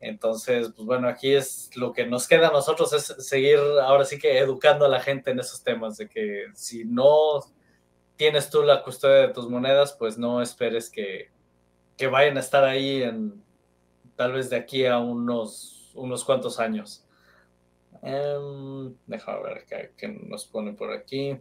Entonces, 0.00 0.70
pues 0.74 0.86
bueno, 0.86 1.08
aquí 1.08 1.34
es 1.34 1.70
lo 1.76 1.92
que 1.92 2.06
nos 2.06 2.26
queda 2.26 2.48
a 2.48 2.52
nosotros 2.52 2.92
es 2.94 3.04
seguir 3.18 3.58
ahora 3.82 4.06
sí 4.06 4.18
que 4.18 4.38
educando 4.38 4.86
a 4.86 4.88
la 4.88 5.00
gente 5.00 5.30
en 5.30 5.38
esos 5.38 5.62
temas 5.62 5.98
de 5.98 6.08
que 6.08 6.46
si 6.54 6.86
no 6.86 7.40
tienes 8.16 8.48
tú 8.48 8.62
la 8.62 8.82
custodia 8.82 9.26
de 9.26 9.34
tus 9.34 9.48
monedas, 9.48 9.94
pues 9.98 10.16
no 10.16 10.40
esperes 10.40 10.88
que, 10.88 11.30
que 11.98 12.06
vayan 12.06 12.38
a 12.38 12.40
estar 12.40 12.64
ahí 12.64 13.02
en 13.02 13.42
tal 14.16 14.32
vez 14.32 14.48
de 14.48 14.56
aquí 14.56 14.86
a 14.86 14.98
unos, 14.98 15.90
unos 15.94 16.24
cuantos 16.24 16.58
años. 16.58 17.06
Um, 18.02 18.94
déjame 19.06 19.42
ver 19.42 19.92
qué 19.96 20.08
nos 20.08 20.46
pone 20.46 20.72
por 20.72 20.92
aquí. 20.92 21.38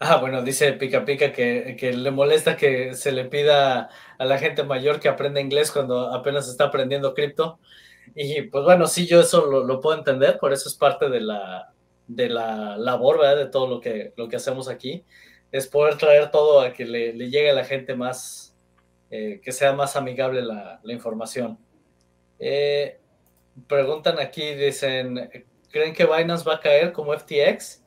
Ah, 0.00 0.18
bueno, 0.18 0.42
dice 0.42 0.72
Pica 0.74 1.04
Pica 1.04 1.32
que, 1.32 1.76
que, 1.78 1.92
le 1.92 2.10
molesta 2.12 2.56
que 2.56 2.94
se 2.94 3.10
le 3.10 3.24
pida 3.24 3.90
a 4.18 4.24
la 4.24 4.38
gente 4.38 4.62
mayor 4.62 5.00
que 5.00 5.08
aprenda 5.08 5.40
inglés 5.40 5.72
cuando 5.72 6.14
apenas 6.14 6.48
está 6.48 6.64
aprendiendo 6.64 7.14
cripto. 7.14 7.58
Y 8.14 8.42
pues 8.42 8.64
bueno, 8.64 8.86
sí, 8.86 9.06
yo 9.06 9.20
eso 9.20 9.46
lo, 9.46 9.80
puedo 9.80 9.98
entender, 9.98 10.38
por 10.38 10.52
eso 10.52 10.68
es 10.68 10.76
parte 10.76 11.08
de 11.10 11.20
la, 11.20 11.72
de 12.06 12.28
la 12.28 12.76
labor, 12.76 13.18
¿verdad? 13.18 13.36
De 13.36 13.46
todo 13.46 13.66
lo 13.66 13.80
que, 13.80 14.12
lo 14.16 14.28
que 14.28 14.36
hacemos 14.36 14.68
aquí, 14.68 15.04
es 15.52 15.66
poder 15.66 15.96
traer 15.98 16.30
todo 16.30 16.60
a 16.60 16.72
que 16.72 16.84
le, 16.84 17.12
llegue 17.12 17.50
a 17.50 17.54
la 17.54 17.64
gente 17.64 17.94
más, 17.96 18.56
eh, 19.10 19.40
que 19.42 19.52
sea 19.52 19.72
más 19.72 19.96
amigable 19.96 20.42
la, 20.42 20.80
la 20.82 20.92
información. 20.92 21.58
Eh, 22.38 22.98
preguntan 23.66 24.18
aquí, 24.18 24.54
dicen, 24.54 25.30
¿creen 25.70 25.94
que 25.94 26.06
Binance 26.06 26.44
va 26.44 26.56
a 26.56 26.60
caer 26.60 26.92
como 26.92 27.12
FTX? 27.12 27.82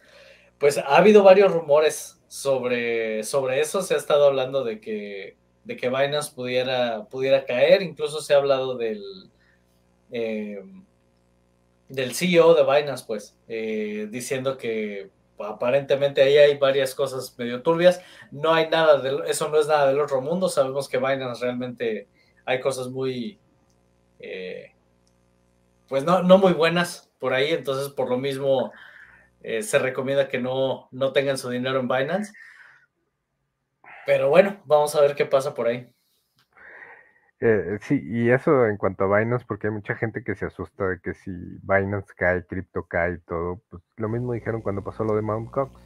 Pues 0.58 0.78
ha 0.78 0.98
habido 0.98 1.24
varios 1.24 1.52
rumores 1.52 2.20
sobre, 2.28 3.24
sobre 3.24 3.60
eso, 3.60 3.82
se 3.82 3.94
ha 3.94 3.98
estado 3.98 4.26
hablando 4.26 4.64
de 4.64 4.80
que, 4.80 5.38
de 5.64 5.76
que 5.76 5.90
Binance 5.90 6.34
pudiera, 6.34 7.06
pudiera 7.06 7.46
caer, 7.46 7.82
incluso 7.82 8.22
se 8.22 8.34
ha 8.34 8.38
hablado 8.38 8.78
del, 8.78 9.02
eh, 10.12 10.64
del 11.90 12.16
CEO 12.16 12.54
de 12.54 12.64
Binance, 12.64 13.04
pues, 13.06 13.36
eh, 13.48 14.08
diciendo 14.10 14.58
que 14.58 15.10
aparentemente 15.40 16.22
ahí 16.22 16.38
hay 16.38 16.58
varias 16.58 16.94
cosas 16.94 17.36
medio 17.38 17.62
turbias, 17.64 18.02
no 18.32 18.54
hay 18.54 18.70
nada 18.70 19.00
de 19.00 19.30
eso 19.30 19.50
no 19.50 19.60
es 19.60 19.68
nada 19.68 19.88
del 19.88 20.00
otro 20.00 20.22
mundo, 20.22 20.48
sabemos 20.50 20.88
que 20.88 21.00
Binance 21.00 21.44
realmente 21.44 22.08
hay 22.46 22.60
cosas 22.60 22.90
muy, 22.90 23.40
eh, 24.20 24.72
pues 25.92 26.06
no, 26.06 26.24
no 26.24 26.38
muy 26.38 26.54
buenas 26.54 27.12
por 27.20 27.34
ahí, 27.34 27.52
entonces 27.52 27.90
por 27.90 28.10
lo 28.10 28.18
mismo 28.18 28.72
eh, 29.42 29.62
se 29.62 29.78
recomienda 29.78 30.30
que 30.30 30.40
no, 30.40 30.88
no 30.92 31.12
tengan 31.12 31.38
su 31.38 31.50
dinero 31.50 31.82
en 31.82 31.90
Binance. 31.90 32.32
Pero 34.06 34.30
bueno, 34.30 34.62
vamos 34.64 34.96
a 34.96 35.02
ver 35.02 35.16
qué 35.16 35.26
pasa 35.26 35.54
por 35.54 35.68
ahí. 35.68 35.94
Eh, 37.42 37.78
sí, 37.82 38.02
y 38.06 38.30
eso 38.30 38.68
en 38.68 38.78
cuanto 38.78 39.04
a 39.04 39.20
Binance, 39.20 39.44
porque 39.46 39.68
hay 39.68 39.74
mucha 39.74 39.96
gente 39.96 40.24
que 40.24 40.34
se 40.34 40.46
asusta 40.46 40.88
de 40.88 41.02
que 41.02 41.14
si 41.14 41.30
Binance 41.62 42.14
cae, 42.16 42.46
cripto 42.46 42.84
cae 42.84 43.16
y 43.16 43.20
todo, 43.20 43.62
pues 43.70 43.84
lo 43.98 44.08
mismo 44.08 44.32
dijeron 44.32 44.62
cuando 44.62 44.86
pasó 44.86 45.04
lo 45.04 45.18
de 45.18 45.24
Mt. 45.24 45.52
Cox 45.52 45.82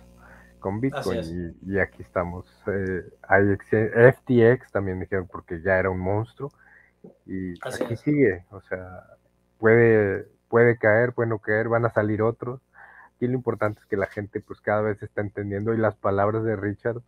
con 0.60 0.82
Bitcoin 0.82 1.56
y, 1.66 1.80
aquí 1.80 2.04
estamos. 2.04 2.46
Eh, 2.68 3.10
hay 3.24 3.56
FTX 3.56 4.72
también 4.72 5.00
dijeron 5.00 5.28
porque 5.32 5.64
ya 5.64 5.80
era 5.80 5.90
un 5.90 6.00
monstruo 6.00 6.52
y 7.26 7.54
aquí 7.66 7.96
sigue, 7.96 8.46
o 8.52 8.62
sea, 8.62 9.04
puede, 9.60 10.28
puede 10.50 10.78
caer, 10.78 11.14
puede 11.14 11.30
no 11.30 11.40
caer, 11.40 11.70
van 11.70 11.86
a 11.86 11.92
salir 11.92 12.22
otros. 12.22 12.62
Aquí 13.16 13.28
lo 13.28 13.34
importante 13.34 13.80
es 13.82 13.86
que 13.88 13.98
la 13.98 14.08
gente 14.08 14.42
pues 14.42 14.62
cada 14.62 14.82
vez 14.82 15.02
está 15.04 15.22
entendiendo 15.22 15.74
y 15.74 15.78
las 15.78 15.96
palabras 15.96 16.44
de 16.44 16.56
Richard 16.56 17.02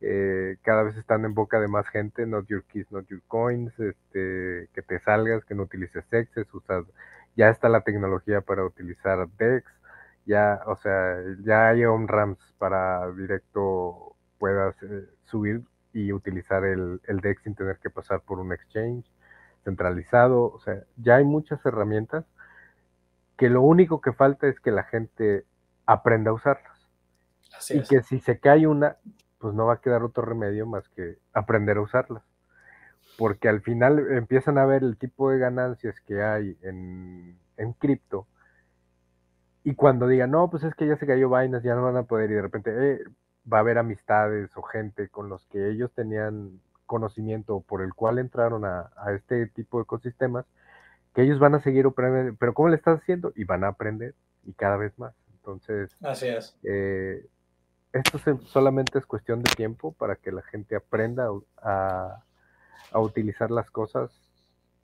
eh, 0.00 0.58
cada 0.62 0.84
vez 0.84 0.96
están 0.96 1.24
en 1.24 1.34
boca 1.34 1.60
de 1.60 1.68
más 1.68 1.88
gente, 1.88 2.26
not 2.26 2.46
your 2.46 2.64
keys, 2.64 2.90
not 2.92 3.06
your 3.08 3.22
coins, 3.26 3.72
este, 3.80 4.68
que 4.72 4.82
te 4.82 5.00
salgas, 5.00 5.44
que 5.44 5.54
no 5.54 5.64
utilices 5.64 6.04
sexes, 6.10 6.52
usas, 6.54 6.84
ya 7.36 7.48
está 7.50 7.68
la 7.68 7.80
tecnología 7.82 8.40
para 8.40 8.64
utilizar 8.64 9.28
DEX, 9.38 9.66
ya, 10.26 10.60
o 10.66 10.76
sea, 10.76 11.16
ya 11.40 11.68
hay 11.70 11.84
on-ramps 11.84 12.54
para 12.58 13.10
directo 13.12 14.16
puedas 14.38 14.76
eh, 14.82 15.06
subir 15.24 15.62
y 15.92 16.12
utilizar 16.12 16.64
el, 16.64 17.00
el 17.08 17.20
DEX 17.20 17.42
sin 17.42 17.54
tener 17.56 17.78
que 17.78 17.90
pasar 17.90 18.20
por 18.20 18.38
un 18.38 18.52
exchange 18.52 19.04
centralizado, 19.68 20.44
o 20.44 20.58
sea, 20.60 20.82
ya 20.96 21.16
hay 21.16 21.24
muchas 21.24 21.64
herramientas 21.66 22.24
que 23.36 23.50
lo 23.50 23.60
único 23.60 24.00
que 24.00 24.12
falta 24.12 24.48
es 24.48 24.58
que 24.60 24.70
la 24.70 24.84
gente 24.84 25.44
aprenda 25.86 26.30
a 26.30 26.34
usarlas. 26.34 26.88
y 27.70 27.82
que 27.82 28.02
si 28.02 28.20
se 28.20 28.38
cae 28.40 28.66
una, 28.66 28.96
pues 29.38 29.54
no 29.54 29.66
va 29.66 29.74
a 29.74 29.80
quedar 29.80 30.02
otro 30.02 30.24
remedio 30.24 30.66
más 30.66 30.88
que 30.88 31.18
aprender 31.32 31.76
a 31.76 31.82
usarlas. 31.82 32.22
Porque 33.18 33.48
al 33.48 33.60
final 33.60 33.98
empiezan 34.12 34.58
a 34.58 34.64
ver 34.64 34.82
el 34.82 34.96
tipo 34.96 35.30
de 35.30 35.38
ganancias 35.38 36.00
que 36.00 36.22
hay 36.22 36.56
en, 36.62 37.38
en 37.56 37.72
cripto. 37.74 38.26
Y 39.64 39.74
cuando 39.74 40.06
digan, 40.06 40.30
no, 40.30 40.48
pues 40.50 40.62
es 40.64 40.74
que 40.74 40.86
ya 40.86 40.96
se 40.96 41.06
cayó 41.06 41.28
vainas, 41.28 41.62
ya 41.62 41.74
no 41.74 41.82
van 41.82 41.96
a 41.96 42.04
poder, 42.04 42.30
y 42.30 42.34
de 42.34 42.42
repente 42.42 42.70
eh, 42.70 43.04
va 43.50 43.58
a 43.58 43.60
haber 43.60 43.78
amistades 43.78 44.50
o 44.56 44.62
gente 44.62 45.08
con 45.08 45.28
los 45.28 45.44
que 45.46 45.68
ellos 45.68 45.92
tenían 45.92 46.60
conocimiento 46.88 47.60
por 47.60 47.82
el 47.82 47.94
cual 47.94 48.18
entraron 48.18 48.64
a, 48.64 48.90
a 48.96 49.12
este 49.12 49.46
tipo 49.46 49.78
de 49.78 49.84
ecosistemas, 49.84 50.44
que 51.14 51.22
ellos 51.22 51.38
van 51.38 51.54
a 51.54 51.60
seguir 51.60 51.86
aprendiendo, 51.86 52.36
pero 52.38 52.54
¿cómo 52.54 52.68
le 52.68 52.76
estás 52.76 53.00
haciendo? 53.00 53.32
Y 53.36 53.44
van 53.44 53.62
a 53.62 53.68
aprender 53.68 54.14
y 54.44 54.52
cada 54.54 54.76
vez 54.76 54.98
más. 54.98 55.14
Entonces, 55.34 55.96
Así 56.02 56.26
es. 56.28 56.58
Eh, 56.64 57.26
esto 57.92 58.18
solamente 58.46 58.98
es 58.98 59.06
cuestión 59.06 59.42
de 59.42 59.50
tiempo 59.54 59.92
para 59.92 60.16
que 60.16 60.32
la 60.32 60.42
gente 60.42 60.76
aprenda 60.76 61.28
a, 61.56 62.24
utilizar 62.94 63.50
las 63.50 63.70
cosas 63.70 64.10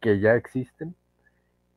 que 0.00 0.20
ya 0.20 0.34
existen 0.34 0.94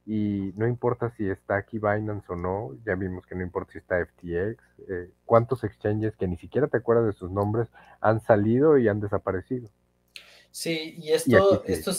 y 0.06 0.54
no 0.58 0.68
importa 0.68 1.10
si 1.12 1.30
está 1.30 1.58
aquí 1.58 1.80
Binance 1.80 2.32
o 2.32 2.36
no, 2.36 2.72
ya 2.86 2.96
vimos 2.96 3.26
que 3.26 3.36
no 3.36 3.44
importa 3.44 3.74
si 3.74 3.78
está 3.80 4.06
FTX, 4.06 4.64
eh, 4.90 5.12
cuántos 5.26 5.64
exchanges 5.64 6.16
que 6.16 6.28
ni 6.28 6.38
siquiera 6.38 6.68
te 6.68 6.78
acuerdas 6.78 7.06
de 7.06 7.14
sus 7.14 7.32
nombres 7.32 7.70
han 8.02 8.22
salido 8.22 8.78
y 8.78 8.88
han 8.88 9.00
desaparecido. 9.00 9.70
Sí, 10.58 10.96
y 10.98 11.12
esto, 11.12 11.64
esto 11.68 11.92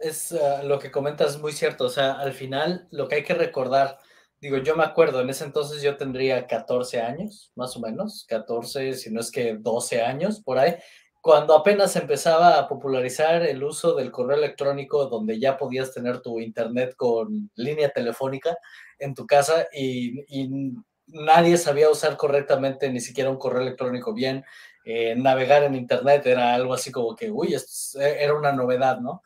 es, 0.00 0.32
ah, 0.34 0.62
lo 0.62 0.78
que 0.78 0.92
comentas 0.92 1.40
muy 1.40 1.50
cierto. 1.50 1.86
O 1.86 1.88
sea, 1.88 2.12
al 2.12 2.32
final 2.32 2.86
lo 2.92 3.08
que 3.08 3.16
hay 3.16 3.24
que 3.24 3.34
recordar, 3.34 3.98
digo, 4.40 4.58
yo 4.58 4.76
me 4.76 4.84
acuerdo, 4.84 5.20
en 5.20 5.30
ese 5.30 5.42
entonces 5.42 5.82
yo 5.82 5.96
tendría 5.96 6.46
14 6.46 7.00
años, 7.00 7.50
más 7.56 7.76
o 7.76 7.80
menos, 7.80 8.24
14, 8.28 8.92
si 8.94 9.10
no 9.10 9.18
es 9.18 9.32
que 9.32 9.56
12 9.56 10.00
años 10.00 10.40
por 10.40 10.58
ahí, 10.58 10.76
cuando 11.20 11.56
apenas 11.56 11.96
empezaba 11.96 12.56
a 12.56 12.68
popularizar 12.68 13.42
el 13.42 13.64
uso 13.64 13.96
del 13.96 14.12
correo 14.12 14.38
electrónico, 14.38 15.06
donde 15.06 15.40
ya 15.40 15.56
podías 15.56 15.92
tener 15.92 16.20
tu 16.20 16.38
internet 16.38 16.94
con 16.96 17.50
línea 17.56 17.88
telefónica 17.90 18.56
en 19.00 19.12
tu 19.16 19.26
casa 19.26 19.66
y, 19.72 20.20
y 20.28 20.72
nadie 21.06 21.58
sabía 21.58 21.90
usar 21.90 22.16
correctamente 22.16 22.90
ni 22.90 23.00
siquiera 23.00 23.30
un 23.30 23.38
correo 23.38 23.62
electrónico 23.62 24.12
bien. 24.14 24.44
Eh, 24.84 25.14
navegar 25.16 25.62
en 25.62 25.74
Internet 25.74 26.26
era 26.26 26.54
algo 26.54 26.74
así 26.74 26.92
como 26.92 27.16
que, 27.16 27.30
uy, 27.30 27.54
esto 27.54 28.00
eh, 28.00 28.22
era 28.22 28.34
una 28.34 28.52
novedad, 28.52 29.00
¿no? 29.00 29.22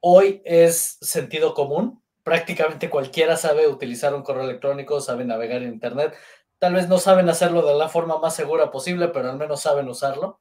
Hoy 0.00 0.42
es 0.44 0.98
sentido 1.00 1.54
común. 1.54 2.02
Prácticamente 2.22 2.90
cualquiera 2.90 3.36
sabe 3.36 3.68
utilizar 3.68 4.14
un 4.14 4.22
correo 4.22 4.44
electrónico, 4.44 5.00
sabe 5.00 5.24
navegar 5.24 5.62
en 5.62 5.72
Internet. 5.72 6.14
Tal 6.58 6.74
vez 6.74 6.88
no 6.88 6.98
saben 6.98 7.28
hacerlo 7.28 7.66
de 7.66 7.74
la 7.74 7.88
forma 7.88 8.18
más 8.18 8.34
segura 8.34 8.70
posible, 8.70 9.08
pero 9.08 9.30
al 9.30 9.36
menos 9.38 9.60
saben 9.62 9.88
usarlo. 9.88 10.40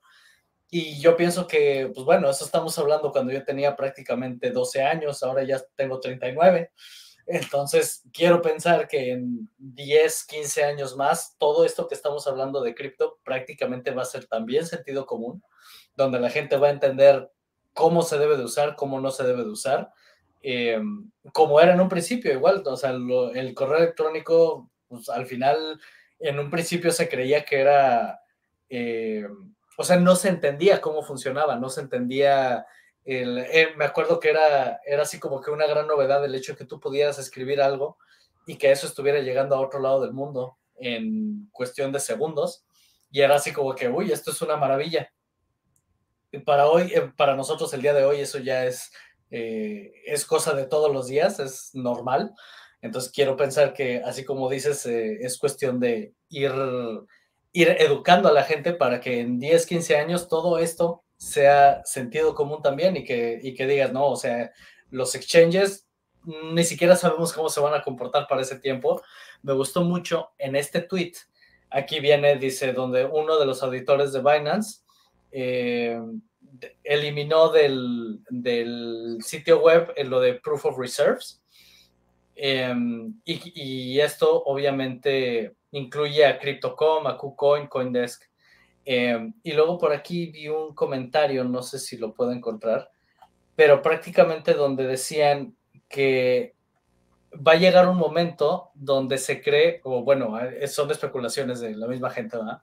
Y 0.69 0.99
yo 0.99 1.15
pienso 1.15 1.47
que, 1.47 1.91
pues 1.93 2.05
bueno, 2.05 2.29
eso 2.29 2.43
estamos 2.45 2.77
hablando 2.79 3.11
cuando 3.11 3.31
yo 3.31 3.43
tenía 3.43 3.75
prácticamente 3.75 4.51
12 4.51 4.83
años, 4.83 5.23
ahora 5.23 5.43
ya 5.43 5.61
tengo 5.75 5.99
39. 5.99 6.71
Entonces, 7.27 8.03
quiero 8.13 8.41
pensar 8.41 8.87
que 8.87 9.11
en 9.11 9.49
10, 9.57 10.25
15 10.25 10.63
años 10.63 10.95
más, 10.95 11.35
todo 11.39 11.65
esto 11.65 11.87
que 11.87 11.95
estamos 11.95 12.27
hablando 12.27 12.61
de 12.61 12.75
cripto 12.75 13.19
prácticamente 13.23 13.91
va 13.91 14.03
a 14.03 14.05
ser 14.05 14.27
también 14.27 14.65
sentido 14.65 15.05
común, 15.05 15.43
donde 15.95 16.19
la 16.19 16.29
gente 16.29 16.57
va 16.57 16.67
a 16.67 16.71
entender 16.71 17.31
cómo 17.73 18.03
se 18.03 18.19
debe 18.19 18.37
de 18.37 18.43
usar, 18.43 18.75
cómo 18.75 19.01
no 19.01 19.11
se 19.11 19.23
debe 19.23 19.43
de 19.43 19.49
usar, 19.49 19.91
eh, 20.43 20.79
como 21.33 21.59
era 21.59 21.73
en 21.73 21.81
un 21.81 21.89
principio, 21.89 22.31
igual, 22.31 22.61
o 22.65 22.77
sea, 22.77 22.91
el 22.91 23.53
correo 23.55 23.79
electrónico, 23.79 24.69
pues 24.87 25.09
al 25.09 25.25
final, 25.25 25.79
en 26.19 26.39
un 26.39 26.51
principio 26.51 26.91
se 26.91 27.09
creía 27.09 27.43
que 27.43 27.59
era, 27.59 28.21
eh, 28.69 29.27
o 29.77 29.83
sea, 29.83 29.97
no 29.97 30.15
se 30.15 30.29
entendía 30.29 30.81
cómo 30.81 31.01
funcionaba, 31.01 31.55
no 31.55 31.69
se 31.69 31.81
entendía 31.81 32.65
eh, 33.05 33.67
me 33.77 33.85
acuerdo 33.85 34.19
que 34.19 34.29
era, 34.29 34.81
era 34.83 35.03
así 35.03 35.19
como 35.19 35.39
que 35.39 35.51
una 35.51 35.67
gran 35.67 35.87
novedad 35.87 36.25
el 36.25 36.33
hecho 36.33 36.53
de 36.53 36.57
que 36.57 36.65
tú 36.65 36.79
pudieras 36.79 37.19
escribir 37.19 37.61
algo 37.61 37.97
y 38.47 38.57
que 38.57 38.71
eso 38.71 38.87
estuviera 38.87 39.19
llegando 39.19 39.55
a 39.55 39.61
otro 39.61 39.79
lado 39.79 40.01
del 40.01 40.13
mundo 40.13 40.57
en 40.75 41.47
cuestión 41.51 41.91
de 41.91 41.99
segundos. 41.99 42.65
Y 43.11 43.21
era 43.21 43.35
así 43.35 43.53
como 43.53 43.75
que, 43.75 43.89
uy, 43.89 44.11
esto 44.11 44.31
es 44.31 44.41
una 44.41 44.57
maravilla. 44.57 45.11
Y 46.31 46.39
para 46.39 46.67
hoy, 46.67 46.91
eh, 46.93 47.11
para 47.15 47.35
nosotros 47.35 47.71
el 47.73 47.81
día 47.81 47.93
de 47.93 48.05
hoy, 48.05 48.19
eso 48.19 48.39
ya 48.39 48.65
es, 48.65 48.91
eh, 49.29 49.93
es 50.05 50.25
cosa 50.25 50.53
de 50.55 50.65
todos 50.65 50.91
los 50.91 51.07
días, 51.07 51.39
es 51.39 51.75
normal. 51.75 52.33
Entonces 52.81 53.11
quiero 53.11 53.37
pensar 53.37 53.73
que, 53.73 54.01
así 54.03 54.25
como 54.25 54.49
dices, 54.49 54.85
es 54.85 55.37
cuestión 55.37 55.79
de 55.79 56.13
ir, 56.29 56.51
ir 57.51 57.69
educando 57.79 58.29
a 58.29 58.33
la 58.33 58.43
gente 58.43 58.73
para 58.73 58.99
que 58.99 59.21
en 59.21 59.39
10, 59.39 59.65
15 59.65 59.97
años 59.97 60.27
todo 60.27 60.59
esto 60.59 61.04
sea 61.17 61.81
sentido 61.85 62.35
común 62.35 62.61
también 62.61 62.97
y 62.97 63.03
que, 63.03 63.39
y 63.41 63.53
que 63.53 63.67
digas, 63.67 63.91
no, 63.91 64.07
o 64.07 64.15
sea, 64.15 64.51
los 64.89 65.15
exchanges 65.15 65.85
ni 66.25 66.63
siquiera 66.63 66.95
sabemos 66.95 67.33
cómo 67.33 67.49
se 67.49 67.59
van 67.59 67.73
a 67.73 67.83
comportar 67.83 68.27
para 68.27 68.41
ese 68.41 68.59
tiempo. 68.59 69.01
Me 69.43 69.53
gustó 69.53 69.83
mucho 69.83 70.31
en 70.37 70.55
este 70.55 70.81
tweet, 70.81 71.13
aquí 71.69 71.99
viene, 71.99 72.37
dice, 72.37 72.73
donde 72.73 73.05
uno 73.05 73.37
de 73.37 73.45
los 73.45 73.61
auditores 73.63 74.11
de 74.13 74.19
Binance 74.21 74.81
eh, 75.31 75.99
eliminó 76.83 77.49
del, 77.49 78.19
del, 78.29 79.17
sitio 79.21 79.59
web 79.59 79.93
lo 80.05 80.19
de 80.19 80.35
Proof 80.35 80.65
of 80.65 80.77
Reserves. 80.77 81.41
Em, 82.37 83.13
y, 83.23 83.93
y, 83.93 83.99
esto 84.01 84.43
obviamente 84.43 85.55
incluye 85.71 86.25
a 86.25 86.37
Crypto.com, 86.37 87.07
a 87.07 87.17
KuCoin, 87.17 87.67
Coindesk. 87.67 88.23
Em, 88.85 89.33
y 89.43 89.53
luego 89.53 89.77
por 89.77 89.91
aquí 89.91 90.27
vi 90.27 90.47
un 90.47 90.75
comentario, 90.75 91.43
no 91.43 91.61
sé 91.63 91.79
si 91.79 91.97
lo 91.97 92.13
puedo 92.13 92.31
encontrar, 92.31 92.89
pero 93.55 93.81
prácticamente 93.81 94.53
donde 94.53 94.85
decían 94.85 95.55
que 95.89 96.55
va 97.35 97.53
a 97.53 97.55
llegar 97.55 97.89
un 97.89 97.97
momento 97.97 98.69
donde 98.75 99.17
se 99.17 99.41
cree, 99.41 99.81
o 99.83 100.03
bueno, 100.03 100.39
eh, 100.39 100.67
son 100.67 100.89
especulaciones 100.91 101.59
de 101.59 101.75
la 101.75 101.87
misma 101.87 102.09
gente, 102.09 102.37
¿verdad? 102.37 102.61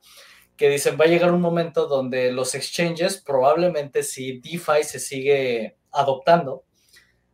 que 0.56 0.68
dicen 0.68 0.96
va 1.00 1.06
a 1.06 1.08
llegar 1.08 1.32
un 1.32 1.40
momento 1.40 1.86
donde 1.86 2.30
los 2.30 2.54
exchanges, 2.54 3.20
probablemente 3.20 4.02
si 4.02 4.38
DeFi 4.38 4.84
se 4.84 5.00
sigue 5.00 5.76
adoptando, 5.90 6.64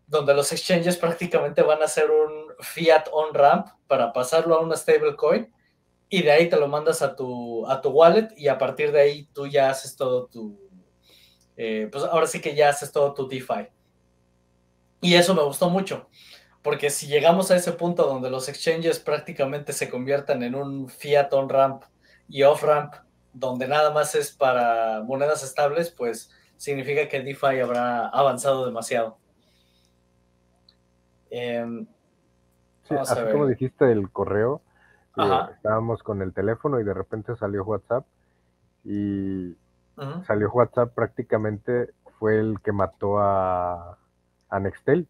donde 0.07 0.35
los 0.35 0.53
exchanges 0.53 0.97
prácticamente 0.97 1.63
van 1.63 1.83
a 1.83 1.85
hacer 1.85 2.11
un 2.11 2.47
fiat 2.61 3.05
on-ramp 3.13 3.67
para 3.87 4.13
pasarlo 4.13 4.55
a 4.55 4.61
una 4.61 4.77
stablecoin 4.77 5.53
y 6.11 6.23
de 6.23 6.31
ahí 6.31 6.49
te 6.49 6.59
lo 6.59 6.69
mandas 6.69 7.03
a 7.03 7.15
tu, 7.15 7.67
a 7.67 7.81
tu 7.81 7.91
wallet 7.91 8.29
y 8.37 8.49
a 8.49 8.59
partir 8.59 8.93
de 8.93 9.01
ahí 9.01 9.29
tú 9.33 9.47
ya 9.47 9.71
haces 9.71 9.97
todo 9.97 10.27
tu, 10.27 10.59
eh, 11.57 11.89
pues 11.91 12.05
ahora 12.05 12.27
sí 12.27 12.41
que 12.41 12.55
ya 12.55 12.71
haces 12.71 12.93
todo 12.93 13.13
tu 13.15 13.29
DeFi. 13.29 13.69
Y 15.01 15.15
eso 15.15 15.35
me 15.35 15.43
gustó 15.43 15.71
mucho, 15.71 16.09
porque 16.63 16.91
si 16.91 17.07
llegamos 17.07 17.51
a 17.51 17.57
ese 17.57 17.73
punto 17.73 18.07
donde 18.07 18.31
los 18.31 18.49
exchanges 18.49 18.99
prácticamente 18.99 19.73
se 19.73 19.89
conviertan 19.89 20.43
en 20.43 20.55
un 20.55 20.89
fiat 20.89 21.33
on-ramp 21.33 21.85
y 22.29 22.43
off-ramp, 22.43 22.95
donde 23.33 23.69
nada 23.69 23.91
más 23.93 24.15
es 24.15 24.33
para 24.33 25.03
monedas 25.05 25.45
estables, 25.45 25.91
pues 25.91 26.31
significa 26.57 27.09
que 27.09 27.23
DeFi 27.23 27.61
habrá 27.61 28.09
avanzado 28.09 28.67
demasiado. 28.67 29.19
Em, 31.31 31.87
sí, 32.89 32.95
así 32.95 33.21
como 33.31 33.47
dijiste 33.47 33.93
el 33.93 34.11
correo, 34.11 34.63
estábamos 35.55 36.03
con 36.03 36.23
el 36.23 36.33
teléfono 36.33 36.81
y 36.81 36.85
de 36.85 36.95
repente 36.95 37.37
salió 37.37 37.65
WhatsApp 37.65 38.07
y 38.85 39.57
salió 40.27 40.51
WhatsApp 40.51 40.95
prácticamente 40.95 41.91
fue 42.19 42.39
el 42.39 42.61
que 42.63 42.73
mató 42.73 43.19
a, 43.19 43.99
a 44.49 44.61
Nextel 44.61 45.09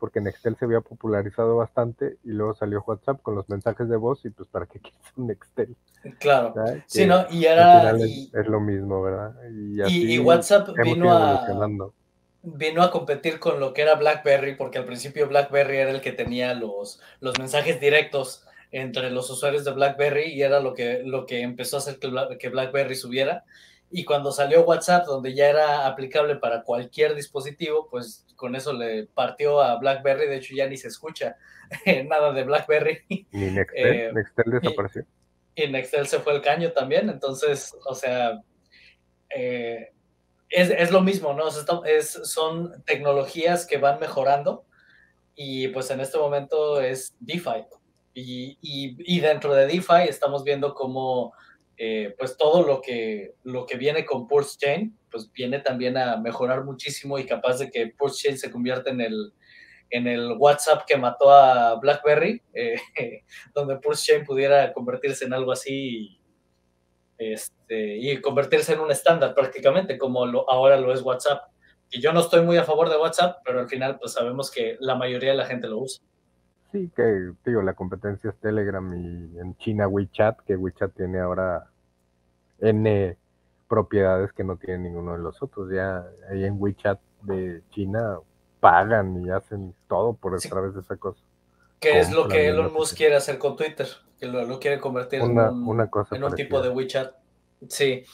porque 0.00 0.20
Nextel 0.20 0.56
se 0.56 0.64
había 0.64 0.80
popularizado 0.80 1.56
bastante 1.56 2.16
y 2.24 2.30
luego 2.30 2.54
salió 2.54 2.82
WhatsApp 2.84 3.20
con 3.22 3.36
los 3.36 3.48
mensajes 3.48 3.88
de 3.88 3.96
voz 3.96 4.24
y 4.24 4.30
pues 4.30 4.48
para 4.48 4.66
qué 4.66 4.80
quieres 4.80 5.00
un 5.14 5.28
Nextel. 5.28 5.76
Claro. 6.18 6.54
Sí, 6.86 7.06
¿no? 7.06 7.26
Y 7.30 7.44
era... 7.44 7.92
es, 7.92 8.48
lo 8.48 8.58
mismo, 8.58 9.02
¿verdad? 9.02 9.34
Y, 9.86 10.18
WhatsApp 10.18 10.70
vino 10.82 11.12
a, 11.12 11.46
vino 12.42 12.82
a 12.82 12.90
competir 12.90 13.38
con 13.38 13.60
lo 13.60 13.74
que 13.74 13.82
era 13.82 13.94
BlackBerry, 13.96 14.56
porque 14.56 14.78
al 14.78 14.86
principio 14.86 15.28
BlackBerry 15.28 15.76
era 15.76 15.90
el 15.90 16.00
que 16.00 16.12
tenía 16.12 16.54
los, 16.54 17.00
los 17.20 17.38
mensajes 17.38 17.78
directos 17.78 18.46
entre 18.70 19.10
los 19.10 19.28
usuarios 19.30 19.64
de 19.64 19.72
BlackBerry 19.72 20.32
y 20.32 20.42
era 20.42 20.60
lo 20.60 20.74
que, 20.74 21.02
lo 21.04 21.26
que 21.26 21.40
empezó 21.40 21.76
a 21.76 21.78
hacer 21.80 21.98
que, 21.98 22.10
que 22.38 22.48
BlackBerry 22.48 22.94
subiera. 22.94 23.44
Y 23.90 24.04
cuando 24.04 24.30
salió 24.30 24.62
WhatsApp, 24.62 25.06
donde 25.06 25.34
ya 25.34 25.48
era 25.48 25.86
aplicable 25.86 26.36
para 26.36 26.62
cualquier 26.62 27.14
dispositivo, 27.14 27.88
pues 27.90 28.24
con 28.36 28.54
eso 28.54 28.72
le 28.72 29.06
partió 29.06 29.60
a 29.60 29.76
BlackBerry. 29.78 30.28
De 30.28 30.36
hecho, 30.36 30.54
ya 30.54 30.68
ni 30.68 30.76
se 30.76 30.88
escucha 30.88 31.36
nada 32.06 32.32
de 32.32 32.44
BlackBerry. 32.44 33.26
Ni 33.32 33.50
Nextel, 33.50 33.86
eh, 33.86 34.12
Nextel 34.14 34.52
desapareció. 34.52 35.06
Y, 35.56 35.66
Nextel 35.66 36.06
se 36.06 36.20
fue 36.20 36.34
el 36.34 36.40
caño 36.40 36.70
también. 36.70 37.10
Entonces, 37.10 37.74
o 37.84 37.94
sea, 37.94 38.40
eh, 39.34 39.92
es, 40.50 40.90
lo 40.90 41.00
mismo, 41.00 41.32
¿no? 41.32 41.48
es, 41.84 42.20
son 42.24 42.82
tecnologías 42.84 43.66
que 43.66 43.78
van 43.78 44.00
mejorando 44.00 44.64
y 45.36 45.68
pues 45.68 45.90
en 45.90 46.00
este 46.00 46.18
momento 46.18 46.80
es 46.80 47.14
DeFi. 47.20 47.66
Y, 48.12 48.58
y 48.60 49.20
dentro 49.20 49.54
de 49.54 49.66
DeFi 49.66 50.08
estamos 50.08 50.44
viendo 50.44 50.74
cómo 50.74 51.32
eh, 51.82 52.14
pues 52.18 52.36
todo 52.36 52.62
lo 52.62 52.82
que, 52.82 53.36
lo 53.42 53.64
que 53.64 53.78
viene 53.78 54.04
con 54.04 54.28
Pulse 54.28 54.58
Chain, 54.58 54.98
pues 55.10 55.32
viene 55.32 55.60
también 55.60 55.96
a 55.96 56.18
mejorar 56.18 56.62
muchísimo 56.62 57.18
y 57.18 57.24
capaz 57.24 57.56
de 57.56 57.70
que 57.70 57.86
Pulse 57.86 58.24
Chain 58.24 58.36
se 58.36 58.50
convierta 58.50 58.90
en 58.90 59.00
el, 59.00 59.32
en 59.88 60.06
el 60.06 60.32
WhatsApp 60.32 60.82
que 60.86 60.98
mató 60.98 61.30
a 61.30 61.76
BlackBerry, 61.76 62.42
eh, 62.52 62.78
donde 63.54 63.78
Pulse 63.78 64.12
Chain 64.12 64.26
pudiera 64.26 64.74
convertirse 64.74 65.24
en 65.24 65.32
algo 65.32 65.52
así 65.52 66.20
este, 67.16 67.96
y 67.96 68.20
convertirse 68.20 68.74
en 68.74 68.80
un 68.80 68.90
estándar 68.90 69.34
prácticamente, 69.34 69.96
como 69.96 70.22
ahora 70.48 70.76
lo 70.76 70.92
es 70.92 71.00
WhatsApp. 71.00 71.44
Y 71.90 72.02
yo 72.02 72.12
no 72.12 72.20
estoy 72.20 72.42
muy 72.42 72.58
a 72.58 72.64
favor 72.64 72.90
de 72.90 72.98
WhatsApp, 72.98 73.38
pero 73.42 73.58
al 73.58 73.70
final 73.70 73.98
pues 73.98 74.12
sabemos 74.12 74.50
que 74.50 74.76
la 74.80 74.96
mayoría 74.96 75.30
de 75.30 75.36
la 75.38 75.46
gente 75.46 75.66
lo 75.66 75.78
usa. 75.78 76.04
Sí, 76.72 76.90
que 76.94 77.32
digo, 77.44 77.62
la 77.62 77.74
competencia 77.74 78.30
es 78.30 78.36
Telegram 78.36 78.94
y 78.94 79.38
en 79.38 79.56
China 79.56 79.88
WeChat, 79.88 80.40
que 80.46 80.56
WeChat 80.56 80.94
tiene 80.94 81.18
ahora 81.18 81.68
N 82.60 83.16
propiedades 83.68 84.32
que 84.32 84.44
no 84.44 84.56
tiene 84.56 84.78
ninguno 84.78 85.12
de 85.12 85.18
los 85.18 85.42
otros. 85.42 85.70
Ya 85.72 86.04
ahí 86.30 86.44
en 86.44 86.56
WeChat 86.58 87.00
de 87.22 87.62
China 87.70 88.18
pagan 88.60 89.24
y 89.24 89.30
hacen 89.30 89.74
todo 89.88 90.12
por 90.12 90.34
a 90.34 90.38
través 90.38 90.74
de 90.74 90.80
esa 90.80 90.96
cosa. 90.96 91.20
¿Qué 91.80 91.98
es 91.98 92.12
lo 92.12 92.28
que 92.28 92.48
Elon 92.48 92.72
Musk 92.72 92.96
quiere 92.96 93.16
hacer 93.16 93.38
con 93.38 93.56
Twitter? 93.56 93.86
Que 94.18 94.26
lo, 94.26 94.60
quiere 94.60 94.78
convertir 94.78 95.22
en 95.22 95.38
un, 95.38 95.86
cosa 95.88 96.14
en 96.14 96.22
un 96.22 96.34
tipo 96.34 96.60
de 96.60 96.68
WeChat. 96.68 97.14
Sí. 97.68 98.04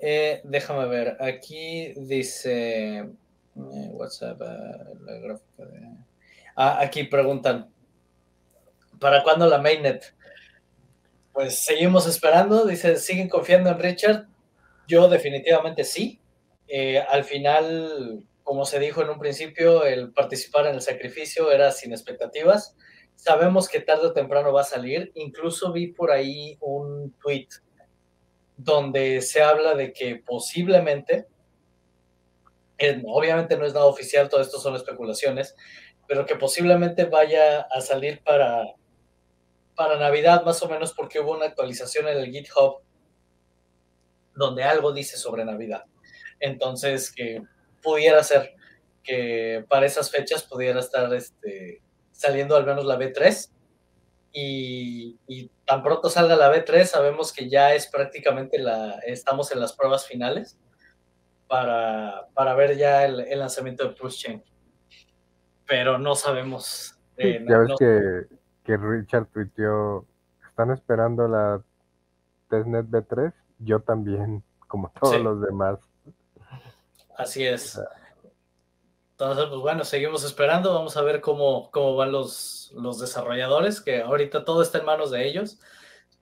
Eh, 0.00 0.40
déjame 0.44 0.88
ver. 0.88 1.18
Aquí 1.20 1.92
dice 1.96 2.98
eh, 2.98 3.90
WhatsApp, 3.92 4.40
eh, 4.40 4.94
la 5.04 5.12
gráfica 5.18 5.64
de... 5.66 5.88
Ah, 6.56 6.78
aquí 6.80 7.04
preguntan, 7.04 7.68
¿Para 9.00 9.22
cuándo 9.22 9.46
la 9.46 9.56
mainnet? 9.56 10.14
Pues 11.32 11.64
seguimos 11.64 12.06
esperando, 12.06 12.66
dice, 12.66 12.96
¿siguen 12.96 13.30
confiando 13.30 13.70
en 13.70 13.78
Richard? 13.78 14.26
Yo 14.86 15.08
definitivamente 15.08 15.84
sí. 15.84 16.20
Eh, 16.68 16.98
al 16.98 17.24
final, 17.24 18.22
como 18.42 18.66
se 18.66 18.78
dijo 18.78 19.00
en 19.00 19.08
un 19.08 19.18
principio, 19.18 19.84
el 19.84 20.12
participar 20.12 20.66
en 20.66 20.74
el 20.74 20.82
sacrificio 20.82 21.50
era 21.50 21.72
sin 21.72 21.92
expectativas. 21.92 22.76
Sabemos 23.14 23.70
que 23.70 23.80
tarde 23.80 24.08
o 24.08 24.12
temprano 24.12 24.52
va 24.52 24.60
a 24.60 24.64
salir. 24.64 25.10
Incluso 25.14 25.72
vi 25.72 25.86
por 25.86 26.10
ahí 26.10 26.58
un 26.60 27.14
tweet 27.22 27.48
donde 28.58 29.22
se 29.22 29.40
habla 29.40 29.74
de 29.74 29.94
que 29.94 30.16
posiblemente, 30.16 31.26
obviamente 33.06 33.56
no 33.56 33.64
es 33.64 33.72
nada 33.72 33.86
oficial, 33.86 34.28
todo 34.28 34.42
esto 34.42 34.58
son 34.60 34.76
especulaciones, 34.76 35.56
pero 36.06 36.26
que 36.26 36.36
posiblemente 36.36 37.04
vaya 37.04 37.62
a 37.62 37.80
salir 37.80 38.22
para 38.22 38.74
para 39.80 39.96
Navidad, 39.96 40.44
más 40.44 40.62
o 40.62 40.68
menos 40.68 40.92
porque 40.92 41.20
hubo 41.20 41.34
una 41.34 41.46
actualización 41.46 42.06
en 42.06 42.18
el 42.18 42.30
GitHub 42.30 42.82
donde 44.34 44.62
algo 44.62 44.92
dice 44.92 45.16
sobre 45.16 45.42
Navidad. 45.42 45.86
Entonces, 46.38 47.10
que 47.10 47.40
pudiera 47.82 48.22
ser 48.22 48.54
que 49.02 49.64
para 49.70 49.86
esas 49.86 50.10
fechas 50.10 50.42
pudiera 50.42 50.80
estar 50.80 51.10
este, 51.14 51.80
saliendo 52.12 52.56
al 52.56 52.66
menos 52.66 52.84
la 52.84 52.98
B3. 52.98 53.50
Y, 54.34 55.16
tan 55.64 55.82
pronto 55.82 56.10
salga 56.10 56.36
la 56.36 56.54
B3, 56.54 56.84
sabemos 56.84 57.32
que 57.32 57.48
ya 57.48 57.72
es 57.72 57.86
prácticamente 57.86 58.58
la, 58.58 58.98
estamos 59.06 59.50
en 59.50 59.60
las 59.60 59.72
pruebas 59.72 60.06
finales 60.06 60.58
para, 61.48 62.28
para 62.34 62.54
ver 62.54 62.76
ya 62.76 63.06
el, 63.06 63.38
lanzamiento 63.38 63.88
de 63.88 63.94
Push 63.94 64.24
Chain. 64.24 64.44
Pero 65.66 65.98
no 65.98 66.14
sabemos. 66.14 66.98
Eh, 67.16 67.42
ya 67.48 67.58
ves 67.60 67.72
que 67.78 68.39
que 68.70 68.76
Richard 68.76 69.26
tuiteó, 69.32 70.06
¿están 70.48 70.70
esperando 70.70 71.26
la 71.26 71.60
testnet 72.48 72.86
B3? 72.86 73.32
Yo 73.58 73.80
también, 73.80 74.44
como 74.68 74.92
todos 75.00 75.20
los 75.20 75.40
demás. 75.40 75.80
Así 77.16 77.44
es. 77.44 77.80
Entonces, 79.12 79.46
pues 79.46 79.60
bueno, 79.60 79.84
seguimos 79.84 80.22
esperando, 80.24 80.72
vamos 80.72 80.96
a 80.96 81.02
ver 81.02 81.20
cómo, 81.20 81.70
cómo 81.72 81.96
van 81.96 82.12
los, 82.12 82.72
los 82.76 83.00
desarrolladores, 83.00 83.80
que 83.80 84.02
ahorita 84.02 84.44
todo 84.44 84.62
está 84.62 84.78
en 84.78 84.86
manos 84.86 85.10
de 85.10 85.26
ellos. 85.26 85.58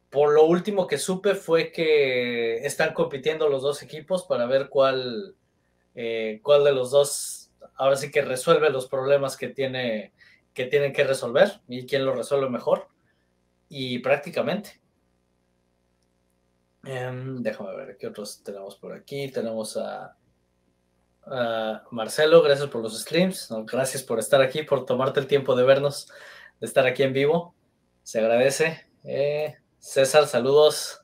Por 0.08 0.32
lo 0.32 0.44
último 0.44 0.86
que 0.86 0.96
supe 0.96 1.34
fue 1.34 1.70
que 1.70 2.64
están 2.64 2.94
compitiendo 2.94 3.48
los 3.50 3.62
dos 3.62 3.82
equipos 3.82 4.24
para 4.24 4.46
ver 4.46 4.70
cuál, 4.70 5.36
eh, 5.94 6.40
cuál 6.42 6.64
de 6.64 6.72
los 6.72 6.90
dos 6.90 7.50
ahora 7.76 7.96
sí 7.96 8.10
que 8.10 8.22
resuelve 8.22 8.70
los 8.70 8.88
problemas 8.88 9.36
que 9.36 9.48
tiene 9.48 10.12
que 10.58 10.66
tienen 10.66 10.92
que 10.92 11.04
resolver 11.04 11.60
y 11.68 11.86
quién 11.86 12.04
lo 12.04 12.12
resuelve 12.12 12.50
mejor. 12.50 12.88
Y 13.68 14.00
prácticamente. 14.00 14.80
Em, 16.82 17.40
déjame 17.40 17.76
ver 17.76 17.96
qué 17.96 18.08
otros 18.08 18.42
tenemos 18.42 18.74
por 18.74 18.92
aquí. 18.92 19.30
Tenemos 19.30 19.76
a, 19.76 20.16
Marcelo, 21.92 22.42
gracias 22.42 22.68
por 22.70 22.82
los 22.82 23.00
streams. 23.00 23.50
gracias 23.66 24.02
por 24.02 24.18
estar 24.18 24.40
aquí, 24.40 24.64
por 24.64 24.84
tomarte 24.84 25.20
el 25.20 25.28
tiempo 25.28 25.54
de 25.54 25.62
vernos, 25.62 26.08
de 26.58 26.66
estar 26.66 26.86
aquí 26.86 27.04
en 27.04 27.12
vivo. 27.12 27.54
Se 28.02 28.18
agradece. 28.18 28.84
Eh, 29.04 29.54
César, 29.78 30.26
saludos. 30.26 31.02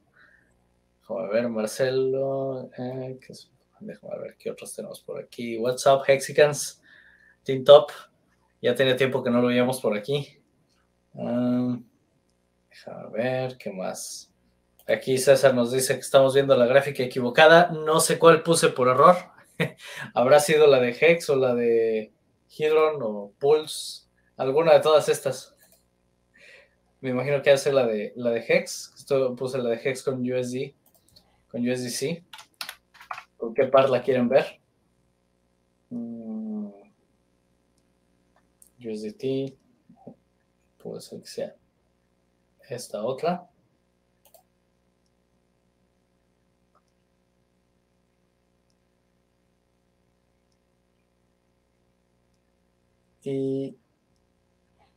Déjame 1.01 1.29
ver, 1.29 1.49
Marcelo. 1.49 2.71
Eh, 2.77 3.21
déjame 3.79 4.19
ver 4.21 4.37
qué 4.37 4.51
otros 4.51 4.75
tenemos 4.75 5.01
por 5.01 5.21
aquí. 5.21 5.59
WhatsApp, 5.59 6.03
Hexicans, 6.09 6.83
Team 7.45 7.63
Top. 7.63 7.93
Ya 8.65 8.75
tenía 8.75 8.97
tiempo 8.97 9.23
que 9.23 9.29
no 9.29 9.43
lo 9.43 9.49
veíamos 9.49 9.79
por 9.79 9.95
aquí. 9.95 10.39
Um, 11.13 11.85
Déjame 12.71 13.11
ver 13.11 13.59
qué 13.59 13.71
más. 13.71 14.33
Aquí 14.89 15.19
César 15.19 15.55
nos 15.55 15.71
dice 15.71 15.93
que 15.93 16.01
estamos 16.01 16.33
viendo 16.33 16.57
la 16.57 16.65
gráfica 16.65 17.03
equivocada. 17.03 17.69
No 17.73 18.01
sé 18.01 18.19
cuál 18.19 18.43
puse 18.43 18.71
por 18.71 18.89
error. 18.89 19.17
Habrá 20.15 20.41
sido 20.41 20.67
la 20.67 20.81
de 20.81 20.97
Hex 20.99 21.29
o 21.29 21.37
la 21.37 21.55
de 21.55 22.15
Hydron 22.57 23.03
o 23.03 23.35
Pulse. 23.39 24.07
Alguna 24.39 24.73
de 24.73 24.81
todas 24.81 25.11
estas. 25.11 25.55
Me 27.03 27.11
imagino 27.11 27.43
que 27.43 27.51
hace 27.51 27.71
la 27.71 27.87
de 27.87 28.15
la 28.17 28.31
de 28.31 28.47
Hex. 28.49 28.95
Esto 28.97 29.37
puse 29.37 29.59
la 29.59 29.69
de 29.69 29.81
Hex 29.85 30.03
con 30.03 30.21
USD. 30.23 30.73
Con 31.51 31.69
USDC. 31.69 32.25
¿Por 33.37 33.53
qué 33.53 33.67
par 33.67 33.91
la 33.91 34.01
quieren 34.01 34.31
ver? 34.31 34.59
Mm. 35.91 36.44
USDT. 38.79 39.57
Puede 40.79 41.01
ser 41.01 41.21
que 41.21 41.27
sea 41.27 41.55
esta 42.69 43.03
otra. 43.05 43.49
Y 53.23 53.75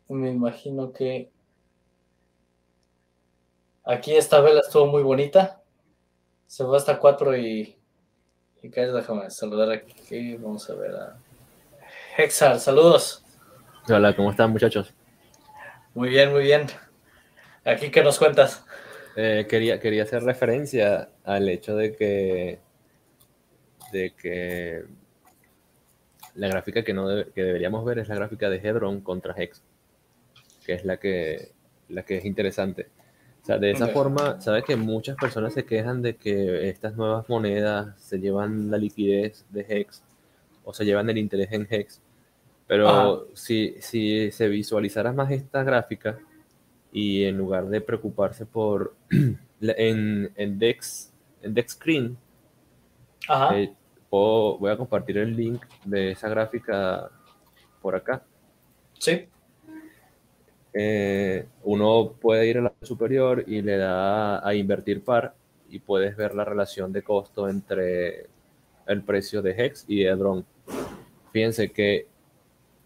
me 0.09 0.29
imagino 0.29 0.91
que 0.91 1.31
aquí 3.85 4.15
esta 4.15 4.41
vela 4.41 4.59
estuvo 4.59 4.85
muy 4.87 5.01
bonita. 5.01 5.61
Se 6.45 6.65
fue 6.65 6.75
hasta 6.75 6.99
4 6.99 7.37
y, 7.37 7.77
y 8.61 8.67
déjame 8.67 9.29
saludar 9.29 9.71
aquí. 9.71 10.35
Vamos 10.35 10.69
a 10.69 10.75
ver 10.75 10.95
a 10.95 11.19
Hexar, 12.17 12.59
saludos. 12.59 13.23
Hola, 13.89 14.13
¿cómo 14.13 14.31
están 14.31 14.51
muchachos? 14.51 14.93
Muy 15.93 16.09
bien, 16.09 16.33
muy 16.33 16.43
bien. 16.43 16.63
Aquí, 17.63 17.89
¿qué 17.89 18.03
nos 18.03 18.19
cuentas? 18.19 18.65
Eh, 19.15 19.45
quería, 19.49 19.79
quería 19.79 20.03
hacer 20.03 20.23
referencia 20.23 21.09
al 21.23 21.47
hecho 21.47 21.73
de 21.73 21.95
que, 21.95 22.59
de 23.93 24.11
que 24.11 24.83
la 26.35 26.49
gráfica 26.49 26.83
que, 26.83 26.93
no 26.93 27.07
que 27.33 27.43
deberíamos 27.43 27.85
ver 27.85 27.99
es 27.99 28.09
la 28.09 28.15
gráfica 28.15 28.49
de 28.49 28.57
Hedron 28.57 28.99
contra 28.99 29.33
Hex, 29.37 29.63
que 30.65 30.73
es 30.73 30.83
la 30.83 30.97
que, 30.97 31.53
la 31.87 32.03
que 32.03 32.17
es 32.17 32.25
interesante. 32.25 32.89
O 33.41 33.45
sea, 33.45 33.57
de 33.57 33.71
esa 33.71 33.87
forma, 33.87 34.41
sabes 34.41 34.65
que 34.65 34.75
muchas 34.75 35.15
personas 35.15 35.53
se 35.53 35.63
quejan 35.63 36.01
de 36.01 36.17
que 36.17 36.67
estas 36.67 36.97
nuevas 36.97 37.29
monedas 37.29 37.97
se 38.01 38.19
llevan 38.19 38.69
la 38.69 38.77
liquidez 38.77 39.45
de 39.49 39.65
Hex 39.69 40.03
o 40.65 40.73
se 40.73 40.83
llevan 40.83 41.09
el 41.09 41.17
interés 41.17 41.53
en 41.53 41.65
Hex. 41.69 42.01
Pero 42.67 43.27
si, 43.33 43.75
si 43.79 44.29
se 44.31 44.49
visualizara 44.49 45.13
más 45.13 45.31
esta 45.31 45.63
gráfica 45.63 46.19
y 46.91 47.23
en 47.23 47.37
lugar 47.37 47.67
de 47.67 47.79
preocuparse 47.79 48.45
por 48.45 48.95
en, 49.61 50.31
en 50.35 50.59
Dex, 50.59 51.13
en 51.41 51.53
Dex 51.53 51.71
Screen, 51.73 52.17
eh, 53.53 53.73
voy 54.09 54.71
a 54.71 54.77
compartir 54.77 55.17
el 55.17 55.35
link 55.35 55.65
de 55.85 56.11
esa 56.11 56.27
gráfica 56.29 57.09
por 57.81 57.95
acá. 57.95 58.21
Sí. 58.99 59.27
Eh, 60.73 61.47
uno 61.63 62.13
puede 62.19 62.47
ir 62.47 62.57
a 62.57 62.61
la 62.61 62.73
superior 62.81 63.43
y 63.47 63.61
le 63.61 63.77
da 63.77 64.45
a 64.47 64.53
invertir 64.53 65.03
par 65.03 65.33
y 65.69 65.79
puedes 65.79 66.15
ver 66.15 66.35
la 66.35 66.45
relación 66.45 66.91
de 66.91 67.01
costo 67.01 67.49
entre 67.49 68.27
el 68.85 69.01
precio 69.03 69.41
de 69.41 69.51
Hex 69.51 69.85
y 69.87 70.03
de 70.03 70.15
Drone. 70.15 70.43
Fíjense 71.31 71.71
que 71.71 72.07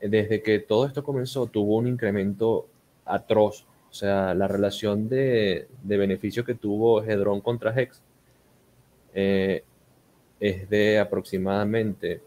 desde 0.01 0.41
que 0.41 0.59
todo 0.59 0.85
esto 0.85 1.03
comenzó 1.03 1.47
tuvo 1.47 1.77
un 1.77 1.87
incremento 1.87 2.67
atroz. 3.05 3.65
O 3.89 3.93
sea, 3.93 4.33
la 4.33 4.47
relación 4.47 5.09
de, 5.09 5.67
beneficio 5.83 6.45
que 6.45 6.55
tuvo 6.55 7.03
Hedron 7.03 7.41
contra 7.41 7.73
Hex 7.77 8.01
eh, 9.13 9.63
es 10.39 10.69
de 10.69 10.99
aproximadamente. 10.99 12.21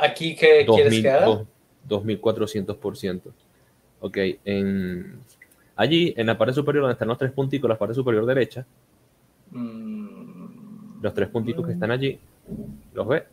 ¿Aquí 0.00 0.34
qué 0.34 0.66
quieres 0.66 1.00
que 1.00 1.10
haga? 1.10 1.44
2.400%. 1.88 3.22
Ok, 4.00 4.16
en, 4.44 5.20
allí 5.74 6.14
en 6.16 6.26
la 6.26 6.38
parte 6.38 6.54
superior 6.54 6.82
donde 6.82 6.92
están 6.92 7.08
los 7.08 7.18
tres 7.18 7.32
punticos, 7.32 7.68
la 7.68 7.78
parte 7.78 7.94
superior 7.94 8.26
derecha, 8.26 8.66
mm. 9.50 11.02
los 11.02 11.14
tres 11.14 11.28
punticos 11.28 11.66
que 11.66 11.72
están 11.72 11.90
allí, 11.90 12.18
¿los 12.92 13.08
ve? 13.08 13.24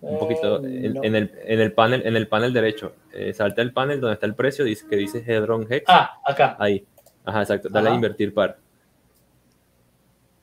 Un 0.00 0.18
poquito 0.18 0.64
eh, 0.64 0.92
en, 1.02 1.14
el, 1.14 1.32
en, 1.44 1.60
el, 1.60 1.72
panel, 1.72 2.02
en 2.06 2.16
el 2.16 2.28
panel 2.28 2.52
derecho. 2.52 2.94
Eh, 3.12 3.32
salta 3.32 3.62
el 3.62 3.72
panel 3.72 4.00
donde 4.00 4.14
está 4.14 4.26
el 4.26 4.34
precio 4.34 4.64
dice, 4.64 4.86
que 4.88 4.96
dice 4.96 5.24
Hedron 5.26 5.66
Hex. 5.68 5.84
Ah, 5.88 6.20
acá. 6.24 6.56
Ahí. 6.58 6.86
Ajá, 7.24 7.40
exacto. 7.40 7.68
Dale 7.68 7.90
a 7.90 7.94
invertir 7.94 8.32
par. 8.32 8.58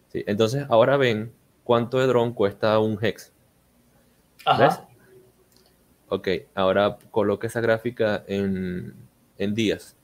Sí, 0.10 0.24
entonces 0.28 0.66
ahora 0.70 0.98
ven 0.98 1.34
cuánto 1.64 2.00
de 2.00 2.08
dron 2.08 2.34
cuesta 2.34 2.78
un 2.80 3.00
hex. 3.02 3.34
¿Ves? 4.60 4.80
Ok, 6.10 6.28
ahora 6.54 6.98
coloque 7.10 7.48
esa 7.48 7.62
gráfica 7.62 8.24
en, 8.28 8.94
días. 9.38 9.96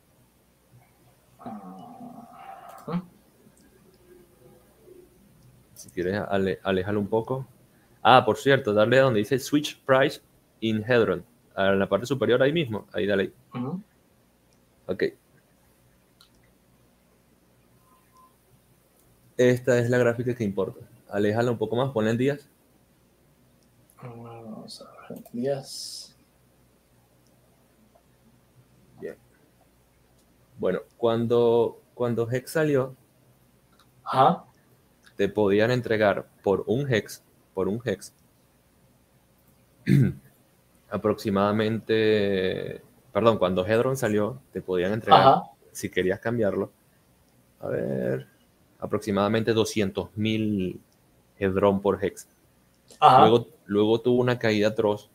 Si 5.76 5.90
quieres, 5.92 6.22
ale, 6.28 6.60
un 6.98 7.08
poco. 7.08 7.46
Ah, 8.02 8.24
por 8.26 8.38
cierto, 8.38 8.74
darle 8.74 9.00
a 9.00 9.04
donde 9.04 9.20
dice 9.20 9.40
Switch 9.40 9.80
Price 9.84 10.22
in 10.62 10.84
Hedron. 10.84 11.24
A 11.56 11.72
la 11.72 11.90
parte 11.90 12.06
superior 12.06 12.42
ahí 12.42 12.54
mismo. 12.54 12.88
Ahí 12.94 13.06
dale. 13.06 13.34
Ok. 14.86 15.04
Esta 19.38 19.80
es 19.80 19.90
la 19.90 19.98
gráfica 19.98 20.36
que 20.36 20.44
importa 20.44 20.90
aléjala 21.10 21.52
un 21.52 21.58
poco 21.58 21.76
más, 21.76 21.92
ponle 21.92 22.12
en 22.12 22.18
días. 22.18 22.48
Vamos 24.02 24.82
a 24.82 25.14
ver, 25.14 25.24
días. 25.34 26.16
Bien. 29.00 29.18
Bueno, 30.58 30.82
cuando, 30.98 31.82
cuando 31.94 32.30
Hex 32.32 32.52
salió, 32.52 32.96
te 35.18 35.28
podían 35.28 35.72
entregar 35.72 36.28
por 36.44 36.64
un 36.68 36.92
Hex, 36.92 37.24
por 37.60 37.68
un 37.68 37.82
Hex, 37.84 38.14
aproximadamente, 40.90 42.82
perdón, 43.12 43.38
cuando 43.38 43.68
Hedron 43.68 43.98
salió, 43.98 44.40
te 44.54 44.62
podían 44.62 44.94
entregar, 44.94 45.42
si 45.74 45.90
querías 45.90 46.22
cambiarlo, 46.22 46.72
a 47.60 47.68
ver, 47.68 48.28
aproximadamente 48.80 49.52
200 49.52 50.16
mil 50.16 50.80
Hedron 51.38 51.82
por 51.82 52.02
Hex. 52.02 52.30
Luego, 53.02 53.48
luego 53.66 54.00
tuvo 54.00 54.22
una 54.22 54.40
caída 54.40 54.70
atroz 54.70 55.10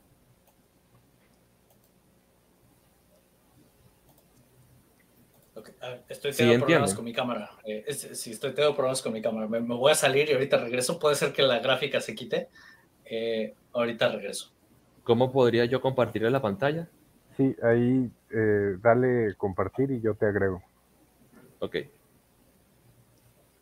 Ah, 5.81 5.97
estoy 6.07 6.31
teniendo 6.31 6.53
sí, 6.53 6.69
problemas 6.69 6.93
con 6.93 7.03
mi 7.03 7.11
cámara. 7.11 7.51
Eh, 7.65 7.83
es, 7.85 7.99
sí, 8.13 8.31
estoy 8.31 8.51
teniendo 8.51 8.77
problemas 8.77 9.01
con 9.01 9.11
mi 9.11 9.21
cámara. 9.21 9.45
Me, 9.49 9.59
me, 9.59 9.75
voy 9.75 9.91
a 9.91 9.95
salir 9.95 10.29
y 10.29 10.31
ahorita 10.31 10.57
regreso. 10.57 10.99
Puede 10.99 11.15
ser 11.15 11.33
que 11.33 11.41
la 11.41 11.59
gráfica 11.59 11.99
se 11.99 12.15
quite. 12.15 12.47
Eh, 13.03 13.55
ahorita 13.73 14.07
regreso. 14.07 14.53
¿Cómo 15.03 15.33
podría 15.33 15.65
yo 15.65 15.81
compartirle 15.81 16.31
la 16.31 16.41
pantalla? 16.41 16.87
Sí, 17.37 17.55
ahí 17.61 18.11
eh, 18.31 18.77
dale 18.81 19.35
compartir 19.35 19.91
y 19.91 20.01
yo 20.01 20.15
te 20.15 20.25
agrego. 20.25 20.63
Ok, 21.59 21.75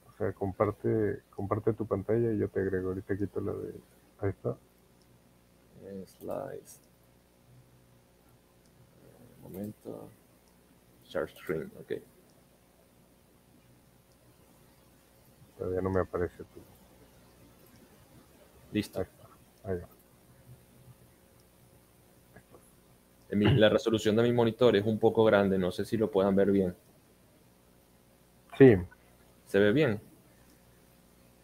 O 0.08 0.18
sea, 0.18 0.32
comparte, 0.32 1.22
comparte 1.36 1.74
tu 1.74 1.86
pantalla 1.86 2.32
y 2.32 2.38
yo 2.38 2.48
te 2.48 2.62
agrego. 2.62 2.90
Ahorita 2.90 3.18
quito 3.18 3.42
la 3.42 3.52
de. 3.52 3.74
Ahí 4.22 4.30
está. 4.30 4.58
slides. 6.08 6.80
Un 9.44 9.52
momento. 9.54 10.10
Share 11.04 11.30
screen, 11.30 11.72
ok. 11.80 12.02
Todavía 15.58 15.82
no 15.82 15.90
me 15.90 16.00
aparece 16.02 16.38
tu. 16.38 16.62
Listo. 18.72 19.00
Ahí 19.00 19.06
está. 19.06 19.70
Ahí 19.70 19.78
va. 19.80 19.88
En 22.36 22.42
mi- 22.52 22.60
la 23.30 23.70
resolución 23.70 24.16
de 24.16 24.24
mi 24.24 24.32
monitor 24.32 24.76
es 24.76 24.86
un 24.86 25.00
poco 25.00 25.24
grande, 25.24 25.58
no 25.58 25.72
sé 25.72 25.86
si 25.86 25.98
lo 25.98 26.10
puedan 26.12 26.36
ver 26.36 26.52
bien. 26.52 26.76
Sí, 28.58 28.76
¿Se 29.48 29.60
ve 29.60 29.72
bien? 29.74 30.00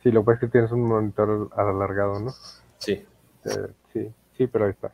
sí, 0.02 0.12
lo 0.12 0.22
que 0.22 0.26
pasa 0.26 0.36
es 0.38 0.40
que 0.42 0.48
tienes 0.52 0.72
un 0.72 0.82
monitor 0.88 1.50
alargado, 1.56 2.20
¿no? 2.20 2.32
Sí. 2.80 3.06
Eh, 3.46 3.68
sí, 3.94 4.12
sí, 4.36 4.48
pero 4.48 4.66
ahí 4.66 4.72
está. 4.72 4.92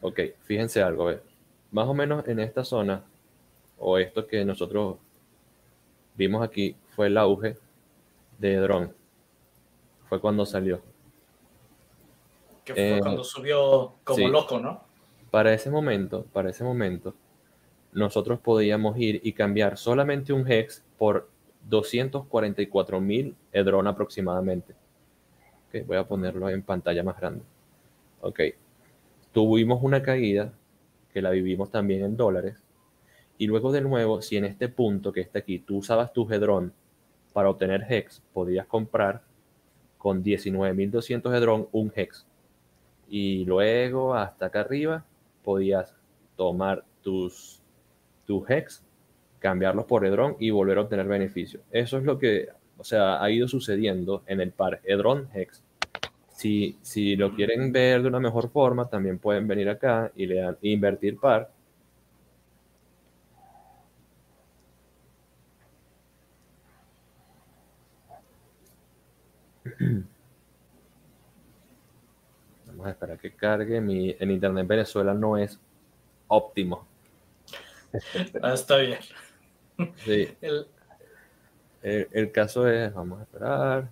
Ok, 0.00 0.20
fíjense 0.44 0.82
algo, 0.82 1.02
a 1.04 1.10
ver. 1.10 1.22
Más 1.72 1.86
o 1.88 1.92
menos 1.94 2.26
en 2.26 2.40
esta 2.40 2.64
zona, 2.64 3.02
o 3.78 3.98
esto 3.98 4.26
que 4.26 4.44
nosotros 4.44 4.96
vimos 6.14 6.42
aquí, 6.42 6.74
fue 6.94 7.08
el 7.08 7.18
auge 7.18 7.58
de 8.38 8.56
Drone. 8.56 8.92
Fue 10.08 10.20
cuando 10.20 10.46
salió. 10.46 10.80
Que 12.64 12.72
fue 12.72 12.96
Eh, 12.96 13.00
cuando 13.00 13.24
subió 13.24 13.94
como 14.04 14.16
sí. 14.16 14.26
loco, 14.28 14.58
¿no? 14.58 14.85
Para 15.36 15.52
ese 15.52 15.70
momento, 15.70 16.24
para 16.32 16.48
ese 16.48 16.64
momento, 16.64 17.14
nosotros 17.92 18.40
podíamos 18.40 18.96
ir 18.96 19.20
y 19.22 19.34
cambiar 19.34 19.76
solamente 19.76 20.32
un 20.32 20.50
hex 20.50 20.82
por 20.96 21.28
244 21.68 23.02
mil 23.02 23.36
Edron 23.52 23.86
aproximadamente. 23.86 24.72
Ok, 25.68 25.86
voy 25.86 25.98
a 25.98 26.08
ponerlo 26.08 26.48
en 26.48 26.62
pantalla 26.62 27.02
más 27.02 27.20
grande. 27.20 27.42
Ok, 28.22 28.40
tuvimos 29.30 29.82
una 29.82 30.00
caída 30.02 30.54
que 31.12 31.20
la 31.20 31.28
vivimos 31.32 31.70
también 31.70 32.02
en 32.02 32.16
dólares. 32.16 32.56
Y 33.36 33.46
luego 33.46 33.72
de 33.72 33.82
nuevo, 33.82 34.22
si 34.22 34.38
en 34.38 34.46
este 34.46 34.70
punto 34.70 35.12
que 35.12 35.20
está 35.20 35.40
aquí 35.40 35.58
tú 35.58 35.76
usabas 35.76 36.14
tu 36.14 36.26
Hedron 36.32 36.72
para 37.34 37.50
obtener 37.50 37.84
hex, 37.90 38.22
podías 38.32 38.66
comprar 38.66 39.20
con 39.98 40.24
19.200 40.24 41.36
Hedron 41.36 41.68
un 41.72 41.92
hex. 41.94 42.26
Y 43.10 43.44
luego 43.44 44.14
hasta 44.14 44.46
acá 44.46 44.60
arriba 44.60 45.04
podías 45.46 45.94
tomar 46.34 46.84
tus, 47.02 47.62
tus 48.26 48.50
hex, 48.50 48.84
cambiarlos 49.38 49.84
por 49.84 50.04
Hedron 50.04 50.34
y 50.40 50.50
volver 50.50 50.78
a 50.78 50.80
obtener 50.80 51.06
beneficio. 51.06 51.60
Eso 51.70 51.98
es 51.98 52.02
lo 52.02 52.18
que, 52.18 52.48
o 52.76 52.82
sea, 52.82 53.22
ha 53.22 53.30
ido 53.30 53.46
sucediendo 53.46 54.24
en 54.26 54.40
el 54.40 54.50
par 54.50 54.80
Hedron 54.82 55.28
Hex. 55.32 55.62
Si, 56.34 56.76
si 56.82 57.14
lo 57.14 57.32
quieren 57.32 57.70
ver 57.70 58.02
de 58.02 58.08
una 58.08 58.18
mejor 58.18 58.50
forma, 58.50 58.90
también 58.90 59.18
pueden 59.20 59.46
venir 59.46 59.68
acá 59.68 60.10
y 60.16 60.26
le 60.26 60.40
dan 60.40 60.58
invertir 60.62 61.16
par. 61.20 61.52
Vamos 72.86 73.00
a 73.00 73.04
esperar 73.04 73.18
que 73.18 73.34
cargue. 73.34 73.80
Mi, 73.80 74.14
el 74.16 74.30
internet 74.30 74.62
en 74.62 74.68
Venezuela 74.68 75.12
no 75.12 75.36
es 75.36 75.58
óptimo. 76.28 76.86
Ah, 78.40 78.54
está 78.54 78.76
bien. 78.76 78.98
Sí, 80.04 80.28
El- 80.40 80.66
El, 81.82 82.08
el 82.12 82.30
caso 82.30 82.68
es, 82.68 82.94
vamos 82.94 83.18
a 83.18 83.22
esperar. 83.24 83.88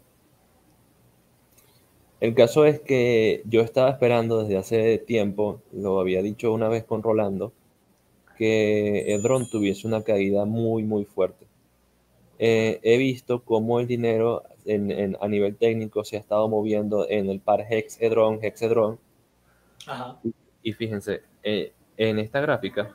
El 2.21 2.35
caso 2.37 2.65
es 2.65 2.79
que 2.81 3.43
yo 3.47 3.63
estaba 3.63 3.91
esperando 3.91 4.43
desde 4.43 4.59
hace 4.59 4.99
tiempo, 4.99 5.61
lo 5.73 5.99
había 5.99 6.23
dicho 6.23 6.53
una 6.53 6.69
vez 6.69 6.85
con 6.85 7.03
Rolando, 7.03 7.53
que 8.39 9.13
el 9.13 9.23
dron 9.23 9.51
tuviese 9.51 9.89
una 9.89 10.03
caída 10.05 10.45
muy, 10.45 10.85
muy 10.85 11.05
fuerte. 11.05 11.44
Eh, 12.47 12.79
he 12.83 12.99
visto 12.99 13.43
cómo 13.43 13.81
el 13.81 13.87
dinero 13.87 14.43
en- 14.67 14.91
en- 14.91 15.17
a 15.19 15.27
nivel 15.29 15.57
técnico 15.57 16.05
se 16.05 16.17
ha 16.17 16.21
estado 16.21 16.47
moviendo 16.47 17.09
en 17.09 17.31
el 17.31 17.41
par 17.41 17.65
Hex 17.71 17.99
Hedron, 18.03 18.39
Hex 18.43 18.61
Hedron, 18.61 18.99
Ajá. 19.87 20.19
y 20.63 20.73
fíjense, 20.75 21.23
eh, 21.43 21.73
en 21.97 22.19
esta 22.19 22.41
gráfica, 22.43 22.95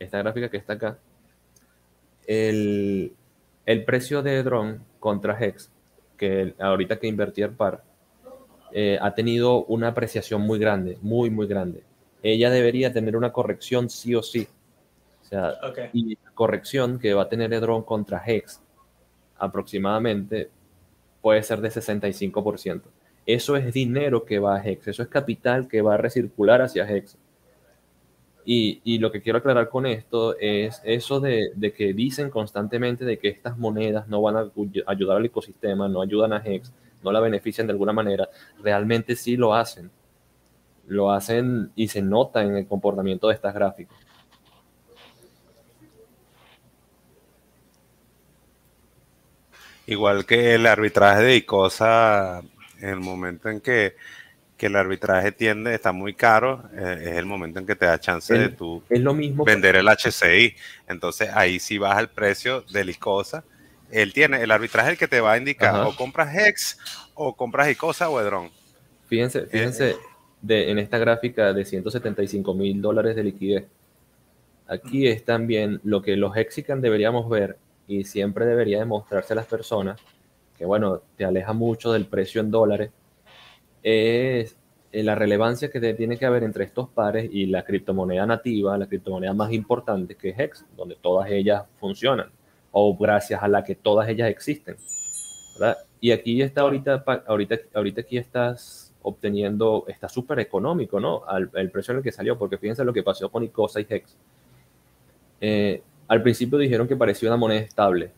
esta 0.00 0.18
gráfica 0.18 0.50
que 0.50 0.56
está 0.56 0.72
acá, 0.72 0.98
el, 2.26 3.12
el 3.66 3.84
precio 3.84 4.20
de 4.20 4.42
Dron 4.42 4.82
contra 4.98 5.38
Hex, 5.38 5.70
que 6.16 6.40
el- 6.42 6.54
ahorita 6.58 6.98
que 6.98 7.06
invertí 7.06 7.42
el 7.42 7.50
par, 7.52 7.84
eh, 8.72 8.98
ha 9.00 9.14
tenido 9.14 9.64
una 9.66 9.88
apreciación 9.88 10.42
muy 10.42 10.58
grande, 10.58 10.98
muy, 11.02 11.30
muy 11.30 11.46
grande. 11.46 11.84
Ella 12.22 12.50
debería 12.50 12.92
tener 12.92 13.16
una 13.16 13.32
corrección 13.32 13.88
sí 13.90 14.14
o 14.16 14.22
sí. 14.24 14.48
Sea, 15.30 15.58
y 15.92 16.16
la 16.16 16.30
corrección 16.34 16.98
que 16.98 17.14
va 17.14 17.22
a 17.22 17.28
tener 17.28 17.52
Edron 17.52 17.82
contra 17.84 18.22
Hex 18.26 18.60
aproximadamente 19.38 20.50
puede 21.22 21.42
ser 21.42 21.60
de 21.60 21.70
65%. 21.70 22.82
Eso 23.26 23.56
es 23.56 23.72
dinero 23.72 24.24
que 24.24 24.38
va 24.38 24.56
a 24.56 24.64
Hex, 24.64 24.88
eso 24.88 25.02
es 25.02 25.08
capital 25.08 25.68
que 25.68 25.82
va 25.82 25.94
a 25.94 25.98
recircular 25.98 26.62
hacia 26.62 26.88
Hex. 26.90 27.16
Y, 28.44 28.80
y 28.84 28.98
lo 28.98 29.12
que 29.12 29.20
quiero 29.20 29.38
aclarar 29.38 29.68
con 29.68 29.86
esto 29.86 30.34
es 30.38 30.80
eso 30.84 31.20
de, 31.20 31.52
de 31.54 31.72
que 31.72 31.92
dicen 31.92 32.30
constantemente 32.30 33.04
de 33.04 33.18
que 33.18 33.28
estas 33.28 33.58
monedas 33.58 34.08
no 34.08 34.22
van 34.22 34.36
a 34.36 34.44
ayu- 34.46 34.82
ayudar 34.86 35.18
al 35.18 35.26
ecosistema, 35.26 35.88
no 35.88 36.00
ayudan 36.00 36.32
a 36.32 36.42
Hex, 36.44 36.72
no 37.04 37.12
la 37.12 37.20
benefician 37.20 37.66
de 37.66 37.72
alguna 37.72 37.92
manera. 37.92 38.28
Realmente 38.62 39.14
sí 39.14 39.36
lo 39.36 39.54
hacen. 39.54 39.90
Lo 40.88 41.12
hacen 41.12 41.70
y 41.76 41.86
se 41.88 42.02
nota 42.02 42.42
en 42.42 42.56
el 42.56 42.66
comportamiento 42.66 43.28
de 43.28 43.34
estas 43.34 43.54
gráficas. 43.54 43.96
Igual 49.90 50.24
que 50.24 50.54
el 50.54 50.66
arbitraje 50.66 51.22
de 51.22 51.36
ICOSA, 51.36 52.42
en 52.80 52.88
el 52.88 53.00
momento 53.00 53.48
en 53.48 53.60
que, 53.60 53.96
que 54.56 54.66
el 54.66 54.76
arbitraje 54.76 55.32
tiende, 55.32 55.74
está 55.74 55.90
muy 55.90 56.14
caro, 56.14 56.62
eh, 56.72 57.06
es 57.06 57.16
el 57.16 57.26
momento 57.26 57.58
en 57.58 57.66
que 57.66 57.74
te 57.74 57.86
da 57.86 57.98
chance 57.98 58.32
de 58.32 58.50
tú 58.50 58.84
Es 58.88 59.00
lo 59.00 59.14
mismo. 59.14 59.44
vender 59.44 59.74
el 59.74 59.88
HCI. 59.88 60.54
Entonces 60.86 61.30
ahí 61.34 61.58
sí 61.58 61.76
baja 61.76 61.98
el 61.98 62.08
precio 62.08 62.62
del 62.72 62.90
ICOSA. 62.90 63.42
Él 63.90 64.12
tiene, 64.12 64.40
el 64.40 64.52
arbitraje 64.52 64.92
el 64.92 64.96
que 64.96 65.08
te 65.08 65.20
va 65.20 65.32
a 65.32 65.38
indicar 65.38 65.74
Ajá. 65.74 65.88
o 65.88 65.96
compras 65.96 66.36
Hex 66.36 66.78
o 67.14 67.34
compras 67.34 67.68
ICOSA 67.70 68.08
o 68.08 68.20
Edron. 68.20 68.48
Fíjense, 69.08 69.46
fíjense 69.46 69.96
de, 70.40 70.70
en 70.70 70.78
esta 70.78 70.98
gráfica 70.98 71.52
de 71.52 71.64
175 71.64 72.54
mil 72.54 72.80
dólares 72.80 73.16
de 73.16 73.24
liquidez. 73.24 73.64
Aquí 74.68 75.08
es 75.08 75.24
también 75.24 75.80
lo 75.82 76.00
que 76.00 76.14
los 76.16 76.36
Hexican 76.36 76.80
deberíamos 76.80 77.28
ver 77.28 77.58
y 77.90 78.04
siempre 78.04 78.46
debería 78.46 78.78
demostrarse 78.78 79.32
a 79.32 79.36
las 79.36 79.46
personas 79.46 80.00
que, 80.56 80.64
bueno, 80.64 81.02
te 81.16 81.24
aleja 81.24 81.52
mucho 81.52 81.90
del 81.90 82.06
precio 82.06 82.40
en 82.40 82.52
dólares, 82.52 82.92
es 83.82 84.56
eh, 84.92 85.02
la 85.02 85.16
relevancia 85.16 85.70
que 85.72 85.80
tiene 85.94 86.16
que 86.16 86.24
haber 86.24 86.44
entre 86.44 86.62
estos 86.64 86.88
pares 86.88 87.28
y 87.32 87.46
la 87.46 87.64
criptomoneda 87.64 88.26
nativa, 88.26 88.78
la 88.78 88.86
criptomoneda 88.86 89.34
más 89.34 89.52
importante 89.52 90.14
que 90.14 90.28
es 90.28 90.38
Hex, 90.38 90.64
donde 90.76 90.94
todas 90.94 91.28
ellas 91.32 91.64
funcionan, 91.80 92.30
o 92.70 92.96
gracias 92.96 93.42
a 93.42 93.48
la 93.48 93.64
que 93.64 93.74
todas 93.74 94.08
ellas 94.08 94.30
existen. 94.30 94.76
¿verdad? 95.58 95.78
Y 96.00 96.12
aquí 96.12 96.40
está 96.42 96.60
ahorita, 96.60 97.04
ahorita, 97.26 97.56
ahorita 97.74 98.02
aquí 98.02 98.18
estás 98.18 98.94
obteniendo, 99.02 99.84
está 99.88 100.08
súper 100.08 100.38
económico, 100.38 101.00
¿no? 101.00 101.24
Al, 101.26 101.50
el 101.54 101.72
precio 101.72 101.90
en 101.90 101.98
el 101.98 102.04
que 102.04 102.12
salió, 102.12 102.38
porque 102.38 102.56
fíjense 102.56 102.84
lo 102.84 102.92
que 102.92 103.02
pasó 103.02 103.32
con 103.32 103.42
Icosa 103.42 103.80
y 103.80 103.86
Hex. 103.88 104.16
Eh, 105.40 105.82
al 106.10 106.22
principio 106.22 106.58
dijeron 106.58 106.88
que 106.88 106.96
parecía 106.96 107.28
una 107.28 107.36
moneda 107.36 107.60
estable, 107.60 108.10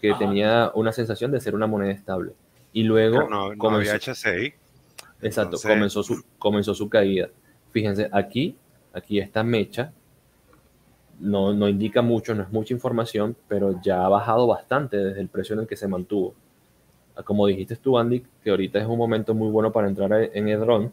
que 0.00 0.10
Ajá. 0.10 0.18
tenía 0.18 0.72
una 0.74 0.90
sensación 0.92 1.30
de 1.30 1.40
ser 1.40 1.54
una 1.54 1.66
moneda 1.68 1.92
estable. 1.92 2.32
Y 2.72 2.82
luego 2.82 3.18
Pero 3.18 3.30
no, 3.30 3.52
no 3.52 3.58
comenzó, 3.58 3.92
había 3.92 4.00
HCI. 4.00 4.54
exacto, 5.22 5.56
entonces- 5.56 5.70
comenzó, 5.70 6.02
su, 6.02 6.22
comenzó 6.38 6.74
su 6.74 6.88
caída. 6.88 7.28
Fíjense, 7.70 8.08
aquí, 8.12 8.56
aquí 8.92 9.20
esta 9.20 9.42
mecha 9.44 9.92
no, 11.20 11.52
no 11.52 11.68
indica 11.68 12.02
mucho, 12.02 12.34
no 12.34 12.42
es 12.42 12.50
mucha 12.50 12.74
información, 12.74 13.36
pero 13.48 13.80
ya 13.82 14.04
ha 14.04 14.08
bajado 14.08 14.46
bastante 14.46 14.96
desde 14.96 15.20
el 15.20 15.28
precio 15.28 15.54
en 15.54 15.60
el 15.60 15.66
que 15.66 15.76
se 15.76 15.88
mantuvo. 15.88 16.34
Ah, 17.16 17.22
Como 17.22 17.46
dijiste 17.46 17.76
tú, 17.76 17.98
Andy, 17.98 18.24
que 18.42 18.50
ahorita 18.50 18.78
es 18.78 18.86
un 18.86 18.98
momento 18.98 19.34
muy 19.34 19.50
bueno 19.50 19.72
para 19.72 19.88
entrar 19.88 20.12
en 20.32 20.48
Edron, 20.48 20.92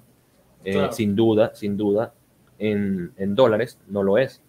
eh, 0.63 0.73
Claro. 0.73 0.91
sin 0.91 1.15
duda, 1.15 1.51
sin 1.55 1.77
duda, 1.77 2.13
en, 2.57 3.11
en 3.17 3.35
dólares 3.35 3.79
no 3.87 4.01
lo 4.01 4.17
es. 4.17 4.41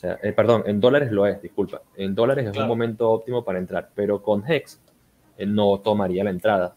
O 0.00 0.02
sea, 0.02 0.18
eh, 0.22 0.32
perdón, 0.32 0.62
en 0.64 0.80
dólares 0.80 1.12
lo 1.12 1.26
es, 1.26 1.42
disculpa. 1.42 1.82
En 1.94 2.14
dólares 2.14 2.46
es 2.46 2.52
Claro. 2.52 2.64
un 2.64 2.68
momento 2.70 3.10
óptimo 3.10 3.44
para 3.44 3.58
entrar, 3.58 3.90
pero 3.94 4.22
con 4.22 4.42
Hex 4.50 4.80
eh, 5.36 5.44
no 5.44 5.78
tomaría 5.80 6.24
la 6.24 6.30
entrada. 6.30 6.74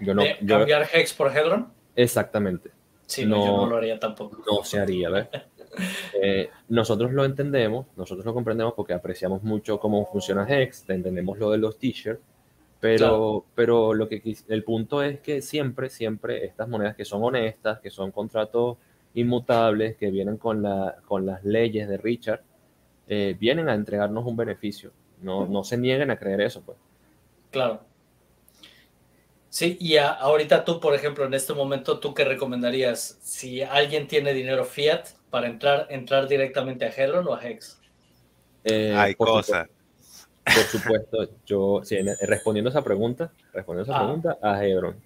Yo 0.00 0.14
no, 0.14 0.22
¿De 0.22 0.36
yo, 0.40 0.58
¿Cambiar 0.58 0.88
Hex 0.92 1.14
por 1.14 1.28
Hedron? 1.30 1.68
exactamente, 1.94 2.70
Sí, 3.06 3.24
no, 3.24 3.36
yo 3.46 3.56
No. 3.58 3.66
lo 3.68 3.76
haría 3.76 4.00
tampoco. 4.00 4.42
no 4.50 4.64
se 4.64 4.80
haría, 4.80 5.10
¿ves? 5.10 5.28
Eh, 6.20 6.50
nosotros 6.70 7.12
lo 7.12 7.24
entendemos, 7.24 7.86
nosotros 7.96 8.26
lo 8.26 8.34
comprendemos 8.34 8.74
porque 8.74 8.94
apreciamos 8.94 9.44
mucho 9.44 9.78
cómo 9.78 10.04
funciona 10.06 10.44
Hex, 10.48 10.90
entendemos 10.90 11.38
lo 11.38 11.50
de 11.52 11.58
los 11.58 11.78
t-shirts, 11.78 12.20
pero, 12.80 12.96
Claro. 12.98 13.44
pero 13.54 13.94
lo 13.94 14.08
que 14.08 14.20
el 14.48 14.64
punto 14.64 15.04
es 15.04 15.20
que 15.20 15.40
siempre, 15.40 15.88
siempre 15.88 16.44
estas 16.44 16.68
monedas 16.68 16.96
que 16.96 17.04
son 17.04 17.22
honestas, 17.22 17.78
que 17.78 17.90
son 17.90 18.10
contratos 18.10 18.76
inmutables, 19.14 19.96
que 19.96 20.10
vienen 20.10 20.36
con, 20.36 20.62
la, 20.62 20.96
con 21.06 21.26
las 21.26 21.44
leyes 21.44 21.88
de 21.88 21.96
Richard, 21.96 22.42
eh, 23.08 23.36
vienen 23.38 23.68
a 23.68 23.74
entregarnos 23.74 24.24
un 24.26 24.36
beneficio. 24.36 24.92
No, 25.22 25.46
no 25.46 25.64
se 25.64 25.76
nieguen 25.76 26.10
a 26.10 26.18
creer 26.18 26.40
eso, 26.42 26.62
pues. 26.62 26.78
Claro. 27.50 27.80
Sí, 29.48 29.76
y 29.80 29.96
a- 29.96 30.10
ahorita 30.10 30.64
tú, 30.64 30.78
por 30.78 30.94
ejemplo, 30.94 31.24
en 31.24 31.34
este 31.34 31.54
momento, 31.54 31.98
¿tú 31.98 32.12
qué 32.14 32.24
recomendarías? 32.24 33.18
Si 33.22 33.62
alguien 33.62 34.06
tiene 34.06 34.34
dinero 34.34 34.64
fiat 34.64 35.06
para 35.30 35.46
entrar, 35.48 35.86
entrar 35.90 36.28
directamente 36.28 36.84
a 36.84 36.88
Hedron 36.90 37.26
o 37.26 37.34
a 37.34 37.42
Hex. 37.44 37.80
Eh, 38.64 38.94
Hay 38.96 39.14
por 39.14 39.28
cosas. 39.28 39.68
Por 40.44 40.64
supuesto, 40.64 41.28
yo, 41.46 41.80
sí, 41.82 41.96
en- 41.96 42.14
respondiendo 42.22 42.68
a 42.68 42.72
esa 42.72 42.84
pregunta, 42.84 43.32
respondiendo 43.52 43.92
a 43.92 43.96
esa 43.96 44.02
Ah. 44.02 44.06
pregunta, 44.06 44.38
a 44.42 44.64
Hebron. 44.64 44.96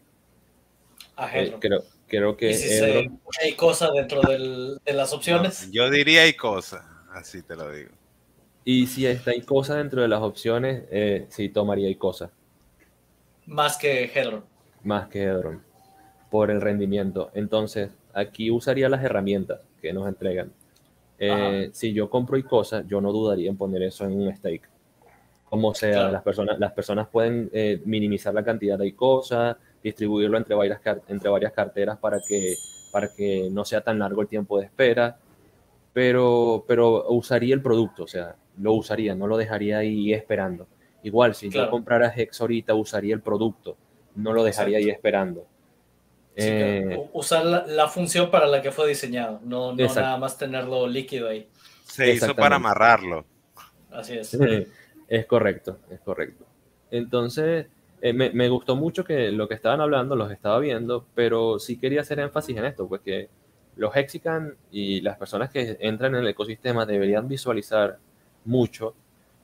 A 1.16 1.26
Eh, 1.38 1.42
Hedron. 1.44 1.60
creo, 1.60 1.82
creo 2.12 2.36
que 2.36 2.50
y 2.50 2.54
si 2.54 2.68
se- 2.68 2.98
Hebron, 3.00 3.20
hay 3.42 3.54
cosas 3.54 3.90
dentro 3.94 4.20
del- 4.22 4.78
de 4.84 4.92
las 4.92 5.12
opciones. 5.14 5.70
Yo 5.72 5.88
diría 5.88 6.22
hay 6.22 6.34
cosas, 6.34 6.84
así 7.14 7.42
te 7.42 7.56
lo 7.56 7.72
digo. 7.72 7.90
y 8.64 8.86
si 8.86 9.06
está 9.06 9.34
Icosa 9.34 9.76
dentro 9.76 10.02
de 10.02 10.08
las 10.08 10.20
opciones, 10.22 10.84
eh, 10.90 11.26
sí 11.30 11.48
tomaría 11.48 11.88
Icosa, 11.88 12.30
Más 13.46 13.76
que 13.76 14.04
Hedron. 14.04 14.44
más 14.84 15.08
que 15.08 15.22
Hebron, 15.24 15.62
por 16.30 16.50
el 16.50 16.60
rendimiento. 16.60 17.30
Entonces, 17.34 17.90
aquí 18.12 18.50
usaría 18.52 18.88
las 18.88 19.02
herramientas 19.02 19.60
que 19.80 19.92
nos 19.92 20.06
entregan. 20.06 20.52
Eh, 21.18 21.70
si 21.72 21.92
yo 21.92 22.08
compro 22.10 22.36
Icosa, 22.36 22.84
yo 22.86 23.00
no 23.00 23.10
dudaría 23.12 23.48
en 23.50 23.56
poner 23.56 23.82
eso 23.82 24.04
en 24.04 24.12
un 24.20 24.36
stake. 24.36 24.68
Como 25.48 25.74
sea, 25.74 25.92
Claro. 25.92 26.12
las, 26.12 26.22
personas, 26.22 26.58
las 26.58 26.72
personas 26.72 27.08
pueden 27.08 27.50
eh, 27.52 27.80
minimizar 27.84 28.32
la 28.32 28.44
cantidad 28.44 28.78
de 28.78 28.86
Icosa, 28.86 29.58
distribuirlo 29.82 30.36
entre 30.38 30.54
varias, 30.54 30.80
entre 31.08 31.28
varias 31.30 31.52
carteras 31.52 31.98
para 31.98 32.18
que, 32.26 32.54
para 32.92 33.08
que 33.12 33.48
no 33.50 33.64
sea 33.64 33.80
tan 33.80 33.98
largo 33.98 34.22
el 34.22 34.28
tiempo 34.28 34.58
de 34.58 34.66
espera. 34.66 35.18
Pero, 35.92 36.64
pero 36.66 37.06
usaría 37.10 37.54
el 37.54 37.60
producto, 37.60 38.04
o 38.04 38.06
sea, 38.06 38.34
lo 38.58 38.72
usaría, 38.72 39.14
no 39.14 39.26
lo 39.26 39.36
dejaría 39.36 39.78
ahí 39.78 40.12
esperando. 40.14 40.66
Igual, 41.02 41.34
si 41.34 41.50
Claro. 41.50 41.66
yo 41.66 41.70
comprara 41.70 42.12
Hex 42.16 42.40
ahorita, 42.40 42.74
usaría 42.74 43.14
el 43.14 43.20
producto, 43.20 43.76
no 44.14 44.32
lo 44.32 44.42
dejaría 44.42 44.78
ahí 44.78 44.88
esperando. 44.88 45.46
Sí, 46.34 46.46
Eh, 46.48 46.82
claro. 46.86 47.08
Usar 47.12 47.44
la, 47.44 47.66
la 47.66 47.88
función 47.88 48.30
para 48.30 48.46
la 48.46 48.62
que 48.62 48.70
fue 48.72 48.88
diseñado, 48.88 49.40
no, 49.44 49.72
no 49.74 49.80
Exacto. 49.82 50.00
nada 50.00 50.16
más 50.16 50.38
tenerlo 50.38 50.86
líquido 50.86 51.28
ahí. 51.28 51.46
Se 51.84 52.10
hizo 52.10 52.34
para 52.34 52.56
amarrarlo. 52.56 53.26
Así 53.90 54.16
es. 54.16 54.34
Es 55.08 55.26
correcto, 55.26 55.78
es 55.90 56.00
correcto. 56.00 56.46
Entonces, 56.90 57.66
eh, 58.04 58.12
me, 58.12 58.48
gustó 58.48 58.74
mucho 58.74 59.04
que 59.04 59.30
lo 59.30 59.46
que 59.46 59.54
estaban 59.54 59.80
hablando, 59.80 60.16
los 60.16 60.32
estaba 60.32 60.58
viendo, 60.58 61.06
pero 61.14 61.60
sí 61.60 61.78
quería 61.78 62.00
hacer 62.00 62.18
énfasis 62.18 62.56
en 62.56 62.64
esto, 62.64 62.88
pues 62.88 63.00
que 63.00 63.28
los 63.76 63.94
Hexican 63.96 64.56
y 64.72 65.00
las 65.02 65.16
personas 65.16 65.50
que 65.50 65.76
entran 65.78 66.16
en 66.16 66.22
el 66.22 66.28
ecosistema 66.28 66.84
deberían 66.84 67.28
visualizar 67.28 67.98
mucho 68.44 68.94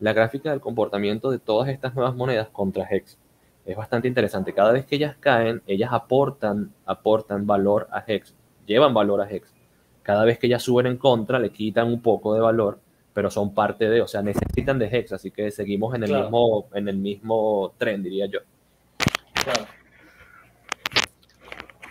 la 0.01 0.13
gráfica 0.13 0.51
del 0.51 0.61
comportamiento 0.61 1.31
de 1.31 1.39
todas 1.39 1.69
estas 1.69 1.95
nuevas 1.95 2.17
monedas 2.17 2.49
contra 2.49 2.85
Hex. 2.91 3.17
Es 3.65 3.77
bastante 3.77 4.09
interesante. 4.09 4.53
Cada 4.53 4.73
vez 4.73 4.87
que 4.87 4.97
ellas 4.97 5.17
caen, 5.21 5.63
ellas 5.69 5.91
aportan, 5.93 6.73
aportan 6.85 7.47
valor 7.47 7.87
a 7.93 8.03
Hex, 8.05 8.35
llevan 8.67 8.93
valor 8.93 9.21
a 9.21 9.31
Hex. 9.31 9.55
Cada 10.03 10.25
vez 10.25 10.37
que 10.41 10.49
ellas 10.49 10.65
suben 10.65 10.87
en 10.87 10.97
contra, 10.97 11.39
le 11.39 11.51
quitan 11.51 11.87
un 11.87 12.03
poco 12.03 12.35
de 12.35 12.41
valor 12.41 12.81
pero 13.19 13.33
son 13.33 13.53
parte 13.53 13.89
de, 13.89 14.01
o 14.01 14.07
sea, 14.07 14.23
necesitan 14.23 14.79
de 14.79 14.87
Hex, 14.87 15.11
así 15.11 15.33
que 15.33 15.51
seguimos 15.51 15.93
en 15.97 16.05
el 16.05 16.11
Claro. 16.11 16.23
mismo 16.27 16.69
en 16.73 16.87
el 16.89 16.97
mismo 16.99 17.75
tren, 17.77 18.01
diría 18.01 18.27
yo. 18.27 18.39
Claro. 19.43 19.67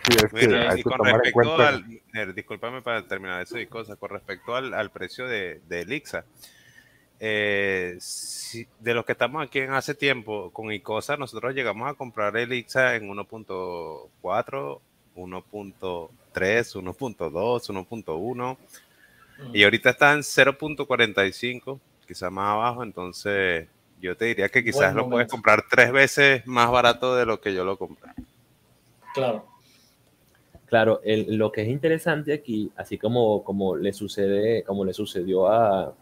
Sí, 0.06 0.16
es 0.24 0.32
que 0.32 0.80
y 0.80 0.82
con 0.82 1.04
respecto 1.04 1.54
al, 1.56 1.84
eh, 2.14 2.32
discúlpame 2.34 2.80
para 2.80 3.06
terminar 3.06 3.42
eso 3.42 3.58
y 3.58 3.66
cosas, 3.66 3.98
con 3.98 4.08
respecto 4.08 4.56
al, 4.56 4.72
al 4.72 4.88
precio 4.90 5.26
de, 5.28 5.60
de 5.68 5.82
Elixa, 5.82 6.24
eh, 7.20 7.98
si- 8.00 8.66
de 8.80 8.94
los 8.94 9.04
que 9.04 9.12
estamos 9.12 9.42
aquí 9.44 9.58
en 9.58 9.72
hace 9.74 9.94
tiempo 9.94 10.50
con 10.50 10.72
Icosa, 10.72 11.18
nosotros 11.18 11.54
llegamos 11.54 11.90
a 11.90 11.94
comprar 11.94 12.34
Elixa 12.38 12.96
en 12.96 13.06
1.4, 13.10 14.80
1.3, 15.14 16.74
1.2, 16.74 17.68
1.1 17.68 18.56
y 19.52 19.64
ahorita 19.64 19.90
está 19.90 20.12
en 20.12 20.22
0.45, 20.22 21.80
quizás 22.06 22.30
más 22.32 22.52
abajo, 22.52 22.82
entonces 22.82 23.68
yo 24.00 24.16
te 24.16 24.26
diría 24.26 24.48
que 24.48 24.62
quizás 24.62 24.92
Buen 24.92 24.96
lo 24.96 25.08
puedes 25.10 25.28
comprar 25.28 25.64
tres 25.68 25.92
veces 25.92 26.46
más 26.46 26.70
barato 26.70 27.16
de 27.16 27.26
lo 27.26 27.40
que 27.40 27.54
yo 27.54 27.64
lo 27.64 27.76
compré. 27.76 28.12
Claro. 29.14 29.46
Claro, 30.66 31.00
el- 31.02 31.36
lo 31.36 31.50
que 31.50 31.62
es 31.62 31.68
interesante 31.68 32.32
aquí, 32.32 32.70
así 32.76 32.98
como, 32.98 33.42
como 33.42 33.74
le 33.76 33.92
sucede, 33.92 34.62
como 34.64 34.84
le 34.84 34.92
sucedió 34.92 35.48
a, 35.48 35.94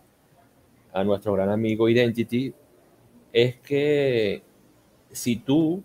a 0.92 1.04
nuestro 1.04 1.34
gran 1.34 1.50
amigo 1.50 1.88
Identity, 1.88 2.52
es 3.32 3.56
que 3.58 4.42
si 5.10 5.36
tú 5.36 5.82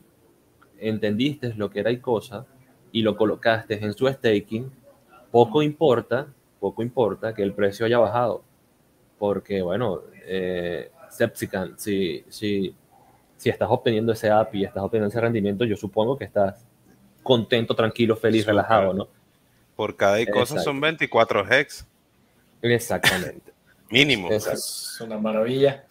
entendiste 0.80 1.54
lo 1.56 1.70
que 1.70 1.82
era 1.82 1.92
Icosa 1.92 2.48
y 2.92 3.04
lo 3.04 3.16
colocaste 3.16 3.84
en 3.84 3.94
su 3.94 4.08
staking, 4.08 4.72
poco 5.32 5.62
importa, 5.62 6.28
poco 6.62 6.84
importa 6.84 7.34
que 7.34 7.42
el 7.42 7.54
precio 7.54 7.86
haya 7.86 7.98
bajado. 7.98 8.44
Porque, 9.20 9.62
bueno, 9.62 10.02
eh, 10.26 10.92
Sepsican, 11.10 11.78
si, 11.78 12.24
si, 12.30 12.74
si 13.36 13.50
estás 13.50 13.68
obteniendo 13.70 14.14
ese 14.14 14.30
API, 14.30 14.64
estás 14.66 14.84
obteniendo 14.84 15.10
ese 15.10 15.20
rendimiento, 15.20 15.66
yo 15.66 15.76
supongo 15.76 16.18
que 16.18 16.24
estás 16.26 16.64
contento, 17.24 17.76
tranquilo, 17.76 18.16
feliz, 18.16 18.44
Súper. 18.44 18.56
relajado, 18.56 18.94
¿no? 18.94 19.08
Por 19.76 19.96
cada 19.96 20.20
Exacto. 20.20 20.64
son 20.64 20.80
24 20.80 21.52
hex, 21.52 21.86
Exactamente. 22.62 23.52
mínimo. 23.90 24.32
Exacto. 24.32 24.60
Es 24.60 25.02
una 25.02 25.18
maravilla. 25.18 25.86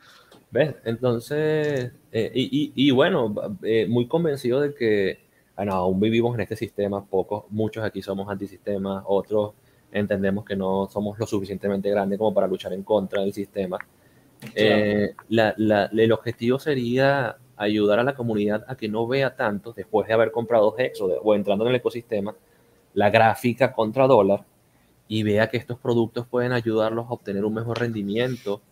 ¿Ves? 0.52 0.74
Entonces, 0.84 1.92
eh, 2.10 2.32
y, 2.34 2.72
y- 2.74 2.88
y 2.88 2.90
bueno, 2.90 3.34
eh, 3.62 3.86
muy 3.88 4.06
convencido 4.08 4.60
de 4.60 4.74
que 4.74 5.20
bueno, 5.56 5.74
aún 5.74 6.00
vivimos 6.00 6.34
en 6.34 6.40
este 6.40 6.56
sistema, 6.56 7.04
pocos, 7.04 7.44
muchos 7.50 7.84
aquí 7.84 8.00
somos 8.02 8.28
antisistemas, 8.30 9.04
otros 9.06 9.52
entendemos 9.92 10.44
que 10.44 10.56
no 10.56 10.88
somos 10.90 11.18
lo 11.18 11.26
suficientemente 11.26 11.90
grandes 11.90 12.18
como 12.18 12.32
para 12.34 12.46
luchar 12.46 12.72
en 12.72 12.82
contra 12.82 13.20
del 13.22 13.32
sistema. 13.32 13.78
Eh, 14.54 15.14
la- 15.28 15.54
la- 15.58 15.90
el 15.92 16.12
objetivo 16.12 16.58
sería 16.58 17.36
ayudar 17.56 17.98
a 17.98 18.04
la 18.04 18.14
comunidad 18.14 18.64
a 18.68 18.74
que 18.76 18.88
no 18.88 19.06
vea 19.06 19.36
tanto, 19.36 19.72
después 19.72 20.08
de 20.08 20.14
haber 20.14 20.30
comprado 20.32 20.74
Hex 20.78 21.00
o, 21.02 21.08
de- 21.08 21.18
o 21.22 21.34
entrando 21.34 21.64
en 21.64 21.70
el 21.70 21.76
ecosistema, 21.76 22.34
la 22.94 23.10
gráfica 23.10 23.72
contra 23.72 24.06
dólar 24.06 24.44
y 25.08 25.22
vea 25.22 25.48
que 25.50 25.56
estos 25.58 25.78
productos 25.78 26.26
pueden 26.26 26.52
ayudarlos 26.52 27.06
a 27.06 27.12
obtener 27.12 27.44
un 27.44 27.54
mejor 27.54 27.78
rendimiento 27.80 28.62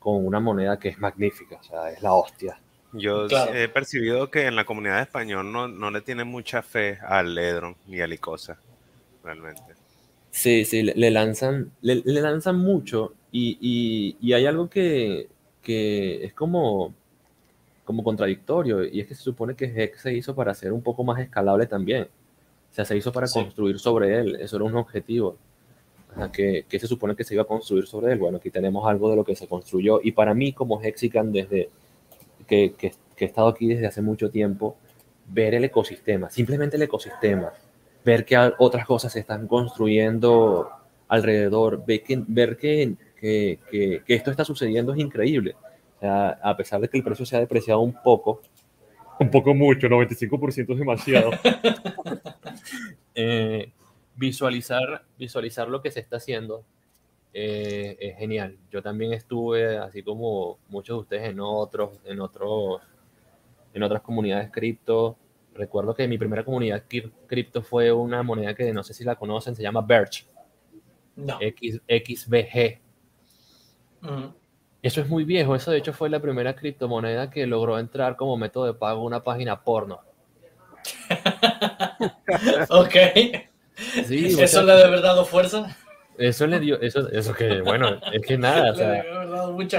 con 0.00 0.26
una 0.26 0.40
moneda 0.40 0.78
que 0.78 0.88
es 0.88 0.98
magnífica, 0.98 1.56
o 1.60 1.62
sea, 1.62 1.90
es 1.90 2.02
la 2.02 2.14
hostia. 2.14 2.58
Yo 2.92 3.26
Claro. 3.28 3.54
he 3.54 3.68
percibido 3.68 4.30
que 4.30 4.46
en 4.46 4.56
la 4.56 4.64
comunidad 4.64 4.96
de 4.96 5.02
español 5.02 5.50
no, 5.52 5.68
no 5.68 5.90
le 5.90 6.00
tienen 6.00 6.26
mucha 6.26 6.60
fe 6.62 6.98
al 7.06 7.34
Ledron 7.34 7.76
ni 7.86 8.00
a 8.00 8.06
Icosa, 8.06 8.58
realmente. 9.22 9.71
Sí, 10.34 10.64
sí, 10.64 10.82
le, 10.82 10.94
le 10.94 11.10
lanzan, 11.10 11.70
le, 11.82 11.96
le 11.96 12.20
lanzan 12.22 12.58
mucho 12.58 13.12
y, 13.30 13.58
y- 13.60 14.16
y 14.20 14.32
hay 14.32 14.46
algo 14.46 14.68
que, 14.70 15.28
que 15.62 16.24
es 16.24 16.32
como, 16.32 16.94
como 17.84 18.02
contradictorio 18.02 18.82
y 18.84 19.00
es 19.00 19.06
que 19.06 19.14
se 19.14 19.22
supone 19.22 19.54
que 19.54 19.66
Hex 19.66 20.00
se 20.00 20.14
hizo 20.14 20.34
para 20.34 20.54
ser 20.54 20.72
un 20.72 20.80
poco 20.82 21.04
más 21.04 21.20
escalable 21.20 21.66
también. 21.66 22.04
O 22.70 22.74
sea, 22.74 22.86
se 22.86 22.96
hizo 22.96 23.12
para 23.12 23.26
Sí. 23.26 23.38
construir 23.40 23.78
sobre 23.78 24.18
él, 24.18 24.36
eso 24.40 24.56
era 24.56 24.64
un 24.64 24.74
objetivo. 24.76 25.36
Ajá, 26.14 26.32
que, 26.32 26.64
que 26.68 26.78
se 26.78 26.86
supone 26.86 27.14
que 27.14 27.24
se 27.24 27.34
iba 27.34 27.42
a 27.42 27.46
construir 27.46 27.86
sobre 27.86 28.12
él. 28.12 28.18
Bueno, 28.18 28.38
aquí 28.38 28.50
tenemos 28.50 28.86
algo 28.88 29.10
de 29.10 29.16
lo 29.16 29.24
que 29.24 29.36
se 29.36 29.46
construyó 29.46 30.00
y 30.02 30.12
para 30.12 30.32
mí 30.34 30.52
como 30.54 30.80
Hexican 30.82 31.30
desde 31.32 31.68
que, 32.48 32.72
que- 32.78 32.92
que 33.16 33.24
he 33.26 33.28
estado 33.28 33.48
aquí 33.48 33.66
desde 33.68 33.86
hace 33.86 34.00
mucho 34.02 34.30
tiempo, 34.30 34.76
ver 35.28 35.54
el 35.54 35.64
ecosistema, 35.64 36.30
simplemente 36.30 36.76
el 36.76 36.82
ecosistema, 36.82 37.52
ver 38.04 38.24
que 38.24 38.36
otras 38.58 38.86
cosas 38.86 39.12
se 39.12 39.20
están 39.20 39.46
construyendo 39.46 40.70
alrededor, 41.08 41.84
ver 41.86 42.02
que, 42.02 42.22
ver 42.26 42.56
que, 42.56 42.94
que- 43.20 43.58
que- 43.70 44.02
que 44.06 44.14
esto 44.14 44.30
está 44.30 44.44
sucediendo 44.44 44.92
es 44.92 44.98
increíble. 45.00 45.54
O 45.96 46.00
sea, 46.00 46.30
a 46.42 46.56
pesar 46.56 46.80
de 46.80 46.88
que 46.88 46.98
el 46.98 47.04
precio 47.04 47.24
se 47.24 47.36
ha 47.36 47.40
depreciado 47.40 47.80
un 47.80 47.94
poco, 48.02 48.40
un 49.20 49.30
poco 49.30 49.54
mucho, 49.54 49.88
95% 49.88 50.72
es 50.72 50.78
demasiado. 50.78 51.30
Eh, 53.14 53.70
visualizar, 54.16 55.04
visualizar 55.18 55.68
lo 55.68 55.82
que 55.82 55.90
se 55.90 56.00
está 56.00 56.16
haciendo 56.16 56.64
eh, 57.34 57.96
es 58.00 58.16
genial. 58.16 58.56
Yo 58.70 58.82
también 58.82 59.12
estuve, 59.12 59.76
así 59.78 60.02
como 60.02 60.58
muchos 60.68 60.96
de 60.96 61.00
ustedes, 61.02 61.28
en 61.30 61.40
otros, 61.40 61.90
en 62.04 62.20
otros, 62.20 62.80
en 63.74 63.82
otras 63.82 64.02
comunidades 64.02 64.50
cripto. 64.50 65.16
Recuerdo 65.54 65.94
que 65.94 66.08
mi 66.08 66.18
primera 66.18 66.44
comunidad 66.44 66.84
cripto 67.26 67.62
fue 67.62 67.92
una 67.92 68.22
moneda 68.22 68.54
que 68.54 68.72
no 68.72 68.82
sé 68.82 68.94
si 68.94 69.04
la 69.04 69.16
conocen, 69.16 69.54
se 69.54 69.62
llama 69.62 69.82
Birch. 69.82 70.26
No. 71.16 71.38
X, 71.40 71.80
XBG. 71.86 72.80
Ujú. 74.02 74.34
Eso 74.82 75.00
es 75.00 75.08
muy 75.08 75.24
viejo. 75.24 75.54
Eso 75.54 75.70
de 75.70 75.78
hecho 75.78 75.92
fue 75.92 76.10
la 76.10 76.20
primera 76.20 76.56
criptomoneda 76.56 77.30
que 77.30 77.46
logró 77.46 77.78
entrar 77.78 78.16
como 78.16 78.36
método 78.36 78.66
de 78.66 78.74
pago 78.74 79.02
a 79.02 79.04
una 79.04 79.22
página 79.22 79.62
porno. 79.62 80.00
ok. 82.70 82.96
Sí, 84.06 84.26
¿Eso 84.40 84.62
le 84.62 84.72
ha 84.72 84.76
de 84.76 84.84
haber 84.84 85.02
dado 85.02 85.24
fuerza? 85.24 85.76
Eso 86.18 86.46
le 86.46 86.60
dio, 86.60 86.78
eso, 86.80 87.08
eso 87.10 87.32
que, 87.34 87.62
bueno, 87.62 87.88
es 88.12 88.22
que 88.26 88.36
nada, 88.36 88.72
o 88.72 88.74
sea, 88.74 89.02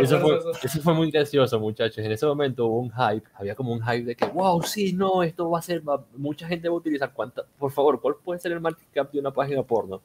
eso 0.01 0.19
fue, 0.19 0.39
eso. 0.63 0.81
fue 0.81 0.93
muy 0.95 1.11
gracioso, 1.11 1.59
muchachos. 1.59 1.99
En 1.99 2.11
ese 2.11 2.25
momento 2.25 2.65
hubo 2.65 2.79
un 2.79 2.91
hype, 2.91 3.27
había 3.35 3.53
como 3.55 3.71
un 3.71 3.81
hype 3.83 4.03
de 4.03 4.15
que, 4.15 4.25
wow, 4.25 4.61
sí, 4.63 4.93
no, 4.93 5.21
esto 5.21 5.49
va 5.49 5.59
a 5.59 5.61
ser, 5.61 5.87
va- 5.87 6.03
mucha 6.15 6.47
gente 6.47 6.67
va 6.67 6.73
a 6.73 6.77
utilizar, 6.77 7.13
¿cuánta, 7.13 7.43
por 7.59 7.71
favor, 7.71 8.01
cuál 8.01 8.15
puede 8.23 8.39
ser 8.39 8.51
el 8.51 8.61
market 8.61 8.87
cap 8.91 9.11
de 9.11 9.19
una 9.19 9.31
página 9.31 9.61
porno? 9.61 10.01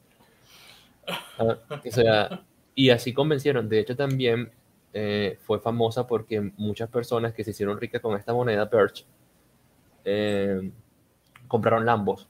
Ah, 1.39 1.57
o 1.69 1.91
sea, 1.91 2.43
y 2.75 2.91
así 2.91 3.11
convencieron. 3.13 3.67
De 3.67 3.79
hecho, 3.79 3.95
también 3.95 4.51
eh, 4.93 5.37
fue 5.41 5.59
famosa 5.59 6.05
porque 6.05 6.39
muchas 6.57 6.89
personas 6.89 7.33
que 7.33 7.43
se 7.43 7.51
hicieron 7.51 7.79
ricas 7.79 8.01
con 8.01 8.15
esta 8.15 8.33
moneda, 8.33 8.69
Perch, 8.69 9.05
eh, 10.05 10.71
compraron 11.47 11.85
Lambos 11.85 12.27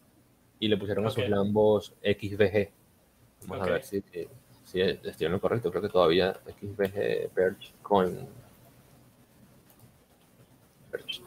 y 0.59 0.67
le 0.69 0.77
pusieron 0.77 1.05
a 1.05 1.09
sus. 1.09 1.27
Lambos 1.27 1.93
XVG. 2.01 2.69
Vamos 3.47 3.67
a 3.67 3.71
ver 3.71 3.83
si, 3.83 4.03
si, 4.65 4.81
estoy 4.81 5.25
en 5.25 5.31
lo 5.31 5.41
correcto. 5.41 5.69
Creo 5.69 5.81
que 5.81 5.89
todavía 5.89 6.33
XVG 6.59 7.29
Perch 7.33 7.73
Coin. 7.81 8.27
Perch. 10.91 11.21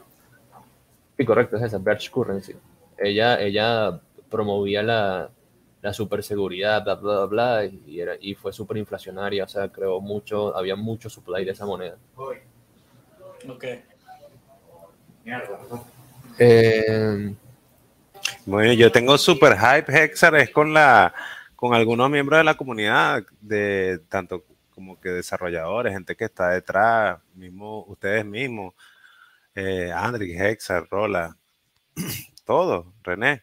Sí, 1.17 1.25
correcto, 1.25 1.57
es 1.57 1.63
esa, 1.63 1.79
Perch 1.79 2.11
Currency. 2.11 2.55
Ella, 2.99 3.41
ella 3.41 4.01
promovía 4.31 4.83
la, 4.83 5.31
la 5.83 5.93
superseguridad, 5.93 6.85
bla, 6.85 6.95
bla, 6.95 7.27
bla, 7.27 7.27
bla, 7.27 7.65
y, 7.65 8.01
era, 8.01 8.15
y 8.21 8.35
fue 8.35 8.53
súper 8.53 8.77
inflacionaria, 8.77 9.45
o 9.45 9.49
sea, 9.49 9.69
creó 9.71 10.01
mucho, 10.01 10.57
había 10.57 10.77
mucho 10.77 11.11
supply 11.11 11.45
de 11.45 11.51
esa 11.51 11.67
moneda. 11.67 11.97
Ok. 13.49 13.65
Eh, 16.39 17.35
Bueno, 18.47 18.73
yo 18.73 18.91
tengo 18.91 19.19
super 19.19 19.57
hype, 19.57 19.93
Hexar, 19.93 20.37
es 20.37 20.51
con 20.51 20.73
la 20.73 21.13
con 21.63 21.75
algunos 21.75 22.11
miembros 22.11 22.39
de 22.39 22.45
la 22.45 22.57
comunidad, 22.57 23.23
de 23.41 24.01
tanto 24.09 24.45
como 24.75 25.01
que 25.01 25.11
desarrolladores, 25.11 25.93
gente 25.93 26.17
que 26.17 26.25
está 26.25 26.49
detrás, 26.49 27.21
mismo 27.37 27.85
ustedes 27.85 28.25
mismos, 28.25 28.75
eh, 29.55 29.93
Andrick, 29.95 30.41
Hexar, 30.41 30.89
Rola, 30.91 31.37
todo, 32.45 32.93
René. 33.05 33.43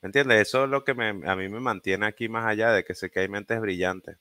¿Me 0.00 0.06
entiendes? 0.06 0.42
Eso 0.42 0.62
es 0.62 0.70
lo 0.70 0.84
que 0.84 0.94
me, 0.94 1.08
a 1.08 1.34
mí 1.34 1.48
me 1.48 1.58
mantiene 1.58 2.06
aquí 2.06 2.28
más 2.28 2.46
allá 2.46 2.70
de 2.70 2.84
que 2.84 2.94
sé 2.94 3.10
que 3.10 3.18
hay 3.18 3.28
mentes 3.28 3.60
brillantes. 3.60 4.16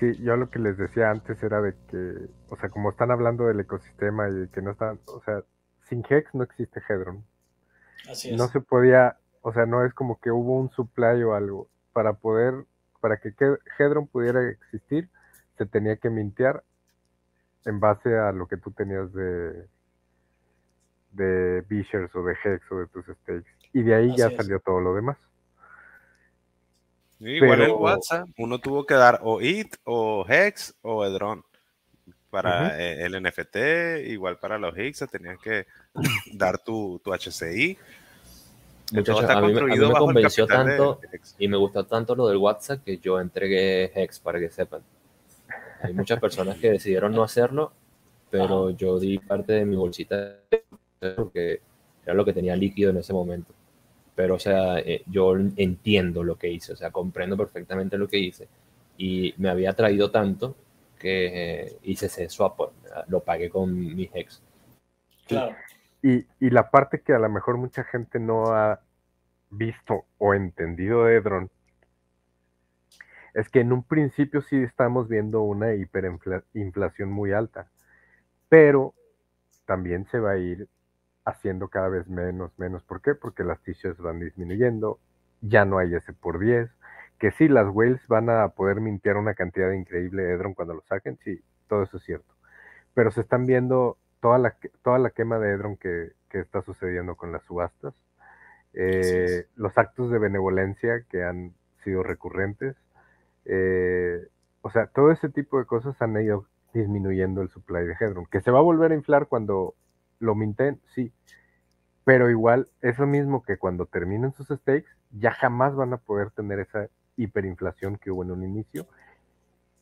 Sí, 0.00 0.16
yo 0.22 0.38
lo 0.38 0.48
que 0.48 0.60
les 0.60 0.78
decía 0.78 1.10
antes 1.10 1.42
era 1.42 1.60
de 1.60 1.74
que, 1.90 2.26
o 2.48 2.56
sea, 2.56 2.70
como 2.70 2.88
están 2.88 3.10
hablando 3.10 3.44
del 3.44 3.60
ecosistema 3.60 4.30
y 4.30 4.32
de 4.32 4.48
que 4.48 4.62
no 4.62 4.70
están, 4.70 4.98
o 5.08 5.20
sea, 5.26 5.42
sin 5.90 6.02
Hex 6.08 6.34
no 6.34 6.44
existe 6.44 6.80
Hedron. 6.88 7.22
Así 8.10 8.30
es. 8.30 8.38
No 8.38 8.48
se 8.48 8.62
podía, 8.62 9.18
o 9.46 9.52
sea, 9.52 9.64
no 9.64 9.84
es 9.84 9.94
como 9.94 10.18
que 10.20 10.32
hubo 10.32 10.58
un 10.58 10.72
supply 10.72 11.22
o 11.22 11.34
algo. 11.34 11.68
Para 11.92 12.14
poder, 12.14 12.64
para 13.00 13.18
que 13.18 13.32
Hedron 13.78 14.08
pudiera 14.08 14.42
existir, 14.50 15.08
se 15.56 15.66
tenía 15.66 15.98
que 15.98 16.10
mintear 16.10 16.64
en 17.64 17.78
base 17.78 18.18
a 18.18 18.32
lo 18.32 18.48
que 18.48 18.56
tú 18.56 18.72
tenías 18.72 19.12
de 19.12 19.68
de 21.12 21.60
Bishers 21.68 22.12
o 22.16 22.24
de 22.24 22.32
Hex 22.32 22.72
o 22.72 22.78
de 22.80 22.86
tus 22.88 23.04
stakes. 23.04 23.46
Y 23.72 23.84
de 23.84 23.94
ahí 23.94 24.16
ya 24.16 24.26
es. 24.26 24.36
salió 24.36 24.58
todo 24.58 24.80
lo 24.80 24.96
demás. 24.96 25.16
Igual 27.20 27.60
Pero- 27.60 27.78
WhatsApp, 27.78 28.28
uno 28.38 28.58
tuvo 28.58 28.84
que 28.84 28.94
dar 28.94 29.20
o 29.22 29.40
IT, 29.40 29.76
o 29.84 30.26
Hex, 30.28 30.74
o 30.82 31.04
Edron. 31.06 31.44
Para 32.30 32.80
eh, 32.80 33.06
el 33.06 33.22
NFT, 33.22 34.08
igual 34.08 34.40
para 34.40 34.58
los 34.58 34.76
Higgs, 34.76 35.06
tenías 35.08 35.38
que 35.38 35.68
dar 36.34 36.58
tu, 36.58 37.00
tu 37.04 37.12
HCI. 37.14 37.78
Muchachos, 38.92 39.22
está 39.22 39.38
a 39.38 39.40
mí, 39.42 39.52
me- 39.54 39.60
a 39.60 39.64
mí 39.64 39.78
me 39.78 39.92
convenció 39.98 40.46
tanto 40.46 41.00
y 41.38 41.48
me 41.48 41.56
gustó 41.56 41.84
tanto 41.84 42.14
lo 42.14 42.28
del 42.28 42.36
WhatsApp 42.38 42.82
que 42.84 42.98
yo 42.98 43.20
entregué 43.20 43.90
Hex 43.94 44.20
para 44.20 44.38
que 44.38 44.48
sepan. 44.50 44.82
Hay 45.82 45.92
muchas 45.92 46.18
personas 46.20 46.56
que 46.58 46.70
decidieron 46.70 47.12
no 47.12 47.22
hacerlo, 47.22 47.72
pero 48.30 48.70
yo 48.70 48.98
di 48.98 49.18
parte 49.18 49.52
de 49.54 49.64
mi 49.64 49.76
bolsita 49.76 50.36
porque 51.16 51.60
era 52.04 52.14
lo 52.14 52.24
que 52.24 52.32
tenía 52.32 52.56
líquido 52.56 52.90
en 52.90 52.98
ese 52.98 53.12
momento. 53.12 53.52
Pero, 54.14 54.36
o 54.36 54.38
sea, 54.38 54.78
eh, 54.78 55.02
yo 55.06 55.36
entiendo 55.36 56.24
lo 56.24 56.36
que 56.36 56.48
hice, 56.50 56.72
o 56.72 56.76
sea, 56.76 56.90
comprendo 56.90 57.36
perfectamente 57.36 57.98
lo 57.98 58.08
que 58.08 58.18
hice. 58.18 58.48
Y 58.96 59.34
me 59.36 59.50
había 59.50 59.74
traído 59.74 60.10
tanto 60.10 60.54
que 60.98 61.26
eh, 61.66 61.76
hice 61.82 62.06
ese 62.06 62.28
swap, 62.30 62.58
lo 63.08 63.20
pagué 63.20 63.50
con 63.50 63.74
mi 63.94 64.08
Hex. 64.14 64.40
Claro. 65.26 65.54
Y, 66.06 66.24
la 66.38 66.70
parte 66.70 67.00
que 67.00 67.14
a 67.14 67.18
lo 67.18 67.28
mejor 67.28 67.56
mucha 67.56 67.82
gente 67.82 68.20
no 68.20 68.54
ha 68.54 68.80
visto 69.50 70.04
o 70.18 70.34
entendido 70.34 71.04
de 71.04 71.16
Edron 71.16 71.50
es 73.34 73.48
que 73.48 73.58
en 73.58 73.72
un 73.72 73.82
principio 73.82 74.40
sí 74.40 74.56
estamos 74.62 75.08
viendo 75.08 75.42
una 75.42 75.74
hiperinflación 75.74 77.10
muy 77.10 77.32
alta, 77.32 77.68
pero 78.48 78.94
también 79.64 80.06
se 80.06 80.20
va 80.20 80.30
a 80.32 80.36
ir 80.36 80.68
haciendo 81.24 81.68
cada 81.70 81.88
vez 81.88 82.06
menos, 82.06 82.56
menos. 82.56 82.84
¿Por 82.84 83.02
qué? 83.02 83.16
Porque 83.16 83.42
las 83.42 83.60
t-shirts 83.62 84.00
van 84.00 84.20
disminuyendo, 84.20 85.00
ya 85.40 85.64
no 85.64 85.78
hay 85.78 85.92
ese 85.92 86.12
por 86.12 86.38
10, 86.38 86.70
que 87.18 87.32
sí, 87.32 87.48
las 87.48 87.66
whales 87.68 88.00
van 88.06 88.30
a 88.30 88.50
poder 88.50 88.80
mintear 88.80 89.16
una 89.16 89.34
cantidad 89.34 89.72
increíble 89.72 90.22
de 90.22 90.34
Edron 90.34 90.54
cuando 90.54 90.74
lo 90.74 90.82
saquen, 90.82 91.18
sí, 91.24 91.42
todo 91.66 91.82
eso 91.82 91.96
es 91.96 92.04
cierto. 92.04 92.32
Pero 92.94 93.10
se 93.10 93.22
están 93.22 93.44
viendo 93.44 93.98
toda 94.26 94.38
la, 94.38 94.56
toda 94.82 94.98
la 94.98 95.10
quema 95.10 95.38
de 95.38 95.52
Edron 95.52 95.76
que, 95.76 96.10
que 96.28 96.40
está 96.40 96.60
sucediendo 96.60 97.14
con 97.14 97.30
las 97.30 97.44
subastas, 97.44 97.94
eh, 98.72 99.46
los 99.54 99.78
actos 99.78 100.10
de 100.10 100.18
benevolencia 100.18 101.04
que 101.08 101.22
han 101.22 101.54
sido 101.84 102.02
recurrentes, 102.02 102.74
eh, 103.44 104.26
o 104.62 104.70
sea, 104.72 104.88
todo 104.88 105.12
ese 105.12 105.28
tipo 105.28 105.60
de 105.60 105.64
cosas 105.64 106.02
han 106.02 106.20
ido 106.20 106.44
disminuyendo 106.74 107.40
el 107.40 107.50
supply 107.50 107.86
de 107.86 107.94
Hedron, 108.00 108.26
que 108.26 108.40
se 108.40 108.50
va 108.50 108.58
a 108.58 108.62
volver 108.62 108.90
a 108.90 108.96
inflar 108.96 109.28
cuando 109.28 109.76
lo 110.18 110.34
minten, 110.34 110.80
sí, 110.92 111.12
pero 112.02 112.28
igual 112.28 112.68
es 112.80 112.98
lo 112.98 113.06
mismo 113.06 113.44
que 113.44 113.58
cuando 113.58 113.86
terminen 113.86 114.32
sus 114.32 114.48
stakes, 114.48 114.90
ya 115.12 115.30
jamás 115.30 115.76
van 115.76 115.92
a 115.92 115.98
poder 115.98 116.32
tener 116.32 116.58
esa 116.58 116.88
hiperinflación 117.16 117.96
que 117.96 118.10
hubo 118.10 118.24
en 118.24 118.32
un 118.32 118.42
inicio 118.42 118.88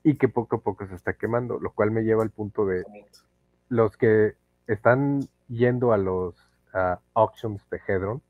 y 0.02 0.16
que 0.16 0.28
poco 0.28 0.56
a 0.56 0.60
poco 0.60 0.86
se 0.86 0.96
está 0.96 1.14
quemando, 1.14 1.58
lo 1.58 1.72
cual 1.72 1.92
me 1.92 2.02
lleva 2.02 2.22
al 2.22 2.30
punto 2.30 2.66
de 2.66 2.84
los 3.68 3.96
que 3.96 4.34
están 4.66 5.20
yendo 5.48 5.92
a 5.92 5.98
los 5.98 6.34
auctions 7.14 7.62
de 7.70 7.80
Hedron, 7.86 8.22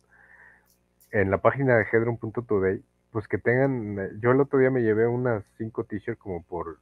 en 1.15 1.31
la 1.31 1.39
página 1.39 1.77
de 1.79 1.87
hedron.today, 1.91 2.83
pues 3.13 3.29
que 3.29 3.39
tengan, 3.39 3.99
eh, 4.01 4.11
yo 4.21 4.33
el 4.33 4.41
otro 4.41 4.59
día 4.59 4.71
me 4.71 4.83
llevé 4.83 5.07
unas 5.07 5.45
5 5.59 5.85
t-shirts 5.85 6.21
como 6.21 6.43
por, 6.43 6.81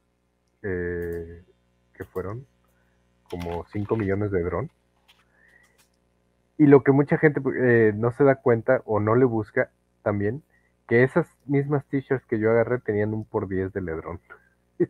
eh, 0.63 1.43
que 1.93 2.03
fueron 2.03 2.47
como 3.29 3.63
5 3.71 3.95
millones 3.95 4.31
de 4.31 4.41
dron. 4.41 4.71
Y 6.57 6.65
lo 6.65 6.83
que 6.83 6.91
mucha 6.91 7.19
gente 7.19 7.41
eh, 7.61 7.93
no 7.95 8.11
se 8.11 8.23
da 8.23 8.35
cuenta 8.35 8.81
o 8.85 8.99
no 8.99 9.15
le 9.15 9.25
busca 9.25 9.69
también, 10.01 10.41
que 10.87 11.03
esas 11.03 11.27
mismas 11.45 11.85
t-shirts 11.85 12.25
que 12.25 12.39
yo 12.39 12.49
agarré 12.49 12.79
tenían 12.79 13.13
un 13.13 13.25
por 13.25 13.47
10 13.47 13.71
de 13.71 13.81
Ledrón. 13.81 14.19
Uf, 14.79 14.89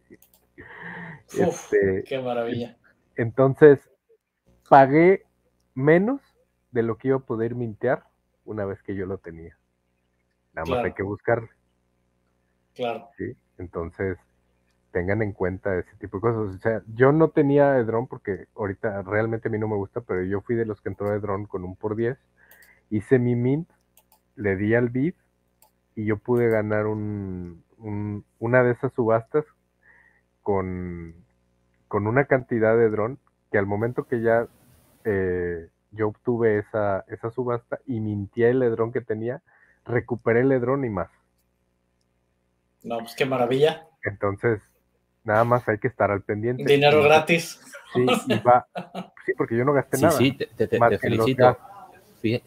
Este, 1.74 2.06
qué 2.08 2.20
maravilla. 2.20 2.78
Entonces, 3.16 3.80
pagué 4.70 5.26
menos 5.76 6.22
de 6.72 6.84
lo 6.84 6.98
que 6.98 7.10
iba 7.10 7.18
a 7.18 7.22
poder 7.22 7.56
mintear 7.56 8.06
una 8.46 8.66
vez 8.66 8.82
que 8.84 8.96
yo 8.96 9.06
lo 9.06 9.18
tenía. 9.20 9.58
Nada 10.54 10.68
más 10.68 10.84
hay 10.86 10.94
que 10.94 11.04
buscar, 11.04 11.50
Claro. 12.76 13.10
¿sí? 13.18 13.36
Entonces, 13.58 14.18
tengan 14.92 15.22
en 15.22 15.34
cuenta 15.34 15.78
ese 15.80 15.96
tipo 15.98 16.18
de 16.18 16.22
cosas. 16.22 16.56
O 16.56 16.60
sea, 16.60 16.84
yo 16.96 17.12
no 17.12 17.30
tenía 17.30 17.78
Edron 17.80 18.08
porque 18.08 18.48
ahorita 18.56 19.02
realmente 19.04 19.48
a 19.50 19.52
mí 19.52 19.60
no 19.60 19.68
me 19.68 19.76
gusta, 19.78 20.02
pero 20.02 20.24
yo 20.24 20.42
fui 20.42 20.56
de 20.56 20.66
los 20.66 20.82
que 20.82 20.90
entró 20.90 21.12
a 21.12 21.16
Edron 21.16 21.46
con 21.46 21.64
un 21.64 21.76
por 21.76 21.96
10. 21.96 22.18
Hice 22.90 23.20
mi 23.20 23.36
mint, 23.36 23.70
le 24.36 24.56
di 24.58 24.76
al 24.76 24.90
bid 24.90 25.16
y 25.96 26.06
yo 26.06 26.18
pude 26.18 26.50
ganar 26.50 26.88
un, 26.88 27.64
un- 27.78 28.26
una 28.40 28.64
de 28.64 28.72
esas 28.74 28.94
subastas 28.94 29.46
con, 30.42 31.23
con 31.94 32.08
una 32.08 32.26
cantidad 32.26 32.76
de 32.76 32.90
dron 32.90 33.20
que 33.52 33.60
al 33.60 33.68
momento 33.68 34.06
que 34.06 34.20
ya 34.20 34.48
eh, 35.06 35.70
yo 35.92 36.08
obtuve 36.08 36.58
esa, 36.58 37.06
esa 37.08 37.30
subasta 37.30 37.78
y 37.86 38.00
mintié 38.00 38.50
el 38.50 38.58
ledrón 38.62 38.92
que 38.92 39.02
tenía, 39.02 39.44
recuperé 39.86 40.40
el 40.40 40.50
ledrón 40.50 40.86
y 40.86 40.90
más. 40.90 41.12
No, 42.82 42.98
pues 42.98 43.14
qué 43.14 43.26
maravilla. 43.26 43.86
Entonces, 44.04 44.60
nada 45.24 45.44
más 45.44 45.70
hay 45.70 45.78
que 45.78 45.88
estar 45.88 46.10
al 46.10 46.24
pendiente. 46.24 46.64
Dinero 46.64 47.04
gratis. 47.04 47.62
Sí, 47.94 48.08
y 48.26 48.40
va, 48.40 48.66
sí, 49.24 49.34
porque 49.38 49.56
yo 49.56 49.64
no 49.64 49.74
gasté 49.74 49.98
Sí, 49.98 50.04
nada. 50.04 50.18
sí, 50.18 50.32
te, 50.32 50.48
te- 50.48 50.98
felicito. 50.98 51.56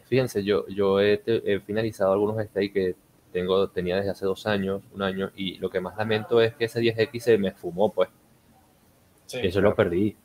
Fíjense, 0.09 0.43
yo, 0.43 0.67
yo 0.67 0.99
he, 0.99 1.19
te- 1.19 1.53
he 1.53 1.61
finalizado 1.61 2.11
algunos 2.11 2.35
stakes 2.47 2.73
que 2.73 2.95
tengo, 3.31 3.69
tenía 3.69 3.95
desde 3.95 4.09
hace 4.09 4.25
dos 4.25 4.45
años, 4.45 4.83
un 4.93 5.03
año, 5.03 5.31
y 5.37 5.57
lo 5.59 5.69
que 5.69 5.79
más 5.79 5.95
lamento 5.95 6.41
es 6.41 6.53
que 6.55 6.65
ese 6.65 6.81
10X 6.81 7.23
se 7.23 7.37
me 7.37 7.51
fumó, 7.53 7.93
pues. 7.93 8.09
Sí. 9.27 9.39
Eso 9.43 9.61
lo 9.61 9.75
perdí. 9.75 10.15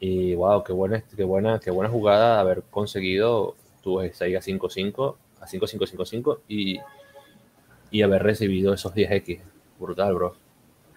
Y 0.00 0.34
wow, 0.34 0.64
qué 0.64 0.72
buena, 0.72 1.02
qué 1.16 1.24
buena, 1.24 1.60
qué 1.60 1.70
buena 1.70 1.90
jugada 1.90 2.40
haber 2.40 2.62
conseguido 2.64 3.56
tu 3.82 4.00
stake 4.02 4.36
a 4.36 4.42
5.5, 4.42 5.16
a 5.40 5.46
5.555 5.46 6.40
y, 6.48 6.80
y 7.90 8.02
haber 8.02 8.22
recibido 8.22 8.74
esos 8.74 8.94
10X. 8.94 9.40
Brutal, 9.78 10.14
bro. 10.14 10.36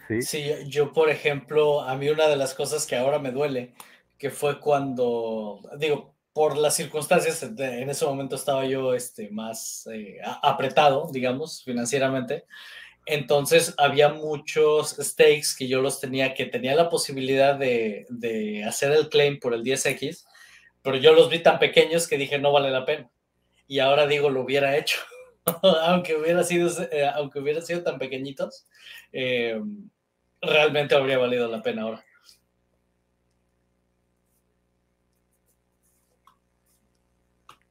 Sí, 0.08 0.22
Sí, 0.22 0.44
yo, 0.68 0.92
por 0.94 1.10
ejemplo, 1.10 1.82
a 1.82 1.96
mí 1.96 2.10
una 2.10 2.28
de 2.28 2.36
las 2.36 2.54
cosas 2.56 2.86
que 2.88 2.96
ahora 2.96 3.20
me 3.20 3.32
duele, 3.32 3.74
que 4.18 4.30
fue 4.30 4.60
cuando, 4.60 5.62
digo, 5.78 6.16
por 6.34 6.58
las 6.58 6.76
circunstancias, 6.76 7.56
de- 7.56 7.82
en 7.82 7.90
ese 7.90 8.06
momento 8.06 8.36
estaba 8.36 8.66
yo 8.66 8.94
este, 8.94 9.30
más 9.30 9.88
eh, 9.94 10.18
apretado, 10.42 11.10
digamos, 11.12 11.64
financieramente. 11.64 12.46
Entonces 13.10 13.74
había 13.78 14.10
muchos 14.10 14.96
stakes 15.00 15.56
que 15.58 15.68
yo 15.68 15.82
los 15.82 16.00
tenía, 16.00 16.34
que 16.34 16.46
tenía 16.46 16.76
la 16.76 16.90
posibilidad 16.90 17.56
de, 17.56 18.64
hacer 18.68 18.92
el 18.92 19.10
claim 19.10 19.40
por 19.40 19.54
el 19.54 19.64
10X, 19.64 20.26
pero 20.82 20.98
yo 20.98 21.14
los 21.14 21.30
vi 21.30 21.40
tan 21.40 21.60
pequeños 21.60 22.08
que 22.08 22.18
dije 22.18 22.40
no 22.40 22.52
vale 22.52 22.70
la 22.70 22.86
pena. 22.86 23.10
Y 23.68 23.80
ahora 23.80 24.08
digo, 24.08 24.30
lo 24.30 24.42
hubiera 24.42 24.78
hecho, 24.78 25.00
aunque 25.84 26.16
hubiera 26.16 26.44
sido, 26.44 26.70
eh, 26.92 27.08
aunque 27.14 27.40
hubiera 27.40 27.62
sido 27.62 27.84
tan 27.84 27.98
pequeñitos. 28.00 28.68
eh, 29.12 29.62
realmente 30.42 30.96
habría 30.96 31.18
valido 31.18 31.48
la 31.50 31.62
pena 31.62 31.82
ahora. 31.82 32.06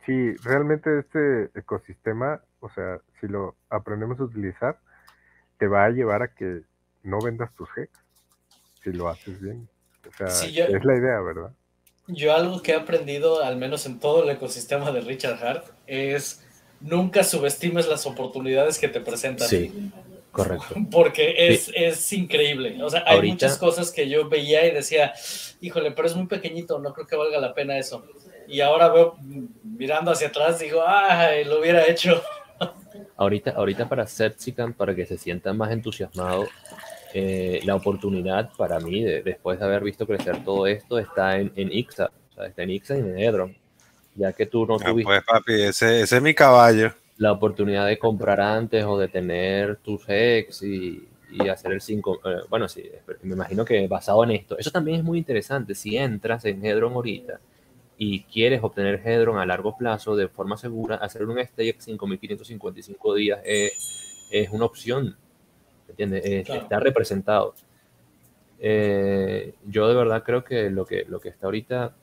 sí, 0.09 0.35
realmente 0.43 1.01
este 1.01 1.51
ecosistema, 1.55 2.41
o 2.61 2.71
sea, 2.71 2.99
si 3.21 3.29
lo 3.29 3.57
aprendemos 3.69 4.19
a 4.19 4.25
utilizar, 4.25 4.81
te 5.59 5.67
va 5.67 5.85
a 5.85 5.91
llevar 5.91 6.23
a 6.23 6.29
que 6.35 6.63
no 7.03 7.21
vendas 7.21 7.55
tus 7.55 7.69
hex, 7.77 7.91
si 8.83 8.93
lo 8.93 9.09
haces 9.09 9.41
bien. 9.41 9.69
O 10.09 10.17
sea, 10.17 10.29
Sí, 10.31 10.53
yo- 10.53 10.65
es 10.65 10.85
la 10.85 10.97
idea, 10.97 11.21
¿verdad? 11.21 11.51
Yo 12.07 12.35
algo 12.35 12.63
que 12.63 12.73
he 12.73 12.75
aprendido, 12.77 13.43
al 13.43 13.57
menos 13.57 13.85
en 13.87 13.99
todo 14.01 14.23
el 14.25 14.31
ecosistema 14.31 14.91
de 14.93 15.01
Richard 15.03 15.45
Hart, 15.45 15.67
es 15.87 16.43
nunca 16.81 17.23
subestimes 17.25 17.87
las 17.89 18.07
oportunidades 18.07 18.79
que 18.79 18.89
te 18.89 19.01
presentan. 19.01 19.47
Sí, 19.49 19.91
correcto. 20.33 20.75
Porque 20.91 21.35
es, 21.49 21.71
es 21.75 22.11
increíble. 22.15 22.83
O 22.83 22.89
sea, 22.89 23.03
hay 23.07 23.17
Ahorita- 23.17 23.33
muchas 23.35 23.59
cosas 23.59 23.91
que 23.91 24.09
yo 24.09 24.29
veía 24.29 24.67
y 24.67 24.71
decía, 24.71 25.13
híjole, 25.61 25.91
pero 25.91 26.09
es 26.09 26.17
muy 26.17 26.27
pequeñito, 26.27 26.79
no 26.79 26.95
creo 26.95 27.07
que 27.07 27.17
valga 27.17 27.39
la 27.41 27.53
pena 27.53 27.77
eso. 27.79 28.07
Y 28.47 28.63
ahora 28.63 28.89
veo, 28.89 29.17
mm, 29.21 29.45
mirando 29.77 30.11
hacia 30.11 30.29
atrás, 30.29 30.59
digo, 30.61 30.83
ay, 30.87 31.45
lo 31.45 31.61
hubiera 31.61 31.87
hecho. 31.87 32.23
Ahorita, 33.17 33.51
ahorita 33.53 33.89
para 33.89 34.07
Sepsican, 34.07 34.75
para 34.75 34.95
que 34.95 35.07
se 35.07 35.19
sienta 35.19 35.53
más 35.53 35.73
entusiasmado, 35.73 36.55
eh, 37.15 37.61
la 37.65 37.77
oportunidad 37.77 38.53
para 38.57 38.81
mí, 38.81 39.03
de- 39.03 39.23
después 39.23 39.59
de 39.59 39.65
haber 39.67 39.83
visto 39.85 40.07
crecer 40.07 40.39
todo 40.45 40.67
esto, 40.67 40.99
está 40.99 41.39
en, 41.39 41.53
en 41.57 41.73
Ixa. 41.73 42.13
O 42.31 42.35
sea, 42.35 42.47
está 42.47 42.63
en 42.63 42.71
Ixa 42.71 42.97
y 42.97 43.01
en 43.01 43.19
Edron. 43.19 43.57
Ya 44.15 44.33
que 44.35 44.47
tú 44.47 44.67
no 44.67 44.79
Ah, 44.81 44.85
tuviste 44.85 45.05
pues 45.05 45.23
papi, 45.25 45.53
ese, 45.63 46.03
ese 46.03 46.17
es 46.17 46.23
mi 46.23 46.35
caballo. 46.35 46.93
la 47.17 47.33
oportunidad 47.33 47.87
de 47.87 47.99
comprar 47.99 48.41
antes 48.41 48.85
o 48.85 48.99
de 48.99 49.09
tener 49.09 49.77
tus 49.79 50.05
ex 50.09 50.63
y, 50.63 51.09
y 51.31 51.49
hacer 51.49 51.73
el 51.73 51.81
5. 51.81 52.21
bueno, 52.49 52.69
sí, 52.69 52.89
me 53.23 53.35
imagino 53.35 53.65
que 53.65 53.87
basado 53.89 54.23
en 54.25 54.31
esto. 54.33 54.57
Eso 54.59 54.71
también 54.71 54.99
es 54.99 55.05
muy 55.05 55.19
interesante. 55.19 55.75
Si 55.75 55.97
entras 55.97 56.45
en 56.45 56.65
Hedron 56.65 56.93
ahorita 56.95 57.41
y 57.99 58.23
quieres 58.25 58.63
obtener 58.63 59.03
Hedron 59.05 59.39
a 59.39 59.45
largo 59.47 59.77
plazo 59.77 60.15
de 60.17 60.29
forma 60.29 60.57
segura, 60.57 60.97
hacer 60.97 61.25
un 61.25 61.39
stake 61.45 61.81
5555 61.81 63.15
días 63.15 63.41
es, 63.45 64.29
es 64.31 64.49
una 64.51 64.65
opción. 64.67 65.17
¿Entiendes? 65.89 66.25
Es- 66.25 66.47
Claro. 66.47 66.63
Está 66.63 66.81
representado. 66.81 67.55
Eh, 68.61 69.55
yo 69.67 69.89
de 69.89 69.95
verdad 69.95 70.23
creo 70.25 70.43
que 70.45 70.71
lo 70.71 70.85
que, 70.85 71.05
lo 71.09 71.21
que 71.21 71.29
está 71.29 71.47
ahorita 71.47 71.95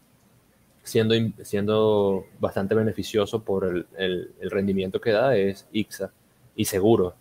siendo, 0.84 1.15
siendo 1.43 2.26
bastante 2.39 2.76
beneficioso 2.76 3.43
por 3.43 3.65
el, 3.65 3.85
el- 3.97 4.31
el 4.39 4.51
rendimiento 4.51 5.01
que 5.01 5.11
da 5.11 5.35
es 5.35 5.67
IXA 5.72 6.11
y 6.55 6.65
seguro, 6.65 7.15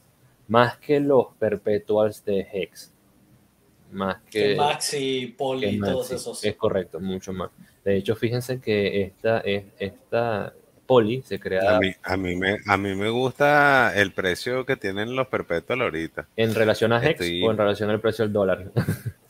más 0.48 0.76
que 0.78 1.00
los 1.00 1.28
perpetuals 1.38 2.24
de 2.24 2.46
Hex, 2.52 2.92
más 3.92 4.16
Que 4.30 4.50
que, 4.50 4.56
Maxi, 4.56 5.34
Poli 5.38 5.68
que 5.70 5.72
y 5.76 5.80
todos 5.80 6.10
esos. 6.10 6.44
Es 6.44 6.56
correcto, 6.56 7.00
mucho 7.00 7.32
más. 7.32 7.50
De 7.84 7.96
hecho, 7.96 8.16
fíjense 8.16 8.60
que 8.60 9.02
esta, 9.02 9.38
es- 9.40 9.64
esta 9.78 10.52
Poli 10.86 11.22
se 11.22 11.38
crea 11.40 11.76
A 11.76 11.80
mí, 11.80 11.92
a, 12.02 12.16
mí 12.16 12.36
me, 12.36 12.58
a 12.66 12.76
mí 12.76 12.94
me 12.94 13.08
gusta 13.10 13.92
el 13.94 14.12
precio 14.12 14.66
que 14.66 14.76
tienen 14.76 15.16
los 15.16 15.28
perpetual 15.28 15.80
ahorita. 15.82 16.28
en 16.36 16.54
relación 16.54 16.92
a 16.92 16.98
Hex 17.02 17.20
Estoy- 17.20 17.42
o 17.42 17.50
en 17.50 17.56
relación 17.58 17.90
al 17.90 18.00
precio 18.00 18.24
del 18.24 18.32
dólar. 18.32 18.70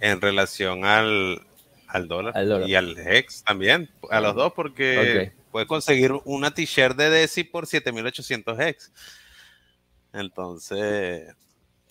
En 0.00 0.20
relación 0.20 0.84
al, 0.84 1.40
al, 1.86 2.06
dólar, 2.08 2.36
Al 2.36 2.48
dólar. 2.48 2.68
y 2.68 2.74
al 2.74 2.98
Hex 2.98 3.42
también. 3.42 3.88
A 4.10 4.20
los 4.20 4.34
dos, 4.34 4.52
porque 4.54 5.30
Ok. 5.32 5.50
puedes 5.50 5.66
conseguir 5.68 6.12
una 6.26 6.52
t-shirt 6.52 6.94
de 6.96 7.08
Desi 7.08 7.42
por 7.44 7.66
7800 7.66 8.60
Hex. 8.60 8.92
Entonces, 10.12 11.34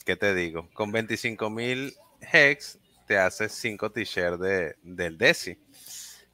¿qué 0.03 0.15
te 0.15 0.33
digo? 0.33 0.69
Con 0.73 0.91
25.000 0.91 1.93
Hex 2.31 2.79
te 3.07 3.17
haces 3.17 3.51
5 3.53 3.91
t-shirts 3.91 4.39
de, 4.39 4.75
del 4.83 5.17
Desi. 5.17 5.59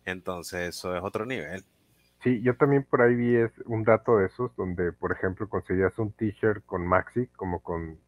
Entonces, 0.06 0.70
eso 0.70 0.96
es 0.96 1.04
otro 1.04 1.26
nivel. 1.26 1.66
Sí, 2.24 2.42
yo 2.42 2.56
también 2.56 2.84
por 2.84 3.02
ahí 3.02 3.16
vi 3.16 3.36
es 3.36 3.52
un 3.66 3.84
dato 3.84 4.18
de 4.18 4.28
esos 4.28 4.56
donde, 4.56 4.92
por 4.92 5.12
ejemplo, 5.12 5.48
conseguías 5.48 5.98
un 6.00 6.12
t-shirt 6.12 6.66
con 6.66 6.86
Maxi, 6.86 7.28
como 7.36 7.62
con, 7.62 8.00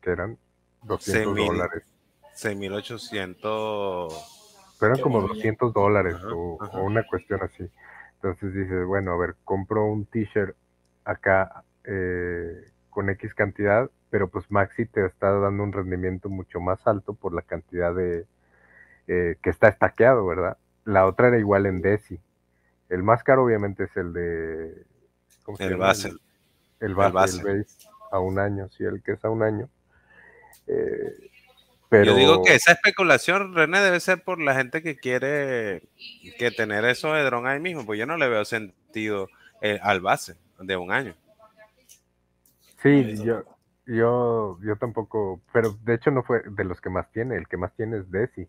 que 0.00 0.10
eran 0.10 0.38
200 0.82 1.34
6,000. 1.34 1.46
dólares. 1.46 1.84
6.800. 2.36 4.08
Pero 4.80 4.92
eran 4.92 5.02
como 5.02 5.20
maravilla. 5.20 5.36
200 5.36 5.72
dólares 5.72 6.14
Ajá, 6.16 6.34
o, 6.34 6.62
ajá. 6.62 6.78
o 6.78 6.84
una 6.84 7.06
cuestión 7.06 7.40
así. 7.42 7.64
Entonces 8.16 8.54
dices, 8.54 8.86
bueno, 8.86 9.12
a 9.12 9.16
ver, 9.16 9.36
compro 9.44 9.84
un 9.86 10.06
t-shirt 10.06 10.56
acá 11.04 11.64
eh, 11.84 12.70
con 12.90 13.10
X 13.10 13.34
cantidad, 13.34 13.90
pero 14.14 14.28
pues 14.28 14.48
Maxi 14.48 14.86
te 14.86 15.04
está 15.06 15.28
dando 15.32 15.64
un 15.64 15.72
rendimiento 15.72 16.28
mucho 16.28 16.60
más 16.60 16.86
alto 16.86 17.14
por 17.14 17.34
la 17.34 17.42
cantidad 17.42 17.92
de 17.92 18.26
eh, 19.08 19.34
que 19.42 19.50
está 19.50 19.66
estaqueado, 19.66 20.24
¿verdad? 20.24 20.56
La 20.84 21.06
otra 21.06 21.26
era 21.26 21.38
igual 21.40 21.66
en 21.66 21.82
Desi. 21.82 22.20
El 22.88 23.02
más 23.02 23.24
caro 23.24 23.44
obviamente 23.44 23.82
es 23.82 23.96
el 23.96 24.12
de... 24.12 24.84
¿cómo 25.42 25.56
se 25.56 25.64
El 25.64 25.70
llama? 25.70 25.86
base. 25.86 26.12
El 26.78 26.94
base, 26.94 27.08
el 27.08 27.12
base. 27.12 27.42
base, 27.42 27.88
a 28.12 28.20
un 28.20 28.38
año, 28.38 28.68
sí, 28.68 28.84
el 28.84 29.02
que 29.02 29.14
es 29.14 29.24
a 29.24 29.30
un 29.30 29.42
año. 29.42 29.68
Eh, 30.68 31.30
pero... 31.88 32.12
Yo 32.12 32.14
digo 32.14 32.44
que 32.44 32.54
esa 32.54 32.70
especulación, 32.70 33.52
René, 33.52 33.80
debe 33.80 33.98
ser 33.98 34.22
por 34.22 34.40
la 34.40 34.54
gente 34.54 34.80
que 34.80 34.94
quiere 34.94 35.88
que 36.38 36.52
tener 36.52 36.84
eso 36.84 37.12
de 37.14 37.24
dron 37.24 37.48
ahí 37.48 37.58
mismo, 37.58 37.84
pues 37.84 37.98
yo 37.98 38.06
no 38.06 38.16
le 38.16 38.28
veo 38.28 38.44
sentido 38.44 39.26
eh, 39.60 39.80
al 39.82 40.00
base 40.00 40.36
de 40.60 40.76
un 40.76 40.92
año. 40.92 41.16
Sí, 42.80 43.16
yo, 43.24 43.42
yo, 43.86 44.58
yo 44.62 44.76
tampoco, 44.76 45.40
pero 45.52 45.72
de 45.84 45.94
hecho 45.94 46.10
no 46.10 46.22
fue 46.22 46.42
de 46.46 46.64
los 46.64 46.80
que 46.80 46.90
más 46.90 47.10
tiene, 47.12 47.36
el 47.36 47.48
que 47.48 47.56
más 47.56 47.74
tiene 47.76 47.98
es 47.98 48.10
Desi, 48.10 48.48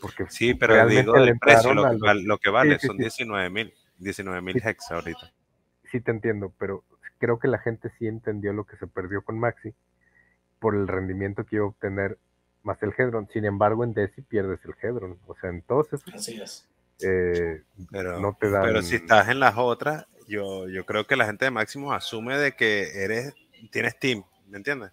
porque 0.00 0.26
Sí, 0.28 0.54
pero 0.54 0.86
digo 0.88 1.16
el 1.16 1.38
precio, 1.38 1.74
lo 1.74 1.82
que, 1.84 1.92
los- 1.92 2.00
val- 2.00 2.24
lo 2.24 2.38
que 2.38 2.50
vale, 2.50 2.78
sí, 2.78 2.86
son 2.88 2.96
sí. 2.96 3.02
19 3.02 3.50
mil, 3.50 3.72
19 3.98 4.40
mil 4.40 4.54
Sí. 4.60 4.68
hex 4.68 4.90
ahorita. 4.90 5.32
sí 5.90 6.00
te 6.00 6.10
entiendo, 6.10 6.52
pero 6.58 6.82
creo 7.18 7.38
que 7.38 7.46
la 7.46 7.58
gente 7.58 7.90
sí 7.98 8.06
entendió 8.08 8.52
lo 8.52 8.64
que 8.64 8.76
se 8.76 8.86
perdió 8.88 9.22
con 9.22 9.38
Maxi 9.38 9.72
por 10.58 10.74
el 10.74 10.88
rendimiento 10.88 11.44
que 11.46 11.56
iba 11.56 11.64
a 11.66 11.68
obtener 11.68 12.18
más 12.64 12.82
el 12.82 12.92
Hedron. 12.96 13.28
Sin 13.32 13.44
embargo, 13.44 13.84
en 13.84 13.94
Desi 13.94 14.22
pierdes 14.22 14.58
el 14.64 14.74
Hedron, 14.82 15.18
o 15.26 15.36
sea, 15.36 15.50
en 15.50 15.62
todos 15.62 15.92
esos 15.92 16.12
Así 16.14 16.40
es. 16.40 16.66
eh, 17.00 17.62
Pero, 17.90 18.18
no 18.20 18.36
te 18.40 18.50
dan. 18.50 18.62
pero 18.64 18.82
si 18.82 18.96
estás 18.96 19.28
en 19.28 19.38
las 19.40 19.54
otras, 19.56 20.06
yo, 20.26 20.68
yo 20.68 20.84
creo 20.84 21.06
que 21.06 21.16
la 21.16 21.26
gente 21.26 21.44
de 21.44 21.50
Máximo 21.52 21.92
asume 21.92 22.36
de 22.38 22.56
que 22.56 23.04
eres, 23.04 23.34
tienes 23.70 23.98
team, 23.98 24.24
¿me 24.46 24.56
entiendes? 24.58 24.90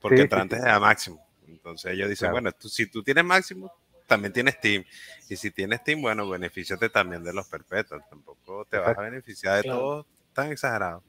Porque 0.00 0.16
Sí, 0.16 0.20
sí, 0.20 0.24
entrantes 0.24 0.62
sí. 0.62 0.68
a 0.68 0.78
Máximo. 0.80 1.26
Entonces 1.46 1.92
ellos 1.92 2.08
dicen, 2.08 2.26
Claro. 2.26 2.34
bueno, 2.34 2.52
tú, 2.52 2.68
si 2.68 2.86
tú 2.86 3.02
tienes 3.02 3.24
Máximo, 3.24 3.72
también 4.06 4.32
tienes 4.32 4.60
team. 4.60 4.84
Y 5.28 5.36
si 5.36 5.50
tienes 5.50 5.82
team, 5.84 6.02
bueno, 6.02 6.28
benefíciate 6.28 6.88
también 6.90 7.22
de 7.24 7.32
los 7.32 7.46
perpetuos. 7.48 8.02
Tampoco 8.08 8.64
te 8.66 8.78
vas 8.78 8.96
a 8.96 9.00
beneficiar 9.02 9.56
de 9.56 9.62
Claro. 9.62 9.78
todo 9.78 10.06
tan 10.32 10.52
exagerado. 10.52 11.02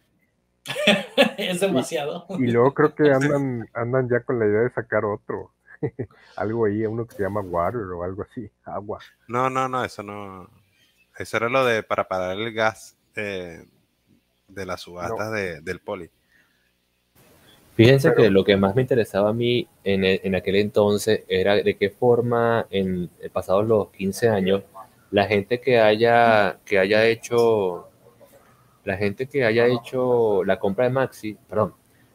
es 1.37 1.59
demasiado. 1.59 2.25
Y 2.39 2.47
luego 2.51 2.73
creo 2.73 2.95
que 2.95 3.03
andan, 3.11 3.69
andan 3.73 4.09
ya 4.09 4.21
con 4.21 4.39
la 4.39 4.45
idea 4.45 4.61
de 4.61 4.69
sacar 4.71 5.05
otro. 5.05 5.51
algo 6.37 6.65
ahí, 6.65 6.85
uno 6.85 7.05
que 7.05 7.15
se 7.15 7.23
llama 7.23 7.41
Water 7.41 7.81
o 7.81 8.03
algo 8.03 8.23
así, 8.23 8.49
agua. 8.63 8.99
No, 9.27 9.49
no, 9.49 9.67
no, 9.67 9.83
eso 9.83 10.01
no. 10.03 10.49
Eso 11.17 11.37
era 11.37 11.49
lo 11.49 11.65
de 11.65 11.83
para 11.83 12.07
parar 12.07 12.37
el 12.37 12.53
gas 12.53 12.97
eh, 13.15 13.65
de 14.47 14.65
las 14.65 14.81
subastas 14.81 15.31
de- 15.31 15.61
del 15.61 15.79
poli. 15.79 16.09
Fíjense 17.75 18.13
que 18.15 18.29
lo 18.29 18.45
que 18.45 18.55
más 18.55 18.73
me 18.73 18.83
interesaba 18.83 19.29
a 19.29 19.33
mí 19.33 19.67
en, 19.83 20.05
e, 20.05 20.21
en, 20.23 20.33
aquel 20.33 20.55
entonces 20.55 21.23
era 21.27 21.55
de 21.55 21.75
qué 21.75 21.89
forma, 21.89 22.67
en 22.69 23.09
pasados 23.33 23.67
los 23.67 23.89
15 23.89 24.29
años, 24.29 24.63
la 25.11 25.25
gente 25.25 25.59
que 25.59 25.79
haya, 25.79 26.59
que 26.63 26.79
haya 26.79 27.05
hecho, 27.05 27.89
la 28.85 28.95
gente 28.95 29.27
que 29.27 29.43
haya 29.43 29.67
hecho 29.67 30.45
la 30.45 30.57
compra 30.57 30.85
de 30.85 30.91
Maxi, 30.91 31.37
perdón, 31.49 31.73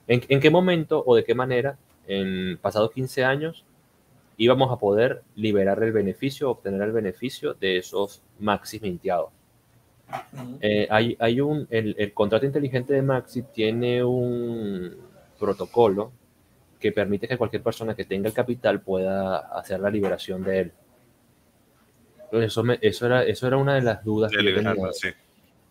en, 0.08 0.22
en 0.28 0.40
qué 0.40 0.48
momento 0.48 1.02
o 1.06 1.14
de 1.14 1.24
qué 1.24 1.34
manera, 1.34 1.76
en 2.06 2.56
pasados 2.56 2.90
15 2.92 3.24
años, 3.24 3.64
íbamos 4.38 4.72
a 4.72 4.78
poder 4.78 5.22
liberar 5.36 5.82
el 5.82 5.92
beneficio, 5.92 6.50
obtener 6.50 6.80
el 6.80 6.92
beneficio 6.92 7.52
de 7.52 7.76
esos 7.76 8.22
Maxis 8.38 8.80
minteados. 8.80 9.28
Eh, 10.62 10.88
hay, 10.90 11.16
hay 11.20 11.40
un, 11.42 11.66
el, 11.70 11.94
el 11.98 12.14
contrato 12.14 12.46
inteligente 12.46 12.94
de 12.94 13.02
Maxi 13.02 13.42
tiene 13.42 14.02
un 14.02 15.09
protocolo 15.40 16.12
que 16.78 16.92
permite 16.92 17.26
que 17.26 17.36
cualquier 17.36 17.62
persona 17.62 17.94
que 17.94 18.04
tenga 18.04 18.28
el 18.28 18.34
capital 18.34 18.80
pueda 18.80 19.38
hacer 19.38 19.80
la 19.80 19.90
liberación 19.90 20.42
de 20.44 20.60
él. 20.60 20.72
eso, 22.32 22.62
eso, 22.80 23.06
era, 23.06 23.24
eso 23.24 23.46
era 23.46 23.56
una 23.56 23.74
de 23.74 23.82
las 23.82 24.04
dudas 24.04 24.30
que 24.30 24.38
tenía. 24.38 24.74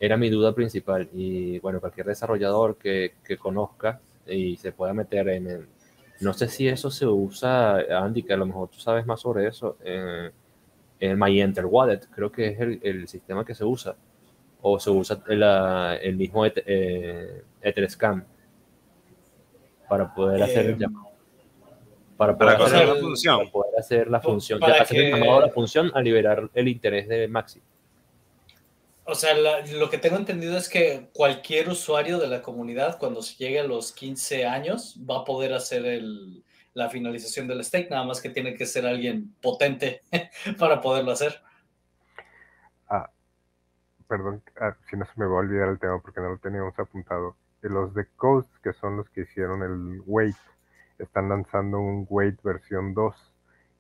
Era 0.02 0.18
mi 0.18 0.30
duda 0.30 0.54
principal. 0.54 1.10
Y 1.14 1.60
bueno, 1.60 1.80
cualquier 1.80 2.08
desarrollador 2.08 2.78
que, 2.78 3.14
que 3.24 3.38
conozca 3.38 4.00
y 4.28 4.58
se 4.58 4.72
pueda 4.72 4.94
meter 4.94 5.28
en, 5.30 5.48
el, 5.48 5.68
no 6.22 6.34
sé 6.34 6.48
si 6.48 6.68
eso 6.68 6.92
se 6.92 7.08
usa, 7.08 7.80
Andy, 8.04 8.24
que 8.24 8.34
a 8.34 8.38
lo 8.38 8.46
mejor 8.46 8.70
tú 8.70 8.80
sabes 8.80 9.06
más 9.06 9.22
sobre 9.22 9.48
eso, 9.48 9.78
en, 9.84 10.32
en 11.00 11.18
MyEnter 11.18 11.66
Wallet, 11.66 12.02
creo 12.14 12.32
que 12.32 12.48
es 12.48 12.60
el, 12.60 12.80
el, 12.84 13.08
sistema 13.08 13.46
que 13.46 13.56
se 13.56 13.64
usa. 13.64 13.96
O 14.62 14.80
se 14.80 14.90
usa 14.90 15.24
el, 15.28 15.42
el 16.02 16.18
mismo 16.18 16.46
eh, 16.46 17.44
Etherscan 17.62 18.26
para 19.90 20.14
poder 20.14 20.44
hacer 20.44 20.68
el 20.68 20.74
eh, 20.74 20.78
llamado. 20.80 21.10
Para 22.16 22.38
poder, 22.38 22.62
hacer, 22.62 22.88
la 22.88 22.96
función. 22.96 23.38
Para 23.38 23.52
poder 23.52 23.80
hacer 23.80 24.08
la 24.10 24.22
función. 24.22 24.60
Para 24.60 24.82
hacer 24.82 25.02
el 25.02 25.12
llamado 25.12 25.38
a 25.40 25.42
la 25.48 25.50
función 25.50 25.92
a 25.94 26.02
liberar 26.02 26.50
el 26.54 26.68
interés 26.68 27.08
de 27.08 27.28
Maxi. 27.28 27.62
O 29.06 29.16
sea, 29.16 29.34
la, 29.34 29.66
lo 29.66 29.90
que 29.90 29.98
tengo 29.98 30.18
entendido 30.18 30.56
es 30.56 30.70
que 30.70 31.10
cualquier 31.14 31.70
usuario 31.70 32.20
de 32.20 32.28
la 32.28 32.44
comunidad, 32.44 33.00
cuando 33.00 33.24
se 33.24 33.36
llegue 33.38 33.60
a 33.60 33.64
los 33.64 33.92
15 33.92 34.46
años, 34.46 35.00
va 35.10 35.22
a 35.22 35.24
poder 35.24 35.54
hacer 35.54 35.86
el, 35.86 36.44
la 36.74 36.90
finalización 36.90 37.48
del 37.48 37.64
stake, 37.64 37.90
nada 37.90 38.04
más 38.04 38.22
que 38.22 38.30
tiene 38.30 38.54
que 38.54 38.66
ser 38.66 38.86
alguien 38.86 39.34
potente 39.42 40.02
para 40.60 40.82
poderlo 40.82 41.12
hacer. 41.12 41.42
Ah, 42.88 43.10
perdón, 44.08 44.44
ah, 44.60 44.76
si 44.90 44.98
no 44.98 45.06
se 45.06 45.12
me 45.16 45.26
va 45.26 45.38
a 45.38 45.40
olvidar 45.40 45.70
el 45.70 45.80
tema 45.80 46.00
porque 46.02 46.22
no 46.22 46.30
lo 46.30 46.38
teníamos 46.38 46.78
apuntado 46.78 47.36
los 47.68 47.94
de 47.94 48.06
Coast, 48.16 48.50
que 48.64 48.74
son 48.74 48.98
los 48.98 49.10
que 49.10 49.22
hicieron 49.22 49.64
el 49.64 50.02
Wait, 50.06 50.36
están 50.98 51.30
lanzando 51.30 51.80
un 51.80 52.06
Wait 52.10 52.42
versión 52.42 52.94
2 52.94 53.34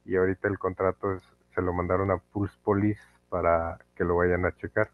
y 0.05 0.15
ahorita 0.15 0.47
el 0.47 0.59
contrato 0.59 1.13
es, 1.13 1.23
se 1.53 1.61
lo 1.61 1.73
mandaron 1.73 2.11
a 2.11 2.17
Pulse 2.17 2.57
Police 2.63 3.01
para 3.29 3.79
que 3.95 4.03
lo 4.03 4.17
vayan 4.17 4.45
a 4.45 4.55
checar. 4.55 4.89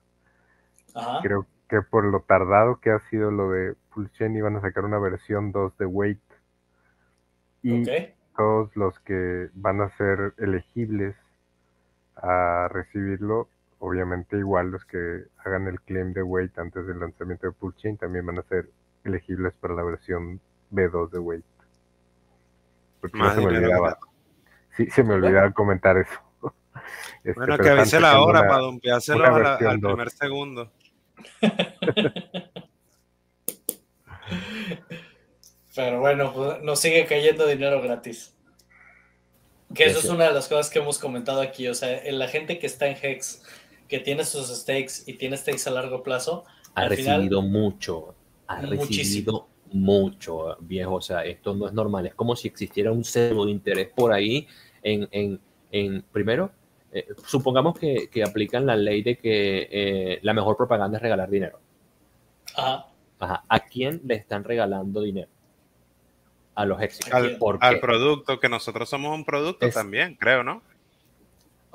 Creo 1.22 1.48
que 1.68 1.82
por 1.82 2.06
lo 2.06 2.22
tardado 2.22 2.80
que 2.80 2.92
ha 2.92 3.00
sido 3.10 3.32
lo 3.32 3.52
de 3.52 3.76
Pulse 3.94 4.14
Chain 4.14 4.36
iban 4.36 4.58
a 4.58 4.62
sacar 4.62 4.86
una 4.86 5.00
versión 5.00 5.52
2 5.52 5.78
de 5.78 5.86
Wait. 5.86 6.22
Y 7.62 7.84
todos 8.36 8.76
los 8.76 9.00
que 9.00 9.50
van 9.54 9.82
a 9.82 9.90
ser 9.98 10.34
elegibles 10.38 11.16
a 12.16 12.68
recibirlo 12.70 13.50
obviamente 13.86 14.38
igual 14.38 14.72
los 14.72 14.84
que 14.86 15.26
hagan 15.44 15.68
el 15.68 15.80
claim 15.82 16.12
de 16.14 16.24
Wait 16.24 16.58
antes 16.58 16.88
del 16.88 17.00
lanzamiento 17.00 17.46
de 17.46 17.54
Pulchain 17.54 17.98
también 17.98 18.26
van 18.26 18.40
a 18.40 18.44
ser 18.44 18.72
elegibles 19.04 19.54
para 19.54 19.76
la 19.76 19.84
versión 19.84 20.42
B2 20.72 21.12
de 21.12 21.20
Wait. 21.20 21.46
Porque 23.00 23.20
no 23.20 23.32
se 23.34 23.42
me 23.42 23.46
olvidaba. 23.48 24.00
Sí, 24.76 24.90
se 24.90 25.04
me 25.04 25.14
olvidaba 25.14 25.52
comentar 25.52 25.98
eso. 25.98 26.20
Este, 27.24 27.40
bueno, 27.40 27.58
que 27.58 27.70
avise 27.70 28.00
la 28.00 28.22
hora 28.22 28.48
para 28.48 28.60
dompeárselo 28.60 29.26
al 29.26 29.80
primer 29.80 30.12
segundo. 30.12 30.72
Pero 35.76 36.00
bueno, 36.00 36.32
pues, 36.32 36.62
nos 36.62 36.80
sigue 36.80 37.08
cayendo 37.08 37.48
dinero 37.48 37.82
gratis. 37.82 38.36
Que 39.74 39.86
eso 39.86 39.98
es 40.00 40.06
una 40.06 40.26
de 40.26 40.34
las 40.34 40.48
cosas 40.48 40.70
que 40.70 40.78
hemos 40.78 41.00
comentado 41.00 41.42
aquí. 41.42 41.68
O 41.68 41.74
sea, 41.74 42.00
la 42.12 42.28
gente 42.28 42.60
que 42.60 42.68
está 42.68 42.86
en 42.86 42.98
Hex 43.02 43.42
que 43.88 44.00
tiene 44.00 44.24
sus 44.24 44.48
stakes 44.48 45.04
y 45.06 45.14
tiene 45.14 45.38
stakes 45.38 45.68
a 45.68 45.72
largo 45.72 46.04
plazo. 46.04 46.46
Ha 46.74 46.88
recibido 46.88 47.42
mucho, 47.42 48.16
ha 48.48 48.62
recibido 48.62 49.48
mucho, 49.72 50.58
viejo. 50.60 50.96
O 50.96 51.02
sea, 51.02 51.24
esto 51.26 51.54
no 51.54 51.68
es 51.68 51.74
normal. 51.74 52.08
Es 52.08 52.16
como 52.16 52.36
si 52.36 52.48
existiera 52.48 52.92
un 52.92 53.04
cero 53.04 53.46
de 53.46 53.52
interés 53.52 53.90
por 53.96 54.12
ahí 54.12 54.48
en, 54.84 55.08
en, 55.12 55.40
en 55.72 56.02
primero, 56.12 56.52
eh, 56.92 57.08
supongamos 57.26 57.78
que, 57.78 58.10
que, 58.10 58.24
aplican 58.24 58.66
la 58.66 58.78
ley 58.78 59.04
de 59.04 59.18
que 59.18 59.68
eh, 59.70 60.20
la 60.22 60.34
mejor 60.34 60.56
propaganda 60.56 60.98
es 60.98 61.02
regalar 61.02 61.30
dinero. 61.30 61.60
Ajá. 62.56 62.88
Ajá. 63.20 63.44
¿A 63.50 63.60
quién 63.60 64.02
le 64.06 64.16
están 64.16 64.44
regalando 64.44 65.02
dinero? 65.02 65.30
A 66.54 66.66
los 66.66 66.82
éxitos. 66.82 67.12
Al, 67.14 67.38
al 67.60 67.80
producto, 67.80 68.40
que 68.40 68.48
nosotros 68.48 68.88
somos 68.88 69.14
un 69.14 69.26
producto 69.26 69.70
también, 69.70 70.16
creo, 70.16 70.44
¿no? 70.44 70.62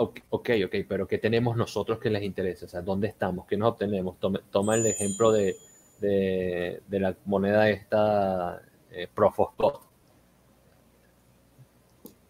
Ok, 0.03 0.21
ok, 0.65 0.77
pero 0.89 1.07
¿qué 1.07 1.19
tenemos 1.19 1.59
nosotros 1.59 1.99
que 1.99 2.09
les 2.09 2.23
interesa? 2.23 2.65
O 2.65 2.69
sea, 2.71 2.81
¿dónde 2.81 3.07
estamos? 3.07 3.47
¿Qué 3.47 3.59
nos 3.59 3.73
obtenemos? 3.73 4.17
Toma, 4.51 4.75
el 4.75 4.87
ejemplo 4.87 5.31
de, 5.31 5.57
de, 6.01 6.81
la 6.89 7.15
moneda 7.27 7.69
esta 7.69 8.63
eh, 8.91 9.09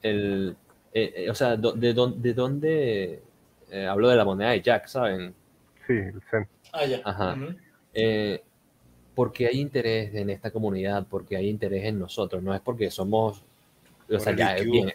El, 0.03 0.57
eh, 0.93 1.13
eh, 1.15 1.31
o 1.31 1.35
sea, 1.37 1.57
¿de, 1.57 1.95
de 2.17 2.35
dónde 2.35 3.23
eh, 3.71 3.87
hablo 3.87 4.09
de 4.09 4.17
la 4.17 4.25
moneda 4.25 4.51
de 4.51 4.63
Jack, 4.63 4.89
¿saben? 4.89 5.33
Sí, 5.87 5.93
el 5.93 6.21
CEN. 6.29 6.49
Ah, 6.73 6.87
ya. 6.87 7.01
Ajá. 7.05 7.37
porque 9.15 9.47
hay 9.47 9.61
interés 9.61 10.13
en 10.17 10.29
esta 10.31 10.51
comunidad, 10.51 11.07
porque 11.09 11.37
hay 11.37 11.49
interés 11.49 11.85
en 11.85 12.01
nosotros, 12.01 12.43
no 12.43 12.53
es 12.53 12.61
porque 12.63 12.91
somos, 12.91 13.45
o 14.11 14.19
sea, 14.19 14.35
ya 14.35 14.57
es 14.57 14.65
bien, 14.65 14.93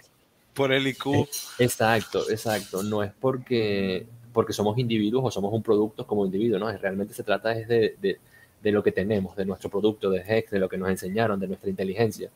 por 0.56 0.73
el 0.73 0.88
IQ. 0.88 1.06
Eh, 1.07 1.27
exacto, 1.60 2.30
exacto. 2.30 2.82
No 2.82 3.03
es 3.03 3.11
porque, 3.19 4.07
porque 4.34 4.53
somos 4.53 4.77
individuos 4.77 5.23
o 5.26 5.32
somos 5.32 5.53
un 5.53 5.61
producto 5.61 6.07
como 6.07 6.26
individuo, 6.26 6.57
¿no? 6.57 6.72
Realmente 6.77 7.14
se 7.14 7.23
trata 7.23 7.52
es 7.52 7.68
de, 7.68 7.95
de, 8.02 8.19
de, 8.61 8.72
lo 8.72 8.82
que 8.82 8.91
tenemos, 8.91 9.36
de 9.36 9.45
nuestro 9.45 9.69
producto, 9.69 10.10
de 10.10 10.23
Hex, 10.26 10.52
de 10.52 10.60
lo 10.60 10.69
que 10.69 10.77
nos 10.77 10.90
enseñaron, 10.90 11.40
de 11.40 11.48
nuestra 11.48 11.69
inteligencia. 11.69 12.32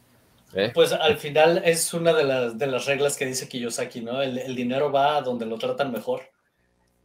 Pues 0.74 0.92
al 0.94 1.18
final 1.18 1.62
es 1.64 1.94
una 1.94 2.12
de 2.12 2.24
las, 2.24 2.58
de 2.58 2.68
las 2.68 2.86
reglas 2.86 3.16
que 3.16 3.26
dice 3.26 3.48
Kiyosaki, 3.48 4.02
¿no? 4.02 4.22
El, 4.22 4.38
el 4.40 4.56
dinero 4.56 4.92
va 4.92 5.18
a 5.18 5.22
donde 5.22 5.46
lo 5.46 5.58
tratan 5.58 5.92
mejor. 5.92 6.22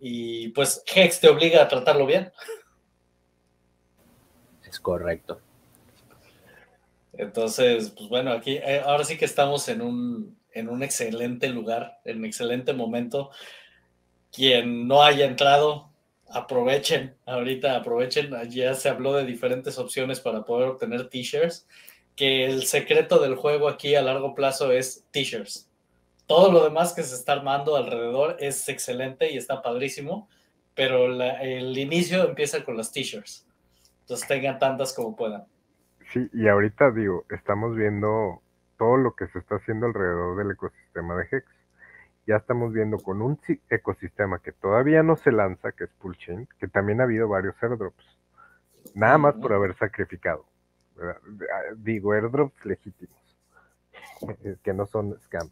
Y 0.01 0.49
pues 0.49 0.83
Hex 0.95 1.21
te 1.21 1.29
obliga 1.29 1.63
a 1.63 1.69
tratarlo 1.69 2.07
bien. 2.07 2.33
Es 4.67 4.81
correcto. 4.81 5.41
Entonces, 7.13 7.91
pues 7.91 8.09
bueno, 8.09 8.33
aquí 8.33 8.57
eh, 8.57 8.83
ahora 8.85 9.05
sí 9.05 9.17
que 9.17 9.25
estamos 9.25 9.69
en 9.69 9.83
un, 9.83 10.37
en 10.55 10.69
un 10.69 10.83
excelente 10.83 11.49
lugar, 11.49 11.99
en 12.05 12.19
un 12.19 12.25
excelente 12.25 12.73
momento. 12.73 13.31
Quien 14.33 14.89
no 14.89 15.03
haya 15.03 15.27
entrado, 15.27 15.91
aprovechen, 16.29 17.15
ahorita 17.27 17.77
aprovechen, 17.77 18.31
ya 18.49 18.75
se 18.75 18.89
habló 18.89 19.13
de 19.15 19.25
diferentes 19.25 19.79
opciones 19.79 20.21
para 20.21 20.45
poder 20.45 20.69
obtener 20.69 21.09
t-shirts, 21.09 21.69
que 22.17 22.45
el 22.45 22.65
secreto 22.65 23.19
del 23.21 23.35
juego 23.35 23.69
aquí 23.69 23.95
a 23.95 24.03
largo 24.03 24.35
plazo 24.35 24.73
es 24.73 25.05
t-shirts. 25.11 25.69
Todo 26.27 26.51
lo 26.51 26.65
demás 26.65 26.95
que 26.95 27.03
se 27.03 27.15
está 27.15 27.33
armando 27.33 27.77
alrededor 27.77 28.37
es 28.41 28.69
excelente 28.69 29.31
y 29.31 29.37
está 29.37 29.63
padrísimo, 29.63 30.29
pero 30.75 31.07
el 31.07 31.77
inicio 31.77 32.27
empieza 32.27 32.65
con 32.65 32.77
las 32.77 32.93
t-shirts. 32.93 33.47
Entonces 34.01 34.27
tengan 34.27 34.59
tantas 34.59 34.93
como 34.93 35.15
puedan. 35.15 35.45
Sí, 36.13 36.29
y 36.33 36.49
ahorita 36.49 36.91
digo, 36.91 37.25
estamos 37.31 37.77
viendo 37.77 38.43
todo 38.85 38.99
lo 38.99 39.15
que 39.15 39.27
se 39.29 39.39
está 39.39 39.55
haciendo 39.55 39.87
alrededor 39.87 40.37
del 40.37 40.51
ecosistema 40.51 41.17
de 41.17 41.27
Hex. 41.31 41.47
Ya 42.27 42.37
estamos 42.37 42.71
viendo 42.71 42.99
con 42.99 43.23
un 43.23 43.41
ecosistema 43.71 44.41
que 44.41 44.53
todavía 44.53 45.03
no 45.03 45.17
se 45.17 45.33
lanza, 45.33 45.73
que 45.73 45.85
es 45.85 45.91
Pulchain, 45.95 46.47
que 46.59 46.69
también 46.69 47.01
ha 47.01 47.05
habido 47.05 47.27
varios 47.27 47.55
airdrops. 47.63 48.05
Nada 48.95 49.17
más 49.17 49.37
por 49.37 49.55
haber 49.55 49.75
sacrificado. 49.77 50.45
Digo, 51.77 52.13
airdrops 52.13 52.67
legítimos, 52.67 53.39
que 54.63 54.75
no 54.75 54.85
son 54.85 55.19
scams. 55.23 55.51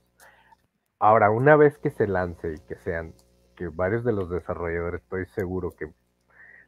Ahora, 0.99 1.31
una 1.31 1.57
vez 1.57 1.79
que 1.79 1.89
se 1.89 2.07
lance 2.07 2.53
y 2.53 2.59
que 2.69 2.77
sean, 2.77 3.15
que 3.57 3.69
varios 3.69 4.05
de 4.05 4.13
los 4.13 4.29
desarrolladores, 4.29 5.01
estoy 5.01 5.25
seguro 5.29 5.71
que 5.71 5.91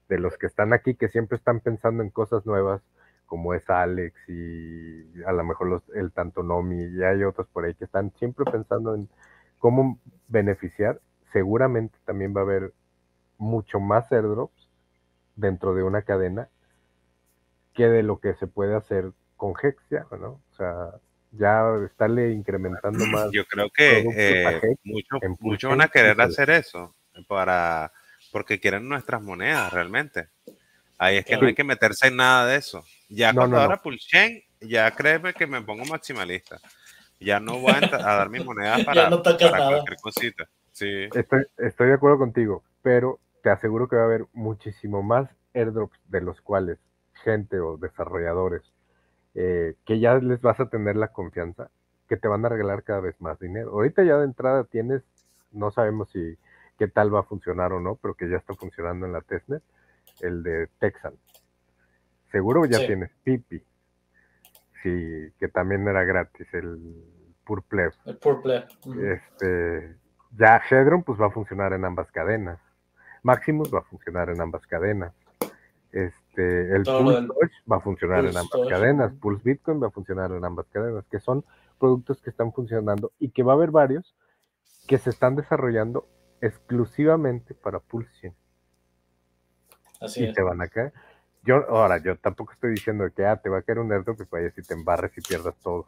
de 0.08 0.18
los 0.18 0.38
que 0.38 0.46
están 0.46 0.72
aquí, 0.72 0.94
que 0.94 1.10
siempre 1.10 1.36
están 1.36 1.60
pensando 1.60 2.02
en 2.02 2.08
cosas 2.08 2.46
nuevas, 2.46 2.80
como 3.26 3.54
es 3.54 3.68
Alex 3.70 4.14
y 4.28 5.22
a 5.24 5.32
lo 5.32 5.44
mejor 5.44 5.68
los, 5.68 5.82
el 5.94 6.12
Tantonomi 6.12 6.84
y 6.84 7.02
hay 7.02 7.24
otros 7.24 7.46
por 7.48 7.64
ahí 7.64 7.74
que 7.74 7.84
están 7.84 8.12
siempre 8.18 8.44
pensando 8.50 8.94
en 8.94 9.08
cómo 9.58 9.98
beneficiar, 10.28 11.00
seguramente 11.32 11.96
también 12.04 12.34
va 12.36 12.40
a 12.40 12.44
haber 12.44 12.72
mucho 13.38 13.80
más 13.80 14.10
airdrops 14.12 14.68
dentro 15.36 15.74
de 15.74 15.82
una 15.82 16.02
cadena 16.02 16.48
que 17.74 17.88
de 17.88 18.02
lo 18.02 18.20
que 18.20 18.34
se 18.34 18.46
puede 18.46 18.74
hacer 18.74 19.12
con 19.36 19.54
Hex 19.60 19.82
ya, 19.90 20.06
¿no? 20.18 20.40
O 20.50 20.54
sea, 20.56 20.90
ya 21.32 21.64
estarle 21.84 22.30
incrementando 22.30 23.04
más. 23.06 23.30
Yo 23.32 23.44
creo 23.46 23.68
que 23.70 24.06
eh, 24.16 24.76
muchos 25.40 25.70
van 25.70 25.80
a 25.80 25.88
querer 25.88 26.20
hacer 26.20 26.50
eso 26.50 26.94
para 27.28 27.92
porque 28.32 28.60
quieren 28.60 28.88
nuestras 28.88 29.22
monedas 29.22 29.72
realmente. 29.72 30.28
Ahí 31.04 31.18
es 31.18 31.24
que 31.24 31.36
no 31.36 31.46
hay 31.46 31.54
que 31.54 31.64
meterse 31.64 32.08
en 32.08 32.16
nada 32.16 32.46
de 32.46 32.56
eso. 32.56 32.82
Ya 33.08 33.34
cuando 33.34 33.58
ahora 33.58 33.82
Pulchen, 33.82 34.42
ya 34.60 34.90
créeme 34.90 35.34
que 35.34 35.46
me 35.46 35.60
pongo 35.60 35.84
maximalista. 35.84 36.58
Ya 37.20 37.40
no 37.40 37.58
voy 37.58 37.72
a, 37.74 37.80
dar 37.88 38.30
mis 38.30 38.44
monedas 38.44 38.84
para, 38.84 39.10
cualquier 39.10 39.96
cosita. 40.00 40.48
Sí. 40.72 41.08
Estoy, 41.14 41.46
estoy 41.58 41.88
de 41.88 41.94
acuerdo 41.94 42.18
contigo, 42.18 42.64
pero 42.82 43.20
te 43.42 43.50
aseguro 43.50 43.88
que 43.88 43.96
va 43.96 44.02
a 44.02 44.06
haber 44.06 44.24
muchísimo 44.32 45.02
más 45.02 45.28
airdrops 45.54 45.98
de 46.08 46.20
los 46.22 46.40
cuales 46.40 46.78
gente 47.22 47.60
o 47.60 47.76
desarrolladores 47.76 48.62
eh, 49.34 49.74
que 49.84 50.00
ya 50.00 50.14
les 50.16 50.40
vas 50.40 50.58
a 50.60 50.68
tener 50.68 50.96
la 50.96 51.08
confianza 51.08 51.68
que 52.08 52.16
te 52.16 52.28
van 52.28 52.44
a 52.44 52.48
regalar 52.48 52.82
cada 52.82 53.00
vez 53.00 53.20
más 53.20 53.38
dinero. 53.38 53.70
Ahorita 53.70 54.02
ya 54.04 54.16
de 54.16 54.24
entrada 54.24 54.64
tienes, 54.64 55.02
no 55.52 55.70
sabemos 55.70 56.10
si 56.10 56.36
qué 56.78 56.88
tal 56.88 57.14
va 57.14 57.20
a 57.20 57.24
funcionar 57.24 57.72
o 57.72 57.80
no, 57.80 57.96
pero 57.96 58.14
que 58.14 58.28
ya 58.28 58.36
está 58.36 58.54
funcionando 58.54 59.06
en 59.06 59.12
la 59.12 59.20
testnet, 59.20 59.62
el 60.20 60.42
de 60.42 60.68
Texan. 60.78 61.14
Seguro 62.30 62.64
ya 62.64 62.78
tienes 62.78 63.10
Pipi, 63.22 63.62
sí, 64.82 65.32
que 65.38 65.48
también 65.48 65.86
era 65.86 66.04
gratis, 66.04 66.46
el 66.52 66.78
Purple. 67.44 67.90
El 68.06 68.16
Purple. 68.16 68.66
Este, 69.02 69.96
ya 70.36 70.60
Hedron 70.68 71.02
pues 71.02 71.20
va 71.20 71.26
a 71.26 71.30
funcionar 71.30 71.72
en 71.72 71.84
ambas 71.84 72.10
cadenas. 72.10 72.58
Maximus 73.22 73.72
va 73.72 73.78
a 73.78 73.82
funcionar 73.82 74.30
en 74.30 74.40
ambas 74.40 74.66
cadenas. 74.66 75.14
Este, 75.92 76.74
el 76.74 76.82
Pulse 76.82 77.28
va 77.70 77.76
a 77.76 77.80
funcionar 77.80 78.24
en 78.24 78.36
ambas 78.36 78.68
cadenas. 78.68 79.12
Pulse 79.14 79.42
Bitcoin 79.44 79.80
va 79.80 79.86
a 79.86 79.90
funcionar 79.92 80.32
en 80.32 80.44
ambas 80.44 80.66
cadenas, 80.72 81.04
que 81.08 81.20
son 81.20 81.44
productos 81.78 82.20
que 82.20 82.30
están 82.30 82.52
funcionando 82.52 83.12
y 83.20 83.30
que 83.30 83.42
va 83.44 83.52
a 83.52 83.56
haber 83.56 83.70
varios 83.70 84.16
que 84.88 84.98
se 84.98 85.10
están 85.10 85.36
desarrollando 85.36 86.08
exclusivamente 86.40 87.54
para 87.54 87.78
Pulse 87.78 88.34
Así 90.04 90.24
y 90.24 90.32
te 90.32 90.42
van 90.42 90.60
a 90.60 90.68
caer. 90.68 90.92
Yo, 91.42 91.56
ahora, 91.68 91.98
yo 91.98 92.16
tampoco 92.16 92.52
estoy 92.52 92.70
diciendo 92.70 93.04
que 93.14 93.26
ah, 93.26 93.36
te 93.36 93.48
va 93.48 93.58
a 93.58 93.62
caer 93.62 93.78
un 93.78 93.92
airdrop 93.92 94.20
y 94.20 94.24
vayas 94.30 94.56
y 94.56 94.62
te 94.62 94.74
embarres 94.74 95.16
y 95.16 95.20
pierdas 95.20 95.54
todo. 95.62 95.86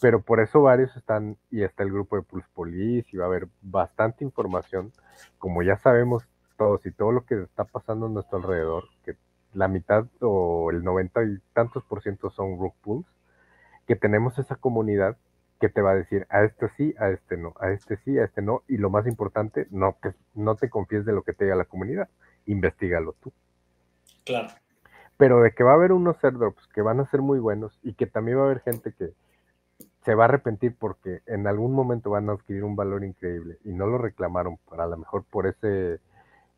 Pero 0.00 0.22
por 0.22 0.40
eso 0.40 0.62
varios 0.62 0.96
están, 0.96 1.36
y 1.50 1.62
está 1.62 1.82
el 1.82 1.92
grupo 1.92 2.16
de 2.16 2.22
Pulse 2.22 2.48
Police, 2.54 3.08
y 3.12 3.16
va 3.18 3.24
a 3.24 3.28
haber 3.28 3.48
bastante 3.60 4.24
información, 4.24 4.92
como 5.38 5.62
ya 5.62 5.76
sabemos 5.76 6.26
todos 6.56 6.84
y 6.86 6.90
todo 6.90 7.12
lo 7.12 7.24
que 7.24 7.42
está 7.42 7.64
pasando 7.64 8.06
a 8.06 8.08
nuestro 8.08 8.38
alrededor, 8.38 8.84
que 9.04 9.16
la 9.52 9.68
mitad 9.68 10.06
o 10.20 10.70
el 10.70 10.82
90 10.82 11.24
y 11.24 11.38
tantos 11.52 11.84
por 11.84 12.02
ciento 12.02 12.30
son 12.30 12.58
rook 12.58 12.74
pools, 12.82 13.06
que 13.86 13.96
tenemos 13.96 14.38
esa 14.38 14.56
comunidad 14.56 15.16
que 15.60 15.68
te 15.68 15.82
va 15.82 15.92
a 15.92 15.94
decir 15.94 16.26
a 16.30 16.42
este 16.42 16.68
sí, 16.76 16.94
a 16.98 17.10
este 17.10 17.36
no, 17.36 17.54
a 17.60 17.70
este 17.70 17.96
sí, 17.98 18.18
a 18.18 18.24
este 18.24 18.42
no, 18.42 18.62
y 18.66 18.78
lo 18.78 18.90
más 18.90 19.06
importante, 19.06 19.66
no 19.70 19.96
te, 20.02 20.14
no 20.34 20.56
te 20.56 20.70
confíes 20.70 21.04
de 21.04 21.12
lo 21.12 21.22
que 21.22 21.32
te 21.32 21.44
diga 21.44 21.56
la 21.56 21.66
comunidad, 21.66 22.08
investigalo 22.46 23.14
tú. 23.20 23.32
Claro. 24.24 24.48
Pero 25.16 25.42
de 25.42 25.52
que 25.52 25.62
va 25.62 25.72
a 25.72 25.74
haber 25.74 25.92
unos 25.92 26.22
airdrops 26.24 26.66
que 26.68 26.82
van 26.82 26.98
a 27.00 27.10
ser 27.10 27.20
muy 27.20 27.38
buenos 27.38 27.78
y 27.82 27.92
que 27.92 28.06
también 28.06 28.38
va 28.38 28.42
a 28.42 28.46
haber 28.46 28.60
gente 28.60 28.92
que 28.92 29.12
se 30.04 30.14
va 30.14 30.24
a 30.24 30.28
arrepentir 30.28 30.74
porque 30.78 31.20
en 31.26 31.46
algún 31.46 31.74
momento 31.74 32.10
van 32.10 32.30
a 32.30 32.32
adquirir 32.32 32.64
un 32.64 32.74
valor 32.74 33.04
increíble 33.04 33.58
y 33.64 33.72
no 33.72 33.86
lo 33.86 33.98
reclamaron 33.98 34.56
para 34.68 34.84
a 34.84 34.86
lo 34.86 34.96
mejor 34.96 35.24
por 35.24 35.46
ese 35.46 36.00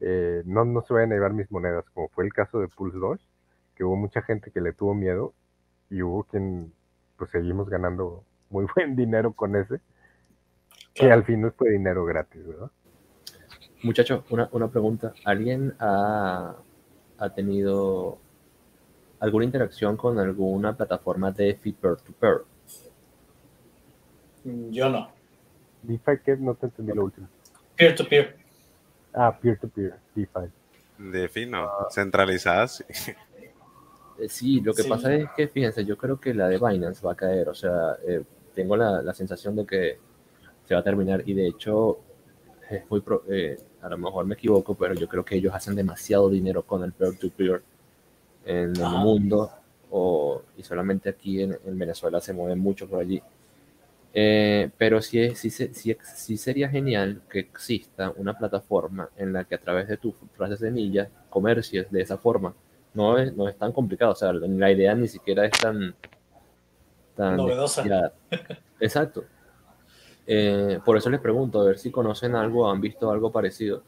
eh, 0.04 0.42
no, 0.46 0.64
no 0.64 0.82
se 0.82 0.94
vayan 0.94 1.12
a 1.12 1.14
llevar 1.14 1.32
mis 1.32 1.50
monedas, 1.50 1.84
como 1.90 2.08
fue 2.08 2.24
el 2.24 2.32
caso 2.32 2.58
de 2.58 2.66
Pulse 2.68 2.98
2, 2.98 3.20
que 3.76 3.84
hubo 3.84 3.96
mucha 3.96 4.22
gente 4.22 4.50
que 4.50 4.60
le 4.60 4.72
tuvo 4.72 4.94
miedo 4.94 5.32
y 5.90 6.02
hubo 6.02 6.24
quien, 6.24 6.72
pues 7.16 7.30
seguimos 7.30 7.68
ganando 7.68 8.24
muy 8.52 8.66
buen 8.76 8.94
dinero 8.94 9.32
con 9.32 9.56
ese, 9.56 9.80
que 10.94 11.10
al 11.10 11.24
fin 11.24 11.40
no 11.40 11.50
fue 11.50 11.70
dinero 11.70 12.04
gratis, 12.04 12.46
¿verdad? 12.46 12.70
Muchachos, 13.82 14.24
una, 14.30 14.48
una, 14.52 14.68
pregunta. 14.68 15.12
¿Alguien 15.24 15.74
ha, 15.80 16.54
ha, 17.18 17.30
tenido 17.30 18.18
alguna 19.18 19.44
interacción 19.44 19.96
con 19.96 20.20
alguna 20.20 20.76
plataforma 20.76 21.32
de 21.32 21.46
DeFi 21.46 21.72
peer-to-peer? 21.72 22.42
Yo 24.70 24.88
no. 24.88 25.10
¿DeFi 25.82 26.12
qué? 26.24 26.36
No 26.36 26.54
te 26.54 26.66
entendí 26.66 26.92
lo 26.92 27.04
último. 27.04 27.26
Peer-to-peer. 27.76 28.36
Ah, 29.12 29.36
peer-to-peer, 29.36 29.94
DeFi. 30.14 30.50
DeFi 30.98 31.46
no, 31.46 31.68
centralizadas. 31.90 32.84
Eh, 34.18 34.28
sí. 34.28 34.60
lo 34.60 34.74
que 34.74 34.84
pasa 34.84 35.12
es 35.14 35.28
que, 35.36 35.48
fíjense, 35.48 35.84
yo 35.84 35.96
creo 35.96 36.20
que 36.20 36.34
la 36.34 36.46
de 36.46 36.58
Binance 36.58 37.04
va 37.04 37.12
a 37.12 37.16
caer, 37.16 37.48
o 37.48 37.54
sea, 37.54 37.96
eh, 38.06 38.22
tengo 38.54 38.76
la, 38.76 39.02
la, 39.02 39.14
sensación 39.14 39.56
de 39.56 39.66
que 39.66 39.98
se 40.64 40.74
va 40.74 40.80
a 40.80 40.84
terminar 40.84 41.22
y 41.26 41.34
de 41.34 41.48
hecho 41.48 41.98
es 42.70 42.88
muy, 42.90 43.02
eh, 43.28 43.58
a 43.82 43.88
lo 43.88 43.98
mejor 43.98 44.24
me 44.24 44.34
equivoco, 44.34 44.74
pero 44.74 44.94
yo 44.94 45.08
creo 45.08 45.24
que 45.24 45.36
ellos 45.36 45.54
hacen 45.54 45.74
demasiado 45.74 46.28
dinero 46.28 46.62
con 46.62 46.82
el 46.84 46.92
peer-to-peer 46.92 47.62
en 48.44 48.76
el 48.76 48.90
mundo 48.90 49.50
o, 49.90 50.42
y 50.56 50.62
solamente 50.62 51.08
aquí 51.10 51.42
en, 51.42 51.56
en 51.64 51.78
Venezuela 51.78 52.20
se 52.20 52.32
mueve 52.32 52.56
mucho 52.56 52.88
por 52.88 53.00
allí. 53.00 53.22
Eh, 54.14 54.70
pero 54.76 55.00
sí, 55.00 55.34
sí, 55.34 55.48
sí, 55.50 55.96
sí, 56.02 56.36
sería 56.36 56.68
genial 56.68 57.22
que 57.30 57.38
exista 57.40 58.12
una 58.16 58.36
plataforma 58.36 59.08
en 59.16 59.32
la 59.32 59.44
que 59.44 59.54
a 59.54 59.58
través 59.58 59.88
de 59.88 59.96
tus 59.96 60.14
frases 60.34 60.60
de 60.60 60.68
semillas 60.68 61.08
comercies 61.30 61.90
de 61.90 62.02
esa 62.02 62.18
forma. 62.18 62.54
No 62.94 63.18
es, 63.18 63.34
no 63.34 63.48
es 63.48 63.56
tan 63.56 63.72
complicado, 63.72 64.12
o 64.12 64.14
sea, 64.14 64.32
la 64.34 64.70
idea 64.70 64.94
ni 64.94 65.08
siquiera 65.08 65.46
es 65.46 65.52
tan... 65.52 65.94
tan 67.16 67.36
Novedosa. 67.36 68.12
Exacto. 68.80 69.24
Eh, 70.26 70.78
por 70.84 70.96
eso 70.96 71.10
les 71.10 71.20
pregunto, 71.20 71.60
a 71.60 71.64
ver 71.64 71.78
si 71.78 71.90
conocen 71.90 72.34
algo, 72.34 72.70
han 72.70 72.80
visto 72.80 73.10
algo 73.10 73.32
parecido. 73.32 73.82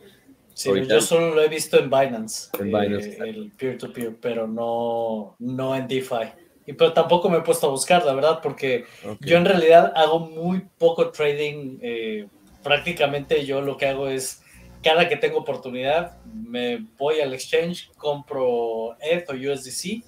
Sí, 0.52 0.70
yo 0.88 1.00
solo 1.00 1.34
lo 1.34 1.42
he 1.42 1.48
visto 1.48 1.78
en 1.78 1.90
Binance, 1.90 2.50
en 2.60 2.66
Binance 2.66 3.10
eh, 3.10 3.30
el 3.30 3.52
peer-to-peer, 3.56 4.16
pero 4.20 4.46
no, 4.46 5.34
no 5.40 5.74
en 5.74 5.88
DeFi. 5.88 6.32
Y 6.66 6.72
pero 6.74 6.92
tampoco 6.92 7.28
me 7.28 7.38
he 7.38 7.42
puesto 7.42 7.66
a 7.66 7.70
buscar, 7.70 8.04
la 8.04 8.14
verdad, 8.14 8.40
porque 8.42 8.84
yo 9.20 9.36
en 9.36 9.44
realidad 9.44 9.92
hago 9.96 10.20
muy 10.20 10.66
poco 10.78 11.10
trading. 11.10 11.78
Eh, 11.82 12.26
prácticamente 12.62 13.44
yo 13.44 13.60
lo 13.60 13.76
que 13.76 13.86
hago 13.86 14.08
es, 14.08 14.42
cada 14.82 15.08
que 15.08 15.16
tengo 15.16 15.38
oportunidad, 15.38 16.22
me 16.24 16.86
voy 16.98 17.20
al 17.20 17.34
exchange, 17.34 17.90
compro 17.96 18.96
ETH 19.00 19.28
o 19.30 19.34
USDC, 19.34 20.04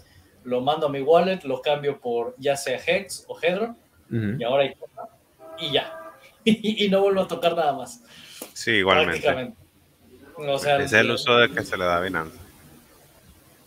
lo 0.46 0.60
mando 0.60 0.86
a 0.86 0.90
mi 0.90 1.00
wallet, 1.00 1.40
lo 1.44 1.60
cambio 1.60 2.00
por 2.00 2.34
ya 2.38 2.56
sea 2.56 2.80
Hex 2.84 3.24
o 3.28 3.38
Hedron, 3.40 3.76
y 4.10 4.44
ahora 4.44 4.72
y 5.58 5.72
ya. 5.72 6.00
y, 6.44 6.88
no 6.88 7.00
vuelvo 7.00 7.22
a 7.22 7.28
tocar 7.28 7.56
nada 7.56 7.72
más. 7.72 8.02
Sí, 8.52 8.70
igualmente. 8.72 9.54
O 10.36 10.58
sea, 10.58 10.78
es 10.78 10.92
el 10.92 11.10
uso 11.10 11.36
de 11.38 11.50
que 11.50 11.62
se 11.64 11.76
le 11.76 11.84
da 11.84 12.00
Binance. 12.00 12.36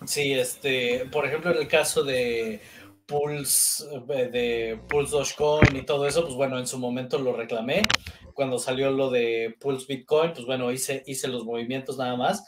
Sí, 0.06 0.34
este, 0.34 1.06
por 1.12 1.26
ejemplo, 1.26 1.52
en 1.52 1.58
el 1.58 1.68
caso 1.68 2.04
de 2.04 2.62
Pulse, 3.06 3.84
eh, 4.10 4.30
de 4.32 4.80
Pulse 4.88 5.12
Dogecoin 5.12 5.76
y 5.76 5.86
todo 5.86 6.08
eso, 6.08 6.24
pues 6.24 6.36
bueno, 6.36 6.58
en 6.58 6.68
su 6.68 6.78
momento 6.78 7.20
lo 7.20 7.36
reclamé. 7.36 7.86
Cuando 8.34 8.60
salió 8.60 8.92
lo 8.92 9.10
de 9.10 9.58
Pulse 9.60 9.86
Bitcoin, 9.90 10.32
pues 10.32 10.46
bueno, 10.46 10.72
hice, 10.72 11.04
hice 11.06 11.28
los 11.28 11.44
movimientos 11.44 11.98
nada 11.98 12.16
más. 12.16 12.46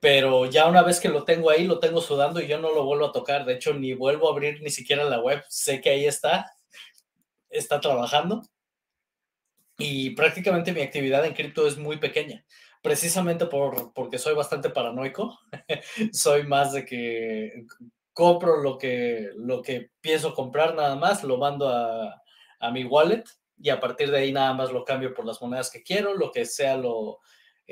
Pero 0.00 0.46
ya 0.46 0.66
una 0.66 0.82
vez 0.82 0.98
que 0.98 1.08
lo 1.08 1.24
tengo 1.24 1.50
ahí, 1.50 1.66
lo 1.66 1.78
tengo 1.78 2.00
sudando 2.00 2.40
y 2.40 2.46
yo 2.46 2.58
no 2.58 2.72
lo 2.72 2.84
vuelvo 2.84 3.06
a 3.06 3.12
tocar. 3.12 3.44
De 3.44 3.54
hecho, 3.54 3.74
ni 3.74 3.92
vuelvo 3.94 4.28
a 4.28 4.32
abrir 4.32 4.62
ni 4.62 4.70
siquiera 4.70 5.04
la 5.04 5.20
web. 5.20 5.42
Sé 5.48 5.80
que 5.80 5.90
ahí 5.90 6.06
está, 6.06 6.50
está 7.50 7.80
trabajando. 7.80 8.42
Y 9.78 10.10
prácticamente 10.10 10.72
mi 10.72 10.80
actividad 10.82 11.24
en 11.24 11.34
cripto 11.34 11.66
es 11.66 11.76
muy 11.78 11.98
pequeña 11.98 12.44
precisamente 12.82 13.46
por, 13.46 13.92
porque 13.92 14.18
soy 14.18 14.34
bastante 14.34 14.70
paranoico. 14.70 15.38
soy 16.12 16.44
más 16.44 16.72
de 16.72 16.84
que 16.84 17.66
compro 18.12 18.62
lo 18.62 18.78
que, 18.78 19.30
lo 19.36 19.62
que 19.62 19.90
pienso 20.00 20.34
comprar 20.34 20.74
nada 20.74 20.96
más, 20.96 21.24
lo 21.24 21.38
mando 21.38 21.68
a, 21.68 22.22
a, 22.58 22.70
mi 22.70 22.84
wallet 22.84 23.24
y 23.56 23.70
a 23.70 23.80
partir 23.80 24.10
de 24.10 24.18
ahí 24.18 24.32
nada 24.32 24.52
más 24.52 24.72
lo 24.72 24.84
cambio 24.84 25.14
por 25.14 25.24
las 25.24 25.40
monedas 25.40 25.70
que 25.70 25.82
quiero, 25.82 26.14
lo 26.14 26.30
que 26.30 26.44
sea 26.44 26.76
lo... 26.76 27.20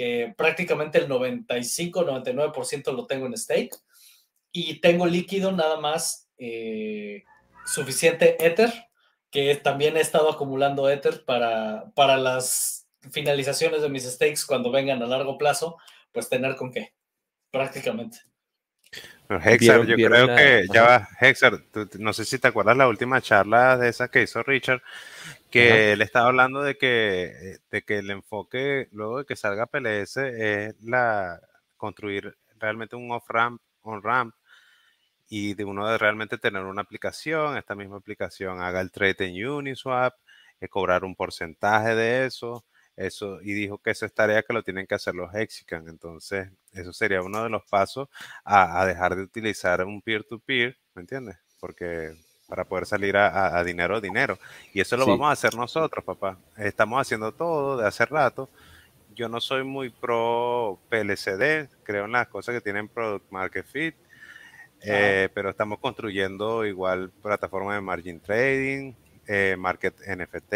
Eh, 0.01 0.33
prácticamente 0.37 0.99
el 0.99 1.09
95-99% 1.09 2.93
lo 2.93 3.09
tengo 3.09 3.27
en 3.27 3.37
stake 3.37 3.75
y 4.53 4.81
tengo 4.81 5.07
líquido 5.07 5.51
nada 5.51 5.81
más 5.81 6.31
eh, 6.39 7.25
suficiente 7.67 8.37
Ether, 8.47 8.73
que 9.29 9.57
también 9.57 9.97
he 9.97 10.01
estado 10.01 10.31
acumulando 10.31 10.89
Ether 10.89 11.25
para, 11.25 11.91
para 11.97 12.17
las 12.17 12.89
finalizaciones 13.11 13.83
de 13.83 13.89
mis 13.89 14.05
stakes 14.05 14.47
cuando 14.47 14.71
vengan 14.71 15.03
a 15.03 15.07
largo 15.07 15.37
plazo, 15.37 15.79
pues 16.13 16.29
tener 16.29 16.55
con 16.55 16.71
qué, 16.71 16.95
prácticamente. 17.51 18.19
Hexar, 19.29 19.85
yo 19.85 19.97
creo 19.97 20.27
que 20.35 20.67
ya 20.73 20.83
va, 20.83 21.09
Hexar, 21.21 21.61
no 21.99 22.13
sé 22.13 22.25
si 22.25 22.39
te 22.39 22.49
acuerdas 22.49 22.77
la 22.77 22.89
última 22.89 23.21
charla 23.21 23.77
de 23.77 23.91
esa 23.91 24.09
que 24.09 24.23
hizo 24.23 24.43
Richard, 24.43 24.83
que 25.51 25.93
él 25.93 26.01
estaba 26.01 26.29
hablando 26.29 26.63
de 26.63 26.79
que, 26.79 27.59
de 27.71 27.83
que 27.83 27.99
el 27.99 28.11
enfoque 28.11 28.89
luego 28.93 29.19
de 29.19 29.25
que 29.27 29.37
salga 29.37 29.67
PLS 29.67 30.17
es 30.17 30.75
la 30.83 31.41
construir 31.77 32.37
realmente 32.59 32.97
un 32.97 33.11
off-ramp, 33.13 33.61
on-ramp, 33.83 34.35
y 35.29 35.55
de 35.55 35.65
uno 35.65 35.87
de 35.87 35.99
realmente 35.99 36.39
tener 36.39 36.63
una 36.65 36.83
aplicación, 36.83 37.57
esta 37.57 37.75
misma 37.75 37.99
aplicación 37.99 38.61
haga 38.61 38.81
el 38.81 38.91
trade 38.91 39.27
en 39.27 39.47
Uniswap, 39.47 40.15
eh, 40.61 40.69
cobrar 40.69 41.05
un 41.05 41.15
porcentaje 41.15 41.95
de 41.95 42.27
eso, 42.27 42.65
eso, 42.99 43.41
y 43.43 43.53
dijo 43.55 43.79
que 43.79 43.91
esa 43.91 44.07
es 44.07 44.13
tarea 44.13 44.43
que 44.43 44.53
lo 44.53 44.63
tienen 44.63 44.87
que 44.87 44.95
hacer 44.95 45.15
los 45.15 45.33
Hexican. 45.33 45.89
Entonces, 45.89 46.49
eso 46.73 46.93
sería 46.93 47.23
uno 47.23 47.45
de 47.45 47.49
los 47.49 47.65
pasos 47.65 48.09
a, 48.45 48.85
dejar 48.85 49.15
de 49.15 49.23
utilizar 49.23 49.85
un 49.85 50.03
peer-to-peer, 50.03 50.77
¿me 50.95 51.03
entiendes? 51.03 51.37
Porque 51.61 52.17
para 52.49 52.65
poder 52.65 52.87
salir 52.87 53.17
a, 53.17 53.63
dinero 53.63 53.97
a 53.97 54.01
dinero. 54.01 54.39
Y 54.73 54.81
eso 54.81 54.97
lo 54.97 55.07
vamos 55.07 55.29
a 55.29 55.33
hacer 55.33 55.55
nosotros, 55.55 56.05
papá. 56.05 56.39
Estamos 56.57 57.01
haciendo 57.01 57.31
todo 57.33 57.77
de 57.77 57.87
hace 57.87 58.05
rato. 58.07 58.49
Yo 59.15 59.29
no 59.29 59.41
soy 59.41 59.65
muy 59.65 59.91
pro 59.91 60.79
PLCD, 60.89 61.69
creo 61.83 62.07
en 62.07 62.13
las 62.13 62.29
cosas 62.29 62.55
que 62.55 62.61
tienen 62.61 62.89
Product 62.89 63.31
Market 63.31 63.67
Fit, 63.67 63.95
eh, 64.83 65.29
pero 65.35 65.51
estamos 65.51 65.79
construyendo 65.81 66.65
igual 66.65 67.11
plataformas 67.23 67.77
de 67.77 67.81
margin 67.81 68.21
trading, 68.21 68.95
eh, 69.29 69.57
market 69.59 69.95
NFT, 70.07 70.55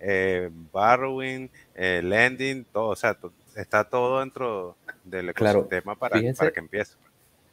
eh, 0.00 0.50
borrowing, 0.70 1.48
eh, 1.74 2.02
lending, 2.04 2.64
todo, 2.64 2.88
o 2.88 2.96
sea, 2.96 3.16
está 3.56 3.84
todo 3.84 4.20
dentro 4.20 4.76
del 5.02 5.30
ecosistema 5.30 5.96
para, 5.96 6.20
para, 6.36 6.50
que 6.52 6.60
empiece. 6.60 6.96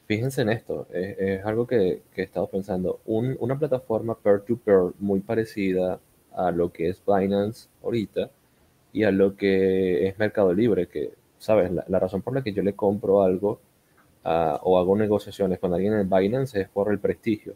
Fíjense 0.05 0.41
en 0.41 0.49
esto, 0.49 0.87
es, 0.93 1.43
algo 1.45 1.65
que, 1.65 2.01
que, 2.13 2.21
he 2.21 2.25
estado 2.25 2.47
pensando. 2.47 3.01
una 3.05 3.57
plataforma 3.57 4.15
peer-to-peer 4.15 4.93
muy 4.99 5.21
parecida 5.21 5.99
a 6.33 6.51
lo 6.51 6.71
que 6.71 6.89
es 6.89 7.01
Binance 7.05 7.67
ahorita 7.83 8.29
y 8.93 9.03
a 9.03 9.11
lo 9.11 9.35
que 9.35 10.07
es 10.07 10.17
Mercado 10.19 10.53
Libre, 10.53 10.87
que, 10.87 11.13
¿sabes? 11.39 11.71
La, 11.71 11.99
razón 11.99 12.21
por 12.21 12.33
la 12.33 12.41
que 12.41 12.53
yo 12.53 12.63
le 12.63 12.73
compro 12.73 13.21
algo 13.21 13.59
ah, 14.23 14.59
o 14.63 14.79
hago 14.79 14.97
negociaciones 14.97 15.59
con 15.59 15.73
alguien 15.73 15.93
en 15.93 16.09
Binance 16.09 16.61
es 16.61 16.69
por 16.69 16.91
el 16.91 16.99
prestigio. 16.99 17.55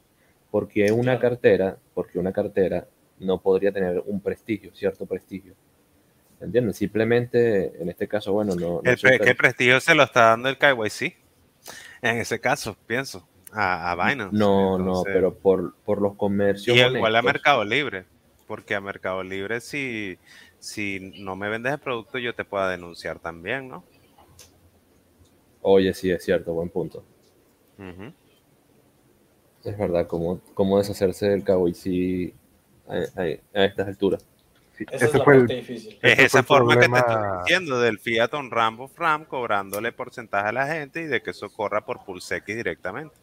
Porque 0.51 0.91
una 0.91 1.17
cartera, 1.17 1.77
porque 1.93 2.19
una 2.19 2.31
cartera 2.31 2.85
no 3.19 3.39
podría 3.39 3.71
tener 3.71 4.03
un 4.05 4.19
prestigio, 4.19 4.71
cierto 4.75 5.05
prestigio. 5.05 5.53
¿Entiendes? 6.41 6.77
Simplemente, 6.77 7.81
en 7.81 7.89
este 7.89 8.07
caso, 8.07 8.33
bueno, 8.33 8.55
no... 8.55 8.81
¿Qué 8.81 9.35
prestigio 9.35 9.79
se 9.79 9.95
lo 9.95 10.03
está 10.03 10.25
dando 10.25 10.49
el 10.49 10.57
KYC? 10.57 11.15
En 12.01 12.17
ese 12.17 12.39
caso, 12.39 12.75
pienso, 12.87 13.27
a, 13.51 13.91
a 13.91 13.95
Binance. 13.95 14.35
No, 14.35 14.79
no, 14.79 15.03
pero 15.03 15.35
por, 15.35 15.75
por 15.85 16.01
los 16.01 16.15
comercios... 16.15 16.75
Y 16.75 16.81
igual 16.81 17.15
a 17.15 17.21
Mercado 17.21 17.63
Libre, 17.63 18.05
porque 18.47 18.73
a 18.73 18.81
Mercado 18.81 19.21
Libre 19.23 19.61
si, 19.61 20.17
si 20.57 21.13
no 21.19 21.35
me 21.35 21.47
vendes 21.47 21.73
el 21.73 21.79
producto 21.79 22.17
yo 22.17 22.33
te 22.33 22.43
puedo 22.43 22.67
denunciar 22.67 23.19
también, 23.19 23.69
¿no? 23.69 23.83
Oye, 25.61 25.93
sí, 25.93 26.09
es 26.09 26.23
cierto, 26.23 26.53
buen 26.53 26.69
punto. 26.69 27.03
Es 29.63 29.77
verdad, 29.77 30.07
¿cómo, 30.07 30.41
cómo 30.53 30.77
deshacerse 30.77 31.29
del 31.29 31.43
KYC 31.43 32.33
a, 32.87 33.63
estas 33.63 33.87
alturas. 33.87 34.25
esa 34.91 35.05
es 35.05 35.23
fue 35.23 35.45
difícil. 35.45 35.99
Es 36.01 36.19
esa 36.19 36.43
forma 36.43 36.73
que 36.75 36.87
te 36.87 36.97
estoy 36.97 37.39
diciendo 37.43 37.79
del 37.79 37.99
Fiat 37.99 38.33
on 38.33 38.51
Rambo 38.51 38.87
Fram 38.87 39.25
cobrándole 39.25 39.91
porcentaje 39.91 40.49
a 40.49 40.51
la 40.51 40.67
gente 40.67 41.01
y 41.01 41.05
de 41.05 41.21
que 41.21 41.31
eso 41.31 41.49
corra 41.49 41.81
por 41.81 42.03
Pulsex 42.03 42.45
directamente. 42.45 43.15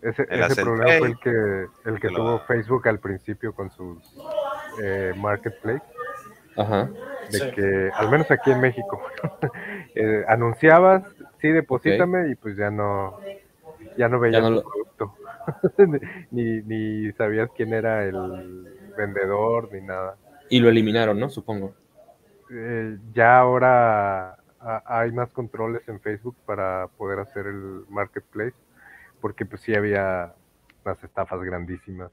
Ese, 0.00 0.26
ese 0.28 0.62
problema 0.62 0.98
fue 0.98 1.08
el 1.08 1.18
que, 1.18 1.90
el 1.90 2.00
que 2.00 2.08
tuvo 2.08 2.38
Facebook 2.40 2.86
al 2.88 2.98
principio 2.98 3.54
con 3.54 3.70
sus 3.70 3.98
eh, 4.82 5.14
marketplace. 5.16 5.82
Ajá. 6.56 6.90
De 7.30 7.50
que, 7.52 7.90
al 7.94 8.10
menos 8.10 8.30
aquí 8.30 8.50
en 8.50 8.60
México, 8.60 9.02
eh, 9.94 10.24
anunciabas, 10.28 11.04
sí, 11.40 11.48
deposítame, 11.48 12.30
y 12.30 12.34
pues 12.34 12.56
ya 12.56 12.70
no, 12.70 13.18
ya 13.96 14.08
no 14.08 14.20
veías 14.20 14.44
el 14.44 14.62
producto. 14.62 15.14
ni, 16.30 16.62
ni 16.62 17.12
sabías 17.12 17.50
quién 17.56 17.72
era 17.72 18.04
el, 18.04 18.68
vendedor 18.96 19.72
ni 19.72 19.80
nada. 19.80 20.16
Y 20.48 20.60
lo 20.60 20.68
eliminaron, 20.68 21.18
¿no? 21.18 21.28
Supongo. 21.28 21.74
Eh, 22.50 22.98
ya 23.12 23.38
ahora 23.38 24.36
hay 24.86 25.12
más 25.12 25.30
controles 25.30 25.86
en 25.88 26.00
Facebook 26.00 26.36
para 26.46 26.88
poder 26.96 27.18
hacer 27.18 27.46
el 27.46 27.84
marketplace, 27.88 28.54
porque 29.20 29.44
pues 29.44 29.60
sí 29.62 29.74
había 29.74 30.32
unas 30.84 31.02
estafas 31.02 31.40
grandísimas. 31.42 32.10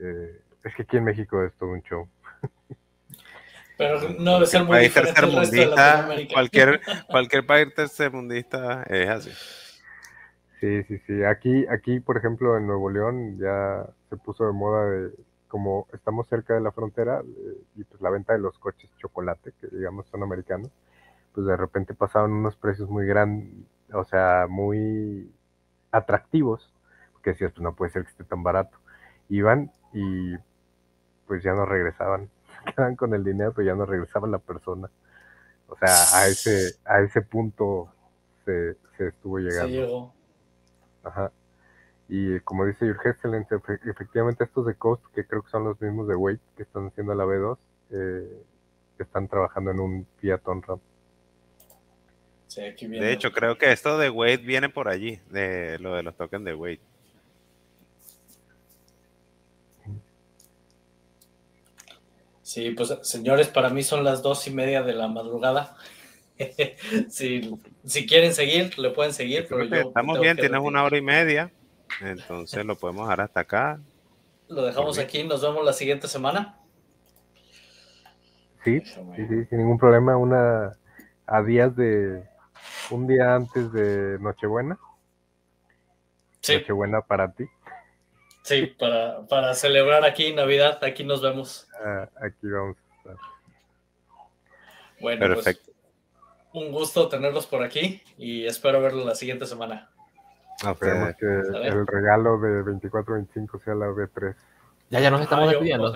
Eh, 0.00 0.40
es 0.64 0.74
que 0.74 0.82
aquí 0.82 0.96
en 0.96 1.04
México 1.04 1.42
es 1.42 1.52
todo 1.54 1.70
un 1.70 1.82
show. 1.82 2.08
Pero 3.78 4.00
no 4.18 4.34
debe 4.34 4.46
ser 4.46 4.64
muy 4.64 4.78
diferente 4.80 5.20
cualquier, 6.32 6.80
cualquier 7.08 7.46
país 7.46 7.74
tercermundista 7.74 8.82
es 8.84 9.08
así. 9.08 9.30
Sí, 10.60 10.82
sí, 10.84 10.98
sí. 11.06 11.22
Aquí, 11.24 11.66
aquí, 11.68 12.00
por 12.00 12.16
ejemplo, 12.16 12.56
en 12.56 12.66
Nuevo 12.66 12.90
León 12.90 13.38
ya 13.38 13.86
se 14.08 14.16
puso 14.16 14.46
de 14.46 14.52
moda 14.52 14.90
de, 14.90 15.10
como 15.48 15.86
estamos 15.92 16.26
cerca 16.28 16.54
de 16.54 16.60
la 16.60 16.72
frontera 16.72 17.20
eh, 17.20 17.62
y 17.76 17.84
pues 17.84 18.00
la 18.00 18.10
venta 18.10 18.32
de 18.32 18.38
los 18.38 18.58
coches 18.58 18.90
chocolate, 18.98 19.52
que 19.60 19.68
digamos 19.68 20.06
son 20.08 20.22
americanos, 20.22 20.70
pues 21.34 21.46
de 21.46 21.56
repente 21.56 21.94
pasaban 21.94 22.32
unos 22.32 22.56
precios 22.56 22.88
muy 22.88 23.06
grandes, 23.06 23.52
o 23.92 24.04
sea, 24.04 24.46
muy 24.48 25.30
atractivos, 25.90 26.72
porque 27.12 27.30
decías, 27.30 27.52
pues 27.52 27.62
no 27.62 27.74
puede 27.74 27.92
ser 27.92 28.04
que 28.04 28.10
esté 28.10 28.24
tan 28.24 28.42
barato. 28.42 28.78
Iban 29.28 29.70
y 29.92 30.36
pues 31.26 31.42
ya 31.42 31.52
no 31.52 31.66
regresaban, 31.66 32.30
quedaban 32.74 32.96
con 32.96 33.12
el 33.14 33.24
dinero, 33.24 33.52
pero 33.54 33.66
ya 33.66 33.74
no 33.74 33.84
regresaba 33.84 34.26
la 34.26 34.38
persona. 34.38 34.90
O 35.68 35.76
sea, 35.76 35.88
a 36.14 36.28
ese, 36.28 36.76
a 36.84 37.00
ese 37.00 37.22
punto 37.22 37.88
se, 38.44 38.76
se 38.96 39.08
estuvo 39.08 39.38
llegando. 39.38 39.68
Se 39.68 39.72
llegó. 39.72 40.15
Ajá. 41.06 41.32
Y 42.08 42.40
como 42.40 42.66
dice 42.66 42.88
Excellency, 42.88 43.54
efectivamente 43.84 44.44
estos 44.44 44.66
de 44.66 44.74
Coast, 44.74 45.04
que 45.14 45.26
creo 45.26 45.42
que 45.42 45.50
son 45.50 45.64
los 45.64 45.80
mismos 45.80 46.06
de 46.08 46.14
Wait 46.14 46.40
que 46.56 46.62
están 46.62 46.88
haciendo 46.88 47.14
la 47.14 47.24
B2, 47.24 47.58
eh, 47.90 48.42
están 48.98 49.28
trabajando 49.28 49.70
en 49.70 49.80
un 49.80 50.06
Fiat 50.20 50.40
On-Ramp. 50.44 50.82
De 52.56 53.12
hecho, 53.12 53.32
creo 53.32 53.58
que 53.58 53.70
esto 53.70 53.98
de 53.98 54.08
Wait 54.08 54.42
viene 54.42 54.68
por 54.68 54.88
allí, 54.88 55.20
de 55.30 55.78
lo 55.78 55.94
de 55.94 56.02
los 56.02 56.16
tokens 56.16 56.44
de 56.44 56.54
Wait. 56.54 56.80
Sí, 62.42 62.70
pues 62.70 62.96
señores, 63.02 63.48
para 63.48 63.68
mí 63.68 63.82
son 63.82 64.04
las 64.04 64.22
dos 64.22 64.46
y 64.46 64.52
media 64.52 64.82
de 64.82 64.94
la 64.94 65.08
madrugada. 65.08 65.76
si, 67.08 67.58
si, 67.84 68.06
quieren 68.06 68.34
seguir, 68.34 68.78
le 68.78 68.90
pueden 68.90 69.12
seguir. 69.12 69.46
Pero 69.48 69.62
estamos 69.62 70.20
bien, 70.20 70.36
tienes 70.36 70.60
una 70.60 70.84
hora 70.84 70.96
y 70.96 71.02
media. 71.02 71.50
Entonces 72.00 72.64
lo 72.64 72.76
podemos 72.76 73.06
dejar 73.06 73.22
hasta 73.22 73.40
acá. 73.40 73.80
Lo 74.48 74.64
dejamos 74.64 74.98
aquí, 74.98 75.24
nos 75.24 75.42
vemos 75.42 75.64
la 75.64 75.72
siguiente 75.72 76.08
semana. 76.08 76.58
Sí, 78.64 78.80
sí, 78.80 79.44
sin 79.48 79.58
ningún 79.58 79.78
problema. 79.78 80.16
Una 80.16 80.72
a 81.26 81.42
días 81.42 81.74
de 81.76 82.22
un 82.90 83.06
día 83.06 83.34
antes 83.34 83.72
de 83.72 84.18
Nochebuena. 84.20 84.78
Sí. 86.40 86.56
Nochebuena 86.56 87.00
para 87.00 87.32
ti. 87.32 87.44
Sí, 88.42 88.66
para, 88.78 89.26
para 89.26 89.54
celebrar 89.54 90.04
aquí 90.04 90.32
Navidad, 90.32 90.82
aquí 90.84 91.02
nos 91.02 91.20
vemos. 91.20 91.68
Ah, 91.84 92.08
aquí 92.20 92.46
vamos 92.46 92.76
a 92.76 92.98
estar. 92.98 93.16
Bueno, 95.00 95.26
pues, 95.26 95.44
Perfecto. 95.44 95.72
Un 96.56 96.72
gusto 96.72 97.08
tenerlos 97.08 97.46
por 97.46 97.62
aquí 97.62 98.02
y 98.16 98.46
espero 98.46 98.80
verlos 98.80 99.04
la 99.04 99.14
siguiente 99.14 99.46
semana. 99.46 99.90
Esperemos 100.66 101.14
que 101.16 101.26
el 101.26 101.86
regalo 101.86 102.38
de 102.38 102.62
24-25 102.62 103.62
sea 103.62 103.74
la 103.74 103.86
B3. 103.88 104.34
Ya, 104.88 105.00
ya 105.00 105.10
nos 105.10 105.20
estamos 105.20 105.50
despidiendo. 105.50 105.92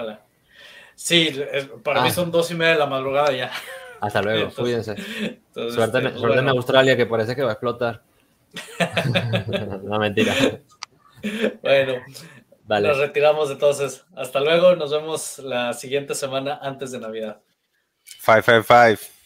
Sí, 0.95 1.43
para 1.82 2.03
mí 2.03 2.09
ah. 2.09 2.12
son 2.12 2.31
dos 2.31 2.51
y 2.51 2.55
media 2.55 2.74
de 2.74 2.78
la 2.78 2.87
madrugada 2.87 3.32
ya. 3.32 3.51
Hasta 4.03 4.20
luego, 4.20 4.51
cuídense. 4.55 4.97
suerte, 5.55 5.99
en, 5.99 6.07
este, 6.09 6.39
en 6.39 6.49
Australia 6.49 6.97
que 6.97 7.07
parece 7.07 7.35
que 7.35 7.43
va 7.43 7.51
a 7.51 7.53
explotar. 7.53 8.03
no, 9.82 9.99
mentira. 9.99 10.35
Bueno, 11.62 12.03
vale. 12.65 12.89
nos 12.89 12.99
retiramos 12.99 13.51
entonces. 13.51 14.05
Hasta 14.15 14.41
luego, 14.41 14.77
nos 14.77 14.91
vemos 14.91 15.39
la 15.39 15.73
siguiente 15.73 16.15
semana 16.15 16.59
antes 16.62 16.91
de 16.93 17.01
Navidad. 17.01 17.41
Five, 18.05 18.43
five, 18.43 18.62
five. 18.62 19.19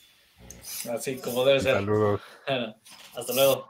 Así 0.93 1.19
como 1.19 1.45
debe 1.45 1.61
ser. 1.61 1.75
Saludos. 1.75 2.21
Hasta 3.17 3.33
luego. 3.33 3.69